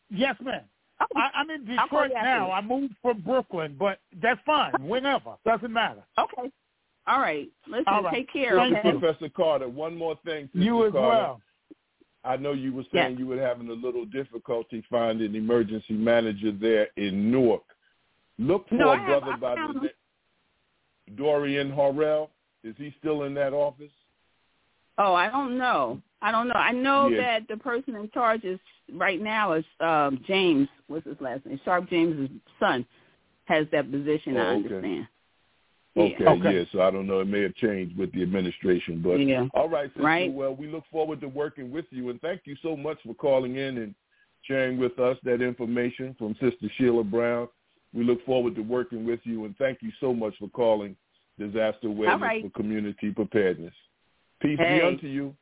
Yes, 0.09 0.37
ma'am. 0.41 0.63
Oh, 1.01 1.07
I, 1.17 1.31
I'm 1.35 1.51
in 1.51 1.67
I'll 1.79 1.87
Detroit 1.87 2.11
now. 2.15 2.53
I 2.53 2.61
moved 2.61 2.95
from 3.03 3.23
Brooklyn, 3.23 3.75
but 3.79 3.99
that's 4.23 4.41
fine. 4.47 4.73
Whenever. 4.87 5.37
Doesn't 5.45 5.73
matter. 5.73 6.05
okay. 6.19 6.51
All 7.09 7.21
right. 7.21 7.49
Listen, 7.67 7.85
All 7.89 8.03
right. 8.05 8.15
take 8.15 8.33
care. 8.33 8.57
Thank 8.57 8.77
okay? 8.77 8.89
you. 8.93 8.99
Professor 9.01 9.29
Carter, 9.31 9.69
one 9.69 9.97
more 9.97 10.17
thing, 10.25 10.47
Sister 10.53 10.59
You 10.65 10.87
as 10.87 10.93
Carter. 10.93 11.09
well. 11.09 11.41
I 12.23 12.37
know 12.37 12.53
you 12.53 12.73
were 12.73 12.85
saying 12.93 13.13
Yes. 13.13 13.19
you 13.19 13.27
were 13.27 13.41
having 13.41 13.69
a 13.71 13.73
little 13.73 14.05
difficulty 14.05 14.85
finding 14.91 15.29
an 15.31 15.35
emergency 15.35 15.95
manager 15.95 16.53
there 16.53 16.89
in 16.97 17.33
Newark. 17.33 17.63
Look 18.41 18.69
for 18.71 18.77
No, 18.77 18.89
a 18.91 18.97
I 18.97 19.05
brother 19.05 19.37
by 19.39 19.55
the 19.55 19.81
name 19.81 19.91
Dorian 21.17 21.71
Horrell. 21.71 22.31
Is 22.65 22.75
he 22.79 22.95
still 22.99 23.25
in 23.25 23.35
that 23.35 23.53
office? 23.53 23.93
Oh, 24.97 25.15
I 25.15 25.29
don't 25.29 25.59
know. 25.59 26.01
I 26.23 26.33
don't 26.33 26.49
know. 26.49 26.55
I 26.55 26.73
know 26.73 27.09
Yeah. 27.09 27.19
that 27.19 27.49
the 27.49 27.57
person 27.59 27.97
in 27.97 28.11
charge 28.11 28.45
is 28.45 28.59
right 28.93 29.21
now 29.21 29.53
is 29.53 29.65
um 29.81 30.23
James. 30.27 30.69
What's 30.87 31.07
his 31.07 31.21
last 31.21 31.45
name? 31.45 31.61
Sharpe 31.65 31.89
James's 31.91 32.31
son 32.59 32.87
has 33.45 33.67
that 33.73 33.91
position. 33.91 34.37
I 34.37 34.41
Oh, 34.41 34.57
okay. 34.57 34.75
understand. 34.75 35.09
Okay, 35.99 36.17
Yeah. 36.21 36.31
Okay. 36.31 36.59
yeah. 36.59 36.65
So 36.73 36.81
I 36.81 36.91
don't 36.91 37.07
know. 37.07 37.21
It 37.21 37.27
may 37.29 37.43
have 37.43 37.55
changed 37.57 37.97
with 37.99 38.11
the 38.13 38.23
administration, 38.23 39.03
but 39.03 39.21
Yeah. 39.21 39.49
all 39.53 39.69
right, 39.69 39.91
sister. 39.91 40.03
Right. 40.03 40.33
Well, 40.33 40.55
we 40.55 40.67
look 40.67 40.87
forward 40.87 41.21
to 41.21 41.29
working 41.29 41.71
with 41.71 41.87
you, 41.93 42.09
and 42.09 42.21
thank 42.23 42.47
you 42.47 42.57
so 42.57 42.75
much 42.75 43.03
for 43.03 43.13
calling 43.15 43.57
in 43.57 43.79
and 43.79 43.95
sharing 44.43 44.79
with 44.79 44.99
us 44.99 45.19
that 45.25 45.43
information 45.43 46.15
from 46.15 46.35
Sister 46.37 46.69
Sheila 46.77 47.05
Brown. 47.05 47.49
We 47.93 48.05
look 48.05 48.25
forward 48.25 48.55
to 48.57 48.63
working 48.63 49.05
with 49.05 49.21
you, 49.25 49.45
and 49.45 49.57
thank 49.57 49.79
you 49.83 49.91
so 50.01 50.15
much 50.15 50.35
for 50.39 50.49
calling 50.49 50.97
Disaster 51.39 51.89
Awareness 51.89 52.21
right. 52.21 52.43
for 52.43 52.51
Community 52.51 53.11
Preparedness. 53.11 53.75
Peace 54.41 54.59
Hey. 54.59 54.79
be 54.79 54.87
unto 54.87 55.07
you. 55.07 55.35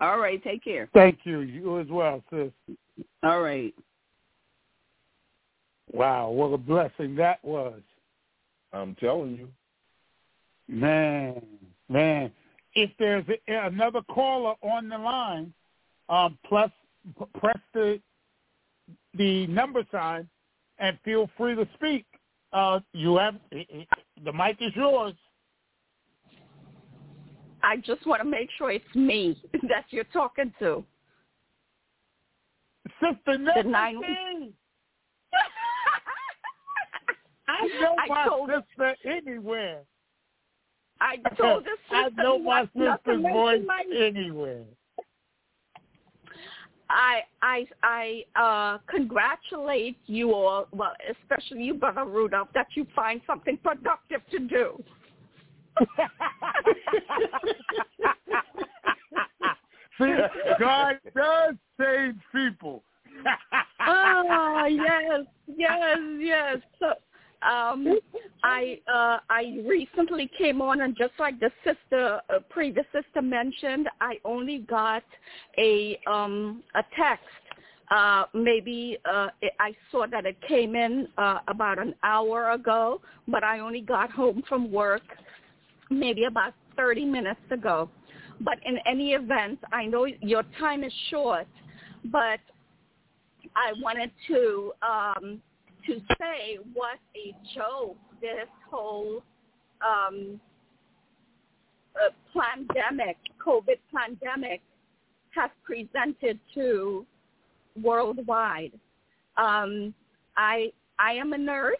All 0.00 0.18
right, 0.18 0.42
take 0.44 0.62
care. 0.62 0.88
Thank 0.92 1.20
you. 1.24 1.40
You 1.40 1.80
as 1.80 1.86
well, 1.88 2.22
sis. 2.30 2.52
All 3.22 3.40
right. 3.40 3.74
Wow, 5.92 6.30
what 6.30 6.48
a 6.48 6.58
blessing 6.58 7.14
that 7.16 7.42
was. 7.42 7.80
I'm 8.72 8.94
telling 8.96 9.36
you. 9.36 9.48
Man, 10.68 11.40
man. 11.88 12.30
If 12.74 12.90
there's 12.98 13.24
a, 13.48 13.66
another 13.66 14.02
caller 14.10 14.54
on 14.60 14.88
the 14.88 14.98
line, 14.98 15.54
um, 16.08 16.38
plus 16.44 16.70
p- 17.18 17.24
press 17.38 17.58
the 17.72 18.00
the 19.14 19.46
number 19.46 19.82
sign 19.90 20.28
and 20.78 20.98
feel 21.04 21.28
free 21.36 21.54
to 21.54 21.66
speak. 21.74 22.04
Uh, 22.52 22.80
you 22.92 23.16
have 23.16 23.34
the 24.24 24.32
mic 24.32 24.56
is 24.60 24.72
yours. 24.74 25.14
I 27.62 27.76
just 27.78 28.06
want 28.06 28.22
to 28.22 28.28
make 28.28 28.48
sure 28.56 28.70
it's 28.70 28.94
me 28.94 29.36
that 29.68 29.84
you're 29.90 30.04
talking 30.04 30.52
to. 30.60 30.84
Sister 33.00 33.36
The 33.54 33.62
nine- 33.64 34.00
I 37.48 37.66
know 37.80 37.94
I 37.98 38.06
my 38.08 38.24
told- 38.28 38.50
sister 38.50 38.94
anywhere. 39.04 39.80
I 41.00 41.16
told 41.36 41.64
this 41.64 41.78
I 41.90 42.08
sister 42.08 42.22
know 42.22 42.38
my 42.38 42.62
sister's 42.76 43.22
voice 43.22 43.62
my- 43.66 43.84
anywhere. 43.96 44.64
I 46.88 47.20
I 47.42 47.66
I 47.82 48.24
uh 48.36 48.78
congratulate 48.88 49.98
you 50.06 50.34
all, 50.34 50.68
well, 50.72 50.92
especially 51.10 51.64
you, 51.64 51.74
Brother 51.74 52.04
Rudolph, 52.04 52.48
that 52.54 52.68
you 52.74 52.86
find 52.94 53.20
something 53.26 53.58
productive 53.62 54.20
to 54.30 54.38
do. 54.40 54.82
See, 59.98 60.14
God 60.58 60.98
does 61.14 61.54
change 61.80 62.16
people. 62.32 62.82
oh 63.86 64.66
yes, 64.70 65.22
yes, 65.56 65.98
yes. 66.18 66.56
So, 66.78 66.92
um, 67.42 67.98
I 68.42 68.78
uh, 68.92 69.18
I 69.28 69.58
recently 69.66 70.30
came 70.38 70.60
on, 70.62 70.82
and 70.82 70.96
just 70.96 71.12
like 71.18 71.38
the 71.40 71.50
sister, 71.64 72.20
uh, 72.30 72.38
previous 72.50 72.86
sister 72.92 73.22
mentioned, 73.22 73.88
I 74.00 74.18
only 74.24 74.58
got 74.58 75.04
a 75.58 75.98
um 76.06 76.62
a 76.74 76.82
text. 76.98 77.24
Uh, 77.88 78.24
maybe 78.34 78.98
uh, 79.08 79.28
I 79.60 79.72
saw 79.92 80.06
that 80.08 80.26
it 80.26 80.36
came 80.48 80.74
in 80.74 81.06
uh, 81.18 81.38
about 81.46 81.78
an 81.78 81.94
hour 82.02 82.50
ago, 82.50 83.00
but 83.28 83.44
I 83.44 83.60
only 83.60 83.80
got 83.80 84.10
home 84.10 84.42
from 84.48 84.72
work 84.72 85.02
maybe 85.88 86.24
about 86.24 86.52
30 86.76 87.04
minutes 87.04 87.40
ago. 87.50 87.88
But 88.40 88.58
in 88.64 88.78
any 88.86 89.12
event, 89.12 89.60
I 89.72 89.86
know 89.86 90.06
your 90.20 90.42
time 90.58 90.84
is 90.84 90.92
short, 91.10 91.46
but 92.06 92.40
I 93.54 93.72
wanted 93.80 94.10
to 94.28 94.72
um, 94.82 95.40
to 95.86 96.00
say 96.18 96.58
what 96.74 96.98
a 97.14 97.34
joke 97.54 97.96
this 98.20 98.48
whole 98.70 99.22
um, 99.80 100.40
uh, 101.96 102.10
pandemic, 102.32 103.16
COVID 103.44 103.78
pandemic, 103.94 104.60
has 105.30 105.50
presented 105.64 106.38
to 106.54 107.04
worldwide. 107.82 108.72
Um, 109.36 109.94
I 110.36 110.72
I 110.98 111.12
am 111.12 111.32
a 111.32 111.38
nurse. 111.38 111.76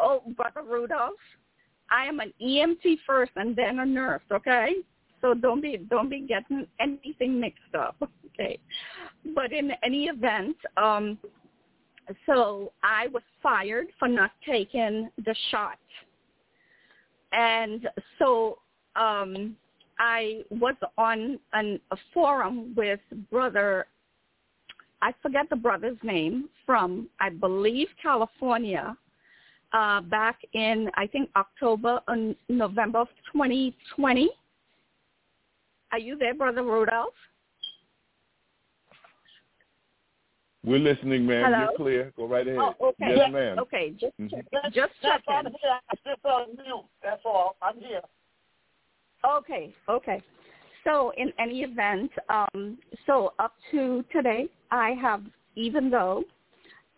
Oh, 0.00 0.22
Brother 0.36 0.62
Rudolph, 0.68 1.14
I 1.90 2.06
am 2.06 2.20
an 2.20 2.32
EMT 2.40 2.98
first 3.06 3.32
and 3.36 3.54
then 3.56 3.80
a 3.80 3.86
nurse. 3.86 4.22
Okay, 4.32 4.74
so 5.20 5.34
don't 5.34 5.60
be 5.60 5.76
don't 5.90 6.10
be 6.10 6.20
getting 6.20 6.66
anything 6.80 7.40
mixed 7.40 7.74
up. 7.78 7.96
Okay, 8.40 8.60
but 9.34 9.52
in 9.52 9.72
any 9.82 10.04
event, 10.04 10.54
um, 10.76 11.18
so 12.26 12.72
I 12.82 13.08
was 13.08 13.22
fired 13.42 13.88
for 13.98 14.08
not 14.08 14.30
taking 14.46 15.10
the 15.24 15.34
shot, 15.50 15.78
and 17.32 17.88
so 18.18 18.58
um, 18.96 19.56
I 19.98 20.42
was 20.50 20.74
on 20.96 21.38
an, 21.52 21.80
a 21.90 21.96
forum 22.14 22.74
with 22.76 23.00
brother. 23.30 23.86
I 25.00 25.12
forget 25.22 25.48
the 25.48 25.56
brother's 25.56 25.98
name 26.02 26.48
from 26.66 27.08
I 27.20 27.30
believe 27.30 27.88
California, 28.02 28.96
uh, 29.72 30.00
back 30.02 30.38
in 30.52 30.90
I 30.94 31.06
think 31.06 31.30
October 31.36 32.00
and 32.08 32.34
November 32.48 33.00
of 33.00 33.08
2020. 33.32 34.30
Are 35.92 35.98
you 35.98 36.18
there, 36.18 36.34
brother 36.34 36.62
Rudolph? 36.62 37.14
We're 40.68 40.80
listening, 40.80 41.24
ma'am. 41.24 41.44
Hello? 41.46 41.58
You're 41.60 41.76
clear. 41.76 42.12
Go 42.14 42.26
right 42.26 42.46
ahead. 42.46 42.60
Oh, 42.60 42.88
okay. 42.88 43.16
Yes, 43.16 43.32
ma'am. 43.32 43.58
Okay, 43.58 43.90
just 43.92 44.14
Mhm. 44.18 44.44
just 44.70 44.92
That's 45.00 45.24
checking. 45.24 45.34
I'm 45.34 45.46
here. 45.46 45.80
I 45.88 45.94
just 46.04 46.26
on 46.26 46.56
mute. 46.56 46.84
That's 47.02 47.24
all. 47.24 47.56
I'm 47.62 47.80
here. 47.80 48.02
Okay, 49.24 49.72
okay. 49.88 50.22
So 50.84 51.10
in 51.16 51.32
any 51.38 51.62
event, 51.62 52.12
um, 52.28 52.78
so 53.06 53.32
up 53.38 53.54
to 53.70 54.02
today, 54.12 54.50
I 54.70 54.90
have, 54.90 55.22
even 55.54 55.88
though 55.88 56.24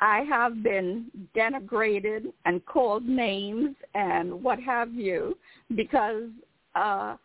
I 0.01 0.23
have 0.23 0.65
been 0.65 1.09
denigrated 1.33 2.33
and 2.47 2.67
called 2.67 3.07
names 3.07 3.77
and 3.95 4.43
what 4.43 4.59
have 4.59 4.93
you, 4.93 5.39
because 5.77 6.29
uh, 6.75 7.17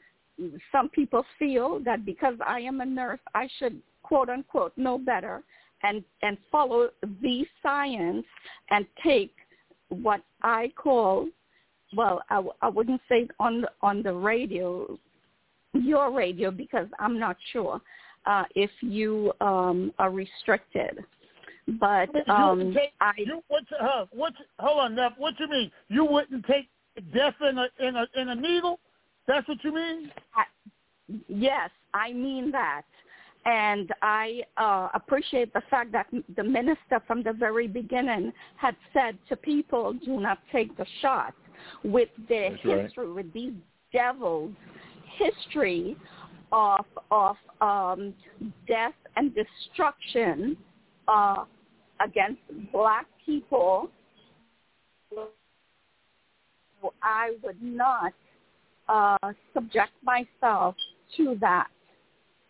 some 0.72 0.90
people 0.90 1.26
feel 1.40 1.80
that 1.80 2.06
because 2.06 2.36
I 2.46 2.60
am 2.60 2.82
a 2.82 2.86
nurse, 2.86 3.20
I 3.34 3.48
should 3.58 3.82
quote 4.04 4.30
unquote 4.30 4.78
know 4.78 5.00
better 5.00 5.44
and 5.84 6.04
and 6.22 6.38
follow 6.52 6.90
the 7.22 7.46
science 7.62 8.26
and 8.70 8.86
take 9.04 9.34
what 9.90 10.22
I 10.42 10.72
call 10.76 11.28
well, 11.96 12.22
I, 12.30 12.44
I 12.62 12.70
wouldn't 12.70 13.02
say 13.08 13.28
on 13.40 13.62
the, 13.62 13.70
on 13.82 14.04
the 14.04 14.14
radio, 14.14 14.98
your 15.74 16.12
radio, 16.12 16.52
because 16.52 16.88
I'm 17.00 17.20
not 17.20 17.38
sure 17.54 17.82
uh, 18.26 18.44
if 18.56 18.72
you 18.82 19.34
um, 19.42 19.94
are 20.00 20.12
restricted. 20.12 21.04
But 21.80 22.10
You 22.14 22.34
um, 22.34 22.58
wouldn't 22.58 22.76
take, 22.76 22.92
I 23.02 23.12
you, 23.18 23.42
what's, 23.48 23.66
uh, 23.80 24.06
what's, 24.12 24.36
hold 24.60 24.82
on, 24.82 24.96
Neff, 24.96 25.14
what 25.18 25.34
you 25.40 25.50
mean? 25.50 25.72
You 25.88 26.06
wouldn't 26.06 26.46
take 26.46 26.70
death 27.14 27.34
in 27.42 27.58
a 27.58 27.68
in 27.80 27.96
a 27.96 28.06
in 28.16 28.30
a 28.30 28.36
needle? 28.36 28.80
That's 29.28 29.48
what 29.48 29.58
you 29.64 29.74
mean? 29.74 30.12
Yes, 31.28 31.72
I 31.94 32.14
mean 32.14 32.52
that. 32.52 32.84
And 33.46 33.92
I 34.02 34.42
uh, 34.58 34.90
appreciate 34.96 35.54
the 35.54 35.62
fact 35.70 35.92
that 35.92 36.08
the 36.36 36.44
minister 36.44 37.02
from 37.06 37.22
the 37.22 37.32
very 37.34 37.68
beginning 37.68 38.34
had 38.58 38.76
said 38.92 39.18
to 39.30 39.36
people, 39.36 39.94
do 39.94 40.20
not 40.20 40.40
take 40.52 40.76
the 40.78 40.86
shot 41.02 41.34
with 41.84 42.10
their 42.28 42.52
That's 42.52 42.66
right. 42.66 42.84
history, 42.86 43.14
with 43.14 43.32
these 43.34 43.54
devils' 43.94 44.52
history 45.18 45.96
of, 46.52 46.86
of 47.12 47.36
um, 47.62 48.16
death 48.68 48.94
and 49.16 49.32
destruction 49.36 50.58
uh, 51.08 51.46
against 52.04 52.42
black 52.72 53.06
people. 53.26 53.90
I 57.02 57.32
would 57.44 57.62
not 57.62 58.14
uh, 58.90 59.18
subject 59.54 59.92
myself 60.04 60.76
to 61.18 61.38
that. 61.42 61.68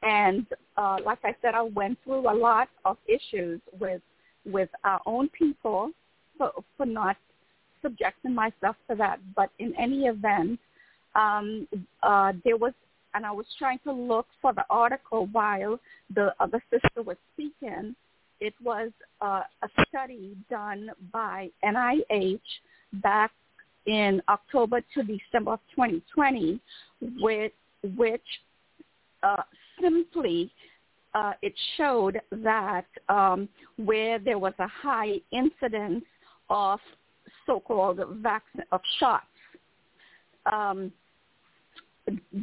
And 0.04 0.46
uh, 0.78 0.98
like 1.06 1.20
I 1.24 1.36
said, 1.42 1.56
I 1.56 1.64
went 1.64 1.98
through 2.04 2.30
a 2.30 2.36
lot 2.36 2.70
of 2.84 2.98
issues 3.08 3.60
with 3.80 4.02
with 4.46 4.70
our 4.84 5.02
own 5.08 5.28
people 5.30 5.90
for, 6.38 6.52
for 6.78 6.86
not 6.86 7.18
subjecting 7.82 8.34
myself 8.34 8.76
to 8.90 8.96
that. 8.96 9.20
But 9.36 9.50
in 9.60 9.74
any 9.80 10.06
event, 10.06 10.60
um, 11.16 11.68
uh, 12.04 12.34
there 12.44 12.58
was, 12.58 12.74
and 13.14 13.26
I 13.26 13.32
was 13.32 13.46
trying 13.58 13.80
to 13.86 13.92
look 13.92 14.28
for 14.42 14.54
the 14.54 14.66
article 14.70 15.28
while 15.32 15.80
the 16.14 16.34
other 16.40 16.64
sister 16.70 17.02
was 17.02 17.18
speaking. 17.34 17.96
It 18.42 18.54
was 18.64 18.92
uh, 19.22 19.44
a 19.64 19.84
study 19.88 20.36
done 20.50 20.90
by 21.14 21.50
NIH 21.64 22.40
back 22.94 23.32
in 23.86 24.22
October 24.28 24.82
to 24.94 25.04
December 25.04 25.54
of 25.54 25.60
2020, 25.76 26.60
with 27.22 27.52
which 27.96 28.22
uh, 29.24 29.44
simply 29.86 30.52
uh, 31.14 31.34
it 31.42 31.54
showed 31.78 32.20
that 32.32 32.86
um, 33.10 33.48
where 33.78 34.20
there 34.20 34.40
was 34.40 34.54
a 34.60 34.68
high 34.68 35.14
incidence 35.32 36.04
of 36.50 36.80
so-called 37.46 38.00
vaccine 38.22 38.64
of 38.72 38.82
shots, 39.00 39.26
um, 40.52 40.92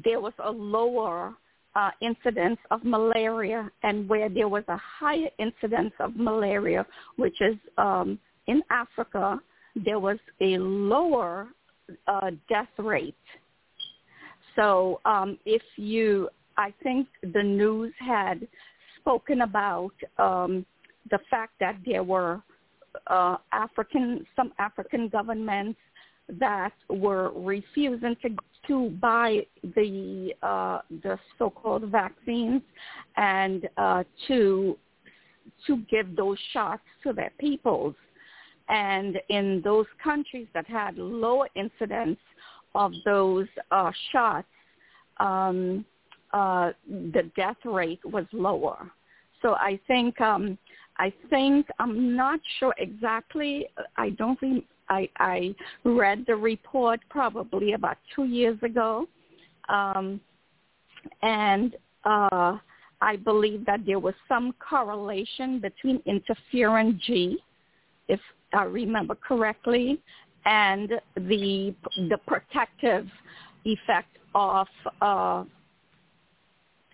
there 0.04 0.20
was 0.20 0.32
a 0.44 0.50
lower 0.50 1.34
uh, 1.74 1.90
incidence 2.00 2.58
of 2.70 2.84
malaria 2.84 3.70
and 3.82 4.08
where 4.08 4.28
there 4.28 4.48
was 4.48 4.64
a 4.68 4.76
higher 4.76 5.28
incidence 5.38 5.92
of 6.00 6.16
malaria, 6.16 6.84
which 7.16 7.40
is 7.40 7.56
um, 7.78 8.18
in 8.46 8.62
Africa, 8.70 9.38
there 9.76 9.98
was 9.98 10.18
a 10.40 10.58
lower 10.58 11.48
uh, 12.06 12.30
death 12.48 12.68
rate. 12.78 13.14
So 14.56 15.00
um, 15.04 15.38
if 15.46 15.62
you, 15.76 16.28
I 16.56 16.72
think 16.82 17.08
the 17.32 17.42
news 17.42 17.92
had 17.98 18.46
spoken 19.00 19.42
about 19.42 19.92
um, 20.18 20.64
the 21.10 21.18
fact 21.30 21.52
that 21.60 21.76
there 21.84 22.02
were 22.02 22.42
uh, 23.06 23.36
African, 23.52 24.26
some 24.36 24.52
African 24.58 25.08
governments 25.08 25.78
that 26.38 26.72
were 26.88 27.32
refusing 27.34 28.16
to 28.22 28.36
to 28.68 28.90
buy 29.00 29.44
the 29.74 30.32
uh, 30.42 30.78
the 31.02 31.18
so-called 31.38 31.84
vaccines 31.84 32.62
and 33.16 33.68
uh, 33.76 34.04
to 34.28 34.78
to 35.66 35.76
give 35.90 36.14
those 36.14 36.38
shots 36.52 36.82
to 37.02 37.12
their 37.12 37.32
peoples. 37.38 37.94
And 38.68 39.18
in 39.28 39.60
those 39.64 39.86
countries 40.02 40.46
that 40.54 40.66
had 40.66 40.96
lower 40.96 41.48
incidence 41.56 42.18
of 42.74 42.92
those 43.04 43.48
uh, 43.70 43.90
shots, 44.12 44.46
um, 45.18 45.84
uh, 46.32 46.72
the 46.88 47.30
death 47.36 47.56
rate 47.64 48.00
was 48.04 48.24
lower. 48.32 48.90
So 49.42 49.54
I 49.54 49.78
think 49.86 50.20
um, 50.20 50.56
I 50.98 51.12
think 51.30 51.66
I'm 51.78 52.14
not 52.16 52.40
sure 52.58 52.74
exactly. 52.78 53.66
I 53.96 54.10
don't 54.10 54.38
think 54.38 54.64
I, 54.88 55.08
I 55.18 55.54
read 55.84 56.24
the 56.26 56.36
report 56.36 57.00
probably 57.08 57.72
about 57.72 57.98
two 58.14 58.24
years 58.24 58.58
ago, 58.62 59.06
um, 59.68 60.20
and 61.22 61.76
uh, 62.04 62.58
I 63.00 63.16
believe 63.16 63.64
that 63.66 63.80
there 63.86 63.98
was 63.98 64.14
some 64.28 64.54
correlation 64.68 65.60
between 65.60 66.00
interferon 66.00 67.00
G, 67.00 67.38
if 68.08 68.20
I 68.52 68.64
remember 68.64 69.14
correctly, 69.14 70.00
and 70.44 70.92
the 71.16 71.74
the 71.96 72.18
protective 72.26 73.06
effect 73.64 74.18
of 74.34 74.66
uh, 75.00 75.44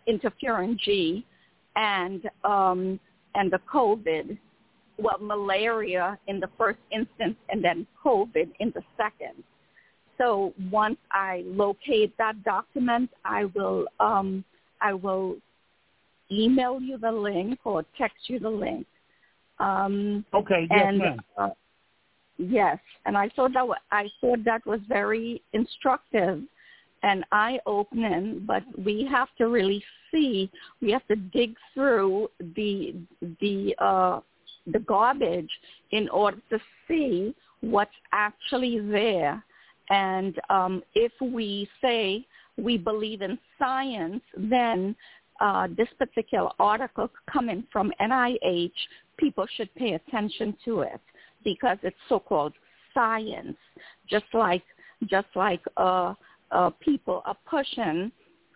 interferon 0.08 0.78
G 0.78 1.24
and 1.76 2.28
um, 2.44 2.98
and 3.34 3.52
the 3.52 3.60
COVID, 3.72 4.38
well, 4.98 5.18
malaria 5.20 6.18
in 6.26 6.40
the 6.40 6.48
first 6.58 6.78
instance 6.90 7.36
and 7.50 7.62
then 7.62 7.86
COVID 8.04 8.50
in 8.58 8.72
the 8.74 8.82
second. 8.96 9.42
So 10.16 10.52
once 10.70 10.98
I 11.12 11.44
locate 11.46 12.16
that 12.18 12.42
document, 12.42 13.10
I 13.24 13.44
will 13.54 13.86
um, 14.00 14.44
I 14.80 14.94
will 14.94 15.36
email 16.30 16.80
you 16.80 16.98
the 16.98 17.12
link 17.12 17.60
or 17.64 17.84
text 17.96 18.28
you 18.28 18.38
the 18.38 18.50
link. 18.50 18.86
Um, 19.60 20.24
okay. 20.34 20.66
Yes, 20.70 20.86
and, 20.86 20.98
ma'am. 20.98 21.20
Uh, 21.36 21.50
yes, 22.36 22.78
and 23.06 23.16
I 23.16 23.28
thought 23.30 23.52
that 23.54 23.60
w- 23.60 23.74
I 23.90 24.08
thought 24.20 24.44
that 24.44 24.66
was 24.66 24.80
very 24.88 25.42
instructive 25.52 26.42
and 27.02 27.24
eye-opening. 27.32 28.44
But 28.46 28.62
we 28.82 29.06
have 29.10 29.28
to 29.38 29.48
really 29.48 29.82
see. 30.10 30.50
We 30.80 30.90
have 30.92 31.06
to 31.08 31.16
dig 31.16 31.54
through 31.74 32.30
the 32.40 32.94
the 33.40 33.74
uh, 33.78 34.20
the 34.66 34.80
garbage 34.80 35.50
in 35.92 36.08
order 36.10 36.38
to 36.50 36.58
see 36.86 37.34
what's 37.60 37.90
actually 38.12 38.80
there. 38.80 39.42
And 39.90 40.38
um, 40.50 40.82
if 40.94 41.12
we 41.20 41.68
say 41.80 42.26
we 42.56 42.76
believe 42.76 43.22
in 43.22 43.38
science, 43.58 44.22
then 44.36 44.94
uh, 45.40 45.68
this 45.76 45.88
particular 45.98 46.50
article 46.58 47.08
coming 47.32 47.64
from 47.72 47.92
NIH, 48.00 48.72
people 49.16 49.46
should 49.56 49.72
pay 49.76 49.94
attention 49.94 50.56
to 50.64 50.80
it 50.80 51.00
because 51.44 51.78
it's 51.82 51.96
so-called 52.08 52.52
science, 52.92 53.56
just 54.10 54.26
like 54.34 54.62
just 55.08 55.28
like 55.36 55.60
uh, 55.76 56.14
uh, 56.50 56.70
people 56.80 57.22
are 57.24 57.36
pushing 57.48 58.10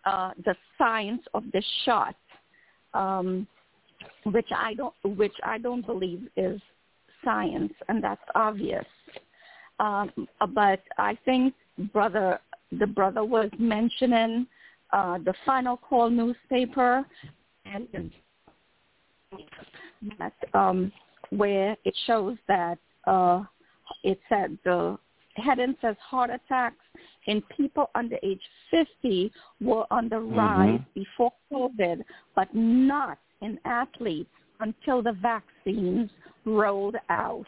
uh, 0.04 0.30
the 0.44 0.54
science 0.78 1.22
of 1.34 1.44
the 1.52 1.62
shot, 1.84 2.16
um, 2.94 3.46
which 4.24 4.48
I 4.54 4.74
don't 4.74 4.94
which 5.16 5.34
I 5.44 5.58
don't 5.58 5.84
believe 5.84 6.28
is 6.36 6.60
science, 7.24 7.72
and 7.88 8.02
that's 8.02 8.22
obvious. 8.34 8.84
Um, 9.80 10.10
but 10.54 10.80
I 10.98 11.16
think 11.24 11.54
brother 11.92 12.38
the 12.78 12.86
brother 12.86 13.24
was 13.24 13.50
mentioning 13.58 14.46
uh, 14.92 15.18
the 15.18 15.34
Final 15.46 15.76
Call 15.76 16.10
newspaper, 16.10 17.04
and 17.64 18.12
that 20.18 20.34
um, 20.54 20.92
where 21.30 21.76
it 21.84 21.96
shows 22.06 22.36
that 22.48 22.78
uh, 23.06 23.42
it 24.02 24.20
said 24.28 24.58
the 24.64 24.98
heading 25.36 25.74
says 25.80 25.96
heart 26.00 26.30
attacks 26.30 26.84
in 27.26 27.42
people 27.56 27.90
under 27.94 28.16
age 28.22 28.42
50 28.70 29.32
were 29.60 29.86
on 29.90 30.08
the 30.08 30.18
rise 30.18 30.80
Mhm. 30.80 30.94
before 30.94 31.32
COVID, 31.50 32.04
but 32.34 32.52
not 32.54 33.18
in 33.40 33.58
athletes 33.64 34.30
until 34.60 35.02
the 35.02 35.12
vaccines 35.12 36.10
rolled 36.44 36.96
out. 37.08 37.46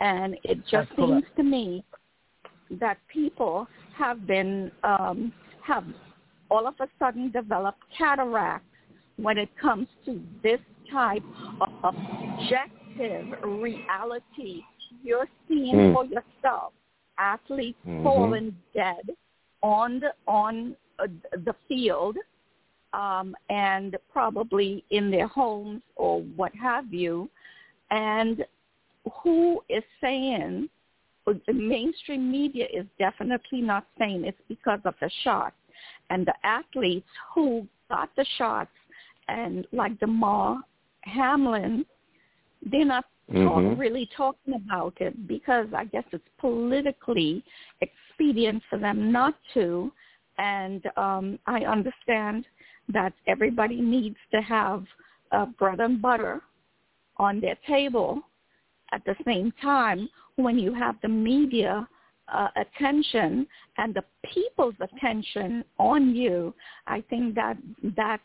And 0.00 0.38
it 0.44 0.64
just 0.66 0.88
That's 0.90 0.96
seems 0.96 1.22
correct. 1.22 1.36
to 1.36 1.42
me 1.42 1.84
that 2.70 2.98
people 3.08 3.66
have 3.94 4.26
been 4.26 4.70
um, 4.84 5.32
have 5.62 5.84
all 6.50 6.66
of 6.66 6.74
a 6.80 6.88
sudden 6.98 7.30
developed 7.30 7.82
cataracts 7.90 8.64
when 9.16 9.36
it 9.38 9.54
comes 9.56 9.88
to 10.04 10.22
this 10.42 10.60
type 10.90 11.22
of 11.60 11.70
objective 11.84 13.26
reality 13.44 14.62
you're 15.02 15.28
seeing 15.46 15.74
Mm. 15.76 15.92
for 15.94 16.04
yourself. 16.06 16.72
Athletes 17.18 17.78
Mhm. 17.86 18.02
falling 18.02 18.56
dead 18.74 19.10
on 19.62 20.00
the 20.00 20.12
on 20.26 20.76
uh, 20.98 21.06
the 21.32 21.54
field 21.68 22.16
um, 22.92 23.36
and 23.50 23.96
probably 24.12 24.84
in 24.90 25.10
their 25.10 25.26
homes 25.26 25.82
or 25.96 26.22
what 26.36 26.54
have 26.54 26.92
you. 26.92 27.28
And 27.90 28.44
who 29.22 29.62
is 29.68 29.84
saying 30.00 30.68
the 31.46 31.52
mainstream 31.52 32.30
media 32.30 32.66
is 32.72 32.86
definitely 32.98 33.60
not 33.60 33.84
saying 33.98 34.24
it's 34.24 34.40
because 34.48 34.80
of 34.84 34.94
the 35.00 35.10
shot. 35.22 35.52
And 36.10 36.26
the 36.26 36.34
athletes 36.42 37.06
who 37.34 37.66
got 37.90 38.08
the 38.16 38.24
shots 38.36 38.70
and 39.28 39.66
like 39.72 39.98
Damar 40.00 40.60
Hamlin, 41.02 41.84
they're 42.64 42.84
not 42.84 43.04
talk, 43.32 43.62
Mhm. 43.62 43.78
really 43.78 44.06
talking 44.06 44.54
about 44.54 45.00
it 45.00 45.26
because 45.26 45.72
I 45.74 45.84
guess 45.84 46.04
it's 46.12 46.28
politically 46.38 47.44
expedient 47.80 48.62
for 48.64 48.78
them 48.78 49.12
not 49.12 49.34
to. 49.54 49.92
And 50.38 50.86
um, 50.96 51.38
I 51.46 51.64
understand 51.64 52.46
that 52.88 53.12
everybody 53.26 53.80
needs 53.80 54.16
to 54.30 54.40
have 54.40 54.86
uh, 55.32 55.46
bread 55.46 55.80
and 55.80 56.00
butter 56.00 56.42
on 57.18 57.40
their 57.40 57.56
table 57.66 58.22
at 58.92 59.04
the 59.04 59.16
same 59.24 59.52
time 59.60 60.08
when 60.36 60.58
you 60.58 60.72
have 60.72 60.96
the 61.02 61.08
media 61.08 61.86
uh, 62.32 62.48
attention 62.56 63.46
and 63.78 63.94
the 63.94 64.04
people's 64.32 64.74
attention 64.80 65.64
on 65.78 66.14
you, 66.14 66.54
I 66.86 67.02
think 67.10 67.34
that 67.34 67.56
that 67.96 68.20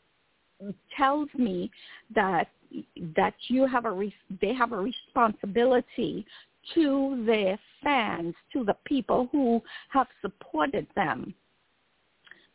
tells 0.96 1.30
me 1.38 1.72
that 2.16 2.48
that 3.16 3.34
you 3.48 3.68
have 3.68 3.86
a 3.86 3.92
re- 3.92 4.14
they 4.42 4.54
have 4.54 4.72
a 4.72 4.78
responsibility 4.78 6.26
to 6.74 7.24
their 7.26 7.60
fans, 7.84 8.34
to 8.54 8.64
the 8.64 8.76
people 8.86 9.28
who 9.32 9.62
have 9.90 10.08
supported 10.22 10.88
them. 10.96 11.34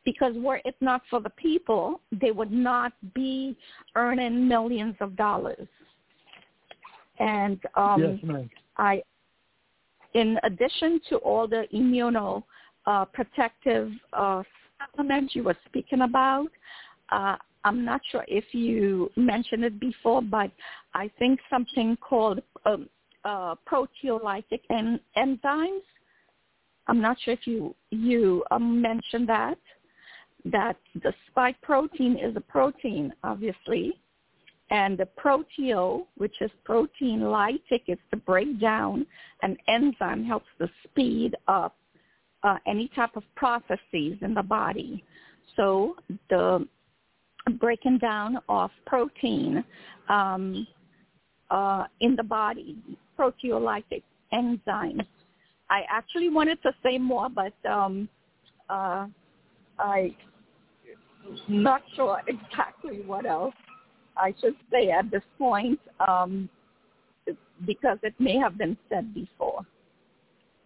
Because 0.05 0.33
were 0.37 0.61
it 0.65 0.75
not 0.81 1.03
for 1.11 1.21
the 1.21 1.31
people, 1.31 2.01
they 2.11 2.31
would 2.31 2.51
not 2.51 2.93
be 3.15 3.57
earning 3.95 4.49
millions 4.49 4.97
of 5.01 5.17
dollars. 5.17 5.69
And 7.19 7.61
um, 7.75 8.03
yes, 8.03 8.19
ma'am. 8.23 8.51
I, 8.79 9.03
in 10.15 10.39
addition 10.45 11.01
to 11.11 11.17
all 11.17 11.47
the 11.47 11.67
immuno 11.75 12.43
uh, 12.87 13.05
protective 13.07 13.93
uh, 14.15 14.43
supplements 14.81 15.35
you 15.35 15.43
were 15.43 15.57
speaking 15.67 16.03
about, 16.03 16.49
uh, 17.11 17.37
I'm 17.65 17.85
not 17.85 18.01
sure 18.11 18.25
if 18.29 18.45
you 18.53 19.11
mentioned 19.17 19.65
it 19.65 19.81
before, 19.81 20.23
but 20.23 20.51
I 20.95 21.11
think 21.19 21.41
something 21.51 21.97
called 21.97 22.41
um, 22.65 22.89
uh, 23.25 23.55
proteolytic 23.71 24.61
en- 24.71 25.01
enzymes. 25.17 25.83
I'm 26.87 27.01
not 27.01 27.19
sure 27.21 27.35
if 27.35 27.47
you 27.47 27.75
you 27.91 28.45
um, 28.51 28.81
mentioned 28.81 29.29
that 29.29 29.59
that 30.45 30.77
the 31.03 31.13
spike 31.29 31.61
protein 31.63 32.17
is 32.17 32.35
a 32.37 32.41
protein, 32.41 33.13
obviously, 33.25 34.01
and 34.71 34.97
the 34.97 35.09
proteo, 35.23 36.07
which 36.17 36.35
is 36.41 36.51
protein 36.65 37.21
lytic, 37.21 37.83
is 37.89 37.99
to 38.11 38.17
break 38.17 38.61
down 38.61 39.07
an 39.43 39.57
enzyme, 39.67 40.25
helps 40.25 40.47
to 40.59 40.71
speed 40.85 41.35
up 41.49 41.77
uh, 42.43 42.57
any 42.67 42.89
type 42.95 43.17
of 43.17 43.25
processes 43.35 44.17
in 44.21 44.33
the 44.35 44.43
body. 44.43 45.05
So 45.57 45.97
the 46.31 46.67
breaking 47.57 47.99
down 47.99 48.39
of 48.49 48.71
protein 48.87 49.65
um, 50.09 50.67
uh, 51.51 51.85
in 52.01 52.17
the 52.17 52.23
body, 52.23 52.77
proteolytic 53.19 54.03
enzymes. 54.33 55.07
I 55.71 55.83
actually 55.91 56.29
wanted 56.29 56.63
to 56.63 56.73
say 56.83 56.99
more, 56.99 57.29
but 57.29 57.53
um, 57.69 58.09
uh, 58.69 59.07
I'm 59.79 60.15
not 61.49 61.83
sure 61.95 62.21
exactly 62.27 63.03
what 63.07 63.27
else 63.27 63.55
I 64.17 64.35
should 64.41 64.57
say 64.71 64.91
at 64.91 65.11
this 65.11 65.23
point 65.39 65.79
um, 66.07 66.49
because 67.67 67.99
it 68.03 68.15
may 68.19 68.37
have 68.37 68.57
been 68.59 68.77
said 68.89 69.15
before. 69.15 69.65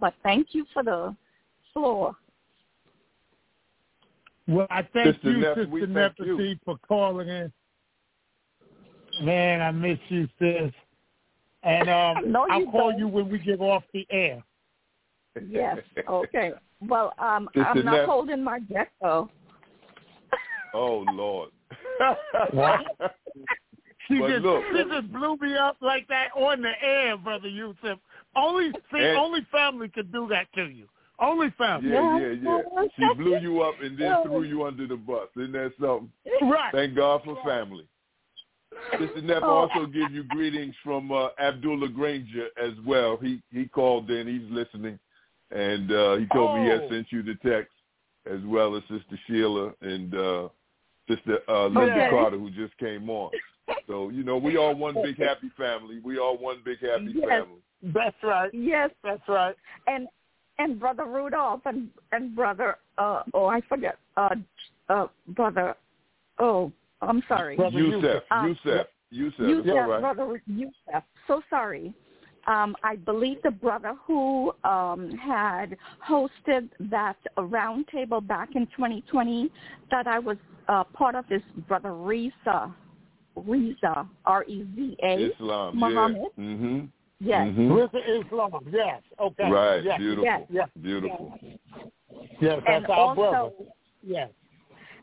But 0.01 0.15
thank 0.23 0.49
you 0.53 0.65
for 0.73 0.83
the 0.83 1.15
floor. 1.73 2.17
Well, 4.49 4.67
I 4.71 4.83
thank 4.93 5.15
Sister 5.15 5.31
you, 5.31 5.39
Neff, 5.39 5.57
Sister 5.57 5.71
we 5.71 5.81
thank 5.81 5.91
Nefertiti, 5.93 6.49
you. 6.51 6.57
for 6.65 6.77
calling 6.87 7.29
in. 7.29 7.53
Man, 9.23 9.61
I 9.61 9.71
miss 9.71 9.99
you, 10.09 10.29
sis. 10.39 10.73
And 11.63 11.89
um, 11.89 12.33
No, 12.33 12.47
you 12.47 12.53
I'll 12.53 12.67
call 12.73 12.91
don't. 12.91 12.99
you 12.99 13.09
when 13.09 13.29
we 13.31 13.39
get 13.39 13.61
off 13.61 13.85
the 13.93 14.07
air. 14.11 14.43
Yes. 15.49 15.79
Okay. 16.09 16.53
Well, 16.81 17.13
um, 17.19 17.49
Sister 17.55 17.69
I'm 17.69 17.85
not 17.85 17.93
Neff. 17.99 18.07
holding 18.07 18.43
my 18.43 18.59
breath 18.59 18.89
though. 19.01 19.31
oh 20.75 21.05
Lord. 21.13 21.51
She 24.09 24.19
But 24.19 24.29
just 24.31 24.43
look- 24.43 24.65
she 24.73 24.83
just 24.91 25.13
blew 25.13 25.37
me 25.41 25.57
up 25.57 25.77
like 25.81 26.09
that 26.09 26.31
on 26.35 26.61
the 26.61 26.73
air, 26.83 27.17
brother 27.17 27.47
Yusef. 27.49 27.99
Only 28.35 28.73
see, 28.93 28.99
And- 28.99 29.17
only 29.17 29.43
family 29.53 29.89
could 29.89 30.11
do 30.13 30.27
that 30.29 30.53
to 30.55 30.65
you. 30.69 30.89
Only 31.23 31.51
family. 31.57 31.91
Yeah, 31.91 32.19
Yeah. 32.19 32.27
yeah, 32.43 32.61
yeah. 32.77 32.87
She 32.97 33.15
blew 33.15 33.39
you 33.39 33.63
up 33.63 33.75
and 33.81 33.97
then 33.99 34.23
threw 34.25 34.43
you 34.43 34.65
under 34.65 34.87
the 34.87 34.97
bus. 34.97 35.29
Isn't 35.37 35.53
that 35.53 35.73
something? 35.81 36.11
Right. 36.43 36.73
Thank 36.73 36.97
God 36.97 37.23
for 37.25 37.37
family. 37.45 37.87
Sister 38.99 39.23
Neff 39.23 39.43
Oh. 39.43 39.69
also 39.69 39.87
give 39.87 40.11
you 40.11 40.25
greetings 40.25 40.75
from 40.83 41.13
uh, 41.13 41.29
Abdullah 41.39 41.89
Granger 41.89 42.49
as 42.63 42.73
well. 42.87 43.17
He 43.17 43.41
he 43.53 43.67
called 43.67 44.11
in. 44.11 44.27
He's 44.27 44.51
listening, 44.51 44.99
and 45.51 45.91
uh, 45.93 46.17
he 46.17 46.27
told 46.33 46.57
me 46.57 46.65
he 46.65 46.69
had 46.71 46.83
Oh. 46.83 46.89
sent 46.91 47.13
you 47.13 47.23
the 47.23 47.37
text 47.49 47.73
as 48.27 48.41
well 48.47 48.75
as 48.77 48.83
Sister 48.85 49.19
Sheila 49.27 49.73
and 49.83 50.15
uh, 50.15 50.49
Sister 51.09 51.39
uh, 51.49 51.67
Linda 51.67 51.93
Okay. 51.93 52.11
Carter 52.11 52.39
who 52.39 52.51
just 52.51 52.77
came 52.79 53.09
on. 53.11 53.31
So 53.87 54.09
you 54.09 54.25
know 54.25 54.37
we 54.39 54.57
all 54.57 54.75
one 54.75 54.95
big 55.03 55.19
happy 55.29 55.51
family. 55.57 56.01
We 56.03 56.19
all 56.19 56.37
one 56.39 56.63
big 56.65 56.81
happy 56.81 57.13
Yes. 57.15 57.29
family. 57.29 57.61
That's 57.83 58.17
right. 58.23 58.51
Yes, 58.55 58.91
That's 59.05 59.29
right. 59.29 59.55
and 59.87 60.09
and 60.59 60.79
brother 60.79 61.05
Rudolph 61.05 61.63
and 61.65 61.89
and 62.13 62.35
brother 62.35 62.77
uh 62.99 63.23
oh 63.35 63.47
I 63.47 63.61
forget 63.69 63.97
uh 64.17 64.35
uh 64.89 65.07
brother 65.29 65.75
oh 66.39 66.73
I'm 67.01 67.23
sorry 67.29 67.57
Brother 67.57 67.79
Yusef, 67.79 68.23
Yusef, 68.45 68.65
Yusef. 68.65 68.87
Yusef, 69.11 69.67
It's 69.67 69.69
all 69.71 69.89
right. 69.89 70.01
brother 70.01 70.43
Yusef. 70.47 71.03
So 71.27 71.43
sorry. 71.51 71.93
Um, 72.49 72.75
I 72.83 72.97
believe 72.97 73.39
the 73.45 73.53
brother 73.53 73.95
who 74.05 74.53
um, 74.65 75.11
had 75.17 75.77
hosted 76.09 76.69
that 76.91 77.17
roundtable 77.39 78.27
back 78.27 78.57
in 78.57 78.67
2020 78.67 79.49
that 79.93 80.09
I 80.09 80.19
was 80.19 80.37
uh, 80.69 80.83
part 80.85 81.15
of 81.15 81.25
is 81.31 81.43
brother 81.69 81.95
Reza, 81.95 82.75
Reza, 83.37 84.09
R-E-Z-A, 84.27 85.33
Islam. 85.35 85.79
Muhammad. 85.79 86.23
Yeah. 86.37 86.45
Mhm. 86.45 86.89
Yes. 87.25 87.49
Mhm. 87.49 87.75
With 87.75 87.93
the 87.93 88.21
Islam. 88.21 88.51
Yes. 88.73 89.01
Okay. 89.21 89.49
Right. 89.51 89.85
Yes. 89.85 89.99
Beautiful. 89.99 90.25
Yes. 90.25 90.47
Yes. 90.51 90.69
Beautiful. 90.81 91.39
Yes. 91.41 91.59
That's 92.41 92.67
And 92.67 92.87
our 92.87 92.99
also, 92.99 93.15
brother. 93.15 93.51
Yes. 94.03 94.31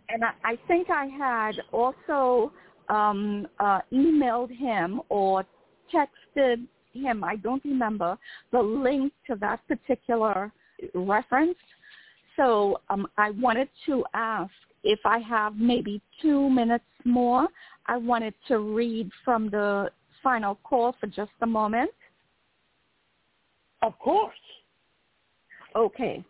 and 0.10 0.26
I, 0.26 0.32
I 0.44 0.58
think 0.68 0.90
I 0.90 1.06
had 1.06 1.56
also 1.72 2.52
um, 2.90 3.48
uh, 3.60 3.80
emailed 3.94 4.52
him 4.52 5.02
or 5.08 5.46
texted 5.94 6.68
him, 6.92 7.24
I 7.24 7.38
don't 7.38 7.64
remember, 7.64 8.18
the 8.52 8.62
link 8.62 9.14
to 9.28 9.36
that 9.38 9.66
particular 9.68 10.52
reference. 10.94 11.58
So 12.36 12.82
um, 12.90 13.08
I 13.18 13.32
wanted 13.32 13.70
to 13.86 14.04
ask 14.14 14.52
if 14.84 15.00
I 15.06 15.20
have 15.20 15.56
maybe 15.56 16.02
two 16.22 16.50
minutes 16.50 16.84
more. 17.06 17.48
I 17.86 17.98
wanted 17.98 18.34
to 18.50 18.60
read 18.60 19.10
from 19.24 19.50
the 19.50 19.92
final 20.22 20.56
call 20.64 20.96
for 21.00 21.08
just 21.08 21.32
a 21.42 21.48
moment. 21.48 21.92
Of 23.82 23.98
course. 24.00 24.36
Okay. 25.76 26.24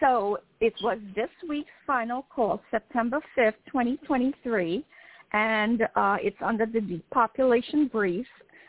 So 0.00 0.38
it 0.60 0.74
was 0.82 0.98
this 1.14 1.30
week's 1.48 1.70
final 1.86 2.26
call, 2.34 2.60
September 2.70 3.20
5th, 3.36 3.54
2023, 3.66 4.84
and 5.32 5.82
uh, 5.96 6.16
it's 6.20 6.36
under 6.44 6.66
the 6.66 6.80
depopulation 6.80 7.88
brief, 7.88 8.26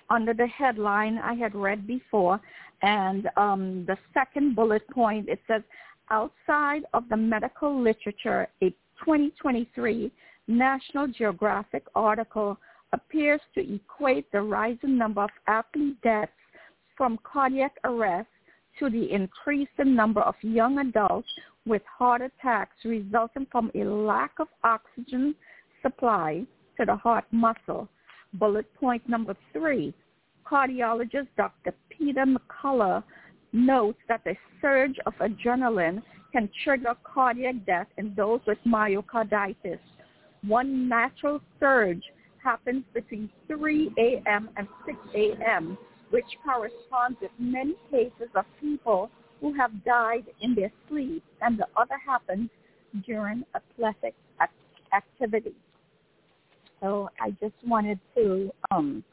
under 0.10 0.34
the 0.34 0.48
headline 0.48 1.18
I 1.18 1.34
had 1.34 1.56
read 1.56 1.86
before, 1.86 2.40
and 2.82 3.28
um, 3.38 3.86
the 3.88 3.98
second 4.14 4.56
bullet 4.56 4.88
point, 4.90 5.28
it 5.28 5.40
says, 5.48 5.62
outside 6.10 6.84
of 6.94 7.10
the 7.10 7.18
medical 7.18 7.82
literature, 7.82 8.48
a 8.62 8.70
2023 9.00 10.12
National 10.48 11.08
Geographic 11.08 11.84
article 11.96 12.58
appears 12.94 13.42
to 13.56 13.76
equate 13.76 14.32
the 14.32 14.42
rising 14.42 14.98
number 14.98 15.24
of 15.24 15.30
athlete 15.48 16.00
deaths 16.02 16.32
from 16.98 17.20
cardiac 17.24 17.74
arrest 17.84 18.30
to 18.80 18.90
the 18.90 19.12
increasing 19.12 19.96
number 19.96 20.22
of 20.22 20.36
young 20.42 20.80
adults 20.80 21.28
with 21.66 21.82
heart 21.86 22.22
attacks 22.22 22.76
resulting 22.84 23.48
from 23.52 23.72
a 23.76 23.84
lack 23.84 24.32
of 24.40 24.48
oxygen 24.64 25.34
supply 25.82 26.46
to 26.78 26.86
the 26.86 26.96
heart 26.96 27.26
muscle. 27.32 27.88
Bullet 28.34 28.72
point 28.76 29.08
number 29.08 29.36
three, 29.54 29.94
cardiologist 30.46 31.28
Dr. 31.38 31.74
Peter 31.90 32.26
McCullough 32.26 33.04
notes 33.54 34.00
that 34.08 34.24
the 34.26 34.36
surge 34.62 34.98
of 35.06 35.14
adrenaline 35.16 36.02
can 36.32 36.50
trigger 36.64 36.96
cardiac 37.04 37.66
death 37.66 37.88
in 37.98 38.14
those 38.16 38.42
with 38.46 38.58
myocarditis. 38.68 39.80
One 40.46 40.90
natural 40.90 41.40
surge 41.60 42.04
happens 42.44 42.84
between 42.94 43.30
3 43.48 43.92
a.m. 43.98 44.50
and 44.58 44.68
6 44.86 44.98
a.m., 45.16 45.78
which 46.10 46.26
corresponds 46.44 47.18
with 47.22 47.32
many 47.40 47.76
cases 47.92 48.30
of 48.36 48.46
people 48.60 49.10
who 49.42 49.54
have 49.54 49.84
died 49.84 50.26
in 50.42 50.56
their 50.56 50.72
sleep, 50.88 51.24
and 51.42 51.58
the 51.58 51.68
other 51.76 51.98
happens 52.06 52.50
during 53.06 53.44
athletic 53.56 54.16
ac- 54.42 54.52
activity. 54.94 55.54
So 56.82 57.10
I 57.20 57.32
just 57.32 57.56
wanted 57.66 58.00
to, 58.16 58.52
um, 58.72 59.04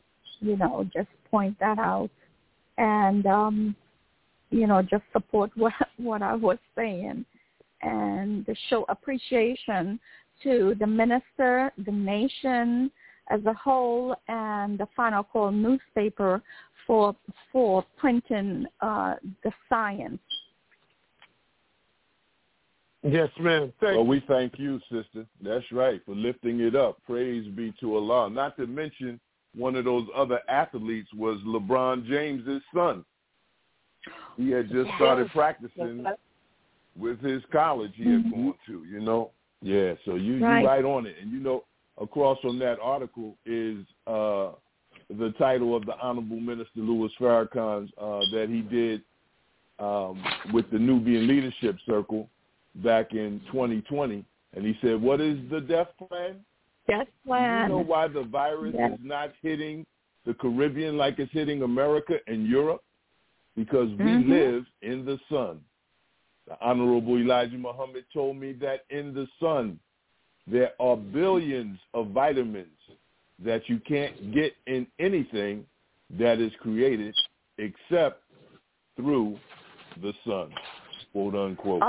you 0.40 0.56
know, 0.56 0.88
just 0.92 1.08
point 1.30 1.58
that 1.60 1.78
out, 1.78 2.10
and 2.78 3.26
um, 3.26 3.76
you 4.50 4.66
know, 4.66 4.82
just 4.82 5.04
support 5.12 5.50
what 5.56 5.72
what 5.96 6.22
I 6.22 6.34
was 6.34 6.58
saying, 6.76 7.24
and 7.82 8.46
show 8.68 8.84
appreciation 8.88 9.98
to 10.42 10.74
the 10.78 10.86
minister, 10.86 11.72
the 11.84 11.92
nation 11.92 12.90
as 13.30 13.40
a 13.46 13.54
whole, 13.54 14.16
and 14.28 14.78
the 14.78 14.86
Final 14.96 15.22
Call 15.22 15.52
newspaper 15.52 16.42
for 16.92 17.16
for 17.50 17.82
printing 17.96 18.66
uh, 18.82 19.14
the 19.42 19.50
science. 19.66 20.20
Yes, 23.02 23.30
ma'am. 23.40 23.72
Thank 23.80 23.96
Well, 23.96 24.04
we 24.04 24.22
thank 24.28 24.58
you, 24.58 24.78
sister. 24.90 25.24
That's 25.40 25.64
right, 25.72 26.02
for 26.04 26.14
lifting 26.14 26.60
it 26.60 26.76
up. 26.76 26.98
Praise 27.06 27.48
be 27.56 27.72
to 27.80 27.96
Allah. 27.96 28.28
Not 28.28 28.58
to 28.58 28.66
mention, 28.66 29.18
one 29.56 29.74
of 29.74 29.86
those 29.86 30.06
other 30.14 30.40
athletes 30.50 31.08
was 31.16 31.38
LeBron 31.46 32.06
James's 32.06 32.62
son. 32.74 33.06
He 34.36 34.50
had 34.50 34.68
just 34.68 34.90
started 34.96 35.30
practicing 35.30 36.04
with 36.94 37.20
his 37.22 37.42
college 37.50 37.92
he 37.96 38.04
had 38.04 38.24
Mhm. 38.26 38.30
gone 38.30 38.54
to, 38.66 38.84
you 38.84 39.00
know? 39.00 39.30
Yeah, 39.62 39.94
so 40.04 40.16
you, 40.16 40.44
Right. 40.44 40.60
you 40.60 40.66
right 40.66 40.84
on 40.84 41.06
it. 41.06 41.16
And 41.22 41.32
you 41.32 41.40
know, 41.40 41.64
across 41.98 42.38
from 42.40 42.58
that 42.58 42.78
article 42.80 43.38
is 43.46 43.78
uh, 44.06 44.50
the 45.08 45.30
title 45.38 45.76
of 45.76 45.84
the 45.86 45.96
Honorable 46.00 46.40
Minister 46.40 46.80
Louis 46.80 47.10
Farrakhan's 47.20 47.90
uh, 48.00 48.20
that 48.32 48.46
he 48.48 48.62
did 48.62 49.02
um, 49.78 50.22
with 50.52 50.70
the 50.70 50.78
Nubian 50.78 51.26
Leadership 51.26 51.76
Circle 51.86 52.28
back 52.76 53.12
in 53.12 53.40
2020. 53.52 54.24
And 54.54 54.64
he 54.66 54.76
said, 54.82 55.00
what 55.00 55.20
is 55.20 55.38
the 55.50 55.60
death 55.60 55.88
plan? 56.08 56.36
Death 56.88 57.06
plan. 57.26 57.68
Do 57.68 57.74
you 57.74 57.80
know 57.80 57.84
why 57.84 58.08
the 58.08 58.22
virus 58.24 58.74
Yes. 58.78 58.92
is 58.92 58.98
not 59.02 59.32
hitting 59.42 59.86
the 60.26 60.34
Caribbean 60.34 60.96
like 60.96 61.18
it's 61.18 61.32
hitting 61.32 61.62
America 61.62 62.18
and 62.26 62.46
Europe? 62.46 62.82
Because 63.56 63.88
we 63.90 64.04
Mhm. 64.04 64.28
live 64.28 64.66
in 64.82 65.04
the 65.04 65.18
sun. 65.28 65.60
The 66.46 66.60
Honorable 66.60 67.18
Elijah 67.18 67.56
Muhammad 67.56 68.04
told 68.12 68.36
me 68.36 68.52
that 68.54 68.84
in 68.90 69.14
the 69.14 69.26
sun 69.38 69.78
there 70.46 70.72
are 70.80 70.96
billions 70.96 71.78
of 71.94 72.08
vitamins 72.08 72.78
that 73.44 73.68
you 73.68 73.78
can't 73.80 74.32
get 74.32 74.54
in 74.66 74.86
anything 74.98 75.64
that 76.18 76.38
is 76.40 76.52
created 76.60 77.14
except 77.58 78.22
through 78.96 79.38
the 80.00 80.12
sun, 80.26 80.52
quote 81.12 81.34
unquote. 81.34 81.82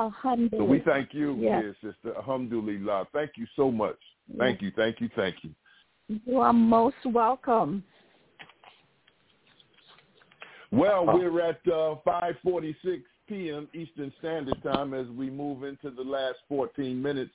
So 0.51 0.63
we 0.63 0.79
thank 0.79 1.13
you, 1.13 1.35
Yes. 1.35 1.61
dear 1.61 1.75
sister. 1.93 2.15
Alhamdulillah. 2.17 3.07
Thank 3.13 3.31
you 3.37 3.47
so 3.55 3.71
much. 3.71 3.97
Thank 4.37 4.61
you, 4.61 4.71
thank 4.71 5.01
you, 5.01 5.09
thank 5.15 5.43
you. 5.43 5.51
You 6.07 6.39
are 6.39 6.53
most 6.53 7.05
welcome. 7.05 7.83
Well, 10.71 11.05
we're 11.05 11.39
at 11.41 11.59
uh, 11.67 11.95
5:46 12.05 13.03
p.m. 13.27 13.67
Eastern 13.73 14.11
Standard 14.19 14.61
Time 14.63 14.93
as 14.93 15.07
we 15.07 15.29
move 15.29 15.63
into 15.63 15.91
the 15.91 16.01
last 16.01 16.39
14 16.49 16.99
minutes 17.01 17.33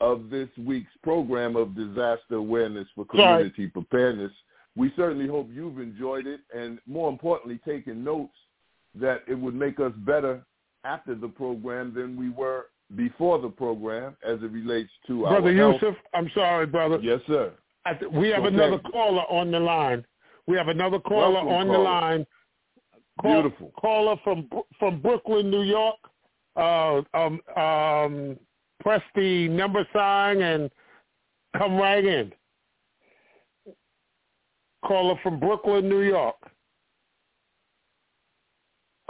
of 0.00 0.30
this 0.30 0.48
week's 0.58 0.92
program 1.02 1.56
of 1.56 1.74
disaster 1.74 2.36
awareness 2.36 2.86
for 2.94 3.04
community 3.04 3.52
Sorry. 3.56 3.68
preparedness. 3.70 4.32
We 4.76 4.92
certainly 4.96 5.26
hope 5.26 5.48
you've 5.52 5.80
enjoyed 5.80 6.26
it, 6.26 6.40
and 6.56 6.78
more 6.86 7.10
importantly, 7.10 7.58
taken 7.66 8.04
notes 8.04 8.34
that 8.94 9.22
it 9.26 9.34
would 9.34 9.54
make 9.54 9.80
us 9.80 9.92
better 9.98 10.44
after 10.84 11.14
the 11.14 11.28
program 11.28 11.92
than 11.94 12.16
we 12.16 12.30
were 12.30 12.66
before 12.96 13.40
the 13.40 13.48
program 13.48 14.16
as 14.24 14.38
it 14.42 14.50
relates 14.50 14.90
to 15.06 15.22
brother 15.22 15.48
our 15.48 15.52
Yusef. 15.52 15.80
Health. 15.80 15.96
I'm 16.14 16.30
sorry, 16.34 16.66
brother. 16.66 16.98
Yes, 17.02 17.20
sir. 17.26 17.52
Th- 17.98 18.10
we 18.12 18.28
have 18.28 18.44
okay. 18.44 18.54
another 18.54 18.78
caller 18.78 19.22
on 19.30 19.50
the 19.50 19.60
line. 19.60 20.04
We 20.46 20.56
have 20.56 20.68
another 20.68 20.98
caller 20.98 21.44
Welcome, 21.44 21.52
on 21.52 21.66
caller. 21.66 21.78
the 21.78 21.84
line. 21.84 22.26
Call, 23.20 23.42
Beautiful. 23.42 23.72
Caller 23.78 24.16
from 24.22 24.48
from 24.78 25.00
Brooklyn, 25.00 25.50
New 25.50 25.62
York. 25.62 25.96
Uh, 26.56 27.02
um, 27.14 27.40
um, 27.56 28.38
press 28.80 29.02
the 29.14 29.48
number 29.48 29.86
sign 29.92 30.42
and 30.42 30.70
come 31.56 31.76
right 31.76 32.04
in. 32.04 32.32
Caller 34.84 35.16
from 35.22 35.40
Brooklyn, 35.40 35.88
New 35.88 36.02
York. 36.02 36.36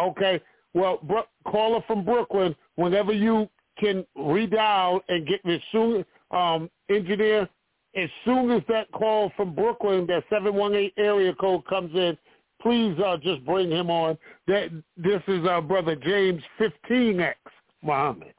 Okay. 0.00 0.40
Well, 0.74 0.98
Bro- 1.02 1.26
caller 1.46 1.82
from 1.86 2.04
Brooklyn, 2.04 2.54
whenever 2.76 3.12
you 3.12 3.48
can 3.78 4.06
redial 4.16 5.00
and 5.08 5.26
get 5.26 5.44
as 5.46 5.60
soon, 5.72 6.04
um, 6.30 6.70
engineer, 6.88 7.48
as 7.96 8.08
soon 8.24 8.50
as 8.50 8.62
that 8.68 8.90
call 8.92 9.30
from 9.36 9.54
Brooklyn, 9.54 10.06
that 10.06 10.24
718 10.30 10.92
area 10.98 11.34
code 11.34 11.66
comes 11.66 11.94
in, 11.94 12.16
please 12.60 12.98
uh, 13.04 13.16
just 13.18 13.44
bring 13.44 13.70
him 13.70 13.90
on. 13.90 14.18
That 14.46 14.70
This 14.96 15.22
is 15.26 15.46
our 15.46 15.62
brother 15.62 15.96
James 15.96 16.42
15X 16.60 17.34
Muhammad 17.82 18.34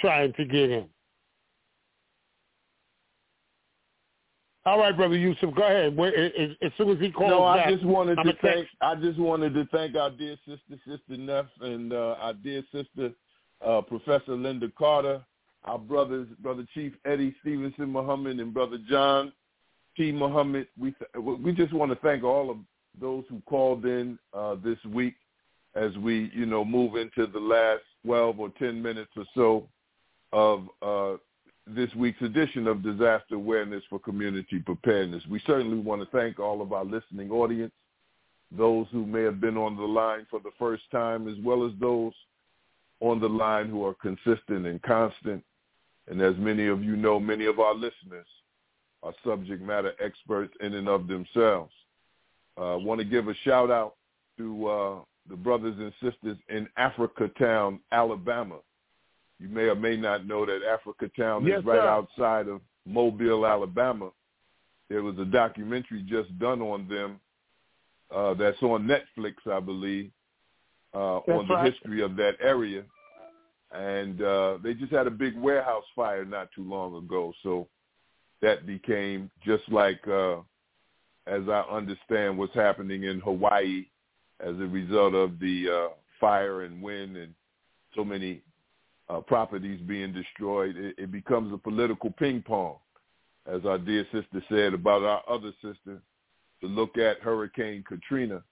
trying 0.00 0.32
to 0.34 0.44
get 0.44 0.70
in. 0.70 0.86
All 4.66 4.78
right, 4.78 4.94
brother 4.94 5.16
Yusef, 5.16 5.54
go 5.54 5.62
ahead. 5.62 5.98
As 6.62 6.70
soon 6.76 6.90
as 6.90 6.98
he 7.00 7.10
calls 7.10 7.30
no, 7.30 7.54
back, 7.54 7.66
I 7.66 7.72
just 7.72 7.84
wanted 7.84 8.18
I'm 8.18 8.26
to 8.26 8.32
text. 8.34 8.46
thank. 8.46 8.68
I 8.82 8.94
just 8.94 9.18
wanted 9.18 9.54
to 9.54 9.64
thank 9.72 9.96
our 9.96 10.10
dear 10.10 10.36
sister, 10.46 10.78
Sister 10.86 11.16
Neff, 11.16 11.46
and 11.62 11.92
uh, 11.92 12.16
our 12.20 12.34
dear 12.34 12.62
sister, 12.70 13.10
uh, 13.66 13.80
Professor 13.80 14.36
Linda 14.36 14.70
Carter, 14.76 15.22
our 15.64 15.78
brothers, 15.78 16.28
Brother 16.40 16.66
Chief 16.74 16.92
Eddie 17.06 17.34
Stevenson 17.40 17.90
Muhammad, 17.90 18.38
and 18.38 18.52
Brother 18.52 18.76
John 18.88 19.32
T. 19.96 20.12
Muhammad. 20.12 20.68
We 20.78 20.94
we 21.18 21.52
just 21.52 21.72
want 21.72 21.90
to 21.90 21.96
thank 21.96 22.22
all 22.22 22.50
of 22.50 22.58
those 23.00 23.24
who 23.30 23.40
called 23.46 23.86
in 23.86 24.18
uh, 24.34 24.56
this 24.62 24.78
week 24.92 25.14
as 25.74 25.96
we, 25.98 26.30
you 26.34 26.44
know, 26.44 26.64
move 26.64 26.96
into 26.96 27.26
the 27.26 27.38
last 27.38 27.82
12 28.04 28.40
or 28.40 28.50
10 28.58 28.82
minutes 28.82 29.10
or 29.16 29.24
so 29.34 29.68
of 30.32 30.68
uh, 30.82 31.16
this 31.66 31.94
week's 31.94 32.20
edition 32.22 32.66
of 32.66 32.82
Disaster 32.82 33.34
Awareness 33.34 33.82
for 33.88 33.98
Community 33.98 34.58
Preparedness. 34.58 35.22
We 35.28 35.40
certainly 35.46 35.78
want 35.78 36.02
to 36.02 36.16
thank 36.16 36.38
all 36.38 36.62
of 36.62 36.72
our 36.72 36.84
listening 36.84 37.30
audience, 37.30 37.72
those 38.50 38.86
who 38.90 39.06
may 39.06 39.22
have 39.22 39.40
been 39.40 39.56
on 39.56 39.76
the 39.76 39.84
line 39.84 40.26
for 40.30 40.40
the 40.40 40.50
first 40.58 40.82
time, 40.90 41.28
as 41.28 41.36
well 41.42 41.64
as 41.64 41.72
those 41.80 42.12
on 43.00 43.20
the 43.20 43.28
line 43.28 43.68
who 43.68 43.84
are 43.84 43.94
consistent 43.94 44.66
and 44.66 44.82
constant. 44.82 45.42
And 46.08 46.20
as 46.20 46.34
many 46.38 46.66
of 46.66 46.82
you 46.82 46.96
know, 46.96 47.20
many 47.20 47.46
of 47.46 47.60
our 47.60 47.74
listeners 47.74 48.26
are 49.02 49.14
subject 49.24 49.62
matter 49.62 49.92
experts 50.02 50.52
in 50.60 50.74
and 50.74 50.88
of 50.88 51.06
themselves. 51.06 51.72
I 52.56 52.72
uh, 52.72 52.78
want 52.78 52.98
to 52.98 53.04
give 53.04 53.28
a 53.28 53.34
shout 53.44 53.70
out 53.70 53.94
to 54.36 54.66
uh, 54.66 54.98
the 55.28 55.36
brothers 55.36 55.76
and 55.78 55.92
sisters 56.02 56.36
in 56.48 56.68
Africatown, 56.78 57.78
Alabama, 57.92 58.56
you 59.40 59.48
may 59.48 59.62
or 59.62 59.74
may 59.74 59.96
not 59.96 60.26
know 60.26 60.44
that 60.44 60.60
Africa 60.70 61.10
Town 61.18 61.46
yes, 61.46 61.60
is 61.60 61.64
right 61.64 61.80
sir. 61.80 61.88
outside 61.88 62.46
of 62.48 62.60
Mobile, 62.86 63.46
Alabama. 63.46 64.10
There 64.88 65.02
was 65.02 65.18
a 65.18 65.24
documentary 65.24 66.02
just 66.02 66.36
done 66.38 66.60
on 66.60 66.86
them 66.88 67.20
uh, 68.14 68.34
that's 68.34 68.60
on 68.62 68.88
Netflix, 68.88 69.34
I 69.50 69.60
believe, 69.60 70.10
uh, 70.94 71.18
on 71.18 71.48
the 71.48 71.54
right. 71.54 71.72
history 71.72 72.02
of 72.02 72.16
that 72.16 72.34
area. 72.40 72.82
And 73.72 74.20
uh, 74.20 74.58
they 74.62 74.74
just 74.74 74.92
had 74.92 75.06
a 75.06 75.12
big 75.12 75.38
warehouse 75.38 75.84
fire 75.94 76.24
not 76.24 76.50
too 76.54 76.68
long 76.68 76.96
ago. 76.96 77.32
So 77.42 77.68
that 78.42 78.66
became 78.66 79.30
just 79.44 79.62
like, 79.70 80.00
uh, 80.08 80.38
as 81.26 81.48
I 81.48 81.64
understand 81.70 82.36
what's 82.36 82.54
happening 82.54 83.04
in 83.04 83.20
Hawaii 83.20 83.86
as 84.40 84.56
a 84.56 84.66
result 84.66 85.14
of 85.14 85.38
the 85.38 85.68
uh, 85.70 85.94
fire 86.18 86.62
and 86.62 86.82
wind 86.82 87.16
and 87.16 87.32
so 87.94 88.04
many 88.04 88.42
uh, 89.10 89.20
properties 89.20 89.80
being 89.86 90.12
destroyed, 90.12 90.76
it, 90.76 90.94
it 90.98 91.10
becomes 91.10 91.52
a 91.52 91.58
political 91.58 92.10
ping 92.12 92.42
pong, 92.46 92.76
as 93.52 93.64
our 93.66 93.78
dear 93.78 94.06
sister 94.12 94.42
said 94.48 94.74
about 94.74 95.02
our 95.02 95.22
other 95.28 95.52
sister, 95.62 96.00
to 96.60 96.66
look 96.66 96.96
at 96.96 97.18
Hurricane 97.20 97.82
Katrina 97.86 98.42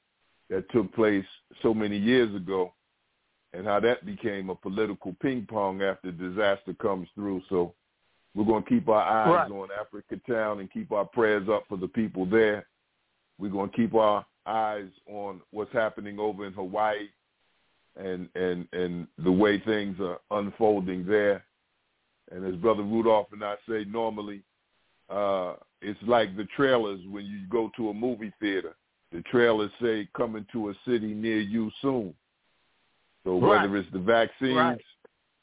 that 0.50 0.68
took 0.72 0.92
place 0.94 1.24
so 1.62 1.72
many 1.72 1.96
years 1.96 2.34
ago 2.34 2.72
and 3.52 3.66
how 3.66 3.80
that 3.80 4.04
became 4.04 4.50
a 4.50 4.54
political 4.54 5.14
ping 5.22 5.46
pong 5.48 5.82
after 5.82 6.10
disaster 6.10 6.74
comes 6.74 7.08
through. 7.14 7.42
So 7.48 7.74
we're 8.34 8.44
going 8.44 8.64
to 8.64 8.68
keep 8.68 8.88
our 8.88 9.02
eyes 9.02 9.50
Right. 9.50 9.50
on 9.50 9.68
Africa 9.78 10.20
Town 10.28 10.60
and 10.60 10.72
keep 10.72 10.90
our 10.92 11.04
prayers 11.04 11.48
up 11.48 11.64
for 11.68 11.76
the 11.78 11.88
people 11.88 12.26
there. 12.26 12.66
We're 13.38 13.50
going 13.50 13.70
to 13.70 13.76
keep 13.76 13.94
our 13.94 14.26
eyes 14.46 14.88
on 15.06 15.40
what's 15.50 15.72
happening 15.72 16.18
over 16.18 16.46
in 16.46 16.52
Hawaii 16.52 17.08
and 17.98 18.28
and 18.34 18.66
and 18.72 19.06
the 19.18 19.32
way 19.32 19.60
things 19.60 19.98
are 20.00 20.18
unfolding 20.30 21.04
there. 21.06 21.44
And 22.30 22.44
as 22.44 22.54
Brother 22.56 22.82
Rudolph 22.82 23.28
and 23.32 23.42
I 23.44 23.56
say 23.68 23.84
normally, 23.84 24.42
uh, 25.08 25.54
it's 25.80 25.98
like 26.06 26.36
the 26.36 26.46
trailers 26.56 27.00
when 27.10 27.24
you 27.24 27.46
go 27.50 27.70
to 27.76 27.90
a 27.90 27.94
movie 27.94 28.32
theater. 28.40 28.76
The 29.12 29.22
trailers 29.22 29.70
say 29.80 30.08
coming 30.16 30.46
to 30.52 30.70
a 30.70 30.74
city 30.86 31.14
near 31.14 31.40
you 31.40 31.70
soon. 31.80 32.14
So 33.24 33.36
whether 33.36 33.76
it's 33.76 33.90
the 33.92 33.98
vaccines, 33.98 34.56
Right. 34.56 34.80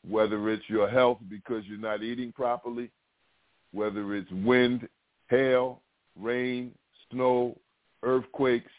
whether 0.07 0.49
it's 0.49 0.69
your 0.69 0.87
health 0.87 1.19
because 1.29 1.65
you're 1.65 1.77
not 1.79 2.03
eating 2.03 2.31
properly, 2.31 2.91
whether 3.71 4.15
it's 4.15 4.31
wind, 4.31 4.87
hail, 5.29 5.81
rain, 6.15 6.73
snow, 7.11 7.57
earthquakes, 8.03 8.71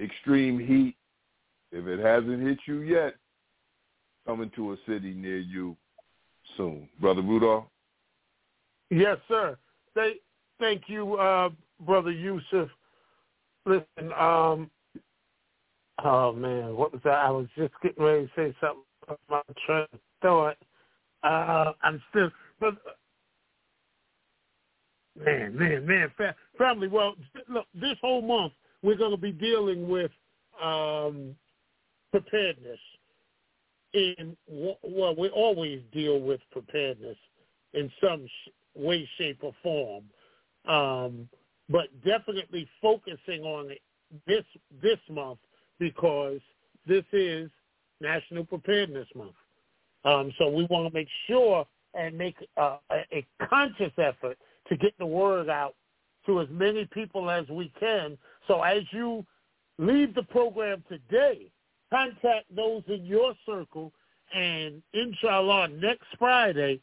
extreme 0.00 0.58
heat, 0.58 0.95
if 1.76 1.86
it 1.86 1.98
hasn't 1.98 2.42
hit 2.42 2.58
you 2.66 2.80
yet, 2.80 3.14
coming 4.26 4.50
to 4.56 4.72
a 4.72 4.76
city 4.86 5.12
near 5.12 5.38
you 5.38 5.76
soon. 6.56 6.88
Brother 7.00 7.22
Rudolph? 7.22 7.64
Yes, 8.90 9.18
sir. 9.28 9.58
Thank, 9.94 10.18
thank 10.58 10.82
you, 10.86 11.14
uh, 11.14 11.50
brother 11.80 12.10
Yusef. 12.10 12.68
Listen, 13.66 14.12
um, 14.18 14.70
oh 16.04 16.32
man, 16.32 16.76
what 16.76 16.92
was 16.92 17.02
that? 17.04 17.18
I 17.18 17.30
was 17.30 17.46
just 17.56 17.74
getting 17.82 18.02
ready 18.02 18.26
to 18.26 18.30
say 18.36 18.56
something 18.60 18.82
about 19.02 19.20
my 19.28 19.54
train 19.66 19.86
of 19.92 20.00
thought. 20.22 20.56
Uh, 21.22 21.72
I'm 21.82 22.00
still, 22.10 22.30
but 22.60 22.74
man, 25.18 25.56
man, 25.56 25.84
man, 25.84 26.12
family. 26.56 26.88
Well, 26.88 27.16
look, 27.48 27.66
this 27.74 27.96
whole 28.00 28.22
month 28.22 28.52
we're 28.82 28.96
going 28.96 29.10
to 29.10 29.16
be 29.16 29.32
dealing 29.32 29.88
with 29.88 30.12
um, 30.62 31.34
preparedness. 32.20 32.78
In 33.92 34.36
well, 34.48 35.14
we 35.16 35.28
always 35.28 35.80
deal 35.92 36.20
with 36.20 36.40
preparedness 36.50 37.16
in 37.72 37.90
some 38.02 38.26
way, 38.74 39.08
shape, 39.16 39.38
or 39.42 39.54
form, 39.62 40.04
um, 40.66 41.28
but 41.68 41.86
definitely 42.04 42.68
focusing 42.82 43.42
on 43.42 43.70
this 44.26 44.44
this 44.82 44.98
month 45.10 45.38
because 45.78 46.40
this 46.86 47.04
is 47.12 47.50
National 48.00 48.44
Preparedness 48.44 49.08
Month. 49.14 49.36
Um, 50.04 50.32
so 50.38 50.48
we 50.48 50.66
want 50.70 50.88
to 50.88 50.94
make 50.94 51.08
sure 51.26 51.66
and 51.94 52.16
make 52.16 52.36
uh, 52.56 52.78
a 52.90 53.26
conscious 53.48 53.92
effort 53.98 54.36
to 54.68 54.76
get 54.76 54.92
the 54.98 55.06
word 55.06 55.48
out 55.48 55.74
to 56.26 56.40
as 56.40 56.48
many 56.50 56.86
people 56.92 57.30
as 57.30 57.48
we 57.48 57.72
can. 57.80 58.18
So 58.46 58.62
as 58.62 58.82
you 58.90 59.24
leave 59.78 60.14
the 60.14 60.24
program 60.24 60.84
today, 60.88 61.50
contact 61.90 62.44
those 62.54 62.82
in 62.88 63.04
your 63.04 63.34
circle, 63.44 63.92
and 64.34 64.82
inshallah, 64.92 65.68
next 65.68 66.06
Friday, 66.18 66.80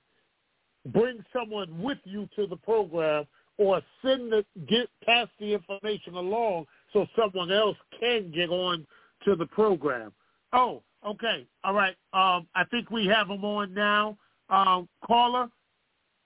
bring 0.88 1.24
someone 1.32 1.82
with 1.82 2.00
you 2.04 2.28
to 2.36 2.48
the 2.48 2.56
program 2.58 3.26
or 3.58 3.82
send 4.02 4.32
the 4.32 4.46
get 4.68 4.90
pass 5.06 5.28
the 5.40 5.54
information 5.54 6.16
along 6.16 6.66
so 6.92 7.06
someone 7.16 7.52
else 7.52 7.78
can 8.00 8.32
get 8.32 8.50
on 8.50 8.86
to 9.26 9.36
the 9.36 9.46
program. 9.46 10.12
Oh, 10.54 10.82
okay, 11.06 11.46
all 11.64 11.74
right. 11.74 11.96
Um, 12.14 12.48
I 12.56 12.64
think 12.72 12.90
we 12.90 13.06
have 13.08 13.28
them 13.28 13.44
on 13.46 13.74
now. 13.74 14.18
Um, 14.50 14.88
caller, 15.06 15.48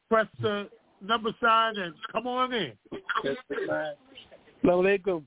press 0.10 0.28
the 0.42 0.70
number 1.02 1.32
sign 1.42 1.78
and 1.78 1.94
come 2.12 2.28
on 2.28 2.54
in. 2.54 2.74
Assalamu 4.64 5.00
alaikum. 5.00 5.24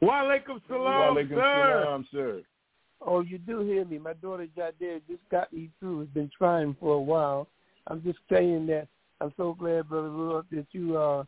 Wa 0.00 0.22
alaikum 0.22 0.60
salam, 0.68 1.16
Walaikum 1.16 1.34
sir. 1.34 1.82
salam, 1.84 2.06
sir. 2.12 2.42
Oh, 3.00 3.20
you 3.20 3.38
do 3.38 3.60
hear 3.60 3.84
me. 3.84 3.98
My 3.98 4.12
daughter 4.14 4.46
Jadea 4.56 5.00
just 5.08 5.28
got 5.30 5.52
me 5.52 5.70
through. 5.78 6.00
Has 6.00 6.08
been 6.08 6.30
trying 6.36 6.76
for 6.80 6.94
a 6.94 7.00
while. 7.00 7.46
I'm 7.86 8.02
just 8.02 8.18
saying 8.30 8.66
that 8.68 8.88
I'm 9.20 9.32
so 9.36 9.54
glad, 9.54 9.88
Brother 9.88 10.10
Rudolph, 10.10 10.46
that 10.52 10.66
you 10.72 10.96
are 10.96 11.26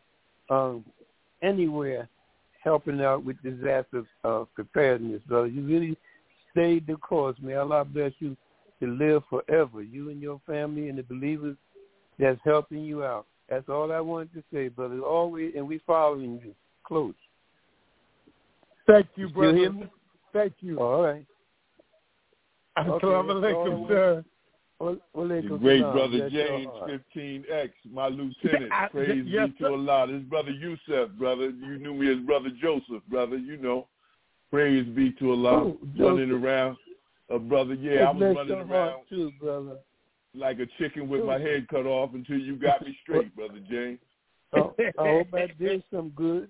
um, 0.49 0.85
anywhere 1.41 2.07
helping 2.63 3.01
out 3.01 3.25
with 3.25 3.41
disaster 3.41 4.03
uh, 4.23 4.43
preparedness, 4.53 5.21
brother. 5.27 5.47
You 5.47 5.65
really 5.65 5.97
stayed 6.51 6.85
the 6.87 6.95
course. 6.95 7.35
May 7.41 7.55
Allah 7.55 7.83
bless 7.85 8.11
you 8.19 8.37
to 8.79 8.87
live 8.87 9.23
forever. 9.29 9.81
You 9.81 10.09
and 10.09 10.21
your 10.21 10.39
family 10.45 10.89
and 10.89 10.97
the 10.97 11.03
believers 11.03 11.57
that's 12.19 12.39
helping 12.43 12.83
you 12.83 13.03
out. 13.03 13.25
That's 13.49 13.67
all 13.67 13.91
I 13.91 13.99
wanted 13.99 14.33
to 14.33 14.43
say, 14.53 14.67
brother. 14.67 14.99
Always, 14.99 15.53
and 15.55 15.67
we 15.67 15.81
following 15.87 16.39
you 16.43 16.53
close. 16.85 17.15
Thank 18.91 19.07
you, 19.15 19.29
Still 19.29 19.41
brother. 19.41 19.57
hear? 19.57 19.89
Thank 20.33 20.53
you. 20.59 20.79
All 20.79 21.03
right. 21.03 21.25
Okay, 22.79 22.89
Assalamu 22.89 23.41
that's 23.41 23.53
all 23.55 23.63
I 23.65 23.69
alaikum, 23.69 23.79
want. 23.79 23.89
sir. 23.91 24.25
Wa- 24.79 24.95
wa 25.13 25.27
The 25.27 25.57
great 25.61 25.81
brother 25.81 26.29
James, 26.29 26.67
15X, 27.15 27.69
my 27.91 28.07
lieutenant. 28.07 28.71
Praise 28.91 29.23
yes, 29.27 29.47
be 29.47 29.51
to 29.53 29.63
sir. 29.63 29.71
Allah. 29.71 30.07
This 30.11 30.21
brother 30.23 30.51
Yusef, 30.51 31.09
brother. 31.17 31.49
You 31.51 31.77
knew 31.77 31.93
me 31.93 32.11
as 32.11 32.19
brother 32.25 32.49
Joseph, 32.61 33.03
brother. 33.09 33.37
You 33.37 33.57
know. 33.57 33.87
Praise 34.51 34.85
be 34.95 35.11
to 35.13 35.31
Allah. 35.31 35.51
Oh, 35.53 35.77
running 35.97 36.29
Joseph. 36.29 36.43
around. 36.43 36.77
A 37.29 37.39
brother, 37.39 37.75
yeah, 37.75 38.09
I 38.09 38.11
was 38.11 38.35
running 38.35 38.51
around 38.69 39.03
too, 39.09 39.31
brother. 39.39 39.77
like 40.35 40.59
a 40.59 40.65
chicken 40.77 41.07
with 41.07 41.23
my 41.23 41.39
head 41.39 41.65
cut 41.69 41.85
off 41.85 42.13
until 42.13 42.37
you 42.37 42.57
got 42.57 42.81
me 42.85 42.97
straight, 43.03 43.33
brother 43.35 43.59
James. 43.69 43.99
Oh, 44.53 44.73
I 44.79 44.91
hope 44.97 45.27
I 45.33 45.47
did 45.57 45.81
some 45.93 46.09
good. 46.09 46.49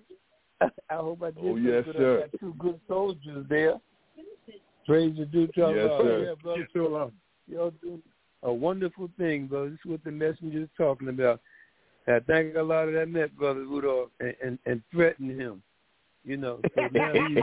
I 0.90 0.94
hope 0.94 1.22
I 1.22 1.30
did 1.30 1.44
Oh, 1.44 1.56
yes, 1.56 1.84
good. 1.84 1.96
sir. 1.96 2.16
I 2.18 2.20
got 2.22 2.40
two 2.40 2.54
good 2.58 2.80
soldiers 2.88 3.46
there. 3.48 3.74
Praise 4.86 5.16
the 5.16 5.26
due 5.26 5.46
to 5.46 5.52
Yes, 5.56 5.90
sir. 6.00 6.24
Yeah, 6.28 6.34
brother. 6.74 7.12
Y'all 7.48 7.72
doing 7.82 8.02
a 8.42 8.52
wonderful 8.52 9.08
thing, 9.18 9.46
brother. 9.46 9.70
This 9.70 9.78
is 9.84 9.90
what 9.90 10.04
the 10.04 10.10
messenger 10.10 10.62
is 10.62 10.68
talking 10.76 11.08
about. 11.08 11.40
I 12.08 12.18
thank 12.26 12.56
Allah 12.56 12.90
that 12.90 13.08
met 13.08 13.36
Brother 13.36 13.60
Rudolph 13.60 14.10
and, 14.18 14.34
and, 14.44 14.58
and 14.66 14.82
threatened 14.90 15.40
him. 15.40 15.62
You 16.24 16.36
know, 16.36 16.60
so 16.74 16.82
now 16.92 17.12
he's, 17.12 17.38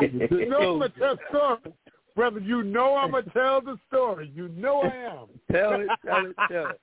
he's, 0.00 0.22
a 0.22 0.26
good 0.28 0.48
soldier. 0.50 0.50
gonna 0.50 0.88
tell 0.98 1.16
the 1.16 1.18
story, 1.28 1.74
brother. 2.16 2.40
You 2.40 2.62
know 2.62 2.96
I'm 2.96 3.10
gonna 3.10 3.24
tell 3.32 3.60
the 3.60 3.78
story. 3.88 4.32
You 4.34 4.48
know 4.48 4.80
I 4.80 4.94
am. 4.94 5.26
Tell 5.52 5.74
it, 5.74 5.88
tell 6.04 6.26
it, 6.26 6.36
tell 6.50 6.70
it. 6.70 6.80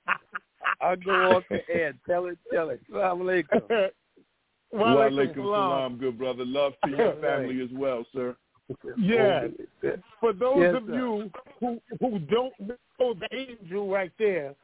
I'll 0.80 0.96
go 0.96 1.36
off 1.36 1.42
the 1.50 1.60
air. 1.68 1.94
Tell 2.08 2.26
it, 2.26 2.38
tell 2.52 2.70
it. 2.70 2.80
Assalamu 2.90 3.44
alaikum. 3.44 3.90
Wa 4.72 4.94
Wa 4.94 5.02
alaikum 5.02 5.12
alaikum 5.12 5.34
salam. 5.36 5.70
salam, 5.70 5.96
good 5.98 6.18
brother. 6.18 6.44
Love 6.44 6.72
to 6.84 6.90
your 6.90 7.14
family 7.20 7.60
as 7.62 7.68
well, 7.72 8.04
sir. 8.14 8.36
Yeah. 8.96 9.48
For 10.20 10.32
those 10.32 10.58
Yes, 10.60 10.74
of 10.76 10.86
sir. 10.86 10.94
you 10.94 11.30
who 11.60 11.80
who 12.00 12.18
don't 12.20 12.54
know 12.60 13.14
the 13.14 13.28
angel 13.32 13.88
right 13.90 14.12
there, 14.18 14.54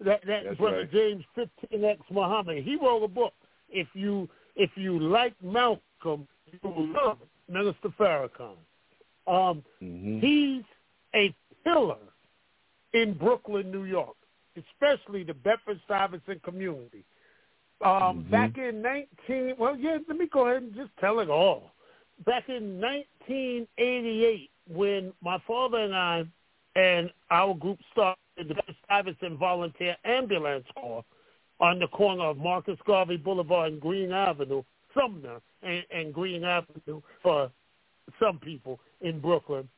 that 0.00 0.24
that 0.26 0.44
That's 0.44 0.56
brother 0.58 0.78
right. 0.78 0.92
James 0.92 1.24
15X 1.36 1.98
Muhammad, 2.10 2.62
he 2.62 2.76
wrote 2.76 3.02
a 3.02 3.08
book. 3.08 3.34
If 3.68 3.88
you 3.94 4.28
if 4.54 4.70
you 4.76 4.98
like 4.98 5.34
Malcolm, 5.42 6.28
you 6.52 6.58
will 6.62 6.86
love 6.88 7.18
Minister 7.48 7.88
Farrakhan. 7.98 8.56
Um, 9.26 9.64
Mm-hmm. 9.82 10.20
He's 10.20 10.62
a 11.14 11.34
pillar 11.64 11.98
in 12.94 13.14
Brooklyn, 13.14 13.70
New 13.70 13.84
York, 13.84 14.16
especially 14.56 15.22
the 15.24 15.34
Bedford 15.34 15.80
Stuyvesant 15.84 16.42
community. 16.42 17.04
Um, 17.80 18.24
Mhm. 18.24 18.30
Back 18.30 18.58
in 18.58 18.82
19, 18.82 19.54
well, 19.56 19.76
yeah, 19.76 19.98
let 20.08 20.18
me 20.18 20.26
go 20.26 20.46
ahead 20.46 20.62
and 20.62 20.74
just 20.74 20.96
tell 20.98 21.20
it 21.20 21.30
all. 21.30 21.74
Back 22.24 22.48
in 22.48 22.80
1988, 22.80 24.50
when 24.66 25.12
my 25.20 25.38
father 25.46 25.78
and 25.78 25.94
I 25.94 26.26
and 26.74 27.12
our 27.30 27.54
group 27.54 27.78
started 27.92 28.18
the 28.36 28.74
Stuyvesant 28.84 29.38
Volunteer 29.38 29.96
Ambulance 30.04 30.66
Corps 30.74 31.04
on 31.60 31.78
the 31.78 31.88
corner 31.88 32.24
of 32.24 32.38
Marcus 32.38 32.78
Garvey 32.84 33.16
Boulevard 33.16 33.72
and 33.72 33.80
Greene 33.80 34.12
Avenue, 34.12 34.62
Sumner 34.94 35.40
and, 35.62 35.84
and 35.90 36.14
Greene 36.14 36.44
Avenue 36.44 37.00
for 37.22 37.50
some 38.20 38.38
people 38.38 38.80
in 39.00 39.20
Brooklyn. 39.20 39.68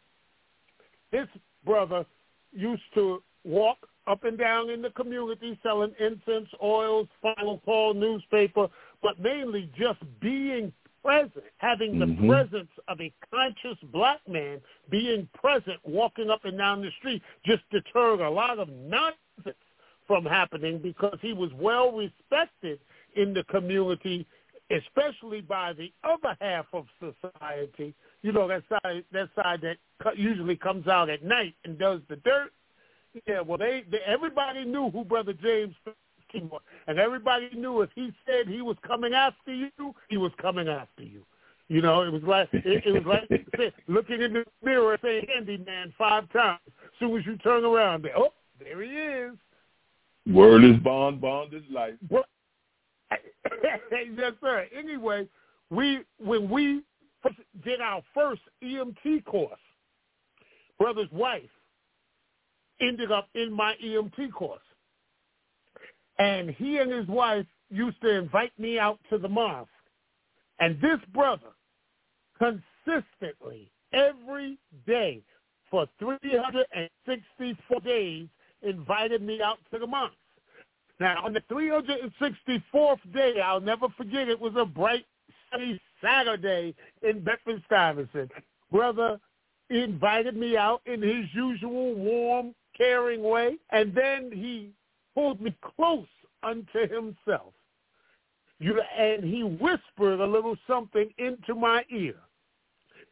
This 1.10 1.28
brother 1.64 2.05
used 2.52 2.82
to 2.94 3.22
walk 3.44 3.89
up 4.11 4.24
and 4.24 4.37
down 4.37 4.70
in 4.70 4.82
the 4.82 4.91
community 4.91 5.59
selling 5.62 5.95
incense, 6.01 6.49
oils, 6.62 7.07
final 7.23 7.59
call 7.65 7.95
newspaper, 7.95 8.66
but 9.03 9.20
mainly 9.20 9.70
just 9.78 10.01
being 10.20 10.73
present, 11.03 11.45
having 11.59 11.99
the 11.99 12.07
Mhm. 12.07 12.28
presence 12.28 12.70
of 12.89 13.01
a 13.01 13.12
conscious 13.31 13.78
black 13.85 14.27
man 14.28 14.61
being 14.91 15.27
present, 15.28 15.78
walking 15.85 16.28
up 16.28 16.45
and 16.45 16.59
down 16.59 16.82
the 16.82 16.91
street, 16.93 17.23
just 17.45 17.69
deterred 17.70 18.20
a 18.20 18.28
lot 18.28 18.59
of 18.59 18.69
nonsense 18.69 19.57
from 20.07 20.27
happening 20.27 20.78
because 20.78 21.19
he 21.23 21.32
was 21.32 21.53
well 21.55 21.93
respected 21.93 22.81
in 23.15 23.32
the 23.32 23.45
community, 23.45 24.27
especially 24.70 25.41
by 25.41 25.73
the 25.73 25.93
other 26.03 26.37
half 26.41 26.66
of 26.74 26.87
society. 26.99 27.95
You 28.23 28.32
know 28.32 28.49
that 28.49 28.65
side 28.69 29.05
that 29.12 29.31
side 29.35 29.61
that 29.62 29.78
usually 30.19 30.57
comes 30.57 30.87
out 30.89 31.09
at 31.09 31.23
night 31.23 31.55
and 31.65 31.78
does 31.78 32.03
the 32.09 32.16
dirt. 32.16 32.53
Yeah, 33.27 33.41
well, 33.41 33.59
they, 33.59 33.85
they 33.91 33.99
everybody 34.07 34.65
knew 34.65 34.91
who 34.91 35.05
Brother 35.05 35.32
James 35.32 35.74
King 36.31 36.49
was, 36.49 36.62
and 36.87 36.99
everybody 36.99 37.51
knew 37.55 37.81
if 37.82 37.91
he 37.95 38.12
said 38.24 38.47
he 38.47 38.62
was 38.62 38.77
coming 38.87 39.15
after 39.15 39.53
you, 39.53 39.70
he 40.09 40.16
was 40.16 40.32
coming 40.41 40.69
after 40.69 41.03
you. 41.03 41.24
You 41.69 41.82
know, 41.82 42.03
it 42.03 42.12
was 42.12 42.23
like 42.23 42.49
it, 42.53 42.85
it 42.85 43.05
was 43.05 43.05
like 43.07 43.73
looking 43.89 44.23
in 44.23 44.32
the 44.32 44.45
mirror 44.65 44.93
and 44.93 45.01
saying 45.03 45.27
"Candyman" 45.27 45.93
five 45.97 46.31
times. 46.32 46.61
As 46.66 46.73
soon 46.99 47.19
as 47.19 47.27
you 47.27 47.37
turn 47.39 47.65
around, 47.65 48.05
they, 48.05 48.11
oh, 48.16 48.32
there 48.59 48.82
he 48.82 48.91
is. 48.91 49.32
Word 50.27 50.65
is 50.65 50.77
bond, 50.78 51.20
bond 51.20 51.55
is 51.55 51.62
life. 51.70 51.95
Well, 52.09 52.24
yes, 53.62 54.32
sir. 54.41 54.66
Anyway, 54.77 55.28
we 55.70 56.01
when 56.19 56.49
we 56.49 56.82
did 57.65 57.81
our 57.81 58.03
first 58.15 58.43
EMT 58.62 59.24
course, 59.24 59.59
brother's 60.78 61.11
wife 61.11 61.51
ended 62.81 63.12
up 63.12 63.28
in 63.35 63.52
my 63.52 63.74
EMT 63.85 64.32
course, 64.32 64.61
and 66.19 66.51
he 66.51 66.78
and 66.78 66.90
his 66.90 67.07
wife 67.09 67.47
used 67.70 68.01
to 68.02 68.11
invite 68.11 68.59
me 68.59 68.78
out 68.78 68.98
to 69.11 69.19
the 69.19 69.28
mosque, 69.28 69.70
and 70.59 70.81
this 70.81 70.98
brother 71.12 71.52
consistently 72.39 73.70
every 73.93 74.59
day 74.86 75.23
for 75.70 75.86
364 75.98 77.81
days 77.81 78.28
invited 78.62 79.23
me 79.23 79.40
out 79.43 79.59
to 79.73 79.78
the 79.78 79.86
mosque. 79.86 80.15
Now, 80.98 81.24
on 81.24 81.32
the 81.32 81.40
364th 81.51 83.12
day, 83.15 83.40
I'll 83.40 83.61
never 83.61 83.89
forget, 83.97 84.28
it 84.28 84.39
was 84.39 84.52
a 84.57 84.66
bright, 84.66 85.07
sunny 85.51 85.81
Saturday 86.02 86.74
in 87.02 87.24
Bedford 87.24 87.62
Stuyvesant. 87.66 88.31
Brother 88.70 89.19
invited 89.70 90.36
me 90.36 90.57
out 90.57 90.82
in 90.86 91.01
his 91.01 91.24
usual 91.32 91.94
warm, 91.94 92.55
caring 92.81 93.23
way, 93.23 93.59
and 93.70 93.94
then 93.94 94.31
he 94.32 94.70
pulled 95.15 95.40
me 95.40 95.55
close 95.77 96.07
unto 96.43 96.89
himself. 96.89 97.52
You, 98.59 98.81
and 98.98 99.23
he 99.23 99.43
whispered 99.43 100.20
a 100.20 100.27
little 100.27 100.57
something 100.66 101.11
into 101.19 101.55
my 101.55 101.85
ear. 101.90 102.15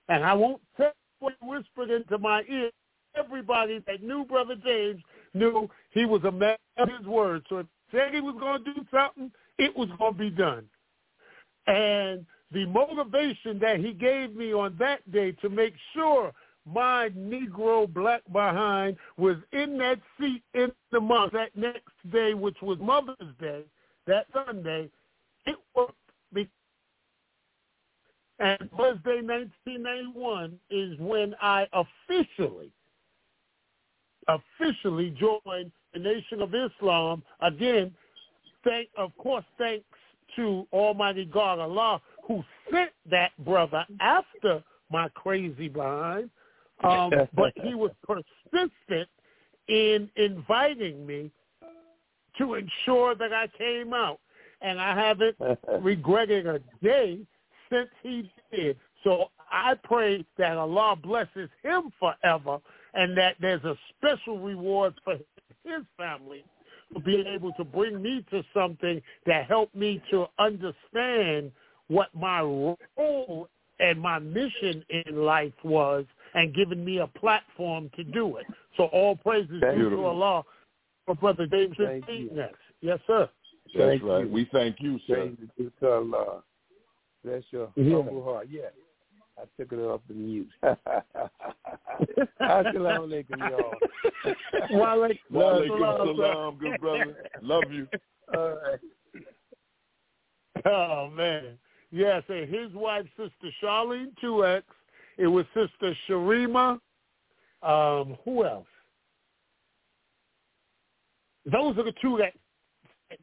And 0.09 0.25
I 0.25 0.33
won't 0.33 0.63
tell 0.77 0.93
what 1.21 1.35
he 1.41 1.49
whispered 1.49 1.91
into 1.91 2.19
my 2.19 2.43
ear. 2.49 2.71
Everybody 3.15 3.83
that 3.87 4.03
knew 4.03 4.25
Brother 4.25 4.55
James 4.65 5.03
knew 5.35 5.69
he 5.91 6.07
was 6.07 6.23
a 6.25 6.31
man 6.31 6.57
of 6.79 6.89
his 6.89 7.07
word. 7.07 7.45
So 7.49 7.59
if 7.59 7.67
he 7.91 7.99
said 7.99 8.15
he 8.15 8.21
was 8.21 8.37
going 8.39 8.65
to 8.65 8.75
do 8.75 8.87
something, 8.91 9.31
it 9.59 9.77
was 9.77 9.89
going 9.99 10.15
to 10.15 10.19
be 10.19 10.31
done. 10.31 10.65
And 11.67 12.25
the 12.53 12.65
motivation 12.67 13.59
that 13.61 13.81
he 13.81 13.93
gave 13.93 14.35
me 14.35 14.55
on 14.55 14.77
that 14.79 15.11
day 15.11 15.33
to 15.33 15.49
make 15.51 15.75
sure 15.95 16.33
my 16.73 17.11
Negro 17.17 17.93
black 17.93 18.23
behind 18.33 18.97
was 19.17 19.37
in 19.53 19.79
that 19.79 19.99
seat 20.19 20.43
in 20.55 20.71
the 20.93 21.01
month 21.01 21.33
that 21.33 21.57
next 21.57 22.13
day, 22.13 22.35
which 22.35 22.57
was 22.63 22.79
Mother's 22.81 23.35
Day, 23.41 23.63
that 24.07 24.27
Sunday, 24.33 24.91
it 25.47 25.57
was 25.75 25.93
And 28.41 28.71
Mother's 28.77 29.03
Day 29.05 29.21
1991 29.21 30.59
is 30.71 30.99
when 31.01 31.35
I 31.43 31.67
officially, 31.73 32.71
officially 34.29 35.11
joined 35.19 35.73
the 35.93 35.99
Nation 35.99 36.41
of 36.43 36.55
Islam. 36.55 37.23
Again, 37.41 37.93
thank, 38.63 38.89
of 38.97 39.17
course, 39.19 39.45
thanks 39.59 39.85
to 40.37 40.67
Almighty 40.73 41.25
God 41.25 41.59
Allah, 41.59 42.01
who 42.27 42.45
sent 42.71 42.93
that 43.11 43.33
brother 43.45 43.85
after 44.01 44.63
my 44.91 45.09
crazy 45.15 45.69
behind. 45.69 46.31
Um, 46.85 47.11
but 47.35 47.53
he 47.63 47.75
was 47.75 47.91
persistent 48.07 49.09
in 49.69 50.11
inviting 50.17 51.07
me 51.07 51.31
to 52.39 52.55
ensure 52.55 53.15
that 53.15 53.33
I 53.33 53.49
came 53.59 53.93
out. 53.93 54.21
And 54.61 54.81
I 54.81 54.95
haven't 54.95 55.37
regretted 55.81 56.47
a 56.47 56.61
day 56.83 57.21
since 57.71 57.89
he 58.03 58.31
did. 58.51 58.77
So 59.05 59.31
I 59.51 59.75
pray 59.85 60.25
that 60.37 60.57
Allah 60.57 60.97
blesses 60.97 61.49
him 61.63 61.93
forever 61.99 62.59
and 62.95 63.17
that 63.17 63.37
there's 63.41 63.63
a 63.65 63.77
special 63.97 64.41
reward 64.41 64.95
for 65.05 65.15
his 65.65 65.85
family 65.97 66.45
for 66.93 67.01
being 67.01 67.27
able 67.27 67.53
to 67.53 67.65
bring 67.65 68.03
me 68.03 68.25
to 68.31 68.43
something 68.53 69.01
that 69.27 69.47
helped 69.47 69.75
me 69.75 70.03
to 70.11 70.27
understand 70.39 71.53
what 71.89 72.09
my 72.15 72.41
role 72.41 73.49
and 73.81 74.01
my 74.01 74.19
mission 74.19 74.85
in 74.91 75.17
life 75.17 75.53
was 75.63 76.05
and 76.35 76.55
giving 76.55 76.85
me 76.85 76.99
a 76.99 77.07
platform 77.07 77.91
to 77.97 78.05
do 78.05 78.37
it. 78.37 78.47
So 78.77 78.85
all 78.85 79.17
praises 79.17 79.61
due 79.61 79.91
to 79.91 80.05
Allah 80.05 80.45
for 81.07 81.15
Brother 81.15 81.47
James 81.47 81.77
next. 81.79 82.57
Yes, 82.81 82.99
sir. 83.07 83.29
That's 83.75 83.89
Thank 83.91 84.03
right. 84.03 84.25
you. 84.25 84.33
We 84.33 84.49
thank 84.53 84.77
you, 84.81 84.99
sir. 85.07 85.15
Praise 85.15 85.37
be 85.59 85.71
to 85.81 85.91
Allah. 85.91 86.43
Bless 87.25 87.43
your 87.51 87.71
Yeah. 87.77 87.97
humble 87.97 88.23
heart. 88.25 88.49
Yeah. 88.49 88.71
I 89.37 89.43
took 89.57 89.73
it 89.73 89.79
off 89.79 90.01
the 90.09 90.15
mute. 90.15 90.49
Assalamu 92.41 93.07
alaikum, 93.07 93.39
y'all. 93.39 93.75
Walaikum 94.73 95.19
Walaikum 95.33 95.79
salam, 95.79 96.17
salam, 96.17 96.59
good 96.59 96.81
brother. 96.81 97.17
Love 97.43 97.71
you. 97.71 97.89
All 98.35 98.51
right. 98.51 98.81
Oh 100.65 101.09
man. 101.15 101.57
Yes, 101.93 102.25
and 102.29 102.53
his 102.53 102.73
wife, 102.75 103.07
Sister 103.17 103.55
Charlene 103.63 104.13
2X. 104.23 104.63
It 105.19 105.27
was 105.27 105.45
Sister 105.53 105.95
Sharima. 106.09 106.79
Um, 107.63 108.17
who 108.25 108.45
else? 108.45 108.67
Those 111.45 111.77
are 111.77 111.85
the 111.85 111.95
two 112.01 112.19
that 112.19 112.35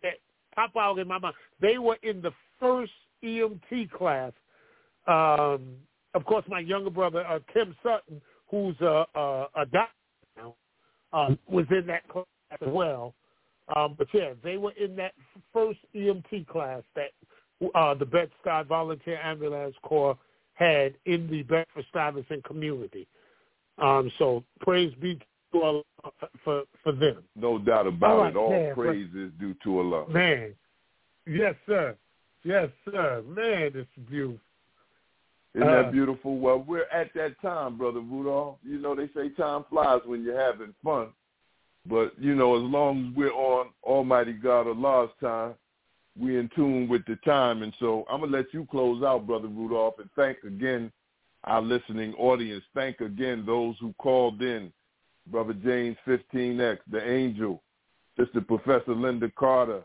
that 0.04 0.16
pop 0.54 0.72
out 0.78 1.00
in 1.00 1.08
my 1.08 1.20
mind. 1.20 1.36
They 1.62 1.78
were 1.78 1.98
in 2.04 2.22
the 2.22 2.32
first 2.60 2.92
EMT 3.24 3.92
class. 3.92 4.34
Um, 5.08 5.76
of 6.14 6.26
course, 6.26 6.44
my 6.48 6.60
younger 6.60 6.90
brother, 6.90 7.26
uh, 7.26 7.40
Tim 7.54 7.76
Sutton, 7.84 8.22
who's 8.50 8.76
a, 8.82 9.06
a, 9.16 9.48
a 9.56 9.66
doctor 9.66 9.94
now, 10.38 10.56
um, 11.14 11.40
was 11.48 11.66
in 11.72 11.86
that 11.88 12.08
class 12.10 12.26
as 12.52 12.68
well. 12.68 13.14
Um, 13.76 13.96
but 13.98 14.08
yeah, 14.14 14.34
they 14.44 14.58
were 14.58 14.74
in 14.74 14.96
that 14.96 15.14
first 15.54 15.80
EMT 15.96 16.48
class 16.48 16.84
that 16.96 17.12
uh, 17.74 17.94
the 17.94 18.06
Bed-Stuy 18.06 18.68
Volunteer 18.68 19.20
Ambulance 19.22 19.76
Corps 19.84 20.18
had 20.56 20.96
in 21.06 21.30
the 21.30 21.44
Bedford-Stuyvesant 21.44 22.44
community. 22.44 23.08
Um, 23.78 24.12
so 24.18 24.44
praise 24.62 24.94
be 25.02 25.20
to 25.54 25.62
Allah 25.62 25.84
for, 26.44 26.64
for, 26.84 26.92
them. 26.92 27.24
No 27.36 27.58
doubt 27.58 27.88
about 27.88 28.20
right, 28.20 28.30
it. 28.32 28.38
All 28.38 28.50
man, 28.50 28.74
praise 28.74 29.10
is 29.16 29.32
due 29.40 29.56
to 29.64 29.80
Allah. 29.80 30.10
Man, 30.10 30.54
yes, 31.28 31.56
sir. 31.66 31.96
Yes, 32.44 32.70
sir. 32.86 33.24
Man, 33.28 33.72
it's 33.76 34.10
beautiful. 34.10 34.40
Isn't 35.54 35.68
Uh, 35.68 35.84
that 35.84 35.92
beautiful? 35.92 36.38
Well, 36.38 36.64
we're 36.68 36.88
at 36.92 37.14
that 37.16 37.40
time, 37.42 37.78
Brother 37.78 38.02
Rudolph. 38.02 38.58
You 38.64 38.80
know, 38.80 38.96
they 38.96 39.10
say 39.16 39.30
time 39.30 39.66
flies 39.70 40.02
when 40.06 40.24
you're 40.24 40.40
having 40.40 40.74
fun. 40.84 41.08
But, 41.88 42.14
you 42.20 42.36
know, 42.36 42.56
as 42.56 42.64
long 42.64 43.10
as 43.10 43.16
we're 43.16 43.32
on 43.32 43.70
Almighty 43.84 44.34
God 44.34 44.68
Allah's 44.68 45.12
time, 45.22 45.54
we're 46.18 46.40
in 46.40 46.50
tune 46.56 46.88
with 46.88 47.06
the 47.06 47.18
time. 47.18 47.64
And 47.64 47.74
so 47.80 48.06
I'm 48.10 48.20
going 48.20 48.32
to 48.32 48.38
let 48.38 48.54
you 48.54 48.68
close 48.70 49.04
out, 49.04 49.28
Brother 49.28 49.48
Rudolph, 49.48 49.96
and 50.00 50.10
thank 50.16 50.38
again 50.44 50.92
our 51.44 51.62
listening 51.62 52.14
audience. 52.16 52.64
Thank 52.74 53.02
again 53.02 53.44
those 53.46 53.76
who 53.80 53.94
called 53.98 54.42
in. 54.42 54.72
Brother 55.28 55.54
James 55.54 55.98
15X, 56.08 56.78
The 56.92 57.10
Angel, 57.10 57.62
Sister 58.18 58.42
Professor 58.42 58.94
Linda 58.94 59.32
Carter, 59.38 59.82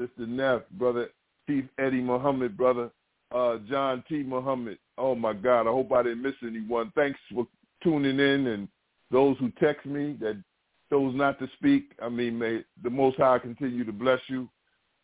Sister 0.00 0.26
Neff, 0.26 0.62
Brother 0.72 1.10
Chief 1.46 1.64
Eddie 1.78 2.00
Muhammad, 2.00 2.56
Brother 2.56 2.90
uh, 3.34 3.58
John 3.68 4.02
T. 4.08 4.22
Muhammad. 4.22 4.78
Oh 4.98 5.14
my 5.14 5.32
God, 5.32 5.66
I 5.66 5.70
hope 5.70 5.92
I 5.92 6.02
didn't 6.02 6.22
miss 6.22 6.34
anyone. 6.42 6.92
Thanks 6.94 7.18
for 7.32 7.46
tuning 7.82 8.18
in 8.18 8.46
and 8.46 8.68
those 9.10 9.36
who 9.38 9.50
text 9.60 9.86
me 9.86 10.16
that 10.20 10.42
chose 10.90 11.14
not 11.14 11.38
to 11.38 11.48
speak. 11.58 11.92
I 12.02 12.08
mean, 12.08 12.38
may 12.38 12.64
the 12.82 12.90
Most 12.90 13.18
High 13.18 13.38
continue 13.38 13.84
to 13.84 13.92
bless 13.92 14.20
you. 14.28 14.48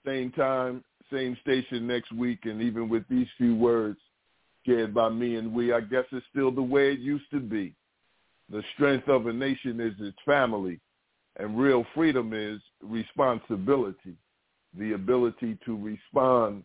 Same 0.07 0.31
time, 0.33 0.85
same 1.13 1.37
station 1.41 1.87
next 1.87 2.13
week, 2.13 2.41
and 2.45 2.63
even 2.63 2.89
with 2.89 3.05
these 3.09 3.27
few 3.37 3.57
words 3.57 3.99
shared 4.65 4.95
by 4.95 5.09
me 5.09 5.37
and 5.37 5.53
we, 5.53 5.73
I 5.73 5.81
guess 5.81 6.05
it's 6.13 6.27
still 6.31 6.51
the 6.51 6.63
way 6.63 6.93
it 6.93 6.99
used 6.99 7.31
to 7.31 7.41
be. 7.41 7.75
The 8.51 8.63
strength 8.75 9.09
of 9.09 9.27
a 9.27 9.33
nation 9.33 9.81
is 9.81 9.95
its 9.99 10.17
family, 10.25 10.81
and 11.39 11.59
real 11.59 11.85
freedom 11.95 12.33
is 12.33 12.61
responsibility, 12.83 14.17
the 14.79 14.93
ability 14.93 15.59
to 15.65 15.77
respond 15.77 16.65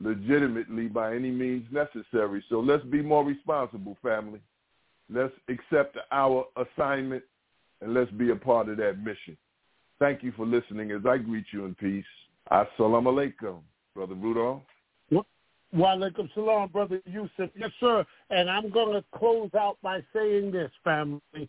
legitimately 0.00 0.88
by 0.88 1.14
any 1.14 1.30
means 1.30 1.66
necessary. 1.70 2.42
So 2.48 2.60
let's 2.60 2.84
be 2.84 3.02
more 3.02 3.24
responsible, 3.24 3.96
family. 4.02 4.40
Let's 5.12 5.34
accept 5.48 5.98
our 6.10 6.46
assignment 6.56 7.24
and 7.82 7.92
let's 7.92 8.10
be 8.12 8.30
a 8.30 8.36
part 8.36 8.68
of 8.68 8.78
that 8.78 8.98
mission. 8.98 9.36
Thank 9.98 10.22
you 10.22 10.32
for 10.32 10.46
listening 10.46 10.90
as 10.92 11.04
I 11.06 11.18
greet 11.18 11.46
you 11.52 11.66
in 11.66 11.74
peace. 11.74 12.04
Assalamu 12.50 13.08
alaikum, 13.12 13.60
Brother 13.94 14.14
Rudolph. 14.14 14.62
Walaikum 15.74 16.28
salam, 16.34 16.68
Brother 16.68 17.00
Yusef. 17.06 17.50
Yes, 17.56 17.70
sir. 17.78 18.04
And 18.30 18.50
I'm 18.50 18.70
going 18.70 18.92
to 18.92 19.04
close 19.16 19.50
out 19.56 19.76
by 19.82 20.02
saying 20.12 20.50
this, 20.50 20.70
family. 20.82 21.48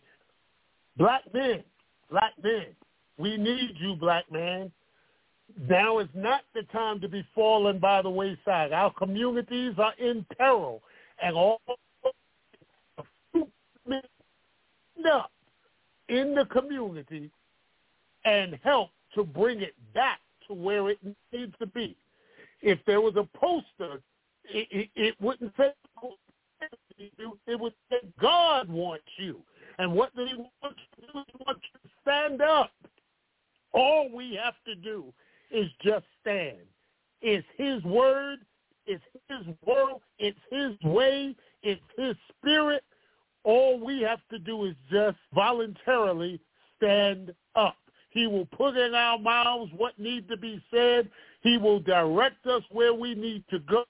Black 0.96 1.22
men, 1.34 1.64
black 2.10 2.32
men, 2.42 2.66
we 3.18 3.36
need 3.36 3.74
you, 3.80 3.96
black 3.96 4.30
man. 4.30 4.70
Now 5.68 5.98
is 5.98 6.08
not 6.14 6.42
the 6.54 6.62
time 6.72 7.00
to 7.00 7.08
be 7.08 7.26
fallen 7.34 7.78
by 7.78 8.00
the 8.00 8.10
wayside. 8.10 8.72
Our 8.72 8.92
communities 8.92 9.74
are 9.78 9.94
in 9.98 10.24
peril, 10.38 10.82
and 11.20 11.34
all 11.34 11.60
men 13.86 14.02
up 15.10 15.30
in 16.08 16.34
the 16.34 16.44
community 16.46 17.30
and 18.24 18.58
help 18.62 18.90
to 19.14 19.24
bring 19.24 19.60
it 19.62 19.74
back 19.94 20.20
where 20.52 20.90
it 20.90 20.98
needs 21.32 21.54
to 21.58 21.66
be. 21.66 21.96
If 22.60 22.78
there 22.86 23.00
was 23.00 23.16
a 23.16 23.28
poster, 23.36 24.00
it, 24.44 24.68
it, 24.70 24.88
it 24.94 25.14
wouldn't 25.20 25.52
say 25.56 25.72
it 27.46 27.60
would 27.60 27.74
say 27.90 27.98
God 28.20 28.68
wants 28.68 29.04
you. 29.18 29.40
And 29.78 29.92
what 29.92 30.14
does 30.14 30.28
he 30.28 30.36
want 30.36 30.76
you 30.76 31.06
to 31.06 31.12
do? 31.12 31.24
He 31.26 31.44
wants 31.44 31.62
you 31.72 31.80
to 31.80 31.94
stand 32.02 32.42
up. 32.42 32.70
All 33.72 34.10
we 34.14 34.38
have 34.42 34.54
to 34.66 34.74
do 34.74 35.12
is 35.50 35.68
just 35.82 36.04
stand. 36.20 36.58
It's 37.20 37.46
his 37.56 37.82
word. 37.84 38.40
It's 38.86 39.02
his 39.28 39.54
world. 39.64 40.02
It's 40.18 40.38
his 40.50 40.72
way. 40.88 41.34
It's 41.62 41.80
his 41.96 42.16
spirit. 42.30 42.84
All 43.44 43.80
we 43.80 44.02
have 44.02 44.20
to 44.30 44.38
do 44.38 44.66
is 44.66 44.74
just 44.90 45.16
voluntarily 45.34 46.40
stand 46.76 47.34
up. 47.54 47.76
He 48.12 48.26
will 48.26 48.46
put 48.46 48.76
in 48.76 48.94
our 48.94 49.18
mouths 49.18 49.70
what 49.76 49.98
needs 49.98 50.28
to 50.28 50.36
be 50.36 50.62
said. 50.70 51.10
He 51.42 51.58
will 51.58 51.80
direct 51.80 52.46
us 52.46 52.62
where 52.70 52.94
we 52.94 53.14
need 53.14 53.44
to 53.50 53.58
go, 53.60 53.84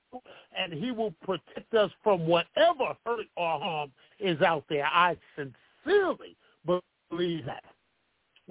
and 0.57 0.73
he 0.73 0.91
will 0.91 1.15
protect 1.23 1.75
us 1.75 1.91
from 2.03 2.27
whatever 2.27 2.97
hurt 3.05 3.27
or 3.37 3.61
harm 3.61 3.93
is 4.21 4.41
out 4.41 4.65
there. 4.69 4.87
I 4.87 5.17
sincerely 5.37 6.37
believe 7.11 7.45
that. 7.47 7.65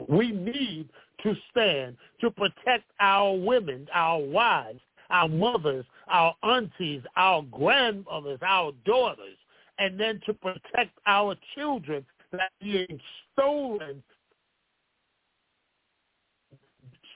We 0.07 0.31
need 0.31 0.89
to 1.23 1.35
stand 1.51 1.97
to 2.21 2.31
protect 2.31 2.85
our 2.99 3.35
women, 3.35 3.87
our 3.93 4.19
wives, 4.19 4.79
our 5.09 5.27
mothers, 5.27 5.85
our 6.07 6.35
aunties, 6.43 7.01
our 7.15 7.43
grandmothers, 7.43 8.39
our 8.45 8.71
daughters, 8.85 9.37
and 9.79 9.99
then 9.99 10.21
to 10.25 10.33
protect 10.33 10.97
our 11.05 11.35
children 11.55 12.05
that 12.31 12.41
are 12.41 12.49
being 12.61 12.99
stolen, 13.33 14.01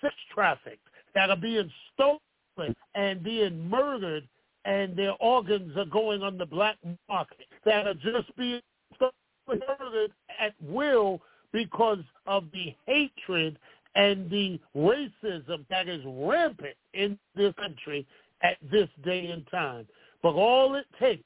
sex 0.05 0.15
trafficked, 0.33 0.87
that 1.13 1.29
are 1.29 1.37
being 1.37 1.71
stolen 1.93 2.75
and 2.93 3.23
being 3.23 3.69
murdered, 3.69 4.27
and 4.65 4.95
their 4.95 5.13
organs 5.19 5.75
are 5.77 5.85
going 5.85 6.21
on 6.23 6.37
the 6.37 6.45
black 6.45 6.77
market, 7.09 7.45
that 7.65 7.87
are 7.87 7.93
just 7.95 8.35
being 8.37 8.61
stolen, 8.95 9.11
murdered 9.47 10.11
at 10.39 10.53
will 10.61 11.21
because 11.53 11.99
of 12.25 12.45
the 12.53 12.73
hatred 12.85 13.57
and 13.95 14.29
the 14.29 14.59
racism 14.75 15.65
that 15.69 15.87
is 15.87 16.01
rampant 16.05 16.75
in 16.93 17.17
this 17.35 17.53
country 17.57 18.05
at 18.43 18.57
this 18.71 18.89
day 19.03 19.27
and 19.27 19.45
time. 19.49 19.87
But 20.21 20.33
all 20.33 20.75
it 20.75 20.85
takes 20.99 21.23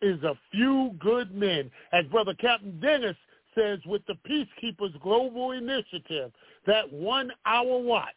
is 0.00 0.22
a 0.22 0.38
few 0.50 0.96
good 0.98 1.34
men. 1.34 1.70
As 1.92 2.06
Brother 2.06 2.34
Captain 2.34 2.80
Dennis 2.80 3.16
says 3.54 3.78
with 3.86 4.02
the 4.06 4.14
Peacekeepers 4.28 5.00
Global 5.00 5.52
Initiative, 5.52 6.32
that 6.66 6.92
one 6.92 7.30
hour 7.46 7.78
watch, 7.78 8.14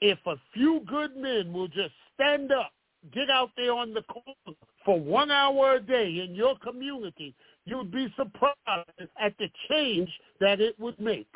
if 0.00 0.18
a 0.26 0.36
few 0.54 0.80
good 0.86 1.16
men 1.16 1.52
will 1.52 1.68
just 1.68 1.92
stand 2.14 2.52
up, 2.52 2.72
get 3.12 3.30
out 3.30 3.50
there 3.56 3.72
on 3.72 3.94
the 3.94 4.02
corner 4.02 4.56
for 4.84 4.98
one 5.00 5.30
hour 5.30 5.76
a 5.76 5.80
day 5.80 6.20
in 6.26 6.34
your 6.34 6.56
community, 6.58 7.34
you'd 7.64 7.90
be 7.90 8.12
surprised 8.16 8.56
at 9.18 9.36
the 9.38 9.48
change 9.70 10.10
that 10.40 10.60
it 10.60 10.78
would 10.78 10.98
make. 11.00 11.28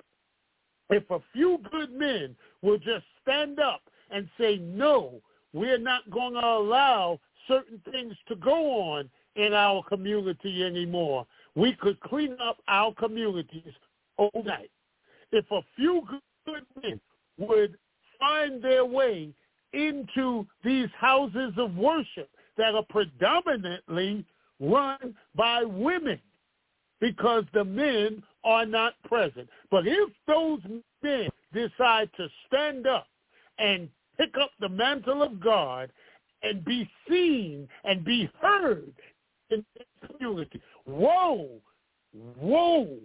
If 0.90 1.10
a 1.10 1.20
few 1.32 1.58
good 1.70 1.92
men 1.92 2.36
will 2.62 2.78
just 2.78 3.04
stand 3.22 3.58
up 3.58 3.82
and 4.10 4.28
say, 4.38 4.58
no, 4.58 5.20
we're 5.52 5.78
not 5.78 6.10
going 6.10 6.34
to 6.34 6.44
allow 6.44 7.20
certain 7.48 7.80
things 7.90 8.14
to 8.28 8.36
go 8.36 8.92
on 8.92 9.10
in 9.36 9.52
our 9.52 9.82
community 9.84 10.64
anymore, 10.64 11.26
we 11.54 11.74
could 11.74 11.98
clean 12.00 12.36
up 12.42 12.58
our 12.68 12.92
communities 12.94 13.72
overnight. 14.18 14.70
If 15.32 15.44
a 15.50 15.60
few 15.76 16.02
good 16.46 16.62
men 16.82 17.00
would 17.38 17.76
find 18.18 18.62
their 18.62 18.84
way 18.84 19.30
into 19.72 20.46
these 20.64 20.88
houses 20.98 21.52
of 21.56 21.76
worship 21.76 22.30
that 22.56 22.74
are 22.74 22.84
predominantly 22.88 24.24
run 24.60 25.14
by 25.34 25.64
women 25.64 26.20
because 27.00 27.44
the 27.52 27.64
men 27.64 28.22
are 28.44 28.66
not 28.66 28.94
present. 29.04 29.48
But 29.70 29.86
if 29.86 30.10
those 30.26 30.60
men 31.02 31.28
decide 31.52 32.10
to 32.16 32.28
stand 32.46 32.86
up 32.86 33.08
and 33.58 33.88
pick 34.18 34.34
up 34.40 34.50
the 34.60 34.68
mantle 34.68 35.22
of 35.22 35.40
God 35.40 35.90
and 36.42 36.64
be 36.64 36.88
seen 37.08 37.68
and 37.84 38.04
be 38.04 38.30
heard 38.40 38.92
in 39.50 39.64
the 39.74 40.08
community, 40.08 40.62
woe, 40.86 41.60
woe 42.40 42.98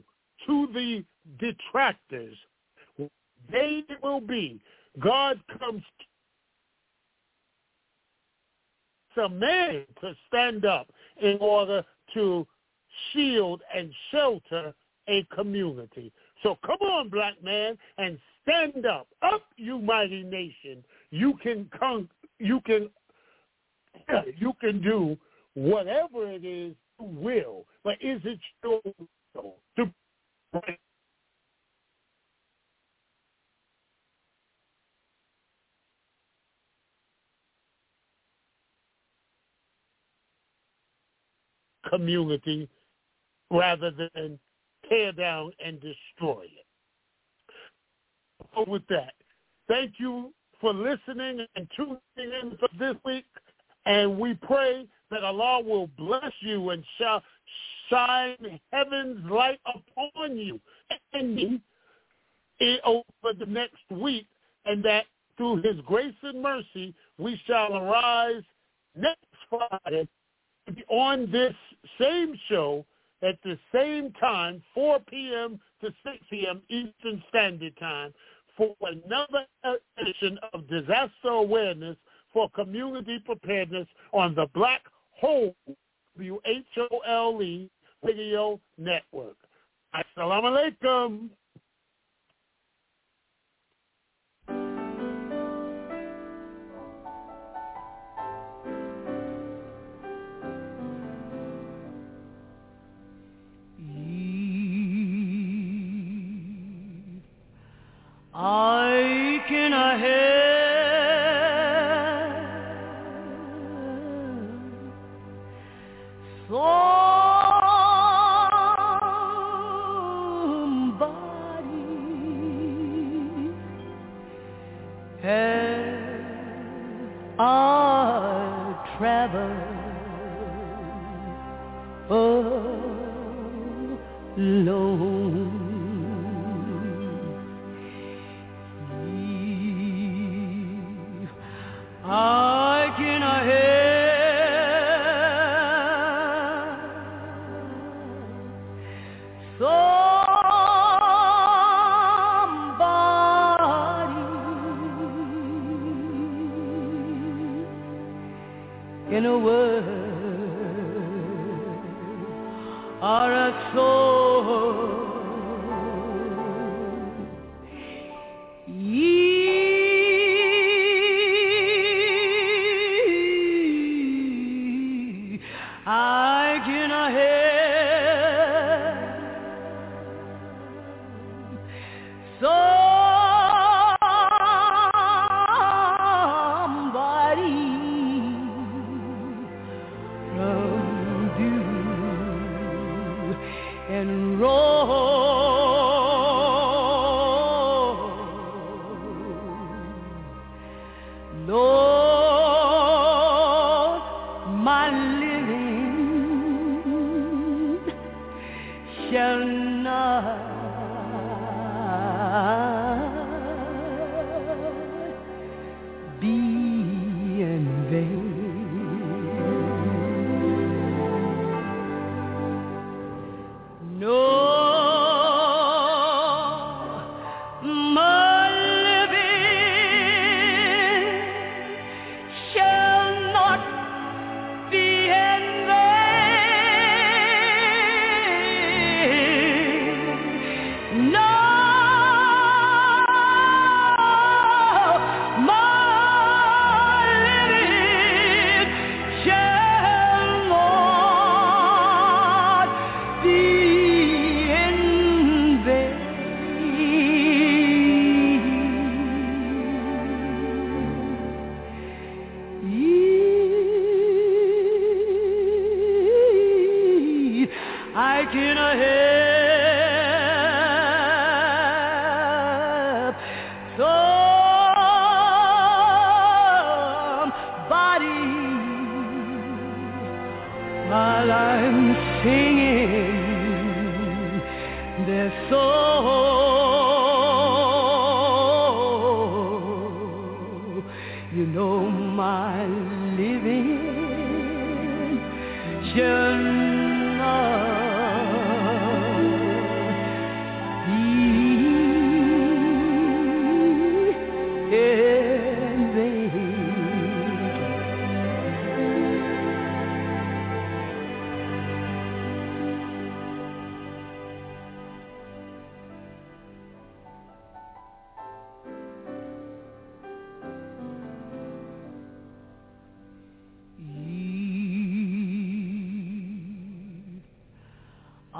to 0.46 0.68
the 0.74 1.04
detractors. 1.40 2.36
They 3.52 3.84
will 4.04 4.22
be. 4.22 4.62
God 5.00 5.40
comes 5.60 5.84
to 9.16 9.30
man 9.30 9.86
to 10.02 10.16
stand 10.28 10.66
up 10.66 10.88
in 11.22 11.38
order 11.40 11.84
to 12.14 12.46
shield 13.12 13.62
and 13.76 13.92
shelter 14.12 14.74
a 15.08 15.26
community. 15.36 16.12
So 16.44 16.58
come 16.66 16.80
on, 16.82 17.10
black 17.10 17.42
man, 17.44 17.78
and 17.98 18.18
stand 18.44 18.86
up. 18.86 19.08
Up, 19.22 19.44
you 19.58 19.80
mighty 19.80 20.24
nation. 20.24 20.84
You 21.12 21.34
can 21.42 21.70
come, 21.78 22.10
you 22.40 22.62
can 22.62 22.90
you 24.38 24.54
can 24.62 24.82
do 24.82 25.18
whatever 25.56 26.30
it 26.32 26.46
is 26.46 26.76
will. 27.00 27.66
But 27.84 27.94
is 28.02 28.22
it 28.26 28.40
your 28.64 28.82
will 29.36 29.56
to 29.78 29.92
community 41.90 42.70
rather 43.50 43.92
than 43.92 44.40
tear 44.88 45.12
down 45.12 45.52
and 45.64 45.80
destroy 45.82 46.44
it. 46.44 46.66
So 48.56 48.66
with 48.68 48.86
that, 48.90 49.14
thank 49.68 49.94
you 49.98 50.34
for 50.62 50.74
listening 50.74 51.46
and 51.56 51.68
tuning 51.76 52.00
in 52.18 52.58
for 52.60 52.70
this 52.78 52.96
week. 53.06 53.26
And 53.86 54.20
we 54.20 54.34
pray 54.36 54.88
that 55.12 55.24
Allah 55.24 55.64
will 55.64 55.88
bless 55.98 56.32
you 56.42 56.70
and 56.70 56.84
shall 56.98 57.24
shine 57.90 58.60
heaven's 58.72 59.30
light 59.30 59.60
upon 59.66 60.38
you 60.38 60.60
ending 61.14 61.62
over 62.86 63.34
the 63.38 63.46
next 63.48 63.90
week 63.90 64.28
and 64.66 64.84
that 64.84 65.06
through 65.38 65.62
his 65.62 65.78
grace 65.86 66.14
and 66.22 66.42
mercy 66.42 66.94
we 67.18 67.40
shall 67.48 67.76
arise 67.76 68.44
next 68.96 69.26
Friday 69.50 70.08
on 70.90 71.32
this 71.32 71.56
same 72.00 72.38
show 72.48 72.86
at 73.22 73.38
the 73.44 73.58
same 73.74 74.12
time, 74.14 74.62
4 74.74 75.00
p.m. 75.10 75.60
to 75.82 75.88
6 76.04 76.18
p.m. 76.30 76.62
Eastern 76.70 77.22
Standard 77.30 77.76
Time, 77.78 78.14
for 78.56 78.76
another 78.82 79.46
edition 79.98 80.40
of 80.54 80.68
Disaster 80.70 81.30
Awareness 81.30 81.98
for 82.34 82.50
Community 82.50 83.20
Preparedness 83.26 83.88
on 84.14 84.36
the 84.36 84.48
Black 84.54 84.82
Whole, 85.12 85.56
W-H-O-L-E 86.16 87.70
Radio 88.04 88.60
Network. 88.78 89.38
Assalamu 89.96 90.74
alaikum. 90.78 91.30
I 108.42 109.44
can 109.50 109.74
I 109.74 109.98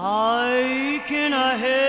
I 0.01 1.03
cannot 1.09 1.59
help 1.59 1.89